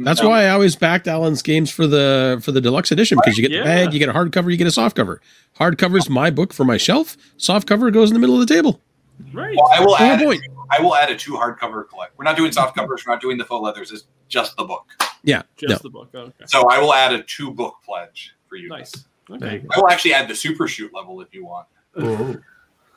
That's 0.04 0.20
Um, 0.22 0.28
why 0.30 0.46
I 0.46 0.50
always 0.50 0.76
backed 0.76 1.08
Alan's 1.08 1.44
games 1.44 1.70
for 1.70 1.86
the 1.86 2.40
for 2.44 2.52
the 2.52 2.60
deluxe 2.60 2.92
edition 2.92 3.18
because 3.24 3.38
you 3.38 3.44
get 3.48 3.52
Yeah. 3.52 3.60
the 3.60 3.66
bag, 3.66 3.94
you 3.94 4.00
get 4.00 4.10
a 4.10 4.14
hardcover, 4.14 4.50
you 4.52 4.58
get 4.58 4.66
a 4.68 4.72
softcover. 4.72 5.20
Hardcover 5.60 5.98
is 5.98 6.10
my 6.10 6.32
book 6.32 6.54
for 6.54 6.66
my 6.66 6.78
shelf. 6.78 7.16
Softcover 7.38 7.94
goes 7.94 8.10
in 8.10 8.16
the 8.16 8.20
middle 8.20 8.40
of 8.40 8.46
the 8.46 8.52
table. 8.54 8.82
Right. 9.34 9.56
Well, 9.56 9.70
I 9.74 9.80
will 9.80 9.98
add. 9.98 10.24
point. 10.24 10.42
I 10.72 10.82
will 10.82 10.96
add 10.96 11.10
a 11.10 11.16
two 11.16 11.34
hardcover 11.34 11.88
collect. 11.88 12.18
We're 12.18 12.26
not 12.26 12.36
doing 12.38 12.52
soft 12.52 12.72
mm-hmm. 12.72 12.82
covers. 12.82 13.06
We're 13.06 13.14
not 13.14 13.22
doing 13.22 13.38
the 13.38 13.46
faux 13.46 13.64
leathers. 13.64 13.92
It's 13.92 14.06
just 14.28 14.56
the 14.58 14.64
book. 14.64 14.88
Yeah. 15.24 15.44
Just 15.58 15.72
no. 15.72 15.78
the 15.84 15.90
book. 15.90 16.10
Oh, 16.14 16.20
okay. 16.20 16.46
So 16.46 16.70
I 16.70 16.80
will 16.80 16.94
add 16.94 17.14
a 17.14 17.24
two 17.24 17.52
book 17.52 17.76
pledge 17.86 18.36
for 18.48 18.56
you. 18.56 18.70
Nice. 18.70 18.92
There 18.92 19.38
Okay. 19.38 19.62
you 19.64 19.70
I 19.76 19.80
will 19.80 19.90
actually 19.90 20.14
add 20.14 20.28
the 20.28 20.36
super 20.36 20.68
shoot 20.68 20.94
level 20.94 21.20
if 21.22 21.34
you 21.34 21.46
want, 21.46 21.68
go. 21.98 22.38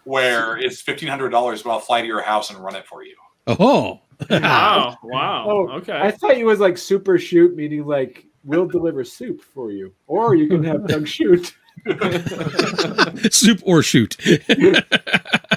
where 0.04 0.58
it's 0.58 0.80
fifteen 0.82 1.08
hundred 1.08 1.30
dollars, 1.30 1.62
but 1.62 1.70
I'll 1.70 1.80
fly 1.80 2.02
to 2.02 2.06
your 2.06 2.20
house 2.20 2.50
and 2.50 2.58
run 2.58 2.76
it 2.76 2.86
for 2.86 3.02
you. 3.02 3.16
Oh. 3.46 4.00
Wow. 4.28 4.96
Wow. 5.02 5.46
Oh, 5.48 5.68
okay. 5.76 5.98
I 5.98 6.10
thought 6.10 6.32
it 6.32 6.44
was 6.44 6.60
like 6.60 6.76
super 6.76 7.18
shoot, 7.18 7.54
meaning 7.56 7.86
like 7.86 8.26
we'll 8.44 8.66
deliver 8.66 9.04
soup 9.04 9.40
for 9.42 9.70
you, 9.70 9.94
or 10.06 10.34
you 10.34 10.48
can 10.48 10.64
have 10.64 10.86
Doug 10.86 11.06
shoot. 11.06 11.54
Soup 13.30 13.60
or 13.64 13.82
shoot. 13.82 14.16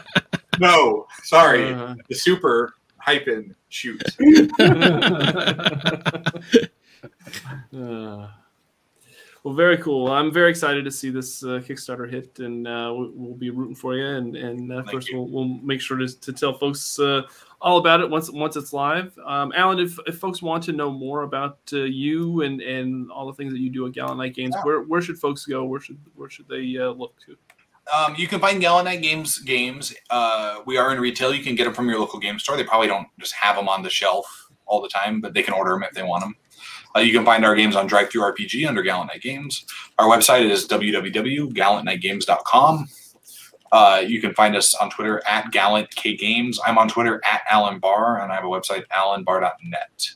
No, 0.62 1.08
sorry, 1.24 1.74
Uh, 1.74 1.96
the 2.08 2.14
super 2.16 2.76
hyphen 3.00 3.56
shoot. 3.70 4.02
Uh, 7.76 8.28
well, 9.44 9.56
very 9.56 9.78
cool. 9.78 10.12
I'm 10.12 10.32
very 10.32 10.52
excited 10.52 10.86
to 10.86 10.92
see 10.92 11.10
this 11.10 11.44
uh, 11.44 11.60
Kickstarter 11.66 12.08
hit, 12.08 12.38
and 12.40 12.68
uh, 12.68 12.94
we'll, 12.96 13.10
we'll 13.16 13.34
be 13.34 13.50
rooting 13.50 13.74
for 13.74 13.96
you. 13.96 14.06
And, 14.06 14.36
and 14.36 14.72
uh, 14.72 14.76
Thank 14.84 14.92
first, 14.92 15.10
you. 15.10 15.18
we'll, 15.20 15.30
we'll 15.30 15.58
make 15.64 15.82
sure 15.82 15.98
to, 15.98 16.08
to 16.08 16.32
tell 16.32 16.54
folks 16.54 17.00
uh, 17.00 17.24
all 17.60 17.80
about 17.80 18.02
it 18.02 18.10
once 18.10 18.30
once 18.32 18.56
it's 18.56 18.72
live. 18.72 19.18
Um, 19.26 19.52
Alan, 19.56 19.80
if, 19.80 19.98
if 20.06 20.20
folks 20.20 20.44
want 20.44 20.64
to 20.66 20.74
know 20.74 20.92
more 20.92 21.24
about 21.24 21.58
uh, 21.74 21.78
you 21.78 22.44
and, 22.44 22.62
and 22.62 23.12
all 23.12 23.26
the 23.26 23.34
things 23.34 23.52
that 23.54 23.60
you 23.60 23.72
do 23.72 23.88
at 23.88 23.94
Gallant 23.94 24.20
Knight 24.20 24.36
Games, 24.36 24.54
Yeah. 24.56 24.64
where 24.64 24.82
where 24.84 25.02
should 25.02 25.18
folks 25.18 25.44
go? 25.48 25.64
Where 25.64 25.80
should 25.80 25.98
where 26.14 26.30
should 26.30 26.48
they 26.48 26.78
uh, 26.78 26.92
look 26.92 27.16
to? 27.26 27.36
Um, 27.94 28.16
you 28.18 28.28
can 28.28 28.40
find 28.40 28.62
Gallant 28.62 28.86
Knight 28.86 29.02
Games 29.02 29.40
games. 29.40 29.94
Uh, 30.10 30.62
we 30.66 30.78
are 30.78 30.94
in 30.94 31.00
retail. 31.00 31.34
You 31.34 31.44
can 31.44 31.56
get 31.56 31.66
them 31.66 31.74
from 31.74 31.90
your 31.90 32.00
local 32.00 32.20
game 32.20 32.40
store. 32.40 32.56
They 32.56 32.64
probably 32.64 32.88
don't 32.88 33.08
just 33.20 33.34
have 33.34 33.58
them 33.58 33.68
on 33.68 33.84
the 33.84 33.90
shelf 33.90 34.48
all 34.66 34.82
the 34.82 34.88
time, 34.88 35.20
but 35.20 35.34
they 35.34 35.44
can 35.44 35.54
order 35.54 35.72
them 35.72 35.84
if 35.84 35.92
they 35.92 36.04
want 36.04 36.24
them. 36.24 36.38
Uh, 36.96 37.00
you 37.00 37.12
can 37.14 37.26
find 37.26 37.44
our 37.46 37.56
games 37.56 37.76
on 37.76 37.90
DriveThruRPG 37.90 38.68
under 38.68 38.82
Gallant 38.82 39.10
Knight 39.10 39.22
Games. 39.22 39.66
Our 39.98 40.08
website 40.08 40.50
is 40.50 40.68
www.gallantknightgames.com. 40.68 42.88
Uh, 43.72 44.04
you 44.06 44.20
can 44.20 44.34
find 44.34 44.54
us 44.56 44.76
on 44.76 44.90
Twitter 44.90 45.22
at 45.28 45.52
Gallant 45.52 45.96
K 45.96 46.16
Games. 46.16 46.60
I'm 46.66 46.78
on 46.78 46.88
Twitter 46.90 47.22
at 47.26 47.42
Alan 47.50 47.80
Bahr, 47.80 48.22
and 48.22 48.32
I 48.32 48.36
have 48.36 48.44
a 48.44 48.48
website, 48.48 48.86
alanbahr.net. 48.88 50.10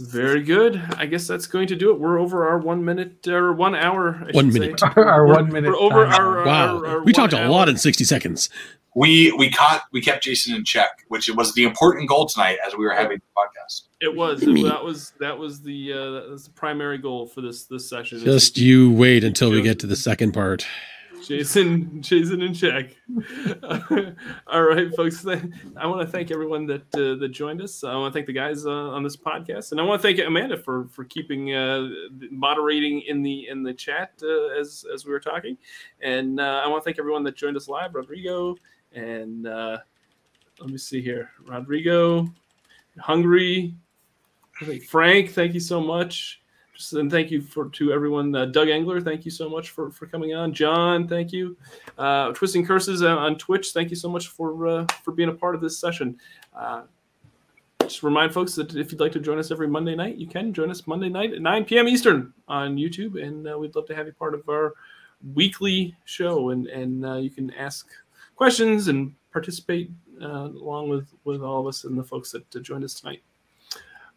Very 0.00 0.42
good. 0.42 0.76
I 0.96 1.06
guess 1.06 1.26
that's 1.26 1.46
going 1.46 1.66
to 1.68 1.76
do 1.76 1.90
it. 1.90 2.00
We're 2.00 2.18
over 2.18 2.48
our 2.48 2.58
one 2.58 2.84
minute 2.84 3.28
or 3.28 3.52
one 3.52 3.74
hour. 3.74 4.16
I 4.26 4.30
One 4.32 4.46
should 4.46 4.54
say. 4.54 4.58
minute. 4.60 4.82
Our 4.96 5.26
We're- 5.26 5.36
one 5.42 5.52
minute 5.52 5.68
We're 5.70 5.76
over 5.78 6.06
our, 6.06 6.44
Wow. 6.44 6.76
our- 6.78 6.86
our 6.86 7.02
we 7.04 7.12
talked 7.12 7.32
a 7.32 7.38
hour. 7.42 7.48
lot 7.48 7.68
in 7.68 7.76
60 7.76 8.04
seconds. 8.04 8.48
We 8.96 9.30
we 9.38 9.50
caught 9.50 9.82
we 9.92 10.00
kept 10.00 10.24
Jason 10.24 10.52
in 10.56 10.64
check, 10.64 11.04
which 11.06 11.28
was 11.30 11.54
the 11.54 11.62
important 11.62 12.08
goal 12.08 12.26
tonight 12.26 12.58
as 12.66 12.74
we 12.76 12.84
were 12.84 12.92
having 12.92 13.18
the 13.18 13.40
podcast. 13.40 13.82
It 14.00 14.16
was. 14.16 14.42
Me. 14.44 14.64
That 14.64 14.82
was 14.82 15.12
that 15.20 15.38
was 15.38 15.60
the 15.62 15.92
uh, 15.92 16.10
that 16.10 16.28
was 16.30 16.46
the 16.46 16.50
primary 16.50 16.98
goal 16.98 17.26
for 17.28 17.40
this 17.40 17.66
this 17.66 17.88
session. 17.88 18.18
Just 18.18 18.58
you 18.58 18.90
wait 18.90 19.22
until 19.22 19.50
we 19.52 19.62
get 19.62 19.78
to 19.80 19.86
the 19.86 19.94
second 19.94 20.32
part. 20.32 20.66
Jason 21.26 22.02
Jason 22.02 22.42
in 22.42 22.54
check. 22.54 22.96
All 24.46 24.62
right, 24.62 24.94
folks. 24.94 25.26
I 25.26 25.86
want 25.86 26.00
to 26.00 26.06
thank 26.06 26.30
everyone 26.30 26.66
that 26.66 26.94
uh, 26.94 27.18
that 27.18 27.30
joined 27.32 27.62
us. 27.62 27.84
I 27.84 27.94
want 27.96 28.12
to 28.12 28.16
thank 28.16 28.26
the 28.26 28.32
guys 28.32 28.66
uh, 28.66 28.70
on 28.70 29.02
this 29.02 29.16
podcast, 29.16 29.72
and 29.72 29.80
I 29.80 29.84
want 29.84 30.00
to 30.00 30.08
thank 30.08 30.18
Amanda 30.18 30.56
for 30.56 30.86
for 30.88 31.04
keeping 31.04 31.54
uh, 31.54 31.88
moderating 32.30 33.02
in 33.02 33.22
the 33.22 33.48
in 33.48 33.62
the 33.62 33.74
chat 33.74 34.12
uh, 34.22 34.58
as 34.58 34.84
as 34.92 35.04
we 35.04 35.12
were 35.12 35.20
talking. 35.20 35.56
And 36.00 36.40
uh, 36.40 36.62
I 36.64 36.68
want 36.68 36.82
to 36.82 36.84
thank 36.84 36.98
everyone 36.98 37.24
that 37.24 37.36
joined 37.36 37.56
us 37.56 37.68
live, 37.68 37.94
Rodrigo, 37.94 38.56
and 38.92 39.46
uh, 39.46 39.78
let 40.60 40.70
me 40.70 40.78
see 40.78 41.00
here, 41.00 41.30
Rodrigo, 41.46 42.28
Hungry, 42.98 43.74
Frank. 44.88 45.30
Thank 45.30 45.54
you 45.54 45.60
so 45.60 45.80
much. 45.80 46.39
And 46.92 47.10
thank 47.10 47.30
you 47.30 47.40
for 47.40 47.68
to 47.68 47.92
everyone. 47.92 48.34
Uh, 48.34 48.46
Doug 48.46 48.68
Engler, 48.68 49.00
thank 49.00 49.24
you 49.24 49.30
so 49.30 49.48
much 49.48 49.70
for 49.70 49.90
for 49.90 50.06
coming 50.06 50.34
on. 50.34 50.52
John, 50.52 51.06
thank 51.06 51.32
you. 51.32 51.56
Uh, 51.98 52.32
Twisting 52.32 52.64
Curses 52.66 53.02
on, 53.02 53.18
on 53.18 53.38
Twitch, 53.38 53.72
thank 53.72 53.90
you 53.90 53.96
so 53.96 54.08
much 54.08 54.28
for 54.28 54.66
uh, 54.66 54.86
for 55.02 55.12
being 55.12 55.28
a 55.28 55.34
part 55.34 55.54
of 55.54 55.60
this 55.60 55.78
session. 55.78 56.18
Uh, 56.54 56.82
just 57.82 58.02
remind 58.02 58.32
folks 58.32 58.54
that 58.54 58.74
if 58.76 58.92
you'd 58.92 59.00
like 59.00 59.12
to 59.12 59.20
join 59.20 59.38
us 59.38 59.50
every 59.50 59.66
Monday 59.66 59.94
night, 59.94 60.16
you 60.16 60.26
can 60.26 60.52
join 60.52 60.70
us 60.70 60.86
Monday 60.86 61.08
night 61.08 61.32
at 61.32 61.40
9 61.40 61.64
p.m. 61.64 61.88
Eastern 61.88 62.32
on 62.46 62.76
YouTube, 62.76 63.20
and 63.20 63.48
uh, 63.48 63.58
we'd 63.58 63.74
love 63.74 63.86
to 63.86 63.94
have 63.94 64.06
you 64.06 64.12
part 64.12 64.34
of 64.34 64.48
our 64.48 64.74
weekly 65.34 65.94
show. 66.04 66.50
And 66.50 66.66
and 66.66 67.04
uh, 67.04 67.16
you 67.16 67.30
can 67.30 67.52
ask 67.54 67.88
questions 68.36 68.88
and 68.88 69.14
participate 69.32 69.90
uh, 70.22 70.48
along 70.48 70.88
with 70.88 71.08
with 71.24 71.42
all 71.42 71.60
of 71.60 71.66
us 71.66 71.84
and 71.84 71.98
the 71.98 72.04
folks 72.04 72.30
that 72.32 72.56
uh, 72.56 72.60
joined 72.60 72.84
us 72.84 72.94
tonight. 72.94 73.22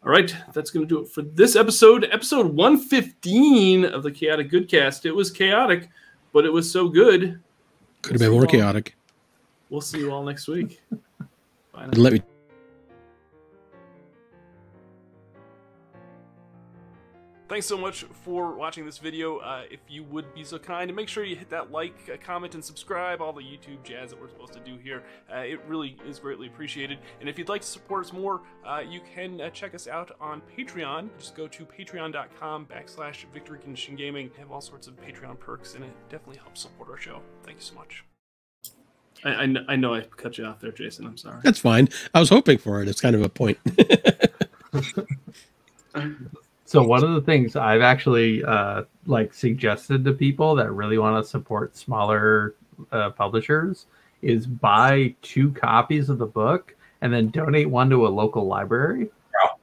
All 0.04 0.10
right, 0.10 0.36
that's 0.52 0.70
going 0.70 0.86
to 0.86 0.94
do 0.94 1.00
it 1.00 1.08
for 1.08 1.22
this 1.22 1.56
episode, 1.56 2.06
episode 2.12 2.54
115 2.54 3.86
of 3.86 4.02
the 4.02 4.10
Chaotic 4.10 4.50
Goodcast. 4.50 5.06
It 5.06 5.12
was 5.12 5.30
chaotic, 5.30 5.88
but 6.34 6.44
it 6.44 6.52
was 6.52 6.70
so 6.70 6.88
good. 6.88 7.40
Could 8.02 8.12
have 8.12 8.20
been 8.20 8.32
more 8.32 8.44
chaotic. 8.44 8.96
We'll 9.70 9.80
see 9.80 10.00
you 10.00 10.12
all 10.12 10.22
next 10.22 10.46
week. 10.46 10.82
Bye 11.72 11.86
now. 11.86 11.92
Let 11.94 12.12
me 12.12 12.22
Thanks 17.54 17.68
so 17.68 17.78
much 17.78 18.04
for 18.24 18.56
watching 18.56 18.84
this 18.84 18.98
video. 18.98 19.38
Uh, 19.38 19.62
if 19.70 19.78
you 19.86 20.02
would 20.02 20.34
be 20.34 20.42
so 20.42 20.58
kind, 20.58 20.90
and 20.90 20.96
make 20.96 21.08
sure 21.08 21.22
you 21.22 21.36
hit 21.36 21.50
that 21.50 21.70
like, 21.70 21.94
uh, 22.12 22.16
comment, 22.20 22.56
and 22.56 22.64
subscribe, 22.64 23.22
all 23.22 23.32
the 23.32 23.44
YouTube 23.44 23.80
jazz 23.84 24.10
that 24.10 24.20
we're 24.20 24.26
supposed 24.26 24.54
to 24.54 24.58
do 24.58 24.76
here. 24.76 25.04
Uh, 25.32 25.36
it 25.36 25.60
really 25.68 25.96
is 26.04 26.18
greatly 26.18 26.48
appreciated. 26.48 26.98
And 27.20 27.28
if 27.28 27.38
you'd 27.38 27.48
like 27.48 27.60
to 27.60 27.66
support 27.68 28.06
us 28.06 28.12
more, 28.12 28.40
uh, 28.66 28.80
you 28.80 29.00
can 29.14 29.40
uh, 29.40 29.50
check 29.50 29.72
us 29.72 29.86
out 29.86 30.10
on 30.20 30.42
Patreon. 30.58 31.10
Just 31.16 31.36
go 31.36 31.46
to 31.46 31.64
patreon.com 31.64 32.66
backslash 32.66 33.24
Victory 33.32 33.60
Condition 33.60 33.94
Gaming. 33.94 34.32
We 34.34 34.40
have 34.40 34.50
all 34.50 34.60
sorts 34.60 34.88
of 34.88 35.00
Patreon 35.00 35.38
perks, 35.38 35.76
and 35.76 35.84
it 35.84 35.92
definitely 36.08 36.38
helps 36.38 36.62
support 36.62 36.90
our 36.90 36.98
show. 36.98 37.20
Thank 37.44 37.58
you 37.58 37.62
so 37.62 37.76
much. 37.76 38.04
I, 39.22 39.30
I, 39.30 39.54
I 39.68 39.76
know 39.76 39.94
I 39.94 40.00
cut 40.00 40.38
you 40.38 40.44
off 40.44 40.58
there, 40.58 40.72
Jason. 40.72 41.06
I'm 41.06 41.16
sorry. 41.16 41.38
That's 41.44 41.60
fine. 41.60 41.88
I 42.14 42.18
was 42.18 42.30
hoping 42.30 42.58
for 42.58 42.82
it. 42.82 42.88
It's 42.88 43.00
kind 43.00 43.14
of 43.14 43.22
a 43.22 43.28
point. 43.28 43.58
So 46.64 46.82
one 46.82 47.04
of 47.04 47.12
the 47.14 47.20
things 47.20 47.56
I've 47.56 47.82
actually 47.82 48.42
uh, 48.44 48.82
like 49.06 49.34
suggested 49.34 50.04
to 50.04 50.12
people 50.12 50.54
that 50.56 50.70
really 50.72 50.98
want 50.98 51.22
to 51.22 51.28
support 51.28 51.76
smaller 51.76 52.54
uh, 52.90 53.10
publishers 53.10 53.86
is 54.22 54.46
buy 54.46 55.14
two 55.22 55.52
copies 55.52 56.08
of 56.08 56.18
the 56.18 56.26
book 56.26 56.74
and 57.02 57.12
then 57.12 57.28
donate 57.28 57.68
one 57.68 57.90
to 57.90 58.06
a 58.06 58.08
local 58.08 58.46
library 58.46 59.10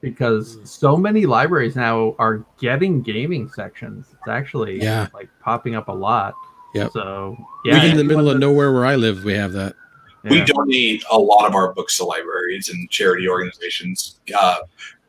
because 0.02 0.58
so 0.64 0.96
many 0.96 1.26
libraries 1.26 1.76
now 1.76 2.16
are 2.20 2.46
getting 2.60 3.02
gaming 3.02 3.50
sections. 3.50 4.08
It's 4.12 4.28
actually 4.28 4.80
Yeah. 4.82 5.08
like 5.14 5.30
popping 5.42 5.76
up 5.76 5.88
a 5.88 5.92
lot. 5.94 6.36
Yeah. 6.76 6.90
So 6.90 7.36
Even 7.66 7.84
in 7.84 7.98
the 7.98 8.04
middle 8.04 8.22
of 8.30 8.36
that's- 8.36 8.42
nowhere 8.42 8.72
where 8.72 8.86
I 8.86 8.96
live, 8.96 9.24
we 9.24 9.34
have 9.34 9.54
that. 9.54 9.76
We 10.24 10.44
donate 10.44 11.04
a 11.10 11.18
lot 11.18 11.48
of 11.48 11.56
our 11.56 11.74
books 11.74 11.98
to 11.98 12.04
libraries 12.06 12.70
and 12.70 12.88
charity 12.92 13.28
organizations. 13.28 14.20
Uh, 14.40 14.58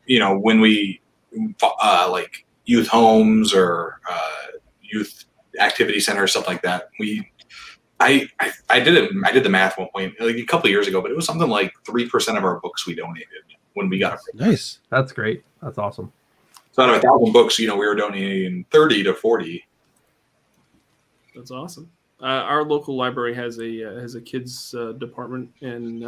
you 0.07 0.17
know, 0.17 0.35
when 0.39 0.59
we 0.59 1.01
uh, 1.61 2.07
like 2.11 2.45
youth 2.65 2.87
homes 2.87 3.53
or 3.53 3.99
uh, 4.09 4.57
youth 4.81 5.25
activity 5.59 5.99
centers, 5.99 6.31
stuff 6.31 6.47
like 6.47 6.61
that. 6.61 6.89
We, 6.99 7.29
I, 7.99 8.27
I, 8.39 8.51
I 8.69 8.79
did 8.79 8.95
it. 8.95 9.11
I 9.23 9.31
did 9.31 9.43
the 9.43 9.49
math 9.49 9.77
one 9.77 9.87
point 9.93 10.13
like 10.19 10.35
a 10.35 10.45
couple 10.45 10.67
of 10.67 10.71
years 10.71 10.87
ago, 10.87 11.01
but 11.01 11.11
it 11.11 11.15
was 11.15 11.25
something 11.25 11.49
like 11.49 11.73
three 11.85 12.09
percent 12.09 12.37
of 12.37 12.43
our 12.43 12.59
books 12.59 12.85
we 12.87 12.95
donated 12.95 13.27
when 13.73 13.89
we 13.89 13.97
got 13.97 14.13
it. 14.13 14.35
Nice. 14.35 14.79
That's 14.89 15.11
great. 15.11 15.43
That's 15.61 15.77
awesome. 15.77 16.11
So 16.71 16.83
out 16.83 16.89
of 16.89 16.95
a 16.95 16.99
thousand 17.01 17.33
books, 17.33 17.59
you 17.59 17.67
know, 17.67 17.77
we 17.77 17.85
were 17.85 17.95
donating 17.95 18.65
thirty 18.71 19.03
to 19.03 19.13
forty. 19.13 19.63
That's 21.35 21.51
awesome. 21.51 21.89
Uh, 22.21 22.25
our 22.25 22.63
local 22.63 22.95
library 22.95 23.33
has 23.35 23.59
a 23.59 23.89
uh, 23.89 23.99
has 23.99 24.15
a 24.15 24.21
kids 24.21 24.73
uh, 24.77 24.93
department, 24.93 25.51
and 25.61 26.03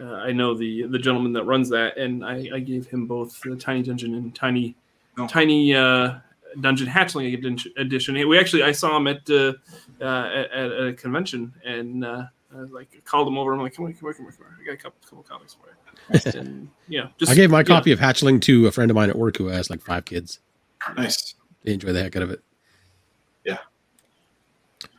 uh, 0.00 0.14
I 0.14 0.32
know 0.32 0.54
the 0.54 0.84
the 0.84 0.98
gentleman 0.98 1.32
that 1.34 1.44
runs 1.44 1.68
that, 1.70 1.96
and 1.96 2.24
I, 2.24 2.48
I 2.54 2.58
gave 2.60 2.86
him 2.86 3.06
both 3.06 3.40
the 3.40 3.56
Tiny 3.56 3.82
Dungeon 3.82 4.14
and 4.14 4.34
Tiny 4.34 4.76
Oh. 5.18 5.26
Tiny 5.26 5.74
uh, 5.74 6.14
Dungeon 6.60 6.88
Hatchling 6.88 7.24
Edi- 7.26 7.74
edition. 7.76 8.14
We 8.28 8.38
actually 8.38 8.62
I 8.62 8.72
saw 8.72 8.96
him 8.96 9.06
at 9.06 9.28
uh, 9.28 9.52
uh, 10.00 10.04
at, 10.04 10.50
at 10.52 10.86
a 10.86 10.92
convention, 10.94 11.52
and 11.64 12.04
uh, 12.04 12.24
I 12.54 12.58
like 12.60 13.02
called 13.04 13.28
him 13.28 13.36
over. 13.36 13.52
I'm 13.52 13.60
like, 13.60 13.74
come 13.74 13.84
on, 13.84 13.92
come 13.94 14.08
on, 14.08 14.14
come 14.14 14.26
on, 14.26 14.32
come 14.32 14.46
on. 14.46 14.56
I 14.60 14.64
got 14.64 14.72
a 14.72 14.76
couple, 14.76 14.98
couple 15.04 15.22
copies 15.22 15.54
for 15.54 15.68
you. 15.68 16.40
and 16.40 16.68
yeah, 16.88 17.08
just 17.18 17.30
I 17.30 17.34
gave 17.34 17.50
my 17.50 17.58
yeah. 17.58 17.64
copy 17.64 17.92
of 17.92 17.98
Hatchling 17.98 18.40
to 18.42 18.66
a 18.66 18.72
friend 18.72 18.90
of 18.90 18.94
mine 18.94 19.10
at 19.10 19.16
work 19.16 19.36
who 19.36 19.46
has 19.48 19.68
like 19.70 19.82
five 19.82 20.04
kids. 20.04 20.40
Nice. 20.96 21.34
They 21.62 21.74
enjoy 21.74 21.92
the 21.92 22.02
heck 22.02 22.16
out 22.16 22.22
of 22.22 22.30
it. 22.30 22.42
Yeah. 23.44 23.58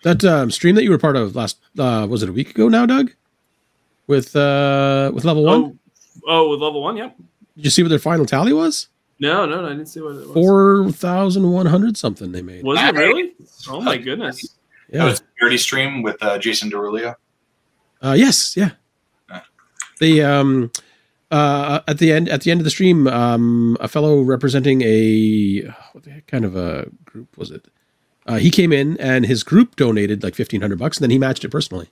That 0.03 0.23
um, 0.23 0.51
stream 0.51 0.75
that 0.75 0.83
you 0.83 0.91
were 0.91 0.97
part 0.97 1.15
of 1.15 1.35
last 1.35 1.57
uh, 1.77 2.07
was 2.09 2.23
it 2.23 2.29
a 2.29 2.33
week 2.33 2.51
ago 2.51 2.69
now, 2.69 2.85
Doug? 2.85 3.11
With 4.07 4.35
uh, 4.35 5.11
with 5.13 5.23
level 5.25 5.43
one, 5.43 5.79
Oh, 6.27 6.45
oh, 6.45 6.49
with 6.49 6.59
level 6.59 6.81
one, 6.83 6.97
yep. 6.97 7.15
did 7.55 7.65
you 7.65 7.71
see 7.71 7.83
what 7.83 7.89
their 7.89 7.99
final 7.99 8.25
tally 8.25 8.51
was? 8.53 8.89
No, 9.19 9.45
no, 9.45 9.61
no, 9.61 9.67
I 9.67 9.69
didn't 9.69 9.85
see 9.87 10.01
what 10.01 10.15
it 10.15 10.27
was. 10.27 10.33
Four 10.33 10.91
thousand 10.91 11.49
one 11.51 11.65
hundred 11.67 11.95
something 11.95 12.31
they 12.33 12.41
made. 12.41 12.63
Was 12.65 12.79
it 12.81 12.95
really? 12.95 13.33
Oh 13.69 13.79
my 13.79 13.97
goodness. 13.97 14.41
That 14.89 14.97
Yeah. 14.97 15.05
was 15.05 15.21
a 15.21 15.23
charity 15.39 15.57
stream 15.57 16.01
with 16.03 16.21
uh, 16.21 16.37
Jason 16.37 16.69
Derulia. 16.69 17.15
Uh, 18.01 18.15
yes, 18.17 18.57
yeah. 18.57 18.71
Ah. 19.29 19.45
The 20.01 20.21
um, 20.23 20.71
uh, 21.31 21.79
at 21.87 21.99
the 21.99 22.11
end 22.11 22.27
at 22.27 22.41
the 22.41 22.51
end 22.51 22.59
of 22.59 22.65
the 22.65 22.69
stream, 22.69 23.07
um, 23.07 23.77
a 23.79 23.87
fellow 23.87 24.21
representing 24.21 24.81
a 24.81 25.61
what 25.93 26.03
the 26.03 26.09
heck 26.11 26.27
kind 26.27 26.43
of 26.43 26.57
a 26.57 26.87
group 27.05 27.37
was 27.37 27.51
it? 27.51 27.67
Uh, 28.27 28.35
he 28.37 28.51
came 28.51 28.73
in 28.73 28.97
and 28.99 29.25
his 29.25 29.43
group 29.43 29.77
donated 29.77 30.23
like 30.23 30.35
fifteen 30.35 30.59
hundred 30.59 30.79
bucks, 30.79 30.97
and 30.97 31.03
then 31.03 31.11
he 31.11 31.17
matched 31.17 31.45
it 31.45 31.49
personally. 31.49 31.89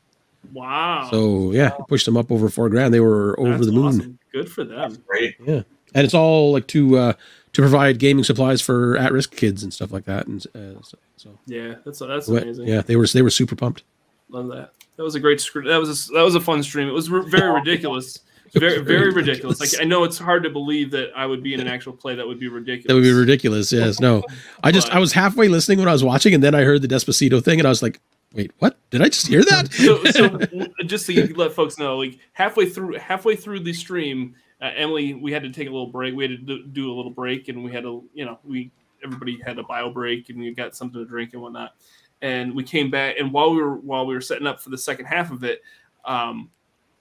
Wow. 0.54 1.08
So 1.12 1.52
yeah, 1.52 1.76
he 1.78 1.84
pushed 1.88 2.06
them 2.06 2.18
up 2.18 2.32
over 2.32 2.50
four 2.50 2.70
grand. 2.70 2.94
They 2.94 3.00
were 3.00 3.40
over 3.40 3.52
That's 3.52 3.66
the 3.68 3.72
moon, 3.72 3.86
awesome. 3.86 4.20
Good 4.34 4.52
for 4.52 4.64
them. 4.64 4.98
Great. 5.08 5.36
Yeah. 5.46 5.62
And 5.94 6.06
it's 6.06 6.14
all 6.14 6.52
like 6.54 6.68
to 6.68 6.98
uh, 6.98 7.14
to 7.54 7.62
provide 7.62 8.00
gaming 8.00 8.24
supplies 8.24 8.62
for 8.62 8.98
at 8.98 9.12
risk 9.12 9.36
kids 9.36 9.64
and 9.64 9.74
stuff 9.74 9.92
like 9.92 10.06
that. 10.06 10.28
And 10.28 10.46
uh, 10.56 10.82
so, 10.84 10.98
so 11.18 11.40
Yeah, 11.46 11.76
that's 11.86 12.00
that's 12.00 12.28
what- 12.28 12.44
amazing. 12.44 12.68
yeah, 12.68 12.82
they 12.82 12.96
were 12.96 13.08
they 13.08 13.22
were 13.22 13.30
super 13.30 13.56
pumped. 13.56 13.84
Love 14.30 14.48
that. 14.50 14.72
That 14.98 15.04
was 15.04 15.16
a 15.16 15.20
great 15.20 15.42
screen. 15.42 15.68
That 15.68 15.78
was 15.80 16.10
a, 16.10 16.14
that 16.14 16.22
was 16.24 16.36
a 16.36 16.40
fun 16.42 16.64
stream. 16.64 16.88
It 16.88 16.92
was 16.94 17.10
re- 17.10 17.28
very 17.30 17.52
ridiculous. 17.60 18.20
Very 18.54 18.80
very 18.84 19.12
ridiculous. 19.12 19.60
Like 19.60 19.82
I 19.82 19.86
know 19.86 20.04
it's 20.04 20.18
hard 20.18 20.44
to 20.44 20.50
believe 20.50 20.92
that 20.92 21.12
I 21.16 21.26
would 21.26 21.42
be 21.44 21.54
in 21.54 21.60
an 21.60 21.68
actual 21.68 21.94
play 21.94 22.16
that 22.16 22.26
would 22.28 22.40
be 22.40 22.48
ridiculous. 22.48 22.88
That 22.88 22.96
would 22.96 23.04
be 23.04 23.12
ridiculous. 23.14 23.72
Yes, 23.72 24.00
no. 24.00 24.24
I 24.64 24.72
just 24.72 24.90
I 24.90 25.00
was 25.00 25.14
halfway 25.14 25.48
listening 25.50 25.80
when 25.80 25.88
I 25.88 25.94
was 25.94 26.04
watching, 26.04 26.34
and 26.34 26.44
then 26.44 26.56
I 26.56 26.64
heard 26.64 26.82
the 26.82 26.88
Despacito 26.88 27.44
thing, 27.44 27.60
and 27.60 27.66
I 27.66 27.70
was 27.70 27.82
like, 27.82 28.00
"Wait, 28.34 28.52
what? 28.60 28.78
Did 28.90 29.02
I 29.02 29.06
just 29.06 29.28
hear 29.28 29.44
that?" 29.44 29.72
so, 29.74 30.04
so 30.06 30.68
just 30.86 31.06
to 31.08 31.34
let 31.36 31.54
folks 31.54 31.78
know, 31.78 31.98
like 31.98 32.20
halfway 32.34 32.70
through 32.70 32.94
halfway 32.96 33.36
through 33.36 33.62
the 33.62 33.74
stream, 33.74 34.36
uh, 34.62 34.72
Emily, 34.76 35.14
we 35.14 35.32
had 35.32 35.44
to 35.44 35.50
take 35.50 35.68
a 35.68 35.72
little 35.72 35.88
break. 35.88 36.16
We 36.16 36.24
had 36.24 36.46
to 36.46 36.64
do, 36.64 36.92
a 36.92 36.94
little 36.94 37.12
break, 37.12 37.48
and 37.48 37.64
we 37.64 37.72
had 37.72 37.84
to, 37.84 38.04
you 38.14 38.26
know, 38.26 38.40
we 38.44 38.72
everybody 39.04 39.40
had 39.44 39.58
a 39.58 39.64
bio 39.64 39.90
break, 39.90 40.30
and 40.30 40.40
we 40.40 40.54
got 40.54 40.76
something 40.76 41.02
to 41.02 41.06
drink 41.06 41.34
and 41.34 41.42
whatnot. 41.42 41.74
And 42.22 42.56
we 42.56 42.64
came 42.64 42.92
back, 42.92 43.16
and 43.20 43.34
while 43.34 43.52
we 43.52 43.62
were 43.62 43.78
while 43.78 44.06
we 44.06 44.14
were 44.14 44.22
setting 44.22 44.46
up 44.46 44.62
for 44.62 44.70
the 44.70 44.78
second 44.78 45.06
half 45.06 45.32
of 45.32 45.44
it, 45.44 45.62
um, 46.06 46.50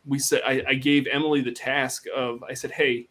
we 0.06 0.18
said 0.18 0.40
I, 0.46 0.62
I 0.68 0.74
gave 0.74 1.06
Emily 1.06 1.42
the 1.42 1.52
task 1.52 2.06
of 2.14 2.42
I 2.42 2.54
said, 2.54 2.72
hey. 2.72 3.08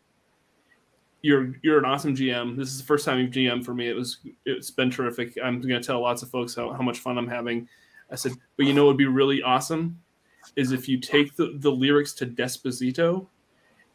You're 1.21 1.53
you're 1.63 1.77
an 1.77 1.83
awesome 1.83 2.15
GM. 2.15 2.55
This 2.55 2.69
is 2.69 2.77
the 2.77 2.85
first 2.85 3.03
time 3.03 3.19
you've 3.19 3.31
GM 3.31 3.65
for 3.65 3.73
me. 3.73 3.89
It 3.89 3.93
was 3.93 4.19
it's 4.45 4.71
been 4.71 4.89
terrific. 4.89 5.37
I'm 5.43 5.59
going 5.59 5.81
to 5.81 5.85
tell 5.85 5.99
lots 5.99 6.23
of 6.23 6.29
folks 6.29 6.55
how, 6.55 6.71
how 6.71 6.81
much 6.81 6.99
fun 6.99 7.17
I'm 7.17 7.27
having. 7.27 7.67
I 8.11 8.15
said, 8.15 8.33
but 8.57 8.65
you 8.65 8.73
know 8.73 8.85
what 8.85 8.91
would 8.91 8.97
be 8.97 9.05
really 9.05 9.41
awesome 9.41 9.99
is 10.55 10.71
if 10.71 10.87
you 10.87 10.99
take 10.99 11.35
the, 11.35 11.57
the 11.59 11.71
lyrics 11.71 12.13
to 12.13 12.25
Despacito 12.25 13.27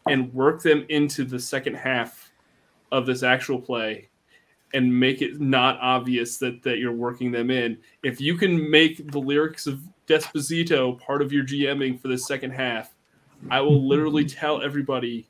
and 0.09 0.33
work 0.33 0.63
them 0.63 0.85
into 0.89 1.25
the 1.25 1.39
second 1.39 1.75
half 1.75 2.31
of 2.93 3.07
this 3.07 3.23
actual 3.23 3.61
play 3.61 4.09
and 4.73 5.01
make 5.01 5.23
it 5.23 5.41
not 5.41 5.79
obvious 5.81 6.37
that, 6.39 6.63
that 6.63 6.79
you're 6.79 6.93
working 6.93 7.31
them 7.31 7.51
in. 7.51 7.79
If 8.03 8.21
you 8.21 8.37
can 8.37 8.71
make 8.71 9.11
the 9.11 9.19
lyrics 9.19 9.67
of 9.67 9.81
Despacito 10.07 10.99
part 11.01 11.23
of 11.23 11.33
your 11.33 11.45
GMing 11.45 12.01
for 12.01 12.09
the 12.09 12.19
second 12.19 12.51
half, 12.51 12.95
I 13.51 13.61
will 13.61 13.87
literally 13.87 14.25
tell 14.25 14.63
everybody 14.63 15.29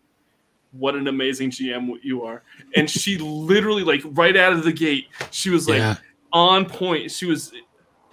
what 0.73 0.95
an 0.95 1.07
amazing 1.09 1.51
GM 1.51 1.99
you 2.03 2.25
are. 2.25 2.43
And 2.75 2.91
she 2.91 3.19
literally, 3.19 3.85
like, 3.85 4.03
right 4.05 4.37
out 4.37 4.53
of 4.53 4.65
the 4.65 4.73
gate, 4.73 5.09
she 5.31 5.51
was 5.51 5.69
like 5.69 5.79
yeah, 5.79 5.97
on 6.33 6.67
point. 6.67 7.11
She 7.11 7.27
was 7.27 7.53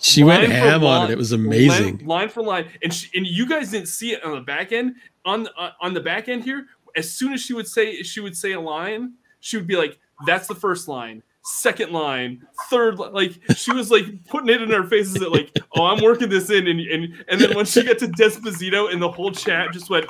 she 0.02 0.24
went 0.24 0.44
line 0.44 0.52
for 0.52 0.58
ham 0.58 0.84
on 0.84 1.10
it. 1.10 1.14
It 1.14 1.18
was 1.18 1.32
amazing. 1.32 1.98
line, 2.00 2.06
line 2.06 2.30
for 2.30 2.44
line 2.44 2.68
and 2.84 2.94
she, 2.94 3.10
and 3.18 3.26
you 3.26 3.48
guys 3.48 3.72
didn't 3.72 3.88
see 3.88 4.14
it 4.14 4.24
on 4.24 4.34
the 4.34 4.42
back 4.42 4.72
end 4.72 4.96
on 5.26 5.48
uh, 5.58 5.72
on 5.80 5.94
the 5.94 6.02
back 6.02 6.30
end 6.30 6.44
here 6.44 6.68
as 6.96 7.10
soon 7.10 7.34
as 7.34 7.42
she 7.42 7.54
would 7.54 7.68
say 7.68 8.02
she 8.04 8.20
would 8.20 8.36
say 8.36 8.54
a 8.54 8.60
line 8.60 9.14
she 9.40 9.58
would 9.58 9.68
be 9.68 9.76
like 9.76 10.00
that's 10.26 10.48
the 10.48 10.56
first 10.56 10.88
line 10.88 11.24
second 11.44 11.92
line 11.92 12.46
third 12.70 13.00
li- 13.00 13.10
like 13.12 13.40
she 13.56 13.72
was 13.74 13.90
like 13.90 14.06
putting 14.26 14.50
it 14.50 14.62
in 14.62 14.74
our 14.74 14.86
faces 14.86 15.14
that 15.14 15.32
like 15.32 15.52
oh 15.76 15.86
i'm 15.86 16.04
working 16.04 16.30
this 16.30 16.52
in 16.52 16.68
and 16.68 16.80
and, 16.82 17.26
and 17.28 17.42
then 17.42 17.56
when 17.56 17.66
she 17.66 17.84
got 17.84 17.98
to 17.98 18.08
despacito 18.08 18.92
and 18.92 19.02
the 19.02 19.10
whole 19.10 19.32
chat 19.32 19.72
just 19.72 19.90
went 19.90 20.06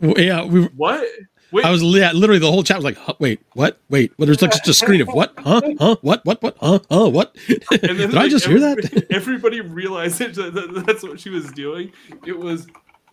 yeah, 0.00 0.44
we. 0.44 0.60
Were, 0.60 0.68
what 0.76 1.08
wait 1.52 1.64
I 1.64 1.70
was 1.70 1.82
yeah, 1.82 2.12
literally 2.12 2.38
the 2.38 2.50
whole 2.50 2.62
chat 2.62 2.76
was 2.76 2.84
like, 2.84 2.96
huh, 2.96 3.14
"Wait, 3.18 3.40
what? 3.54 3.78
Wait, 3.88 4.12
well, 4.18 4.26
there's 4.26 4.42
like 4.42 4.52
just 4.52 4.68
a 4.68 4.74
screen 4.74 5.00
of 5.00 5.08
what? 5.08 5.32
Huh? 5.38 5.60
Huh? 5.78 5.96
What? 6.02 6.24
What? 6.24 6.42
What? 6.42 6.56
Huh? 6.60 6.78
Huh? 6.90 7.08
What? 7.08 7.36
and 7.48 7.98
then 7.98 8.10
Did 8.10 8.16
I 8.16 8.28
just 8.28 8.46
hear 8.46 8.58
that? 8.60 9.06
everybody 9.10 9.60
realized 9.60 10.20
it, 10.20 10.34
that, 10.34 10.54
that- 10.54 10.84
that's 10.86 11.02
what 11.02 11.18
she 11.20 11.30
was 11.30 11.50
doing 11.52 11.92
it 12.24 12.38
was 12.38 12.66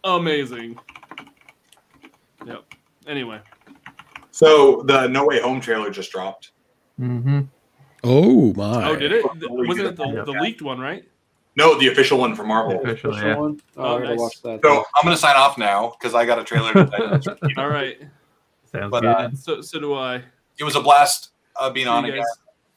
amazing 0.03 0.77
yep 2.45 2.63
anyway 3.07 3.39
So 4.31 4.83
the 4.87 5.07
No 5.07 5.25
Way 5.25 5.39
Home 5.41 5.61
trailer 5.61 5.89
just 5.89 6.11
dropped. 6.11 6.51
Mm-hmm. 6.99 7.41
oh 8.03 8.53
my! 8.55 8.89
Oh, 8.89 8.95
did 8.95 9.11
it? 9.11 9.23
Really 9.39 9.67
Wasn't 9.67 9.87
it 9.87 9.95
the, 9.95 10.23
the 10.25 10.31
leaked 10.41 10.61
one, 10.61 10.79
right? 10.79 11.03
No, 11.55 11.77
the 11.77 11.87
official 11.89 12.17
one 12.17 12.35
for 12.35 12.43
Marvel. 12.43 12.79
Official, 12.81 13.11
Official 13.11 13.29
yeah. 13.29 13.35
one? 13.37 13.61
Oh, 13.77 13.83
Oh, 13.83 13.95
I 13.95 13.99
gotta 13.99 14.09
nice. 14.09 14.19
watch 14.19 14.41
that. 14.41 14.59
So 14.63 14.77
I'm 14.95 15.03
gonna 15.03 15.15
sign 15.17 15.35
off 15.35 15.57
now 15.59 15.93
because 15.99 16.15
I 16.15 16.25
got 16.25 16.39
a 16.39 16.43
trailer. 16.43 16.73
to- 16.73 17.37
All 17.57 17.69
right. 17.69 18.01
Sounds 18.73 18.91
But, 18.91 19.01
good. 19.01 19.09
uh, 19.15 19.31
So 19.35 19.61
so 19.61 19.79
do 19.79 19.93
I. 19.93 20.23
It 20.57 20.63
was 20.63 20.75
a 20.75 20.81
blast 20.81 21.31
uh, 21.55 21.69
being 21.69 21.85
See 21.85 21.89
on 21.89 22.05
again. 22.05 22.23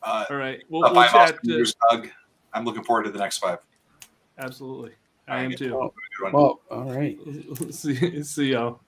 Uh, 0.02 0.24
All 0.31 0.36
right. 0.36 0.62
We'll, 0.68 0.82
we'll 0.82 1.02
chat. 1.05 1.14
awesome 1.14 1.36
uh, 1.36 1.52
years, 1.55 1.74
Doug. 1.90 2.09
I'm 2.52 2.64
looking 2.64 2.85
forward 2.85 3.05
to 3.05 3.10
the 3.10 3.18
next 3.18 3.39
five. 3.39 3.59
absolutely. 4.39 4.93
All 5.28 5.35
I 5.36 5.43
am 5.43 5.52
too. 5.52 5.74
Well, 5.77 5.93
Good 6.18 6.24
one. 6.24 6.32
well, 6.32 6.60
all 6.70 6.94
right. 6.94 7.18
see, 7.74 8.23
see 8.23 8.52
y'all. 8.52 8.81